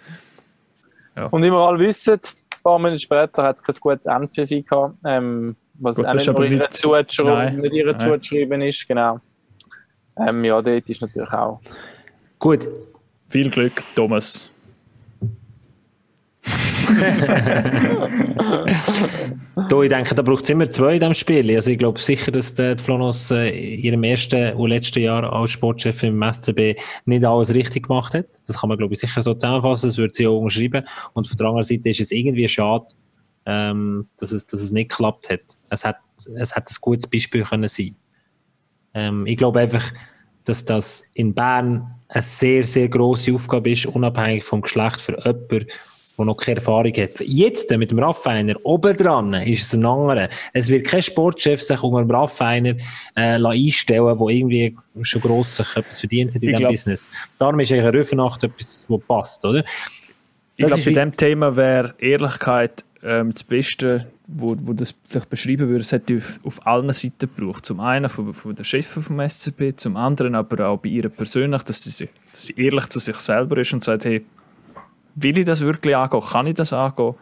Und 1.32 1.42
wie 1.42 1.50
wir 1.50 1.58
alle 1.58 1.80
wissen, 1.80 2.14
ein 2.14 2.20
paar 2.62 2.78
Minuten 2.78 3.00
später 3.00 3.42
hat 3.44 3.56
es 3.56 3.64
kein 3.64 3.76
gutes 3.82 4.06
Ende 4.06 4.28
für 4.28 4.46
sie 4.46 4.62
gehabt. 4.62 4.94
Ähm, 5.04 5.56
was 5.80 5.98
Gut, 5.98 6.06
auch 6.06 6.14
das 6.14 6.22
ist 6.24 6.28
nicht, 6.28 6.30
aber 6.38 6.44
nur 6.46 6.52
ihr 6.52 6.60
nicht- 6.60 6.74
zuzuschreiben, 6.74 7.34
Nein. 7.34 7.58
nicht 7.62 7.74
ihr 7.74 7.86
Nein. 7.86 8.00
zuzuschreiben 8.00 8.62
ist. 8.62 8.88
Genau. 8.88 9.20
Ähm, 10.20 10.44
ja, 10.46 10.62
dort 10.62 10.90
ist 10.90 11.02
natürlich 11.02 11.32
auch. 11.32 11.60
Gut, 12.40 12.68
Viel 13.30 13.50
Glück, 13.50 13.84
Thomas. 13.96 14.50
Da, 19.70 19.82
ich 19.82 19.90
denke, 19.90 20.14
da 20.16 20.22
braucht 20.22 20.44
es 20.44 20.50
immer 20.52 20.70
zwei 20.70 20.94
in 20.94 21.00
diesem 21.00 21.14
Spiel. 21.16 21.56
Also 21.56 21.72
ich 21.72 21.78
glaube 21.80 22.00
sicher, 22.00 22.32
dass 22.32 22.54
der 22.54 22.78
Flonos 22.78 23.32
äh, 23.32 23.50
in 23.50 23.80
ihrem 23.80 24.04
ersten 24.04 24.54
und 24.54 24.70
letzten 24.70 25.00
Jahr 25.00 25.34
als 25.34 25.52
Sportchef 25.52 26.04
im 26.04 26.22
SCB 26.22 26.76
nicht 27.06 27.26
alles 27.26 27.54
richtig 27.54 27.88
gemacht 27.88 28.14
hat. 28.14 28.28
Das 28.48 28.60
kann 28.60 28.70
man, 28.70 28.78
glaube 28.78 28.94
ich, 28.94 29.00
sicher 29.00 29.22
so 29.22 29.34
zusammenfassen. 29.34 29.90
Das 29.90 29.98
würde 29.98 30.14
sie 30.14 30.28
auch 30.28 30.40
unterschreiben. 30.40 30.86
Und 31.14 31.28
von 31.28 31.38
der 31.38 31.48
anderen 31.48 31.64
Seite 31.64 31.90
ist 31.90 32.00
es 32.00 32.12
irgendwie 32.12 32.48
schade, 32.48 32.86
ähm, 33.48 34.10
dass, 34.18 34.32
es, 34.34 34.46
dass 34.46 34.62
es 34.62 34.72
nicht 34.72 34.92
geklappt 34.92 35.30
hat. 35.30 35.40
Es 35.70 35.86
hat, 35.86 35.98
es 36.36 36.56
hat 36.56 36.70
ein 36.70 36.76
gutes 36.82 37.10
Beispiel 37.10 37.44
können 37.44 37.70
sein. 37.70 37.96
Ähm, 38.94 39.26
ich 39.26 39.38
glaube 39.38 39.62
einfach, 39.62 39.94
dass 40.44 40.66
das 40.66 41.06
in 41.14 41.34
Bern 41.34 41.96
eine 42.10 42.22
sehr, 42.22 42.66
sehr 42.66 42.90
grosse 42.90 43.34
Aufgabe 43.34 43.72
ist, 43.72 43.86
unabhängig 43.86 44.44
vom 44.44 44.62
Geschlecht 44.62 45.00
für 45.00 45.18
jemanden, 45.18 45.68
der 46.18 46.26
noch 46.26 46.38
keine 46.38 46.58
Erfahrung 46.58 46.94
hat. 46.94 47.20
Jetzt 47.20 47.70
mit 47.72 47.92
dem 47.92 48.00
Raffiner 48.00 48.56
oben 48.64 48.98
dran 48.98 49.34
ist 49.36 49.64
es 49.64 49.74
ein 49.74 49.86
anderer. 49.86 50.30
Es 50.52 50.68
wird 50.68 50.86
kein 50.86 51.04
Sportchef 51.04 51.62
sich 51.62 51.82
unter 51.82 52.02
dem 52.02 52.12
Raffiner 52.12 52.76
äh, 53.16 53.40
einstellen, 53.42 54.18
der 54.18 54.28
irgendwie 54.28 54.76
schon 55.04 55.22
gross 55.22 55.58
sich 55.58 55.76
etwas 55.76 56.00
verdient 56.00 56.36
hat 56.36 56.44
in 56.44 56.50
diesem 56.50 56.70
Business. 56.70 57.10
Darum 57.38 57.60
ist 57.62 57.72
eigentlich 57.72 57.86
eine 57.86 57.94
Rüfenacht 57.98 58.44
etwas, 58.44 58.86
was 58.90 59.02
passt, 59.08 59.46
oder? 59.46 59.64
Ich 60.58 60.66
glaube, 60.66 60.82
bei 60.82 60.90
diesem 60.90 61.12
Thema 61.12 61.56
wäre 61.56 61.94
Ehrlichkeit 62.00 62.84
ähm, 63.04 63.32
das 63.32 63.44
Beste, 63.44 64.08
wo, 64.28 64.56
wo 64.62 64.74
das 64.74 64.96
vielleicht 65.06 65.30
beschreiben 65.30 65.70
würde. 65.70 65.82
Es 65.82 65.92
hätte 65.92 66.18
auf, 66.18 66.40
auf 66.44 66.68
allen 66.68 66.92
Seiten 66.94 67.30
gebraucht. 67.34 67.66
Zum 67.66 67.80
einen 67.80 68.10
von, 68.10 68.34
von 68.34 68.56
den 68.56 68.66
Chefen 68.66 69.04
vom 69.04 69.20
SCP, 69.28 69.76
zum 69.76 69.96
anderen 69.98 70.36
aber 70.36 70.68
auch 70.68 70.78
bei 70.78 70.90
ihr 70.90 71.10
persönlich, 71.10 71.64
dass 71.64 71.84
sie, 71.84 72.10
dass 72.32 72.46
sie 72.46 72.54
ehrlich 72.58 72.88
zu 72.88 73.00
sich 73.00 73.18
selber 73.18 73.58
ist 73.58 73.74
und 73.74 73.84
sagt, 73.84 74.06
hey, 74.06 74.26
will 75.16 75.38
ich 75.38 75.46
das 75.46 75.62
wirklich 75.62 75.96
angehen? 75.96 76.22
Kann 76.22 76.48
ich 76.48 76.56
das 76.56 76.74
angehen? 76.74 77.16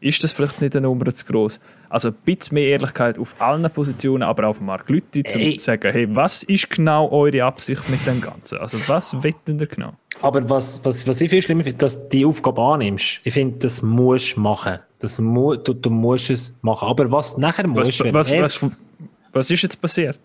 Ist 0.00 0.22
das 0.22 0.34
vielleicht 0.34 0.60
nicht 0.60 0.76
eine 0.76 0.86
Nummer 0.86 1.14
zu 1.14 1.24
groß? 1.24 1.58
Also 1.88 2.08
ein 2.08 2.14
bisschen 2.26 2.54
mehr 2.54 2.66
Ehrlichkeit 2.68 3.18
auf 3.18 3.40
allen 3.40 3.70
Positionen, 3.70 4.22
aber 4.22 4.44
auch 4.44 4.50
auf 4.50 4.58
dem 4.58 4.66
Markt 4.66 4.90
Leute, 4.90 5.22
um 5.34 5.58
zu 5.58 5.64
sagen, 5.64 5.92
hey, 5.92 6.14
was 6.14 6.42
ist 6.42 6.68
genau 6.68 7.10
eure 7.10 7.44
Absicht 7.44 7.88
mit 7.88 8.06
dem 8.06 8.20
Ganzen? 8.20 8.58
Also 8.58 8.78
was 8.86 9.22
wetten 9.22 9.58
ihr 9.58 9.66
genau? 9.66 9.94
Aber 10.20 10.48
was, 10.50 10.84
was, 10.84 11.06
was 11.06 11.20
ich 11.20 11.30
viel 11.30 11.40
schlimmer 11.40 11.64
finde, 11.64 11.78
dass 11.78 12.02
du 12.02 12.08
die 12.18 12.26
Aufgabe 12.26 12.60
annimmst. 12.60 13.20
Ich 13.24 13.32
finde, 13.32 13.58
das 13.60 13.80
musst 13.80 14.36
du 14.36 14.40
machen. 14.40 14.78
Das 15.04 15.18
mu 15.18 15.54
du, 15.56 15.74
du 15.74 15.90
musst 15.90 16.30
es 16.30 16.54
machen. 16.62 16.88
Aber 16.88 17.10
was 17.10 17.36
nachher 17.36 17.64
Was, 17.68 17.86
musst, 17.88 18.02
wenn 18.04 18.14
was, 18.14 18.30
er- 18.32 18.42
was, 18.42 18.66
was 19.32 19.50
ist 19.50 19.62
jetzt 19.62 19.80
passiert? 19.80 20.18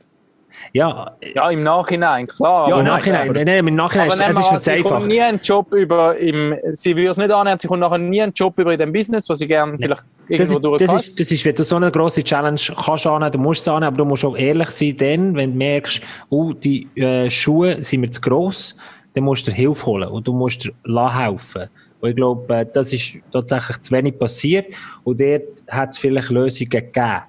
ja, 0.74 1.12
Ja, 1.36 1.50
im 1.52 1.64
Nachhinein, 1.64 2.28
klar. 2.28 2.70
Ja, 2.70 2.80
im 2.80 2.86
Nachhinein, 2.86 3.30
aber- 3.30 3.46
nein, 3.46 3.68
im 3.68 3.76
Nachhinein 3.76 4.12
Aber 4.12 4.16
ist, 4.30 4.38
es 4.38 4.46
ist 4.46 4.52
nicht 4.52 4.64
sie 4.64 4.72
einfach. 4.72 4.90
kommt 4.92 5.08
nie 5.08 5.22
einen 5.22 5.40
Job 5.42 5.72
über 5.74 6.18
im, 6.18 6.56
sie 6.72 6.96
würde 6.96 7.10
es 7.12 7.18
nicht 7.18 7.32
annehmen, 7.32 7.60
sie 7.60 7.68
kommt 7.68 7.80
nachher 7.82 7.98
nie 7.98 8.22
einen 8.22 8.34
Job 8.34 8.58
über 8.60 8.74
in 8.74 8.80
dem 8.80 8.92
Business, 8.94 9.28
was 9.30 9.40
sie 9.40 9.48
gerne 9.48 9.78
vielleicht 9.80 10.02
Das 10.30 10.40
irgendwo 10.40 10.76
ist, 10.76 10.82
das, 10.88 10.94
ist, 11.08 11.20
das 11.20 11.32
ist, 11.32 11.46
wenn 11.46 11.56
du 11.56 11.64
so 11.64 11.76
eine 11.76 11.92
grosse 11.92 12.24
Challenge 12.24 12.60
kannst 12.86 13.08
annehmen, 13.08 13.32
du 13.32 13.40
musst 13.40 13.62
es 13.62 13.68
annehmen, 13.68 13.88
aber 13.88 13.98
du 13.98 14.06
musst 14.06 14.24
auch 14.26 14.36
ehrlich 14.38 14.70
sein, 14.72 14.96
dann, 14.98 15.36
wenn 15.36 15.52
du 15.52 15.58
merkst, 15.58 16.02
oh, 16.30 16.54
die 16.54 16.88
äh, 16.96 17.30
Schuhe 17.30 17.84
sind 17.84 18.02
mir 18.02 18.12
zu 18.12 18.22
gross, 18.22 18.76
dann 19.14 19.24
musst 19.24 19.48
du 19.48 19.52
dir 19.52 19.58
Hilfe 19.58 19.86
holen 19.86 20.10
und 20.10 20.28
du 20.28 20.34
musst 20.34 20.66
dir 20.66 20.72
lassen 20.84 21.18
helfen. 21.20 21.70
Und 22.02 22.10
ich 22.10 22.16
glaube, 22.16 22.54
äh, 22.56 22.66
das 22.72 22.94
ist 22.94 23.18
tatsächlich 23.32 23.82
zu 23.82 23.92
wenig 23.92 24.18
passiert 24.18 24.74
und 25.04 25.20
dort 25.20 25.64
hat 25.68 25.90
es 25.90 25.98
vielleicht 25.98 26.30
Lösungen 26.30 26.70
gegeben. 26.70 27.22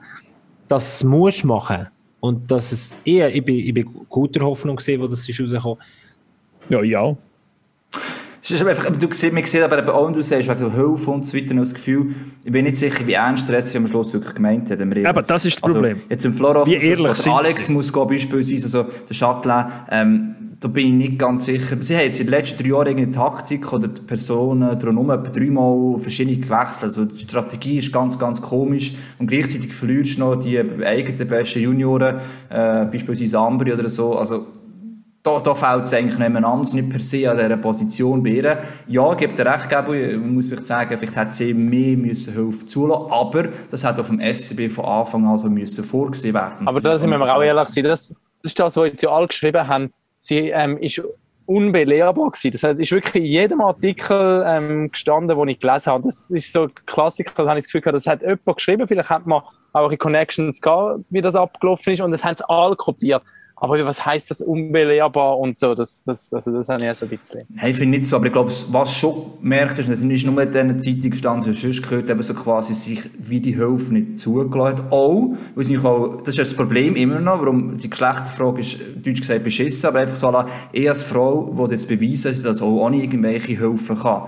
Das 0.69 1.03
musst 1.03 1.43
du 1.43 1.49
machen. 1.49 1.89
Und 2.21 2.51
dass 2.51 2.71
es, 2.71 2.97
ich, 3.03 3.21
ich, 3.21 3.45
bin, 3.45 3.57
ich 3.57 3.75
bin 3.75 3.89
guter 4.09 4.45
Hoffnung 4.45 4.77
gesehen, 4.77 5.01
wo 5.01 5.07
das 5.07 5.29
ist 5.29 5.41
rausgekommen. 5.41 5.79
Ja, 6.69 6.83
ja. 6.83 7.17
Es 8.43 8.51
ist 8.51 8.61
aber 8.61 8.71
einfach, 8.71 8.87
aber 8.87 8.97
du 8.97 9.07
siehst, 9.13 9.35
man 9.35 9.45
sieht 9.45 9.63
aber 9.63 9.95
auch, 9.95 10.07
wenn 10.07 10.15
du 10.15 10.23
sagst, 10.23 10.49
wegen 10.49 10.61
der 10.61 10.73
Hilfe 10.73 11.11
und 11.11 11.27
so 11.27 11.37
weiter, 11.37 11.55
das 11.55 11.75
Gefühl, 11.75 12.15
ich 12.43 12.51
bin 12.51 12.65
nicht 12.65 12.77
sicher, 12.77 13.07
wie 13.07 13.13
ernst 13.13 13.49
der 13.49 13.61
SC 13.61 13.77
am 13.77 13.87
Schluss 13.87 14.15
wirklich 14.15 14.35
gemeint 14.35 14.71
hat. 14.71 14.81
Aber 14.81 15.23
das 15.23 15.45
ist 15.45 15.57
das 15.57 15.61
Problem. 15.61 15.97
Also, 15.97 16.07
jetzt 16.09 16.25
im 16.25 16.35
Flora, 16.35 16.67
Wie 16.67 16.75
ehrlich 16.75 17.13
sind 17.15 17.33
Alex 17.33 17.69
muss 17.69 17.93
gehen, 17.93 18.07
beispielsweise, 18.07 18.65
also 18.65 18.91
der 19.09 19.17
Chatelain, 19.17 19.73
ähm, 19.91 20.35
da 20.61 20.69
bin 20.69 20.89
ich 20.89 20.93
nicht 21.09 21.19
ganz 21.19 21.47
sicher. 21.47 21.77
Sie 21.81 21.97
haben 21.97 22.05
jetzt 22.05 22.21
in 22.21 22.27
den 22.27 22.35
letzten 22.35 22.63
drei 22.63 22.69
Jahren 22.69 22.87
irgendeine 22.89 23.17
Taktik 23.17 23.73
oder 23.73 23.89
die 23.89 24.03
Personen 24.03 24.79
drumherum 24.79 25.11
etwa 25.11 25.31
dreimal 25.31 25.99
verschiedene 25.99 26.37
gewechselt. 26.37 26.85
Also 26.85 27.07
die 27.07 27.21
Strategie 27.21 27.79
ist 27.79 27.91
ganz, 27.91 28.19
ganz 28.19 28.43
komisch 28.43 28.95
und 29.19 29.27
gleichzeitig 29.27 29.73
verlierst 29.73 30.19
du 30.19 30.21
noch 30.21 30.37
die 30.37 30.59
eigenen 30.59 31.27
besten 31.27 31.61
Junioren, 31.61 32.17
äh, 32.51 32.85
beispielsweise 32.85 33.39
Ambri 33.39 33.73
oder 33.73 33.89
so. 33.89 34.19
Also 34.19 34.49
da, 35.23 35.41
da 35.41 35.55
fällt 35.55 35.85
es 35.85 35.95
eigentlich 35.95 36.19
nebeneinander, 36.19 36.75
nicht 36.75 36.91
per 36.91 37.01
se 37.01 37.31
an 37.31 37.39
dieser 37.39 37.57
Position 37.57 38.23
bei 38.23 38.31
ihr. 38.31 38.59
Ja, 38.87 39.13
ich 39.13 39.19
gebe 39.19 39.33
dir 39.33 39.47
recht, 39.47 39.69
Gabi, 39.69 40.17
man 40.19 40.35
muss 40.35 40.49
vielleicht 40.49 40.67
sagen, 40.67 40.97
vielleicht 40.99 41.17
hätte 41.17 41.33
sie 41.33 41.55
mehr 41.55 41.97
müssen 41.97 42.35
Hilfe 42.35 42.67
zulassen 42.67 43.11
aber 43.11 43.49
das 43.71 43.83
hat 43.85 43.99
auf 43.99 44.09
dem 44.09 44.21
SCB 44.21 44.71
von 44.71 44.85
Anfang 44.85 45.27
an 45.27 45.39
so 45.39 45.49
müssen 45.49 45.85
vorgesehen 45.85 46.35
werden. 46.35 46.67
Aber 46.67 46.83
da 46.83 46.99
sind 46.99 47.09
wir 47.09 47.23
auch 47.23 47.43
ehrlich 47.43 47.67
gewesen. 47.67 47.85
Das, 47.85 48.09
das 48.09 48.17
ist 48.43 48.59
das, 48.59 48.77
was 48.77 48.89
jetzt 48.89 49.03
ja 49.03 49.11
alle 49.11 49.27
geschrieben 49.27 49.67
haben. 49.67 49.91
Sie 50.21 50.51
ähm, 50.51 50.79
ist 50.79 51.03
unbelehrbar 51.51 52.31
gewesen. 52.31 52.53
Das 52.53 52.79
ist 52.79 52.93
wirklich 52.93 53.17
in 53.17 53.25
jedem 53.25 53.61
Artikel 53.61 54.45
ähm, 54.47 54.91
gestanden, 54.93 55.37
den 55.37 55.49
ich 55.49 55.59
gelesen 55.59 55.93
habe. 55.93 56.05
Das 56.05 56.27
ist 56.31 56.53
so 56.53 56.63
ein 56.63 56.73
Klassiker, 56.87 57.33
da 57.37 57.49
habe 57.49 57.59
ich 57.59 57.65
das 57.65 57.73
Gefühl 57.73 57.81
gehabt, 57.81 57.97
das 57.97 58.07
hat 58.07 58.23
jemand 58.23 58.57
geschrieben. 58.57 58.87
Vielleicht 58.87 59.11
hat 59.11 59.27
man 59.27 59.43
auch 59.73 59.91
in 59.91 59.99
Connections 59.99 60.61
gehabt, 60.61 61.05
wie 61.11 61.21
das 61.21 61.35
abgelaufen 61.35 61.93
ist 61.93 62.01
und 62.03 62.13
das 62.13 62.25
haben 62.25 62.37
sie 62.37 62.49
alle 62.49 62.77
kopiert. 62.77 63.23
Aber 63.63 63.85
was 63.85 64.05
heißt 64.05 64.31
das 64.31 64.41
unbelehrbar 64.41 65.39
und 65.39 65.59
so? 65.59 65.75
Das, 65.75 66.03
das, 66.07 66.33
also 66.33 66.51
das 66.51 66.69
habe 66.71 66.85
ich 66.85 66.95
so 66.95 67.05
ein 67.05 67.11
bisschen. 67.11 67.43
Nein, 67.51 67.71
ich 67.71 67.77
finde 67.77 67.99
nicht 67.99 68.07
so, 68.07 68.17
aber 68.17 68.27
ich 68.27 68.33
glaube, 68.33 68.51
was 68.71 68.95
schon 68.95 69.39
gemerkt 69.43 69.79
ist, 69.79 69.91
das 69.91 70.01
ist 70.01 70.27
nur 70.27 70.43
in 70.43 70.51
diesen 70.51 70.81
Zeitungen 70.81 71.11
gestanden, 71.11 71.43
sondern 71.45 71.61
sonst 71.61 71.83
gehört 71.83 72.09
eben 72.09 72.23
so 72.23 72.33
quasi 72.33 72.73
sich 72.73 73.03
wie 73.19 73.39
die 73.39 73.55
Hilfe 73.55 73.93
nicht 73.93 74.19
zugelassen. 74.19 74.85
Auch, 74.89 75.35
weil 75.55 75.65
sie 75.65 75.79
auch, 75.79 76.23
das 76.23 76.29
ist 76.29 76.39
ja 76.39 76.45
das 76.45 76.55
Problem 76.55 76.97
immer 76.97 77.21
noch, 77.21 77.41
warum 77.41 77.77
die 77.77 77.91
Geschlechterfrage 77.91 78.61
ist, 78.61 78.79
deutsch 79.05 79.21
gesagt, 79.21 79.45
beschissen, 79.45 79.89
aber 79.91 80.01
einfach 80.01 80.17
so, 80.17 80.45
ich 80.73 80.89
als 80.89 81.03
Frau, 81.03 81.55
die 81.69 81.73
jetzt 81.73 81.87
beweisen, 81.87 82.33
dass 82.33 82.43
das 82.43 82.63
auch 82.63 82.87
ohne 82.87 82.97
irgendwelche 82.97 83.59
Hilfe 83.59 83.95
kann. 83.95 84.23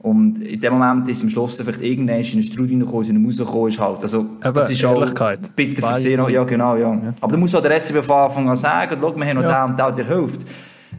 Und 0.00 0.38
in 0.38 0.60
dem 0.60 0.74
Moment 0.74 1.08
ist 1.08 1.22
am 1.24 1.28
Schluss 1.28 1.60
vielleicht 1.60 1.82
irgendwann 1.82 2.20
in 2.20 2.32
eine 2.32 2.42
Strudel 2.42 2.70
reingekommen, 2.76 3.10
in 3.10 3.16
eine 3.16 3.26
rausgekommen 3.26 3.68
ist 3.68 3.80
halt. 3.80 4.02
Also, 4.02 4.26
Aber 4.40 4.60
das 4.60 4.70
ist 4.70 4.84
auch 4.84 4.94
Ehrlichkeit. 5.00 5.56
bitter 5.56 5.82
für 5.82 5.88
Beide 5.88 5.96
sie 6.00 6.16
noch, 6.16 6.24
Seiten. 6.24 6.34
ja 6.34 6.44
genau, 6.44 6.76
ja. 6.76 7.14
Aber 7.20 7.32
da 7.32 7.36
muss 7.36 7.54
auch 7.54 7.62
der 7.62 7.80
SCB 7.80 8.02
von 8.04 8.16
Anfang 8.16 8.48
an 8.48 8.56
sagen, 8.56 8.96
schau, 9.00 9.16
wir 9.16 9.24
haben 9.26 9.36
noch 9.36 9.42
Ja. 9.42 9.64
den 9.66 9.70
und 9.72 9.78
der, 9.78 9.92
der 9.92 10.06
hilft. 10.06 10.46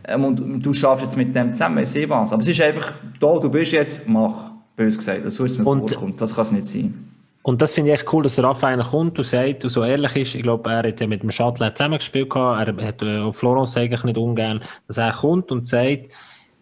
Ähm, 0.06 0.24
und 0.26 0.62
du 0.62 0.74
schaffst 0.74 1.06
jetzt 1.06 1.16
mit 1.18 1.34
dem 1.34 1.52
zusammen, 1.54 1.78
ich 1.80 1.89
sehe 1.89 2.10
was. 2.10 2.34
Aber 2.34 2.41
es 2.41 2.47
ist 2.50 2.62
einfach, 2.62 2.91
da, 3.20 3.38
du 3.39 3.50
bist 3.50 3.72
jetzt, 3.72 4.08
mach, 4.08 4.52
bös 4.76 4.97
gesagt, 4.97 5.22
so 5.32 5.45
ist 5.45 5.58
mir 5.60 5.66
Und- 5.66 5.89
vorkommt. 5.89 6.20
Das 6.20 6.36
kann 6.36 6.41
es 6.43 6.52
nicht 6.52 6.66
sein. 6.66 6.93
Und 7.41 7.62
das 7.62 7.72
finde 7.72 7.91
ich 7.93 8.00
echt 8.00 8.14
cool, 8.14 8.24
dass 8.24 8.36
der 8.36 8.43
Raphael 8.43 8.84
kommt 8.84 9.18
und 9.18 9.26
sagt 9.26 9.64
und 9.64 9.70
so 9.70 9.82
ehrlich 9.84 10.14
ist. 10.18 10.36
Ich 10.36 10.43
glaube, 10.43 10.70
er 10.70 10.84
hat 10.89 11.00
ja 11.00 11.08
mit 11.08 11.24
dem 11.24 11.30
Chatelain 11.30 11.74
zusammengespielt 11.74 12.30
gehabt. 12.30 12.68
Er 12.78 12.86
hat 12.88 13.02
äh, 13.02 13.32
Florence 13.32 13.78
eigentlich 13.78 14.04
nicht 14.04 14.18
ungern, 14.18 14.62
dass 14.88 14.97
er 14.97 15.14
kommt 15.14 15.50
und 15.50 15.66
sagt, 15.66 16.12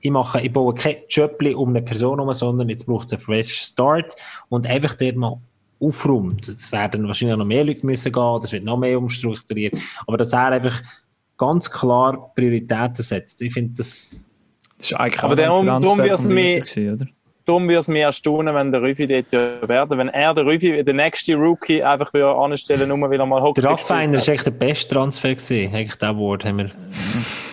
ich 0.08 0.12
mache, 0.12 0.42
ich 0.42 0.52
baue 0.54 0.74
kein 0.74 0.96
Jöppli 1.10 1.54
um 1.54 1.70
eine 1.70 1.82
Person 1.82 2.18
herum, 2.20 2.34
sondern 2.34 2.70
jetzt 2.70 2.86
braucht 2.86 3.08
es 3.08 3.14
einen 3.14 3.22
fresh 3.22 3.52
Start 3.54 4.16
und 4.50 4.66
einfach 4.66 4.94
dort 4.96 5.16
mal 5.18 5.38
aufräumt. 5.80 6.48
Es 6.48 6.72
werden 6.72 7.08
wahrscheinlich 7.08 7.38
noch 7.38 7.46
mehr 7.46 7.64
Leute 7.66 7.86
müssen 7.86 8.12
gehen, 8.12 8.40
es 8.44 8.52
wird 8.52 8.64
noch 8.64 8.78
mehr 8.78 8.98
umstrukturiert. 8.98 9.76
Aber 10.08 10.18
dass 10.18 10.34
er 10.34 10.48
einfach 10.48 10.82
ganz 11.38 11.70
klar 11.70 12.32
Prioritäten 12.36 13.04
setzt. 13.04 13.42
Ich 13.42 13.54
finde 13.54 13.74
das, 13.78 14.24
Das 14.78 14.92
ist 14.92 14.94
eigentlich 15.00 15.24
Aber 15.24 15.34
auch 15.34 15.38
darum- 15.38 15.70
ein 15.70 15.82
darum 15.82 15.98
mir- 15.98 16.04
Winter 16.10 16.60
gewesen, 16.62 16.94
oder? 16.94 17.06
Darum 17.46 17.64
würde 17.68 17.80
es 17.80 17.88
mich 17.88 18.02
erstaunen, 18.02 18.54
wenn 18.56 18.72
der 18.74 18.82
Rüfi 18.82 19.08
dort 19.08 19.32
werden. 19.70 19.98
Wenn 19.98 20.10
er, 20.10 20.34
der 20.34 20.46
Rüfi, 20.46 20.84
der 20.84 20.94
nächste 20.94 21.34
Rookie, 21.36 21.82
einfach 21.82 22.14
wieder 22.14 22.36
anstellen, 22.38 22.90
nur 22.90 23.10
weil 23.10 23.20
er 23.20 23.26
mal 23.26 23.42
Hockey 23.42 23.62
der 23.62 23.72
gespielt 23.72 24.14
ist 24.16 24.28
echt 24.28 24.46
der 24.46 24.52
beste 24.52 24.94
Transfer 24.96 25.30
gewesen. 25.36 25.74
Eigentlich 25.74 25.96
der 25.96 26.18
Wort 26.18 26.44
haben 26.44 26.58
wir. 26.58 26.72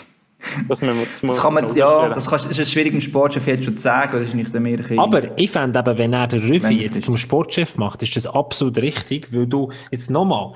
Das, 0.69 0.81
wir- 0.83 0.95
das, 1.23 1.41
kann 1.41 1.55
man, 1.55 1.75
ja, 1.75 2.09
das, 2.11 2.29
kannst, 2.29 2.49
das 2.49 2.59
ist 2.59 2.73
schwierig 2.73 2.93
im 2.93 3.01
Sportchef 3.01 3.47
jetzt 3.47 3.65
schon 3.65 3.77
zu 3.77 3.83
sagen, 3.83 4.11
das 4.13 4.23
ist 4.23 4.35
nicht 4.35 4.53
der 4.53 4.61
mehr 4.61 4.79
Aber 4.99 5.39
ich 5.39 5.51
fände 5.51 5.79
eben, 5.79 5.99
wenn 5.99 6.13
er 6.13 6.27
den 6.27 6.41
Rüffi 6.41 6.75
jetzt 6.83 6.97
ist. 6.97 7.05
zum 7.05 7.17
Sportchef 7.17 7.77
macht, 7.77 8.03
ist 8.03 8.17
das 8.17 8.27
absolut 8.27 8.79
richtig, 8.79 9.33
weil 9.33 9.47
du 9.47 9.71
jetzt 9.91 10.11
nochmal 10.11 10.55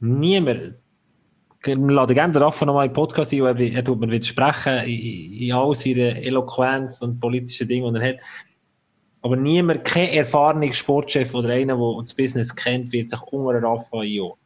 niemand, 0.00 0.74
ich 1.64 1.76
lade 1.76 2.14
gerne 2.14 2.32
den 2.32 2.42
Raffa 2.42 2.64
nochmal 2.64 2.86
in 2.86 2.90
den 2.90 2.94
Podcast 2.94 3.32
ein, 3.32 3.42
weil 3.42 3.60
er, 3.60 3.72
er 3.74 3.84
tut 3.84 4.00
mir 4.00 4.10
widersprechen 4.10 4.78
in, 4.88 5.32
in 5.42 5.52
all 5.52 5.76
seiner 5.76 6.16
Eloquenz 6.16 7.02
und 7.02 7.20
politischen 7.20 7.68
Dingen, 7.68 7.92
die 7.94 8.00
er 8.00 8.08
hat. 8.14 8.16
Aber 9.22 9.36
niemand, 9.36 9.84
kein 9.84 10.08
erfahrener 10.08 10.72
Sportchef 10.72 11.34
oder 11.34 11.50
einer, 11.50 11.76
der 11.76 12.02
das 12.02 12.14
Business 12.14 12.56
kennt, 12.56 12.90
wird 12.92 13.10
sich 13.10 13.20
unter 13.20 13.52
den 13.60 13.64
Raffa 13.64 14.00
einordnen. 14.00 14.38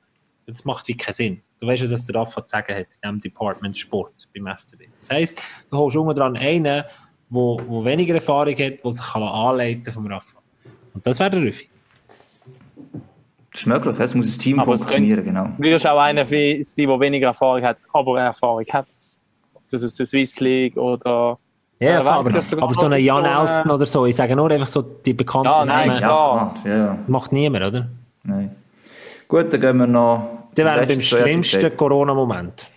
Das 0.47 0.65
macht 0.65 0.89
wie 0.89 0.97
keinen 0.97 1.15
Sinn. 1.15 1.41
Du 1.65 1.71
weißt 1.71 1.83
ja, 1.83 1.89
dass 1.89 2.05
der 2.05 2.17
Raffa 2.17 2.47
zu 2.47 2.51
sagen 2.51 2.75
hat 2.75 2.87
in 2.95 3.01
diesem 3.03 3.21
Department 3.21 3.79
Sport 3.79 4.29
beim 4.35 4.55
SCB. 4.55 4.83
Das 4.99 5.11
heisst, 5.11 5.43
du 5.71 5.79
holst 5.79 5.97
unten 5.97 6.15
dran 6.15 6.37
einen, 6.37 6.65
der 6.65 6.87
wo, 7.31 7.59
wo 7.67 7.85
weniger 7.85 8.15
Erfahrung 8.15 8.53
hat, 8.53 8.85
der 8.85 8.93
sich 8.93 9.05
kann 9.05 9.23
anleiten 9.23 9.93
vom 9.93 10.07
Rafa. 10.07 10.39
Und 10.93 11.07
das 11.07 11.19
wäre 11.19 11.31
der 11.31 11.41
Rüffi. 11.41 11.69
Das 13.51 13.63
ist 13.63 13.67
möglich, 13.67 13.99
es 13.99 14.15
muss 14.15 14.37
ein 14.37 14.39
Team 14.39 14.61
Aber 14.61 14.77
funktionieren, 14.77 15.25
genau. 15.25 15.49
Du 15.57 15.63
wirst 15.63 15.87
auch 15.87 15.99
einer 15.99 16.29
wie 16.31 16.65
die, 16.77 16.87
der 16.87 17.01
weniger 17.01 17.29
Erfahrung 17.29 17.63
hat, 17.63 17.79
aber 17.93 18.21
Erfahrung 18.21 18.65
hat. 18.71 18.87
Ob 19.55 19.63
das 19.71 19.83
aus 19.83 19.97
der 19.97 20.07
Swiss 20.07 20.41
League 20.41 20.77
oder. 20.77 21.39
Ja, 21.81 21.91
Ja, 21.93 22.01
klar, 22.03 22.19
aber, 22.19 22.63
aber 22.63 22.75
so 22.75 22.87
eine 22.87 22.97
noch, 22.97 23.03
Jan 23.03 23.25
Elsten 23.25 23.71
oder 23.71 23.87
so, 23.87 24.07
ich 24.07 24.17
sage 24.17 24.37
nur 24.37 24.51
einfach 24.51 24.69
so 24.69 24.83
die 24.83 25.15
bekannten 25.15 25.49
Ja, 25.49 25.65
nein, 25.65 26.01
Namen, 26.01 26.51
ja. 26.65 26.99
macht 27.07 27.33
niemand, 27.33 27.65
oder? 27.65 27.89
Nein. 28.23 28.55
Gut, 29.29 29.53
dann 29.53 29.61
gehen 29.61 29.77
wir 29.79 29.87
noch. 29.87 30.49
Der 30.57 30.65
wäre 30.65 30.87
zum 30.87 30.97
beim 30.97 31.03
schlimmsten. 31.03 31.77
Corona-Moment. 31.77 32.69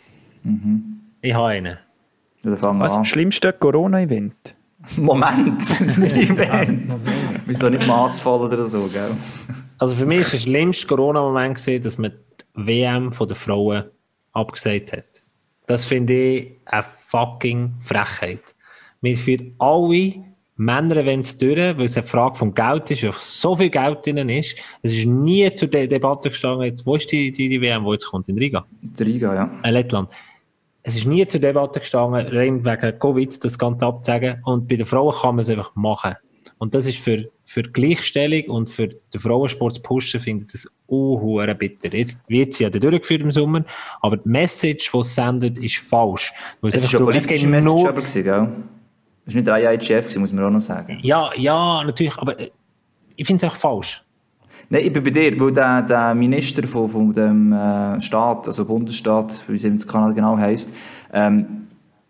Ich 1.21 1.33
habe 1.33 1.47
einen. 1.47 1.77
Was? 2.43 2.63
an. 2.63 2.79
Das 2.79 3.07
schlimmste 3.07 3.53
Corona-Event? 3.53 4.55
Moment, 4.97 5.97
nicht 5.97 6.17
Event. 6.17 6.95
Wieso 7.45 7.69
nicht 7.69 7.85
maßvoll 7.85 8.47
oder 8.47 8.63
so, 8.63 8.87
gell? 8.87 9.11
Also 9.77 9.95
für 9.95 10.05
mich 10.05 10.23
war 10.23 10.31
der 10.31 10.37
schlimmste 10.37 10.87
Corona-Moment, 10.87 11.85
dass 11.85 11.97
man 11.97 12.11
die 12.57 12.67
WM 12.67 13.11
von 13.11 13.27
den 13.27 13.35
Frauen 13.35 13.85
abgesagt 14.33 14.93
hat. 14.93 15.05
Das 15.65 15.85
finde 15.85 16.13
ich 16.13 16.51
eine 16.65 16.85
fucking 17.07 17.75
Frechheit. 17.81 18.55
Wir 19.01 19.15
für 19.15 19.37
alle 19.59 20.23
Männer-Events 20.57 21.37
durch, 21.37 21.57
weil 21.57 21.85
es 21.85 21.97
eine 21.97 22.05
Frage 22.05 22.35
vom 22.35 22.53
Geld 22.53 22.91
ist, 22.91 23.03
weil 23.03 23.13
so 23.17 23.55
viel 23.55 23.69
Geld 23.69 24.05
drin 24.05 24.29
ist. 24.29 24.55
Es 24.81 24.91
ist 24.91 25.05
nie 25.05 25.51
zur 25.53 25.67
De 25.67 25.87
Debatte 25.87 26.29
gestanden, 26.29 26.65
jetzt, 26.65 26.85
wo 26.85 26.95
ist 26.95 27.11
die, 27.11 27.31
die, 27.31 27.47
die 27.47 27.61
WM, 27.61 27.85
wo 27.85 27.93
jetzt 27.93 28.07
kommt? 28.07 28.27
In 28.27 28.37
Riga? 28.37 28.65
Der 28.81 29.07
Riga, 29.07 29.35
ja. 29.35 29.51
Äh, 29.63 29.71
Lettland. 29.71 30.09
Es 30.83 30.95
ist 30.95 31.05
nie 31.05 31.25
zur 31.27 31.41
Debatte 31.41 31.79
gestanden, 31.79 32.27
rein 32.27 32.65
wegen 32.65 32.99
Covid, 32.99 33.43
das 33.43 33.59
Ganze 33.59 33.85
abzusagen. 33.85 34.41
Und 34.45 34.67
bei 34.67 34.77
den 34.77 34.85
Frauen 34.85 35.13
kann 35.13 35.35
man 35.35 35.39
es 35.43 35.49
einfach 35.49 35.75
machen. 35.75 36.15
Und 36.59 36.73
das 36.73 36.87
ist 36.87 36.97
für, 36.97 37.29
für 37.45 37.63
die 37.63 37.71
Gleichstellung 37.71 38.45
und 38.45 38.69
für 38.69 38.87
den 38.87 39.19
Sport 39.19 39.73
zu 39.73 39.81
pushen, 39.81 40.19
finde 40.19 40.45
ich 40.45 40.51
das 40.51 40.67
unhuere 40.87 41.53
bitter. 41.53 41.93
Jetzt 41.93 42.27
wird 42.29 42.55
sie 42.55 42.63
ja 42.63 42.69
durchgeführt 42.69 43.21
im 43.21 43.31
Sommer, 43.31 43.63
aber 44.01 44.17
die 44.17 44.27
Message, 44.27 44.91
die 44.91 44.97
es 44.97 45.13
sendet, 45.13 45.59
ist 45.59 45.77
falsch. 45.77 46.33
Weil 46.61 46.69
Es 46.69 46.83
ist 46.83 46.89
schon 46.89 47.05
politische 47.05 47.47
Message 47.47 47.85
aber 47.85 48.01
gewesen, 48.01 48.23
gell? 48.23 48.49
Es 49.27 49.35
war 49.35 49.41
nicht 49.41 49.47
der 49.47 49.73
IIHF, 49.73 50.05
gewesen, 50.05 50.21
muss 50.21 50.31
man 50.31 50.45
auch 50.45 50.49
noch 50.49 50.61
sagen. 50.61 50.99
Ja, 51.01 51.31
ja, 51.35 51.83
natürlich, 51.83 52.17
aber 52.17 52.39
äh, 52.39 52.49
ich 53.17 53.27
finde 53.27 53.45
es 53.45 53.51
auch 53.51 53.55
falsch. 53.55 54.03
Nein, 54.69 54.85
ich 54.85 54.93
bin 54.93 55.03
bei 55.03 55.11
dir, 55.11 55.37
weil 55.39 55.51
der, 55.51 55.81
der 55.81 56.15
Minister 56.15 56.65
von, 56.67 56.89
von 56.89 57.13
dem 57.13 57.51
äh, 57.51 57.99
Staat, 58.01 58.47
also 58.47 58.65
Bundesstaat, 58.65 59.33
wie 59.47 59.55
es 59.55 59.63
in 59.65 59.77
Kanada 59.79 60.13
genau 60.13 60.37
heisst, 60.37 60.73
ähm, 61.13 61.67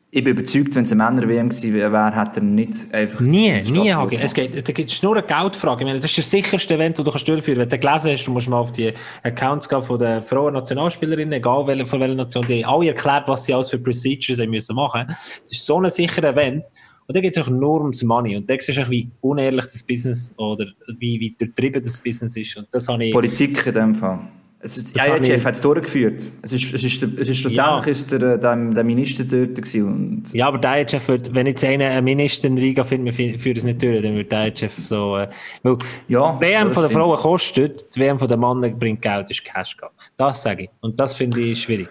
ich 0.10 0.24
bin 0.24 0.34
überzeugt, 0.34 0.74
wenn 0.74 0.84
es 0.84 0.92
eine 0.92 1.04
Männer-WM 1.04 1.50
gewesen 1.50 1.74
wäre, 1.74 2.16
hätte 2.16 2.40
er 2.40 2.44
nicht 2.44 2.94
einfach... 2.94 3.20
Nie, 3.20 3.62
nie, 3.62 3.92
Hagi. 3.92 4.16
Es 4.16 4.34
geht, 4.34 4.56
da 4.56 4.72
gibt 4.72 4.90
es 4.90 5.04
nur 5.04 5.18
eine 5.18 5.26
Geldfrage. 5.26 5.82
Ich 5.82 5.86
meine, 5.86 6.00
das 6.00 6.12
ist 6.12 6.20
das 6.20 6.32
sicherste 6.32 6.76
Event, 6.76 6.98
das 6.98 7.04
du 7.04 7.12
kannst 7.12 7.28
durchführen 7.28 7.60
kannst. 7.60 7.72
Wenn 7.74 7.82
du 7.82 7.88
gelesen 7.88 8.12
hast, 8.12 8.26
du 8.26 8.32
musst 8.32 8.50
mal 8.50 8.58
auf 8.58 8.72
die 8.72 8.94
Accounts 9.24 9.68
gehen 9.68 9.84
von 9.84 10.00
den 10.00 10.24
Frauen 10.24 10.54
Nationalspielerinnen, 10.54 11.34
egal 11.34 11.68
welche, 11.68 11.86
von 11.86 12.00
welcher 12.00 12.16
Nation, 12.16 12.46
die 12.48 12.64
haben 12.64 12.74
alle 12.74 12.88
erklärt, 12.88 13.28
was 13.28 13.44
sie 13.44 13.54
alles 13.54 13.70
für 13.70 13.80
Procedures 13.80 14.40
haben 14.40 14.50
müssen 14.50 14.76
machen. 14.76 15.08
Das 15.08 15.52
ist 15.52 15.66
so 15.66 15.80
ein 15.80 15.90
sicherer 15.90 16.30
Event. 16.30 16.64
Und 17.08 17.16
da 17.16 17.22
geht 17.22 17.38
es 17.38 17.42
auch 17.44 17.50
nur 17.50 17.82
ums 17.82 18.04
Money. 18.04 18.36
Und 18.36 18.50
da 18.50 18.56
siehst 18.60 18.78
du, 18.78 18.82
auch, 18.84 18.90
wie 18.90 19.10
unehrlich 19.22 19.64
das 19.66 19.82
Business 19.84 20.34
oder 20.38 20.66
wie, 21.00 21.20
wie 21.20 21.36
durchtrieben 21.38 21.82
das 21.82 22.02
Business 22.02 22.36
ist. 22.36 22.58
Und 22.58 22.68
das 22.72 22.88
habe 22.90 23.06
ich... 23.06 23.14
Politik 23.14 23.66
in 23.66 23.74
dem 23.74 23.96
Fall. 23.96 24.20
Es 24.60 24.76
ist, 24.76 24.94
ja, 24.98 25.16
IIHF 25.16 25.30
ich- 25.38 25.46
hat 25.46 25.54
es 25.54 25.62
durchgeführt. 25.62 26.24
Es 26.42 26.52
ist, 26.52 26.74
es 26.74 26.84
ist, 26.84 27.02
der- 27.02 27.10
es 27.22 27.30
ist 27.30 27.38
schlussendlich 27.38 27.86
Ja. 27.86 27.92
ist 27.92 28.12
der, 28.12 28.22
äh, 28.24 28.40
der, 28.40 28.56
der 28.56 28.84
Minister 28.84 29.24
dort 29.24 29.56
gewesen. 29.56 29.86
Und 30.24 30.34
Ja, 30.34 30.48
aber 30.48 30.58
der 30.58 30.82
IHF 30.82 31.08
wird, 31.08 31.34
wenn 31.34 31.46
jetzt 31.48 31.64
einer 31.64 31.86
einen 31.86 32.04
Minister 32.04 32.48
in 32.48 32.58
Riga 32.58 32.84
findet, 32.84 33.16
wir 33.18 33.40
führen 33.40 33.56
es 33.58 33.64
nicht 33.64 33.82
durch, 33.82 34.02
dann 34.02 34.16
wird 34.16 34.32
der 34.32 34.48
IHF 34.48 34.74
so, 34.88 35.16
äh, 35.18 35.30
weil 35.62 35.78
Ja, 36.08 36.38
die 36.42 36.46
WM 36.46 36.72
von 36.72 36.82
der. 36.84 36.90
Frauen 36.90 37.18
kostet, 37.20 37.96
die 37.96 38.00
WM 38.02 38.18
von 38.20 38.28
der 38.28 38.38
Männern 38.38 38.78
bringt 38.78 39.02
Geld, 39.02 39.30
ist 39.30 39.46
Cash 39.46 39.78
Cow. 39.78 39.92
Das 40.18 40.42
sage 40.42 40.64
ich. 40.64 40.70
Und 40.82 41.00
das 41.00 41.16
finde 41.16 41.40
ich 41.40 41.62
schwierig. 41.62 41.90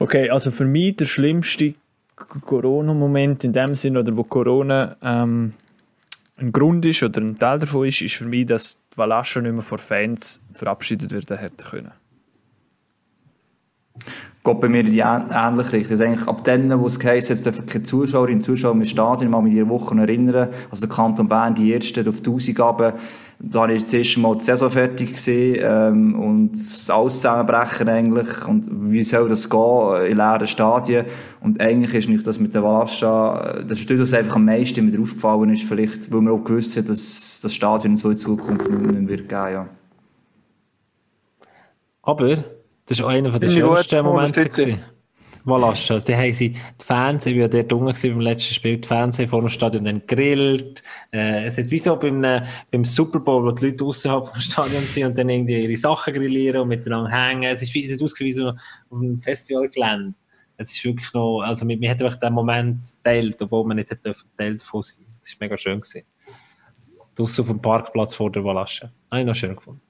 Okay, 0.00 0.28
also 0.30 0.50
für 0.50 0.64
mich 0.64 0.96
der 0.96 1.04
schlimmste 1.06 1.74
Corona-Moment 2.28 3.44
in 3.44 3.52
dem 3.52 3.74
Sinn, 3.74 3.96
oder 3.96 4.16
wo 4.16 4.24
Corona 4.24 4.96
ähm, 5.02 5.52
ein 6.38 6.52
Grund 6.52 6.84
ist 6.84 7.02
oder 7.02 7.20
ein 7.20 7.38
Teil 7.38 7.58
davon 7.58 7.86
ist, 7.86 8.00
ist 8.02 8.14
für 8.14 8.26
mich, 8.26 8.46
dass 8.46 8.80
die 8.92 8.98
Valascha 8.98 9.40
nicht 9.40 9.52
mehr 9.52 9.62
vor 9.62 9.78
Fans 9.78 10.44
verabschiedet 10.52 11.12
werden 11.12 11.38
hätte 11.38 11.64
können. 11.64 11.92
geht 14.42 14.60
bei 14.60 14.68
mir 14.68 14.80
in 14.80 14.90
die 14.90 15.02
ähn- 15.02 15.28
ähnliche 15.30 15.72
Richtung. 15.74 15.92
Also 15.92 16.04
eigentlich 16.04 16.28
ab 16.28 16.44
dann, 16.44 16.80
wo 16.80 16.86
es 16.86 16.98
hat, 17.04 17.14
es 17.30 17.42
dürfen 17.42 17.66
keine 17.66 17.84
Zuschauerinnen 17.84 18.38
und 18.38 18.44
Zuschauer 18.44 18.72
im 18.72 18.84
Stadion, 18.84 19.28
ich 19.28 19.30
mag 19.30 19.42
mich 19.42 19.52
in 19.52 19.58
der 19.58 19.68
Woche 19.68 19.94
noch 19.94 20.02
erinnern, 20.02 20.48
also 20.70 20.86
der 20.86 20.94
Kanton 20.94 21.28
Bern, 21.28 21.54
die 21.54 21.72
ersten 21.72 22.08
auf 22.08 22.18
1000 22.18 22.56
Gaben, 22.56 22.92
da 23.42 23.62
habe 23.62 23.72
ich 23.72 23.84
das 23.84 23.94
erste 23.94 24.20
Mal 24.20 24.36
die 24.36 24.44
Saison 24.44 24.70
fertig 24.70 25.14
gesehen, 25.14 25.58
ähm, 25.60 26.14
und 26.14 26.52
alles 26.88 27.16
zusammenbrechen 27.16 27.88
eigentlich, 27.88 28.46
und 28.46 28.68
wie 28.92 29.02
soll 29.02 29.28
das 29.30 29.48
gehen 29.48 30.06
in 30.10 30.16
leeren 30.18 30.46
Stadien, 30.46 31.06
und 31.40 31.58
eigentlich 31.60 31.94
ist 31.94 32.08
nicht 32.10 32.26
das 32.26 32.38
mit 32.38 32.54
der 32.54 32.62
Valascha, 32.62 33.58
äh, 33.58 33.64
das 33.64 33.80
ist 33.80 33.90
das, 33.90 33.98
was 33.98 34.12
einfach 34.12 34.36
am 34.36 34.44
meisten 34.44 34.84
mir 34.90 35.00
aufgefallen 35.00 35.50
ist, 35.50 35.62
vielleicht, 35.62 36.12
weil 36.12 36.20
wir 36.20 36.32
auch 36.32 36.44
gewusst 36.44 36.76
haben, 36.76 36.86
dass 36.86 37.40
das 37.42 37.54
Stadion 37.54 37.96
so 37.96 38.10
in 38.10 38.18
Zukunft 38.18 38.68
nicht 38.68 38.92
mehr 38.92 39.08
wird 39.08 39.28
geben, 39.28 39.52
ja. 39.52 39.68
Aber, 42.02 42.36
das 42.86 42.98
ist 42.98 43.02
auch 43.02 43.08
einer 43.08 43.38
der 43.38 43.48
schönsten 43.48 44.04
Momente. 44.04 44.78
Valascha. 45.44 45.94
Also, 45.94 46.06
die 46.06 46.16
haben 46.16 46.32
sie, 46.32 46.50
die 46.50 46.84
Fans, 46.84 47.26
ich 47.26 47.34
war 47.34 47.42
ja 47.42 47.48
dort 47.48 47.72
unten 47.72 48.10
beim 48.10 48.20
letzten 48.20 48.54
Spiel, 48.54 48.78
die 48.78 48.86
Fans 48.86 49.18
haben 49.18 49.28
vor 49.28 49.40
dem 49.40 49.48
Stadion 49.48 49.84
dann 49.84 50.00
gegrillt. 50.06 50.82
Äh, 51.12 51.44
es 51.44 51.58
ist 51.58 51.70
wie 51.70 51.78
so 51.78 51.96
beim, 51.96 52.22
äh, 52.24 52.46
beim 52.70 52.84
Super 52.84 53.20
Bowl, 53.20 53.44
wo 53.44 53.50
die 53.52 53.66
Leute 53.66 53.84
außerhalb 53.84 54.28
vom 54.28 54.40
Stadion 54.40 54.82
sind 54.82 55.06
und 55.06 55.18
dann 55.18 55.28
irgendwie 55.28 55.60
ihre 55.60 55.76
Sachen 55.76 56.14
grillieren 56.14 56.62
und 56.62 56.68
miteinander 56.68 57.10
hängen. 57.10 57.44
Es 57.44 57.62
ist 57.62 57.74
wie, 57.74 57.86
es 57.86 58.00
wie 58.00 58.32
so 58.32 58.48
auf 58.48 58.56
einem 58.92 59.20
Festivalgelände. 59.20 60.14
Es 60.56 60.72
ist 60.72 60.84
wirklich 60.84 61.12
noch, 61.14 61.40
also 61.40 61.64
man, 61.64 61.80
man 61.80 61.90
hat 61.90 62.02
einfach 62.02 62.20
den 62.20 62.32
Moment 62.34 62.86
geteilt, 62.96 63.40
obwohl 63.40 63.66
man 63.66 63.78
nicht 63.78 63.90
hätte 63.90 64.14
Teil 64.36 64.56
davon 64.56 64.82
sein. 64.82 65.06
Das 65.20 65.30
ist 65.30 65.40
mega 65.40 65.56
schön 65.56 65.80
gewesen. 65.80 66.02
Auf 67.18 67.46
dem 67.46 67.60
Parkplatz 67.60 68.14
vor 68.14 68.30
der 68.30 68.44
Valascha. 68.44 68.90
Habe 69.10 69.20
ich 69.20 69.26
noch 69.26 69.34
schön 69.34 69.56
gefunden. 69.56 69.80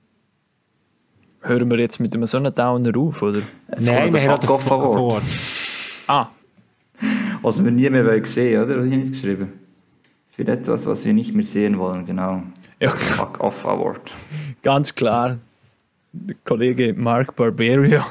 Hören 1.42 1.70
wir 1.70 1.78
jetzt 1.78 1.98
mit 2.00 2.14
einem 2.14 2.26
so 2.26 2.36
einem 2.36 2.52
Downer 2.54 2.96
auf, 2.98 3.22
oder? 3.22 3.38
Jetzt 3.70 3.88
kommt 3.88 4.14
der 4.14 4.28
haben 4.28 4.40
Fuck-Off 4.42 4.70
Award. 4.72 4.96
Award. 4.98 5.22
Ah, 6.06 6.26
Was 7.42 7.62
wir 7.64 7.70
nie 7.70 7.88
mehr 7.88 8.04
wollen 8.04 8.24
sehen, 8.24 8.62
oder? 8.62 8.70
Was 8.70 8.76
habe 8.84 8.88
ich 8.88 8.96
nicht 8.96 9.12
geschrieben? 9.12 9.52
Für 10.30 10.46
etwas, 10.46 10.86
was 10.86 11.04
wir 11.04 11.12
nicht 11.12 11.34
mehr 11.34 11.44
sehen 11.44 11.78
wollen, 11.78 12.04
genau. 12.04 12.42
Ja. 12.78 12.90
Fuck 12.90 13.40
off 13.40 13.64
Award. 13.66 14.10
ganz 14.62 14.94
klar. 14.94 15.38
Der 16.12 16.34
Kollege 16.44 16.92
Mark 16.94 17.36
Barberio. 17.36 18.02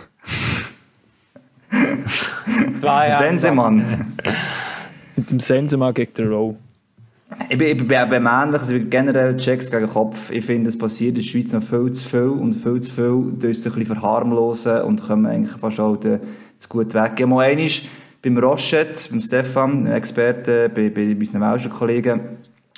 Sensemann. 3.18 4.16
Mit 5.16 5.32
dem 5.32 5.40
Sensema 5.40 5.92
gegen 5.92 6.14
den 6.14 6.28
Row. 6.32 6.56
Ich 7.50 7.58
bin, 7.58 7.68
ich 7.68 7.78
bin 7.78 7.88
bei- 7.88 8.06
beim 8.06 8.26
Ähnlichen, 8.26 8.60
also 8.60 8.74
ich 8.74 8.82
bin 8.82 8.90
generell 8.90 9.38
Checks 9.38 9.70
gegen 9.70 9.88
Kopf. 9.88 10.32
Ich 10.32 10.46
finde, 10.46 10.70
es 10.70 10.78
passiert 10.78 11.10
in 11.10 11.16
der 11.16 11.22
Schweiz 11.22 11.54
noch 11.54 11.62
viel 11.62 11.92
zu 11.92 12.08
viel 12.10 12.22
und 12.22 12.54
viel 12.54 12.82
zu 12.82 12.92
viel 12.92 13.06
uns 13.06 13.44
ein 13.44 13.50
bisschen 13.52 13.86
verharmlosen 13.86 14.82
und 14.82 15.06
können 15.06 15.28
eigentlich 15.28 15.58
fast 15.58 15.80
auch 15.80 15.98
zu 15.98 16.20
gut 16.70 16.94
weg. 16.96 17.14
Ich 17.20 17.26
mal 17.28 17.42
einmal 17.42 17.70
beim 18.22 18.38
Rochette, 18.38 19.10
beim 19.12 19.22
Stefan, 19.22 19.86
Experte, 19.88 20.70
bei, 20.74 20.90
bei 20.90 21.16
unseren 21.16 21.42
Welschen 21.42 21.72
Kollegen, 21.72 22.20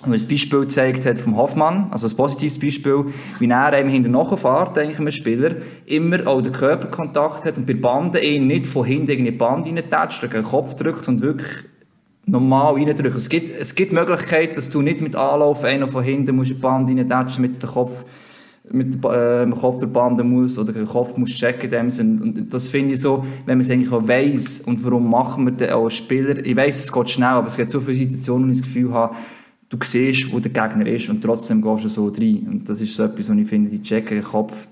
und 0.04 0.14
ein 0.14 0.28
Beispiel 0.28 0.62
gezeigt 0.62 1.06
hat 1.06 1.20
vom 1.20 1.38
Hoffmann, 1.38 1.88
also 1.92 2.08
ein 2.08 2.16
positives 2.16 2.58
Beispiel, 2.60 3.06
wie 3.38 3.48
er 3.48 3.68
einem 3.68 3.88
hinten 3.88 4.10
nachfährt, 4.12 4.76
eigentlich 4.78 4.98
einem 4.98 5.12
Spieler, 5.12 5.52
immer 5.86 6.26
auch 6.26 6.42
den 6.42 6.54
Körperkontakt 6.54 7.46
hat 7.46 7.58
und 7.58 7.68
bei 7.68 7.76
Banden 7.76 8.22
ihn 8.22 8.48
nicht 8.48 8.66
von 8.66 8.84
hinten 8.84 9.12
in 9.12 9.26
die 9.26 9.32
Band 9.32 9.68
reintatscht, 9.68 10.22
gegen 10.22 10.34
den 10.34 10.44
Kopf 10.44 10.76
drückt 10.76 11.08
und 11.08 11.22
wirklich 11.22 11.66
normal 12.26 12.76
reindrücken. 12.76 13.18
Es 13.18 13.30
gibt, 13.30 13.60
es 13.60 13.76
gibt 13.76 13.92
die 13.92 13.96
Möglichkeit, 13.96 14.58
dass 14.58 14.70
du 14.70 14.82
nicht 14.82 15.02
mit 15.02 15.16
Anlauf 15.16 15.64
einer 15.64 15.88
von 15.88 16.04
hinten 16.04 16.36
musst 16.36 16.52
in 16.52 16.58
die 16.58 16.62
Band 16.62 16.90
reintatschen, 16.90 17.42
mit 17.42 17.62
dem 17.62 17.70
Kopf, 17.70 18.04
mit 18.72 19.04
äh, 19.06 19.42
dem 19.42 19.56
Kopf 19.56 19.80
der 19.80 19.88
Bande 19.88 20.24
muss 20.24 20.58
oder 20.58 20.72
den 20.72 20.86
Kopf 20.86 21.18
muss 21.18 21.32
checken. 21.32 21.70
dem. 21.70 21.88
Und 22.22 22.54
das 22.54 22.70
finde 22.70 22.94
ich 22.94 23.02
so, 23.02 23.26
wenn 23.46 23.58
man 23.58 23.66
es 23.66 23.72
eigentlich 23.72 23.92
auch 23.92 24.08
weiss 24.08 24.62
und 24.62 24.84
warum 24.86 25.10
machen 25.10 25.46
wir 25.46 25.52
das 25.52 25.72
auch 25.72 25.86
als 25.86 25.96
Spieler. 25.96 26.46
Ich 26.46 26.56
weiss, 26.56 26.80
es 26.80 26.92
geht 26.92 27.10
schnell, 27.10 27.30
aber 27.30 27.48
es 27.48 27.58
gibt 27.58 27.70
so 27.70 27.80
viele 27.80 27.98
Situationen, 27.98 28.48
wo 28.48 28.52
ich 28.52 28.60
das 28.60 28.68
Gefühl 28.68 28.94
habe, 28.94 29.16
du 29.70 29.78
siehst, 29.82 30.32
wo 30.32 30.40
der 30.40 30.52
Gegner 30.52 30.86
ist 30.88 31.10
und 31.10 31.22
trotzdem 31.24 31.62
gehst 31.62 31.86
du 31.86 31.90
so 31.90 32.08
rein. 32.08 32.48
Und 32.50 32.70
das 32.70 32.82
ist 32.82 32.96
so 32.96 33.04
etwas, 33.04 33.30
was 33.30 33.38
ich 33.38 33.48
finde, 33.48 33.70
die 33.70 33.82
checken 33.82 34.18
den 34.18 34.24
Kopf 34.24 34.68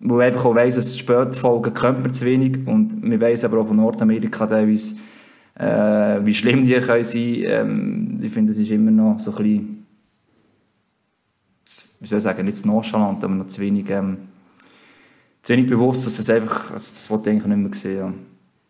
wo 0.00 0.18
einfach 0.18 0.44
auch 0.46 0.54
weiss, 0.54 0.76
dass 0.76 0.98
Spätfolgen 0.98 1.74
kennt 1.74 2.02
man 2.02 2.14
zu 2.14 2.24
wenig 2.24 2.66
und 2.66 3.02
wir 3.02 3.20
weiss 3.20 3.44
aber 3.44 3.58
auch 3.58 3.66
von 3.66 3.76
Nordamerika 3.76 4.46
teilweise, 4.46 4.96
äh, 5.54 6.24
wie 6.24 6.34
schlimm 6.34 6.62
die 6.62 6.74
können 6.74 7.04
sein. 7.04 7.36
Ähm, 7.44 8.20
ich 8.22 8.32
finde, 8.32 8.52
es 8.52 8.58
ist 8.58 8.70
immer 8.70 8.90
noch 8.90 9.18
so 9.20 9.30
ein 9.30 9.36
bisschen, 9.36 9.86
wie 12.00 12.06
soll 12.06 12.18
ich 12.18 12.24
sagen, 12.24 12.44
nicht 12.44 12.58
zu 12.58 12.66
nonchalant, 12.66 13.22
aber 13.24 13.34
noch 13.34 13.46
zu 13.46 13.60
wenig, 13.60 13.88
ähm, 13.90 14.18
zu 15.42 15.52
wenig 15.52 15.68
bewusst, 15.70 16.06
dass 16.06 16.18
es 16.18 16.30
einfach, 16.30 16.70
also 16.70 16.92
das 16.92 17.10
wollte 17.10 17.30
ich 17.30 17.36
eigentlich 17.36 17.56
nicht 17.56 17.58
mehr 17.58 17.74
sehen. 17.74 17.98
Ja. 17.98 18.12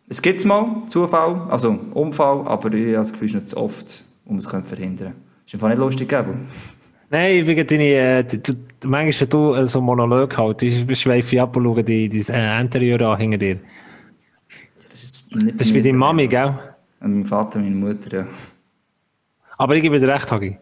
Es 0.09 0.21
gibt 0.21 0.39
es 0.39 0.45
mal, 0.45 0.83
Zufall, 0.89 1.47
also 1.49 1.79
Unfall, 1.93 2.45
aber 2.45 2.73
ich 2.73 2.87
habe 2.87 2.97
das 2.97 3.13
Gefühl, 3.13 3.27
es 3.27 3.33
ist 3.33 3.39
nicht 3.41 3.49
zu 3.49 3.57
oft, 3.57 4.03
um 4.25 4.37
es 4.37 4.43
zu 4.43 4.61
verhindern. 4.61 5.13
Ist 5.45 5.53
einfach 5.53 5.69
nicht 5.69 5.77
lustig, 5.77 6.09
gell? 6.09 6.25
Nein, 7.09 7.45
wegen 7.45 7.67
deine, 7.67 7.83
äh, 7.83 8.23
du, 8.23 8.53
manchmal, 8.85 9.21
wenn 9.21 9.29
du 9.29 9.53
äh, 9.53 9.67
so 9.67 9.79
einen 9.79 9.85
Monolog 9.85 10.33
ich 10.61 10.99
schweife 10.99 11.35
ich 11.35 11.41
ab 11.41 11.55
und 11.55 11.63
schaue 11.63 11.83
die, 11.83 12.07
die 12.07 12.25
äh, 12.29 12.61
Interieur 12.61 13.01
an 13.01 13.19
hinter 13.19 13.37
dir. 13.37 13.59
Das 14.89 15.03
ist, 15.03 15.33
Das 15.33 15.67
ist 15.67 15.73
bei 15.73 15.81
deiner 15.81 15.97
Mami, 15.97 16.27
gell? 16.27 16.57
Und 17.01 17.13
mein 17.15 17.25
Vater, 17.25 17.59
meine 17.59 17.75
Mutter, 17.75 18.17
ja. 18.19 18.27
Aber 19.57 19.75
ich 19.75 19.81
gebe 19.81 19.99
dir 19.99 20.07
recht, 20.07 20.31
Hagi. 20.31 20.57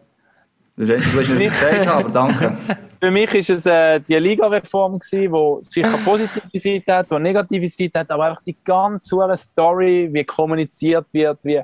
Du 0.76 0.82
hast 0.82 1.14
du 1.14 1.20
hast 1.20 1.28
nicht 1.28 1.50
gesagt, 1.50 1.86
aber 1.86 2.10
danke. 2.10 2.56
Für 3.00 3.10
mich 3.10 3.32
war 3.32 3.56
es 3.56 3.66
äh, 3.66 4.00
die 4.00 4.14
Liga-Reform, 4.14 4.98
die 4.98 5.28
sicher 5.62 5.98
positive 6.04 6.42
Seite 6.54 6.94
hat, 6.94 7.10
die 7.10 7.18
negative 7.18 7.66
Seite 7.66 7.98
hat, 8.00 8.10
aber 8.10 8.24
einfach 8.26 8.42
die 8.42 8.56
ganze 8.64 9.16
Story, 9.36 10.08
wie 10.12 10.24
kommuniziert 10.24 11.06
wird, 11.12 11.38
wie 11.44 11.62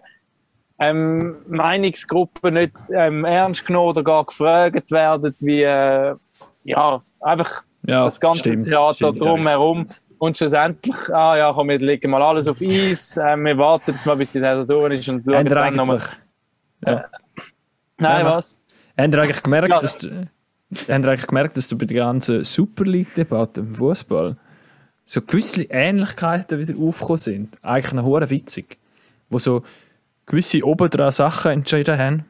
ähm, 0.79 1.37
Meinungsgruppen 1.49 2.55
nicht 2.55 2.74
ähm, 2.95 3.24
ernst 3.24 3.64
genommen 3.64 3.89
oder 3.89 4.03
gar 4.03 4.24
gefragt 4.24 4.91
werden, 4.91 5.35
wie 5.41 5.62
äh, 5.62 6.14
ja, 6.64 7.01
einfach 7.20 7.62
Ja, 7.87 8.05
das 8.05 8.20
ganze 8.20 8.41
stimmt, 8.41 8.64
Theater 8.64 8.95
stimmt 8.95 9.24
drumherum. 9.24 9.89
Und 10.19 10.39
schlussendlich, 10.39 10.97
ah 11.12 11.37
ja, 11.37 11.53
komm, 11.53 11.69
wir 11.69 11.79
legen 11.79 12.11
mal 12.11 12.23
alles 12.23 12.49
auf 12.49 12.61
Eis, 12.62 13.17
ähm, 13.19 13.45
wir 13.45 13.59
warten 13.59 13.93
jetzt 13.93 14.07
mal, 14.07 14.17
bis 14.17 14.33
die 14.33 14.41
Saison 14.41 14.67
durch 14.67 14.95
ist 14.95 15.09
und 15.09 15.25
schauen 15.25 15.45
dann 15.45 15.75
nochmal. 15.75 16.01
eigentlich, 16.85 17.05
Nein, 17.99 18.25
Ja, 18.27 18.37
was? 18.37 18.59
Habt 18.97 19.14
ihr 19.14 19.23
eigentlich 19.23 19.43
gemerkt, 19.43 19.69
Ja. 19.73 19.79
dass 19.81 19.97
du, 19.99 20.29
eigentlich 20.89 21.27
gemerkt, 21.27 21.57
dass 21.57 21.69
du 21.69 21.77
bei 21.79 21.85
der 21.87 21.97
ganzen 21.99 22.45
Super 22.45 22.85
League-Debatte 22.85 23.61
im 23.61 23.75
Fußball 23.75 24.37
so 25.05 25.21
gewisse 25.23 25.64
Ähnlichkeiten 25.64 26.59
wieder 26.59 26.75
aufgekommen 26.81 27.19
sind? 27.19 27.59
Eigentlich 27.62 27.93
noch 27.93 28.05
hure 28.05 28.29
witzig. 28.31 28.79
Wo 29.29 29.39
so 29.39 29.62
gewisse 30.27 30.64
obendran 30.64 31.11
Sachen 31.11 31.53
entschieden 31.53 31.99
haben 31.99 32.25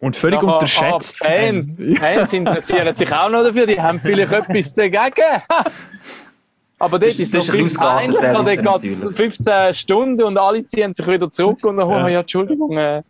und 0.00 0.16
völlig 0.16 0.38
Aber- 0.40 0.54
unterschätzt 0.54 1.20
aber 1.22 1.30
Fans. 1.34 1.76
Fans 1.98 2.32
interessieren 2.32 2.94
sich 2.94 3.12
auch 3.12 3.28
noch 3.30 3.44
dafür, 3.44 3.66
die 3.66 3.80
haben 3.80 4.00
vielleicht 4.00 4.32
etwas 4.32 4.74
dagegen. 4.74 5.22
Aber 6.80 6.98
dort 6.98 7.12
Das 7.12 7.18
ist- 7.20 7.34
das 7.34 7.46
es 7.48 7.54
ist 7.54 7.78
noch 7.78 7.86
ein 7.86 8.08
viel 8.08 8.16
peinlicher. 8.16 8.32
Dort 8.32 8.46
geht 8.82 8.90
es 8.90 8.98
natürlich. 9.00 9.16
15 9.16 9.74
Stunden 9.74 10.22
und 10.24 10.38
alle 10.38 10.64
ziehen 10.64 10.94
sich 10.94 11.06
wieder 11.06 11.30
zurück 11.30 11.64
und 11.66 11.76
dann 11.76 11.86
holen 11.86 12.06
wir, 12.06 12.12
ja, 12.12 12.20
Entschuldigung. 12.20 12.76
Äh, 12.78 13.02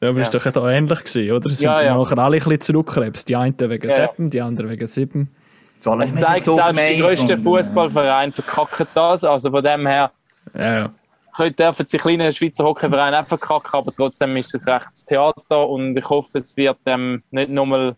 Ja, 0.00 0.08
aber 0.10 0.20
ist 0.20 0.34
doch 0.34 0.44
da 0.52 0.70
ähnlich 0.70 0.98
gewesen, 0.98 1.32
oder? 1.32 1.46
Es 1.50 1.58
sind 1.58 1.70
Ja, 1.70 1.78
dann 1.80 1.86
ja. 1.88 1.96
nachher 1.96 2.18
alle 2.18 2.36
ein 2.36 2.38
bisschen 2.40 2.60
zurückkrebst. 2.60 3.26
Die 3.28 3.34
einen 3.36 3.58
wegen 3.58 3.82
Ja, 3.82 3.88
ja. 3.88 3.94
Seppen, 3.94 4.28
die 4.30 4.40
anderen 4.42 4.70
wegen 4.70 4.86
Sieben. 4.86 5.34
So, 5.80 5.90
alle, 5.92 6.04
es 6.04 6.12
wir 6.12 6.18
sind 6.18 6.26
zeigt 6.28 6.44
so 6.44 6.54
selbst 6.54 6.80
die 6.90 7.00
grössten 7.00 7.30
äh, 7.30 7.38
Fußballvereine 7.38 8.32
verkacken 8.32 8.86
das. 8.94 9.24
Also 9.24 9.50
von 9.50 9.64
dem 9.64 9.86
her 9.86 10.10
Ja, 10.54 10.78
ja. 10.80 10.90
können, 11.34 11.56
dürfen 11.56 11.86
sich 11.86 12.00
kleine 12.00 12.30
Schweizer 12.32 12.64
Hockeyvereine 12.64 13.20
auch 13.22 13.26
verkacken, 13.26 13.70
aber 13.72 13.92
trotzdem 13.96 14.36
ist 14.36 14.54
es 14.54 14.66
recht 14.66 14.86
das 14.92 15.04
Theater 15.06 15.66
und 15.68 15.96
ich 15.96 16.08
hoffe, 16.10 16.38
es 16.38 16.54
wird 16.58 16.76
ähm, 16.86 17.22
nicht 17.30 17.48
nochmal 17.50 17.96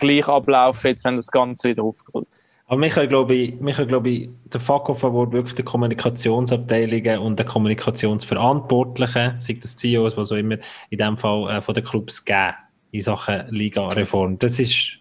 gleich 0.00 0.28
ablaufen, 0.28 0.86
jetzt 0.88 1.04
wenn 1.04 1.16
das 1.16 1.26
Ganze 1.30 1.68
wieder 1.70 1.82
aufgerollt 1.82 2.28
Aber 2.66 2.80
wir 2.80 2.88
können, 2.88 3.08
glaube 3.08 3.34
ich, 3.34 3.54
wir 3.60 3.74
können, 3.74 3.88
glaube 3.88 4.08
ich, 4.08 4.30
den 4.44 4.60
Fuck-Off-Award 4.60 5.32
wirklich 5.32 5.54
der 5.54 5.64
Kommunikationsabteilungen 5.64 7.18
und 7.18 7.38
der 7.38 7.46
Kommunikationsverantwortlichen, 7.46 9.34
sei 9.38 9.58
das 9.60 9.76
CEOs, 9.76 10.16
was 10.16 10.32
auch 10.32 10.36
immer, 10.36 10.56
in 10.88 10.98
dem 10.98 11.18
Fall 11.18 11.50
äh, 11.50 11.60
von 11.60 11.74
den 11.74 11.84
Clubs 11.84 12.24
geben 12.24 12.54
in 12.90 13.00
Sachen 13.02 13.48
Liga-Reform. 13.50 14.38
Das 14.38 14.58
ist 14.58 14.98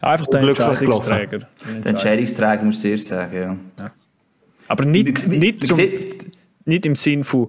Einfach 0.00 0.26
der 0.28 0.40
Entscheidungsträger. 0.42 1.38
Der 1.84 1.86
Entscheidungsträger 1.86 2.62
muss 2.62 2.80
sehr 2.80 2.98
sagen, 2.98 3.60
ja. 3.78 3.92
Aber 4.68 4.84
nicht, 4.84 5.26
nicht, 5.28 5.60
zum, 5.60 5.78
nicht 6.64 6.86
im 6.86 6.94
Sinn 6.94 7.24
von 7.24 7.48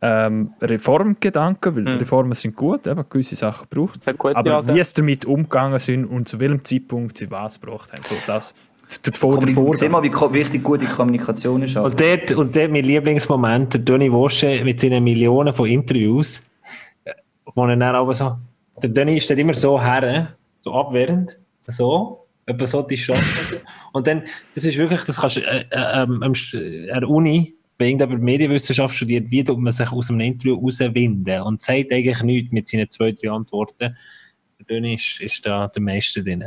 ähm, 0.00 0.52
Reformgedanken, 0.60 1.74
weil 1.76 1.84
Hm. 1.84 1.98
Reformen 1.98 2.32
sind 2.32 2.54
gut, 2.54 2.86
eben, 2.86 3.04
gewisse 3.08 3.36
Sachen 3.36 3.66
braucht. 3.68 4.06
Aber 4.06 4.56
Ansätze. 4.56 4.74
wie 4.74 4.80
es 4.80 4.94
damit 4.94 5.24
umgegangen 5.24 5.78
sind 5.78 6.04
und 6.04 6.28
zu 6.28 6.38
welchem 6.38 6.64
Zeitpunkt 6.64 7.16
sie 7.16 7.30
was 7.30 7.60
gebraucht 7.60 7.92
haben, 7.92 8.02
so 8.02 8.14
das. 8.26 8.54
Vor 9.12 9.42
Sieh 9.42 9.52
Vorgang. 9.52 9.90
mal, 9.90 10.02
wie 10.02 10.10
wichtig 10.32 10.62
gute 10.62 10.86
Kommunikation 10.86 11.62
ist. 11.62 11.76
Und 11.76 12.00
dort, 12.00 12.32
und 12.32 12.56
dort 12.56 12.70
mein 12.70 12.84
Lieblingsmoment, 12.84 13.74
der 13.74 13.80
Döni 13.82 14.10
Wosche 14.10 14.64
mit 14.64 14.80
seinen 14.80 15.04
Millionen 15.04 15.52
von 15.52 15.68
Interviews, 15.68 16.42
wo 17.54 17.64
er 17.66 17.76
dann 17.76 17.82
aber 17.82 18.14
so, 18.14 18.38
der 18.82 18.88
Döni 18.88 19.20
steht 19.20 19.38
immer 19.38 19.52
so 19.52 19.78
her, 19.78 20.34
so 20.62 20.72
abwehrend, 20.72 21.36
so, 21.66 22.26
etwa 22.46 22.66
so 22.66 22.80
die 22.82 22.96
Straße. 22.96 23.60
Und 23.92 24.06
dann, 24.06 24.22
das 24.54 24.64
ist 24.64 24.78
wirklich, 24.78 25.02
das 25.02 25.20
kannst 25.20 25.36
du 25.36 25.40
äh, 25.40 25.66
äh, 25.70 25.76
äh, 25.76 26.90
an 26.92 27.00
der 27.00 27.10
Uni, 27.10 27.57
bei 27.78 27.86
irgendeiner 27.86 28.18
Medienwissenschaft 28.18 28.96
studiert, 28.96 29.30
wie 29.30 29.44
tut 29.44 29.58
man 29.58 29.72
sich 29.72 29.90
aus 29.90 30.10
einem 30.10 30.20
Interview 30.20 30.56
rauswinden 30.56 31.42
und 31.42 31.62
sagt 31.62 31.92
eigentlich 31.92 32.22
nichts 32.22 32.52
mit 32.52 32.68
seinen 32.68 32.90
zwei, 32.90 33.12
drei 33.12 33.30
Antworten. 33.30 33.96
Der 34.58 34.66
Döni 34.68 34.94
ist, 34.94 35.20
ist 35.20 35.46
da 35.46 35.68
der 35.68 35.82
Meiste 35.82 36.22
drin. 36.22 36.44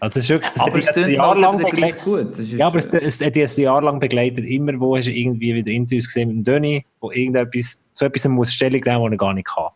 Also 0.00 0.14
das 0.14 0.22
ist 0.24 0.30
wirklich, 0.30 0.50
das 0.52 0.62
Aber 0.62 0.78
es 0.78 0.86
klingt 0.86 1.10
Jahr 1.10 1.38
halt 1.38 1.58
begleitet. 1.58 2.02
gut. 2.02 2.30
Das 2.30 2.38
ist, 2.38 2.52
Ja, 2.52 2.68
aber 2.68 2.78
es, 2.78 2.86
es 2.86 3.20
hat 3.20 3.36
jetzt 3.36 3.58
ein 3.58 3.62
Jahr 3.64 3.82
lang 3.82 4.00
begleitet. 4.00 4.46
Immer 4.46 4.80
wo 4.80 4.96
hast 4.96 5.08
du 5.08 5.12
irgendwie 5.12 5.54
wieder 5.54 5.70
Interviews 5.70 6.06
gesehen 6.06 6.28
mit 6.28 6.38
dem 6.38 6.44
Döni, 6.44 6.86
wo 7.00 7.10
irgendetwas, 7.10 7.82
zu 7.92 8.06
etwas 8.06 8.26
muss 8.26 8.50
Stellung 8.50 8.80
nehmen, 8.82 9.02
was 9.02 9.10
er 9.10 9.16
gar 9.18 9.34
nicht 9.34 9.48
kann. 9.48 9.68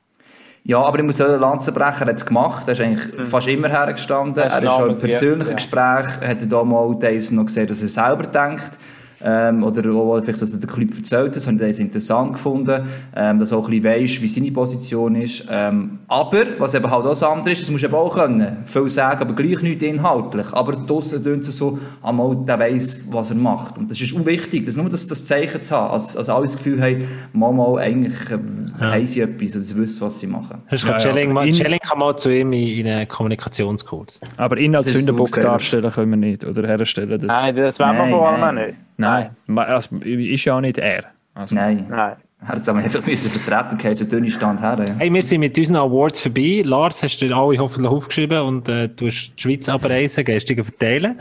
Ja, 0.67 0.81
aber 0.81 0.99
ich 0.99 1.05
muss 1.05 1.19
sagen, 1.19 1.39
Lanzenbrecher 1.39 2.07
hat 2.07 2.17
es 2.17 2.25
gemacht. 2.25 2.67
Er 2.67 2.73
ist 2.73 2.81
eigentlich 2.81 3.29
fast 3.29 3.49
immer 3.49 3.69
hergestanden. 3.69 4.43
Er 4.43 4.63
ist 4.63 4.73
schon 4.73 4.91
im 4.91 4.97
persönlichen 4.97 5.49
ja. 5.49 5.55
Gespräch, 5.55 6.07
hat 6.27 6.41
er 6.41 6.47
da 6.47 6.65
mal 6.65 6.89
noch 6.89 6.99
gesehen, 7.45 7.67
dass 7.67 7.83
er 7.83 7.89
selber 7.89 8.23
denkt. 8.23 8.79
Ähm, 9.27 9.63
oder 9.65 9.91
auch 9.95 10.21
vielleicht, 10.23 10.43
dass 10.43 10.53
er 10.53 10.59
den 10.61 10.69
Club 10.69 10.91
erzählt, 10.95 11.35
das 11.35 11.47
habe 11.47 11.67
ich 11.67 11.81
interessant 11.81 12.35
gefunden, 12.35 12.83
ähm, 13.17 13.39
dass 13.41 13.53
er 13.53 13.59
auch 13.59 13.69
ein 13.69 13.81
bisschen 13.81 13.85
weiss, 14.03 14.21
wie 14.23 14.27
seine 14.29 14.51
Position 14.53 15.15
ist. 15.17 15.49
Ähm, 15.51 16.01
aber, 16.09 16.45
was 16.59 16.75
eben 16.75 16.91
halt 16.91 17.05
auch 17.07 17.09
das 17.11 17.23
andere 17.23 17.53
ist, 17.53 17.63
das 17.63 17.71
musst 17.71 17.85
du 17.85 17.89
eben 17.89 17.97
auch 17.97 18.15
können. 18.15 18.59
Viel 18.65 18.89
sagen, 18.91 19.23
aber 19.23 19.35
gleich 19.35 19.63
nicht 19.63 19.83
inhaltlich. 19.83 20.53
Aber 20.53 20.73
draussen 20.73 21.25
tönt 21.25 21.49
es 21.49 21.57
so, 21.57 21.79
einmal, 22.03 22.37
der 22.47 22.59
weiss, 22.59 23.07
was 23.11 23.31
er 23.31 23.37
macht. 23.37 23.79
Und 23.79 23.91
das 23.91 23.99
ist 24.01 24.15
auch 24.15 24.27
wichtig, 24.27 24.67
das 24.67 24.77
nur 24.77 24.91
das, 24.91 25.07
das 25.07 25.25
Zeichen 25.25 25.63
zu 25.63 25.75
haben. 25.75 25.93
Also, 25.93 26.19
also 26.19 26.33
alle 26.35 26.43
das 26.45 26.57
Gefühl 26.57 26.83
haben, 26.83 27.09
mal, 27.33 27.53
mal 27.53 27.79
eigentlich 27.79 28.15
äh, 28.31 28.39
haben 28.79 29.07
sie 29.07 29.21
etwas, 29.21 29.55
oder 29.57 29.65
sie 29.65 29.77
wissen, 29.77 30.05
was 30.05 30.21
sie 30.21 30.27
machen. 30.27 30.63
Hast 30.67 30.83
du 30.83 30.89
Ja, 30.89 30.93
ja, 30.95 31.01
Schelling, 31.01 31.37
in- 31.39 31.55
Schelling 31.55 31.79
kann 31.81 31.99
mal 31.99 32.15
zu 32.19 32.29
ihm 32.29 32.53
in, 32.53 32.79
in 32.81 32.87
einen 32.89 33.09
Kommunikationskurs. 33.09 34.21
Aber 34.37 34.59
ihn 34.59 34.75
als 34.77 34.85
du 34.85 34.91
Sündenbock 34.91 35.31
darstellen 35.33 35.91
können 35.91 36.11
wir 36.11 36.17
nicht. 36.19 36.45
Oder 36.45 36.67
herstellen. 36.67 37.19
Das. 37.19 37.27
Nein, 37.29 37.57
das 37.57 37.81
wollen 37.81 37.97
wir 37.97 38.07
vor 38.09 38.29
allem 38.29 38.43
auch 38.43 38.53
nicht. 38.67 38.75
Nein. 38.97 39.31
Ma- 39.47 39.65
Also, 39.65 39.97
ist 39.97 40.45
ja 40.45 40.57
auch 40.57 40.61
nicht 40.61 40.79
er. 40.79 41.05
Also, 41.35 41.55
Nein. 41.55 41.87
Nein. 41.89 42.17
Er 42.41 42.49
hat 42.49 42.59
es 42.59 42.69
aber 42.69 42.81
einfach 42.81 43.07
müssen 43.07 43.31
vertreten, 43.31 43.79
okay, 43.79 43.95
so 43.95 44.05
dünne 44.05 44.31
Stand 44.31 44.61
her. 44.61 44.77
Ja. 44.87 44.95
Hey, 44.99 45.11
wir 45.11 45.23
sind 45.23 45.41
mit 45.41 45.57
unseren 45.57 45.77
Awards 45.77 46.21
vorbei. 46.21 46.61
Lars, 46.63 47.03
hast 47.03 47.19
du 47.23 47.27
dir 47.27 47.35
alle 47.35 47.57
hoffentlich 47.59 47.91
aufgeschrieben 47.91 48.39
und 48.43 48.69
äh, 48.69 48.89
du 48.91 49.07
hast 49.07 49.33
die 49.39 49.41
Schweiz 49.43 49.67
abreisen, 49.67 50.23
gehst 50.27 50.51
die 50.51 50.63
verteilen. 50.63 51.19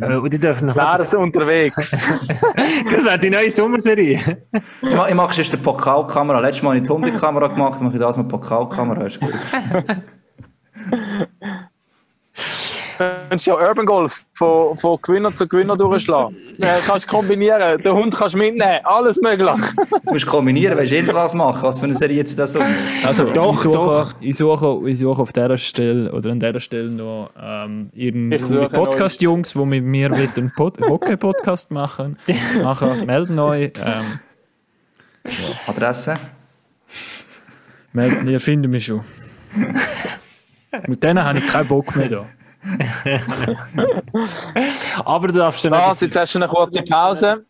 Äh, 0.00 0.14
und 0.14 0.32
die 0.32 0.38
dürfen 0.38 0.68
noch 0.68 0.74
Klar, 0.74 1.00
ist 1.00 1.12
unterwegs. 1.14 1.74
Das 2.92 3.04
wäre 3.04 3.18
die 3.18 3.30
neue 3.30 3.50
Sommerserie. 3.50 4.20
Ich 4.82 4.94
ma- 4.94 5.08
Ich 5.08 5.14
mache 5.14 5.34
sonst 5.34 5.52
die 5.52 5.56
Pokalkamera. 5.56 6.38
Letztes 6.38 6.62
Mal 6.62 6.68
habe 6.70 6.78
ich 6.78 6.84
die 6.84 6.90
Hundekamera 6.90 7.48
gemacht, 7.48 7.80
mache 7.80 7.94
ich 7.94 8.00
das 8.00 8.16
mit 8.16 8.28
Pokalkamera. 8.28 9.06
Ist 9.06 9.18
gut. 9.18 9.32
Du 13.00 13.06
kannst 13.30 13.46
ja 13.46 13.54
Urban 13.54 13.86
Golf 13.86 14.26
von, 14.34 14.76
von 14.76 14.98
Gewinner 15.00 15.34
zu 15.34 15.48
Gewinner 15.48 15.76
durchschlagen. 15.76 16.36
Äh, 16.60 16.80
kannst 16.86 17.08
kombinieren, 17.08 17.80
den 17.82 17.92
Hund 17.94 18.14
kannst 18.14 18.36
mitnehmen, 18.36 18.80
alles 18.84 19.18
möglich. 19.22 19.48
Jetzt 19.94 20.12
musst 20.12 20.26
du 20.26 20.30
kombinieren, 20.30 20.76
willst 20.76 20.92
du 20.92 20.96
irgendwas 20.96 21.34
machen? 21.34 21.62
Was 21.62 21.78
für 21.78 21.86
eine 21.86 21.94
Serie 21.94 22.18
jetzt 22.18 22.38
das 22.38 22.52
so? 22.52 22.60
Also, 23.02 23.24
Doch, 23.30 23.54
ich, 23.54 23.60
suche, 23.60 23.72
doch. 23.72 24.14
Ich, 24.20 24.36
suche, 24.36 24.90
ich 24.90 24.98
suche 24.98 25.22
auf 25.22 25.32
dieser 25.32 25.56
Stelle 25.56 26.12
oder 26.12 26.32
an 26.32 26.38
dieser 26.38 26.60
Stelle 26.60 26.90
noch 26.90 27.30
ähm, 27.42 27.90
suche 28.40 28.68
Podcast-Jungs, 28.68 29.54
die 29.54 29.64
mit 29.64 29.84
mir 29.84 30.12
einen 30.12 30.52
Pod 30.54 30.78
Hockey-Podcast 30.82 31.70
machen. 31.70 32.18
machen. 32.62 33.06
Melden 33.06 33.38
euch. 33.38 33.72
Ähm, 33.82 34.20
Adresse? 35.66 36.18
melden, 37.94 38.28
ihr 38.28 38.40
findet 38.40 38.70
mich 38.70 38.84
schon. 38.84 39.00
Mit 40.86 41.02
denen 41.02 41.24
habe 41.24 41.38
ich 41.38 41.46
keinen 41.46 41.68
Bock 41.68 41.96
mehr 41.96 42.08
da. 42.10 42.26
Aber 45.04 45.28
du 45.28 45.34
darfst 45.34 45.64
dann 45.64 45.72
Lars, 45.72 46.00
jetzt 46.00 46.16
hast 46.16 46.34
du 46.34 46.38
eine 46.38 46.48
kurze 46.48 46.82
Pause, 46.82 47.44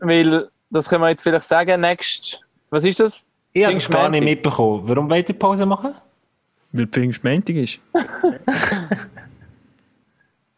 weil, 0.00 0.48
das 0.70 0.88
können 0.88 1.02
wir 1.02 1.10
jetzt 1.10 1.22
vielleicht 1.22 1.46
sagen, 1.46 1.80
next, 1.80 2.44
was 2.70 2.84
ist 2.84 3.00
das? 3.00 3.24
Ich 3.52 3.64
habe 3.64 3.74
das 3.74 3.88
gar 3.88 4.08
nicht 4.08 4.22
mitbekommen. 4.22 4.82
Warum 4.84 5.10
wollt 5.10 5.28
ihr 5.28 5.34
Pause 5.34 5.66
machen? 5.66 5.94
Weil 6.72 6.86
Pfingstmontag 6.86 7.56
ist. 7.56 7.80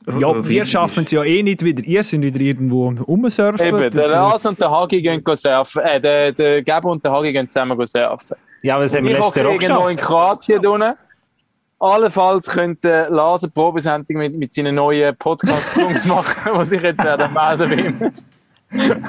ja, 0.07 0.49
wir 0.49 0.65
schaffen 0.67 1.05
es 1.05 1.13
ja 1.13 1.23
eh 1.23 1.43
nicht 1.43 1.65
wieder. 1.65 1.85
Ihr 1.85 2.03
seid 2.03 2.23
wieder 2.23 2.41
irgendwo 2.41 2.89
am 2.89 2.99
rumsurfen. 2.99 3.67
Eben, 3.67 3.91
der 3.91 4.09
Lars 4.09 4.45
und 4.45 4.61
der 4.61 4.71
Hagi 4.71 5.01
gehen 5.01 5.23
go 5.23 5.35
surfen, 5.35 5.83
äh, 5.83 6.01
der, 6.01 6.33
der 6.33 6.63
Gabo 6.63 6.91
und 6.91 7.05
der 7.05 7.13
Hagi 7.13 7.33
gehen 7.33 7.49
zusammen 7.49 7.79
go 7.79 7.87
surfen. 7.87 8.37
Ja, 8.63 8.75
aber 8.75 8.85
das 8.85 8.95
haben 8.95 9.05
wir 9.05 9.13
Ich 9.13 9.19
letztes 9.19 9.37
Jahr 9.37 9.47
auch 9.47 9.53
irgendwo 9.53 9.89
in 9.89 9.97
geschafft. 9.97 10.13
Kroatien 10.13 10.67
unten. 10.67 10.95
Allenfalls 11.81 12.47
könnte 12.49 13.09
Lars 13.11 13.43
eine 13.43 13.51
Probesendung 13.53 14.19
mit, 14.19 14.37
mit 14.37 14.53
seinen 14.53 14.75
neuen 14.75 15.17
Podcast-Jungs 15.17 16.05
machen, 16.07 16.61
die 16.61 16.67
sich 16.67 16.83
jetzt 16.83 17.03
werden 17.03 17.33
melden 17.33 17.71
bei 17.71 18.79
ihm. 18.79 19.01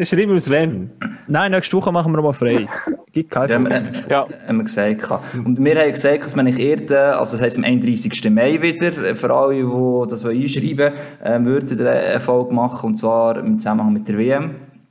Schreib 0.04 0.28
uns 0.28 0.50
wenn. 0.50 0.90
Nein, 1.28 1.52
nächste 1.52 1.76
Woche 1.76 1.92
machen 1.92 2.12
wir 2.12 2.20
mal 2.20 2.32
frei. 2.32 2.66
Gibt 3.12 3.30
kein 3.30 3.48
Ja, 3.48 3.58
Problem. 3.58 3.86
äh, 3.86 4.10
Ja. 4.10 4.26
haben 4.46 4.56
wir 4.56 4.64
gesagt. 4.64 5.08
Und 5.44 5.64
wir 5.64 5.80
haben 5.80 5.90
gesagt, 5.92 6.24
dass 6.26 6.34
wir 6.34 6.42
nicht 6.42 6.58
eher, 6.58 7.16
also 7.18 7.36
das 7.36 7.42
heisst 7.44 7.58
am 7.58 7.64
31. 7.64 8.28
Mai 8.30 8.60
wieder, 8.60 8.88
äh, 9.04 9.14
für 9.14 9.32
alle, 9.32 9.54
die 9.54 10.10
das 10.10 10.26
einschreiben 10.26 10.78
wollen, 11.22 11.42
äh, 11.42 11.44
würden 11.44 11.78
wir 11.78 11.90
eine 11.90 12.18
Folge 12.20 12.52
machen, 12.54 12.86
und 12.88 12.96
zwar 12.96 13.38
im 13.38 13.58
Zusammenhang 13.60 13.92
mit 13.92 14.08
der 14.08 14.18
WM. 14.18 14.48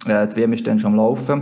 Äh, 0.08 0.28
die 0.30 0.36
WM 0.38 0.54
ist 0.54 0.66
dann 0.66 0.80
schon 0.80 0.92
am 0.94 0.98
Laufen. 0.98 1.42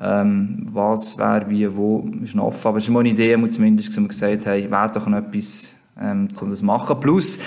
Ähm, 0.00 0.66
was, 0.72 1.18
wer, 1.18 1.48
wie, 1.48 1.76
wo, 1.76 2.08
ist 2.22 2.34
noch 2.34 2.46
offen. 2.46 2.68
Aber 2.68 2.78
es 2.78 2.84
ist 2.84 2.90
mal 2.90 3.00
eine 3.00 3.10
Idee, 3.10 3.40
wo 3.40 3.46
zumindest 3.46 3.88
dass 3.90 4.00
wir 4.00 4.08
gesagt 4.08 4.46
haben, 4.46 4.70
wäre 4.70 4.90
doch 4.92 5.06
noch 5.06 5.18
etwas, 5.18 5.76
ähm, 6.00 6.28
um 6.40 6.50
das 6.50 6.58
zu 6.58 6.64
machen. 6.64 6.98
Plus, 6.98 7.36
äh, 7.36 7.40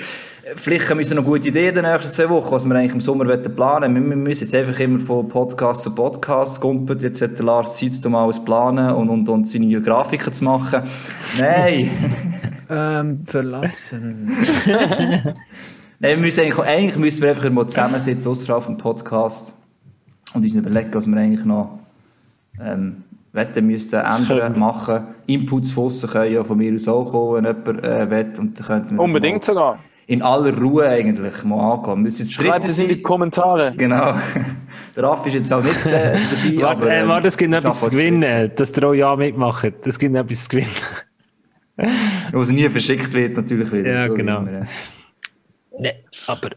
vielleicht 0.56 0.90
haben 0.90 1.00
wir 1.00 1.16
noch 1.16 1.26
gute 1.26 1.50
Ideen 1.50 1.70
in 1.70 1.76
den 1.76 1.92
nächsten 1.92 2.12
zwei 2.12 2.30
Wochen, 2.30 2.52
was 2.52 2.66
wir 2.66 2.74
eigentlich 2.74 2.94
im 2.94 3.02
Sommer 3.02 3.26
wollen 3.26 3.56
planen 3.56 3.94
Wir, 3.96 4.10
wir 4.10 4.16
müssen 4.16 4.44
jetzt 4.44 4.56
einfach 4.56 4.80
immer 4.80 5.00
von 5.00 5.28
Podcast 5.28 5.84
zu 5.84 5.94
Podcast 5.94 6.62
gumpeln. 6.62 7.00
Jetzt 7.00 7.22
hat 7.22 7.38
der 7.38 7.46
Lars 7.46 7.78
Zeit, 7.78 8.06
um 8.06 8.16
alles 8.16 8.38
zu 8.38 8.46
planen 8.46 8.92
und, 8.96 9.10
und, 9.10 9.28
und 9.28 9.48
seine 9.48 9.82
Grafiken 9.82 10.32
zu 10.32 10.46
machen. 10.46 10.84
Nein! 11.38 11.90
Ähm, 12.70 13.22
verlassen. 13.26 14.30
Nein, 14.66 15.36
wir 16.00 16.18
müssen 16.18 16.42
eigentlich, 16.42 16.60
eigentlich 16.60 16.98
müssen 16.98 17.22
wir 17.22 17.30
einfach 17.30 17.50
mal 17.50 17.66
zusammensitzen, 17.66 18.30
außerhalb 18.30 18.62
vom 18.62 18.78
Podcast 18.78 19.56
und 20.34 20.44
uns 20.44 20.54
überlegen, 20.54 20.94
was 20.94 21.08
wir 21.08 21.18
eigentlich 21.18 21.46
noch 21.46 21.80
ähm, 22.64 23.04
Wetten 23.34 23.68
müssten 23.68 24.00
ändern, 24.00 24.58
machen. 24.58 25.04
Inputs 25.28 25.72
von 25.72 25.86
aussen 25.86 26.10
können 26.10 26.34
ja 26.34 26.44
von 26.44 26.58
mir 26.58 26.74
aus 26.74 26.88
auch 26.88 27.12
kommen, 27.12 27.46
wenn 27.46 27.56
jemand 27.56 27.84
äh, 27.86 28.10
wett. 28.10 28.40
Und 28.40 28.60
dann 28.60 28.66
könnten 28.66 28.96
wir 28.96 29.04
Unbedingt 29.04 29.44
sogar. 29.44 29.80
in 30.08 30.22
aller 30.22 30.58
Ruhe 30.58 30.88
eigentlich 30.88 31.44
mal 31.44 31.74
angehen. 31.74 32.02
Müssen 32.02 32.24
jetzt 32.24 32.34
Schreibt 32.34 32.64
es 32.64 32.80
in 32.80 32.88
die 32.88 33.02
sein. 33.04 33.78
Genau. 33.78 34.16
Der 34.96 35.04
Raff 35.04 35.26
ist 35.28 35.34
jetzt 35.36 35.54
auch 35.54 35.62
nicht 35.62 35.86
äh, 35.86 36.14
dabei. 36.14 36.62
Warte, 36.62 36.82
aber, 36.82 36.92
äh, 36.92 37.02
ähm, 37.02 37.08
warte, 37.10 37.28
es 37.28 37.38
gibt 37.38 37.54
etwas 37.54 37.80
zu 37.80 37.90
gewinnen, 37.90 38.52
dass 38.56 38.72
der 38.72 38.88
auch 38.88 38.94
ja 38.94 39.16
mitmacht. 39.16 39.86
Es 39.86 40.00
gibt 40.00 40.14
noch 40.14 40.22
etwas 40.22 40.44
zu 40.44 40.50
gewinnen. 40.50 40.72
es 42.34 42.52
nie 42.52 42.68
verschickt 42.70 43.14
wird, 43.14 43.38
natürlich 43.38 43.72
wieder. 43.72 43.92
Ja, 43.92 44.08
So 44.08 44.16
genau. 44.16 44.40
immer, 44.40 44.66
Nee, 45.80 45.94
aber 46.26 46.50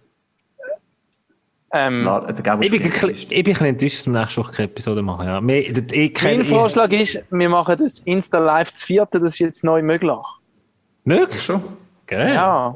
Ähm, 1.73 2.09
ich 2.61 2.71
bin, 2.71 2.83
ich 3.11 3.29
bin 3.29 3.39
ein 3.39 3.45
bisschen 3.45 3.67
enttäuscht, 3.67 3.99
dass 3.99 4.07
wir 4.07 4.21
nächste 4.21 4.41
Woche 4.41 4.53
keine 4.53 4.69
Episode 4.69 5.03
machen. 5.03 5.27
Ja. 5.27 5.41
Wir, 5.41 5.71
ich, 5.71 5.93
ich, 5.93 6.23
mein 6.23 6.45
Vorschlag 6.45 6.91
ist, 6.91 7.21
wir 7.31 7.49
machen 7.49 7.77
das 7.79 8.01
Insta-Live 8.01 8.73
zu 8.73 8.87
vierte, 8.87 9.21
das 9.21 9.35
ist 9.35 9.39
jetzt 9.39 9.65
neu 9.65 9.83
möglich. 9.83 10.17
Möglich? 11.05 11.43
Schon? 11.43 11.63
Gell? 12.07 12.35
Ja, 12.35 12.75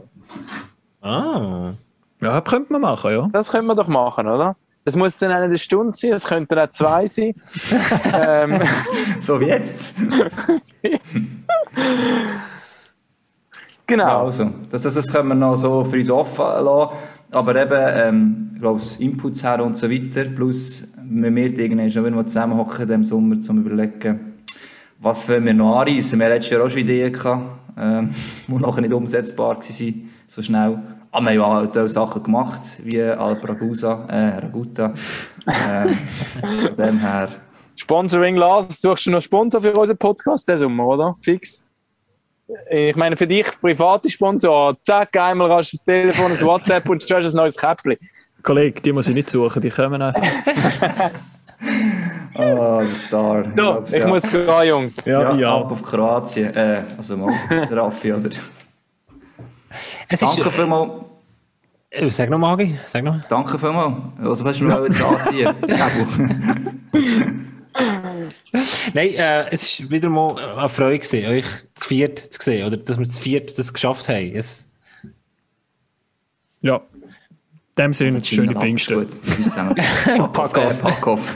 Ah. 1.04 1.74
Ja, 2.22 2.40
könnte 2.40 2.72
man 2.72 2.80
machen, 2.80 3.10
ja. 3.10 3.28
das 3.30 3.50
können 3.50 3.66
wir 3.66 3.74
doch 3.74 3.88
machen, 3.88 4.26
oder? 4.26 4.56
Das 4.86 4.96
muss 4.96 5.18
dann 5.18 5.30
eine 5.30 5.58
Stunde 5.58 5.92
sein, 5.96 6.12
es 6.12 6.24
könnten 6.24 6.58
auch 6.58 6.70
zwei 6.70 7.06
sein. 7.06 7.34
ähm, 8.14 8.62
So 9.18 9.38
wie 9.40 9.46
jetzt. 9.46 9.94
genau. 13.86 14.06
Ja, 14.06 14.22
also, 14.22 14.50
das, 14.70 14.82
das, 14.82 14.94
das 14.94 15.12
können 15.12 15.28
wir 15.28 15.34
noch 15.34 15.56
so 15.56 15.84
für 15.84 15.98
uns 15.98 16.10
offen 16.10 16.64
lassen. 16.64 16.94
Aber 17.30 17.56
eben, 17.60 17.72
ähm, 17.74 18.50
ich 18.54 18.60
glaube, 18.60 18.78
das 18.78 18.96
Inputs 18.96 19.42
her 19.44 19.64
und 19.64 19.76
so 19.76 19.90
weiter, 19.90 20.24
plus 20.24 20.92
wir 21.02 21.34
werden 21.34 21.58
irgendwann 21.58 21.90
schon 21.90 22.04
wieder 22.04 22.26
zusammenhocken 22.26 22.86
diesem 22.86 23.04
Sommer, 23.04 23.34
um 23.34 23.42
zu 23.42 23.52
überlegen, 23.52 24.34
was 25.00 25.28
wollen 25.28 25.44
wir 25.44 25.54
noch 25.54 25.80
anreissen. 25.80 26.18
Wir 26.18 26.26
hatten 26.26 26.34
letztes 26.34 26.52
Jahr 26.52 26.64
auch 26.64 26.70
schon 26.70 26.80
Ideen, 26.80 27.12
gehabt, 27.12 27.42
ähm, 27.76 28.14
die 28.48 28.54
nachher 28.54 28.80
nicht 28.80 28.92
umsetzbar 28.92 29.56
waren, 29.56 30.10
so 30.26 30.42
schnell. 30.42 30.78
Aber 31.10 31.30
wir 31.30 31.46
haben 31.46 31.70
ja 31.72 31.84
auch 31.84 31.88
Sachen 31.88 32.22
gemacht, 32.22 32.80
wie 32.84 33.00
Alp 33.00 33.48
Ragusa, 33.48 34.06
äh, 34.08 34.38
Raguta. 34.38 34.92
Ähm, 35.46 35.96
von 36.40 36.76
dem 36.76 36.98
her, 36.98 37.28
Sponsoring 37.76 38.36
Lars, 38.36 38.80
suchst 38.80 39.06
du 39.06 39.10
noch 39.10 39.20
Sponsor 39.20 39.60
für 39.60 39.74
unseren 39.74 39.98
Podcast 39.98 40.48
diesen 40.48 40.58
Sommer, 40.58 40.86
oder? 40.86 41.16
Fix. 41.20 41.66
Ich 42.70 42.96
meine, 42.96 43.16
für 43.16 43.26
dich 43.26 43.46
private 43.60 44.10
Sponsor, 44.10 44.76
zack, 44.82 45.16
einmal 45.16 45.50
rasch 45.50 45.70
das 45.72 45.84
Telefon, 45.84 46.30
das 46.30 46.42
WhatsApp 46.42 46.88
und 46.88 47.08
du 47.08 47.14
hast 47.14 47.26
ein 47.26 47.36
neues 47.36 47.56
Käppli. 47.56 47.98
Kollege, 48.42 48.82
die 48.82 48.92
muss 48.92 49.08
ich 49.08 49.14
nicht 49.14 49.30
suchen, 49.30 49.62
die 49.62 49.70
kommen 49.70 50.02
einfach. 50.02 50.22
oh, 52.34 52.82
der 52.86 52.94
Star. 52.94 53.44
So, 53.44 53.50
glaub's, 53.54 53.94
ich 53.94 54.00
ja. 54.00 54.06
muss 54.08 54.22
gehen, 54.22 54.68
Jungs. 54.68 54.96
Ja, 55.06 55.56
ab 55.56 55.72
auf 55.72 55.82
Kroatien. 55.82 56.54
Äh, 56.54 56.82
also 56.96 57.16
mal, 57.16 57.32
Raffi, 57.70 58.12
oder? 58.12 58.28
Es 60.08 60.20
Danke 60.20 60.50
vielmals. 60.50 60.90
äh, 61.90 62.10
sag 62.10 62.28
noch, 62.28 62.38
Magi, 62.38 62.78
sag 62.86 63.02
noch. 63.02 63.26
Danke 63.28 63.58
vielmals. 63.58 63.94
Also, 64.18 64.44
was 64.44 64.50
hast 64.50 64.60
du 64.60 64.66
noch 64.66 64.84
jetzt 64.84 65.02
anziehen? 65.02 65.54
Nein, 68.94 69.14
äh, 69.14 69.48
es 69.50 69.82
war 69.82 69.90
wieder 69.90 70.08
mal 70.08 70.38
eine 70.38 70.68
Freude, 70.68 70.98
gewesen, 70.98 71.26
euch 71.26 71.46
zu 71.74 71.88
viert 71.88 72.18
zu 72.18 72.42
sehen. 72.42 72.66
Oder 72.66 72.76
dass 72.76 72.98
wir 72.98 73.06
zu 73.06 73.20
viert 73.20 73.58
das 73.58 73.72
geschafft 73.72 74.08
haben. 74.08 74.34
Es, 74.34 74.68
Ja. 76.60 76.80
In 77.76 77.82
dem 77.82 77.92
Sinne, 77.92 78.24
schöne 78.24 78.54
Pfingsten. 78.54 78.94
Gut, 79.00 79.08
tschüss 79.24 79.50
zusammen. 79.50 79.74
Pack 80.32 80.56
off. 80.56 80.56
Äh, 80.56 80.74
Pack 80.74 81.06
off. 81.06 81.32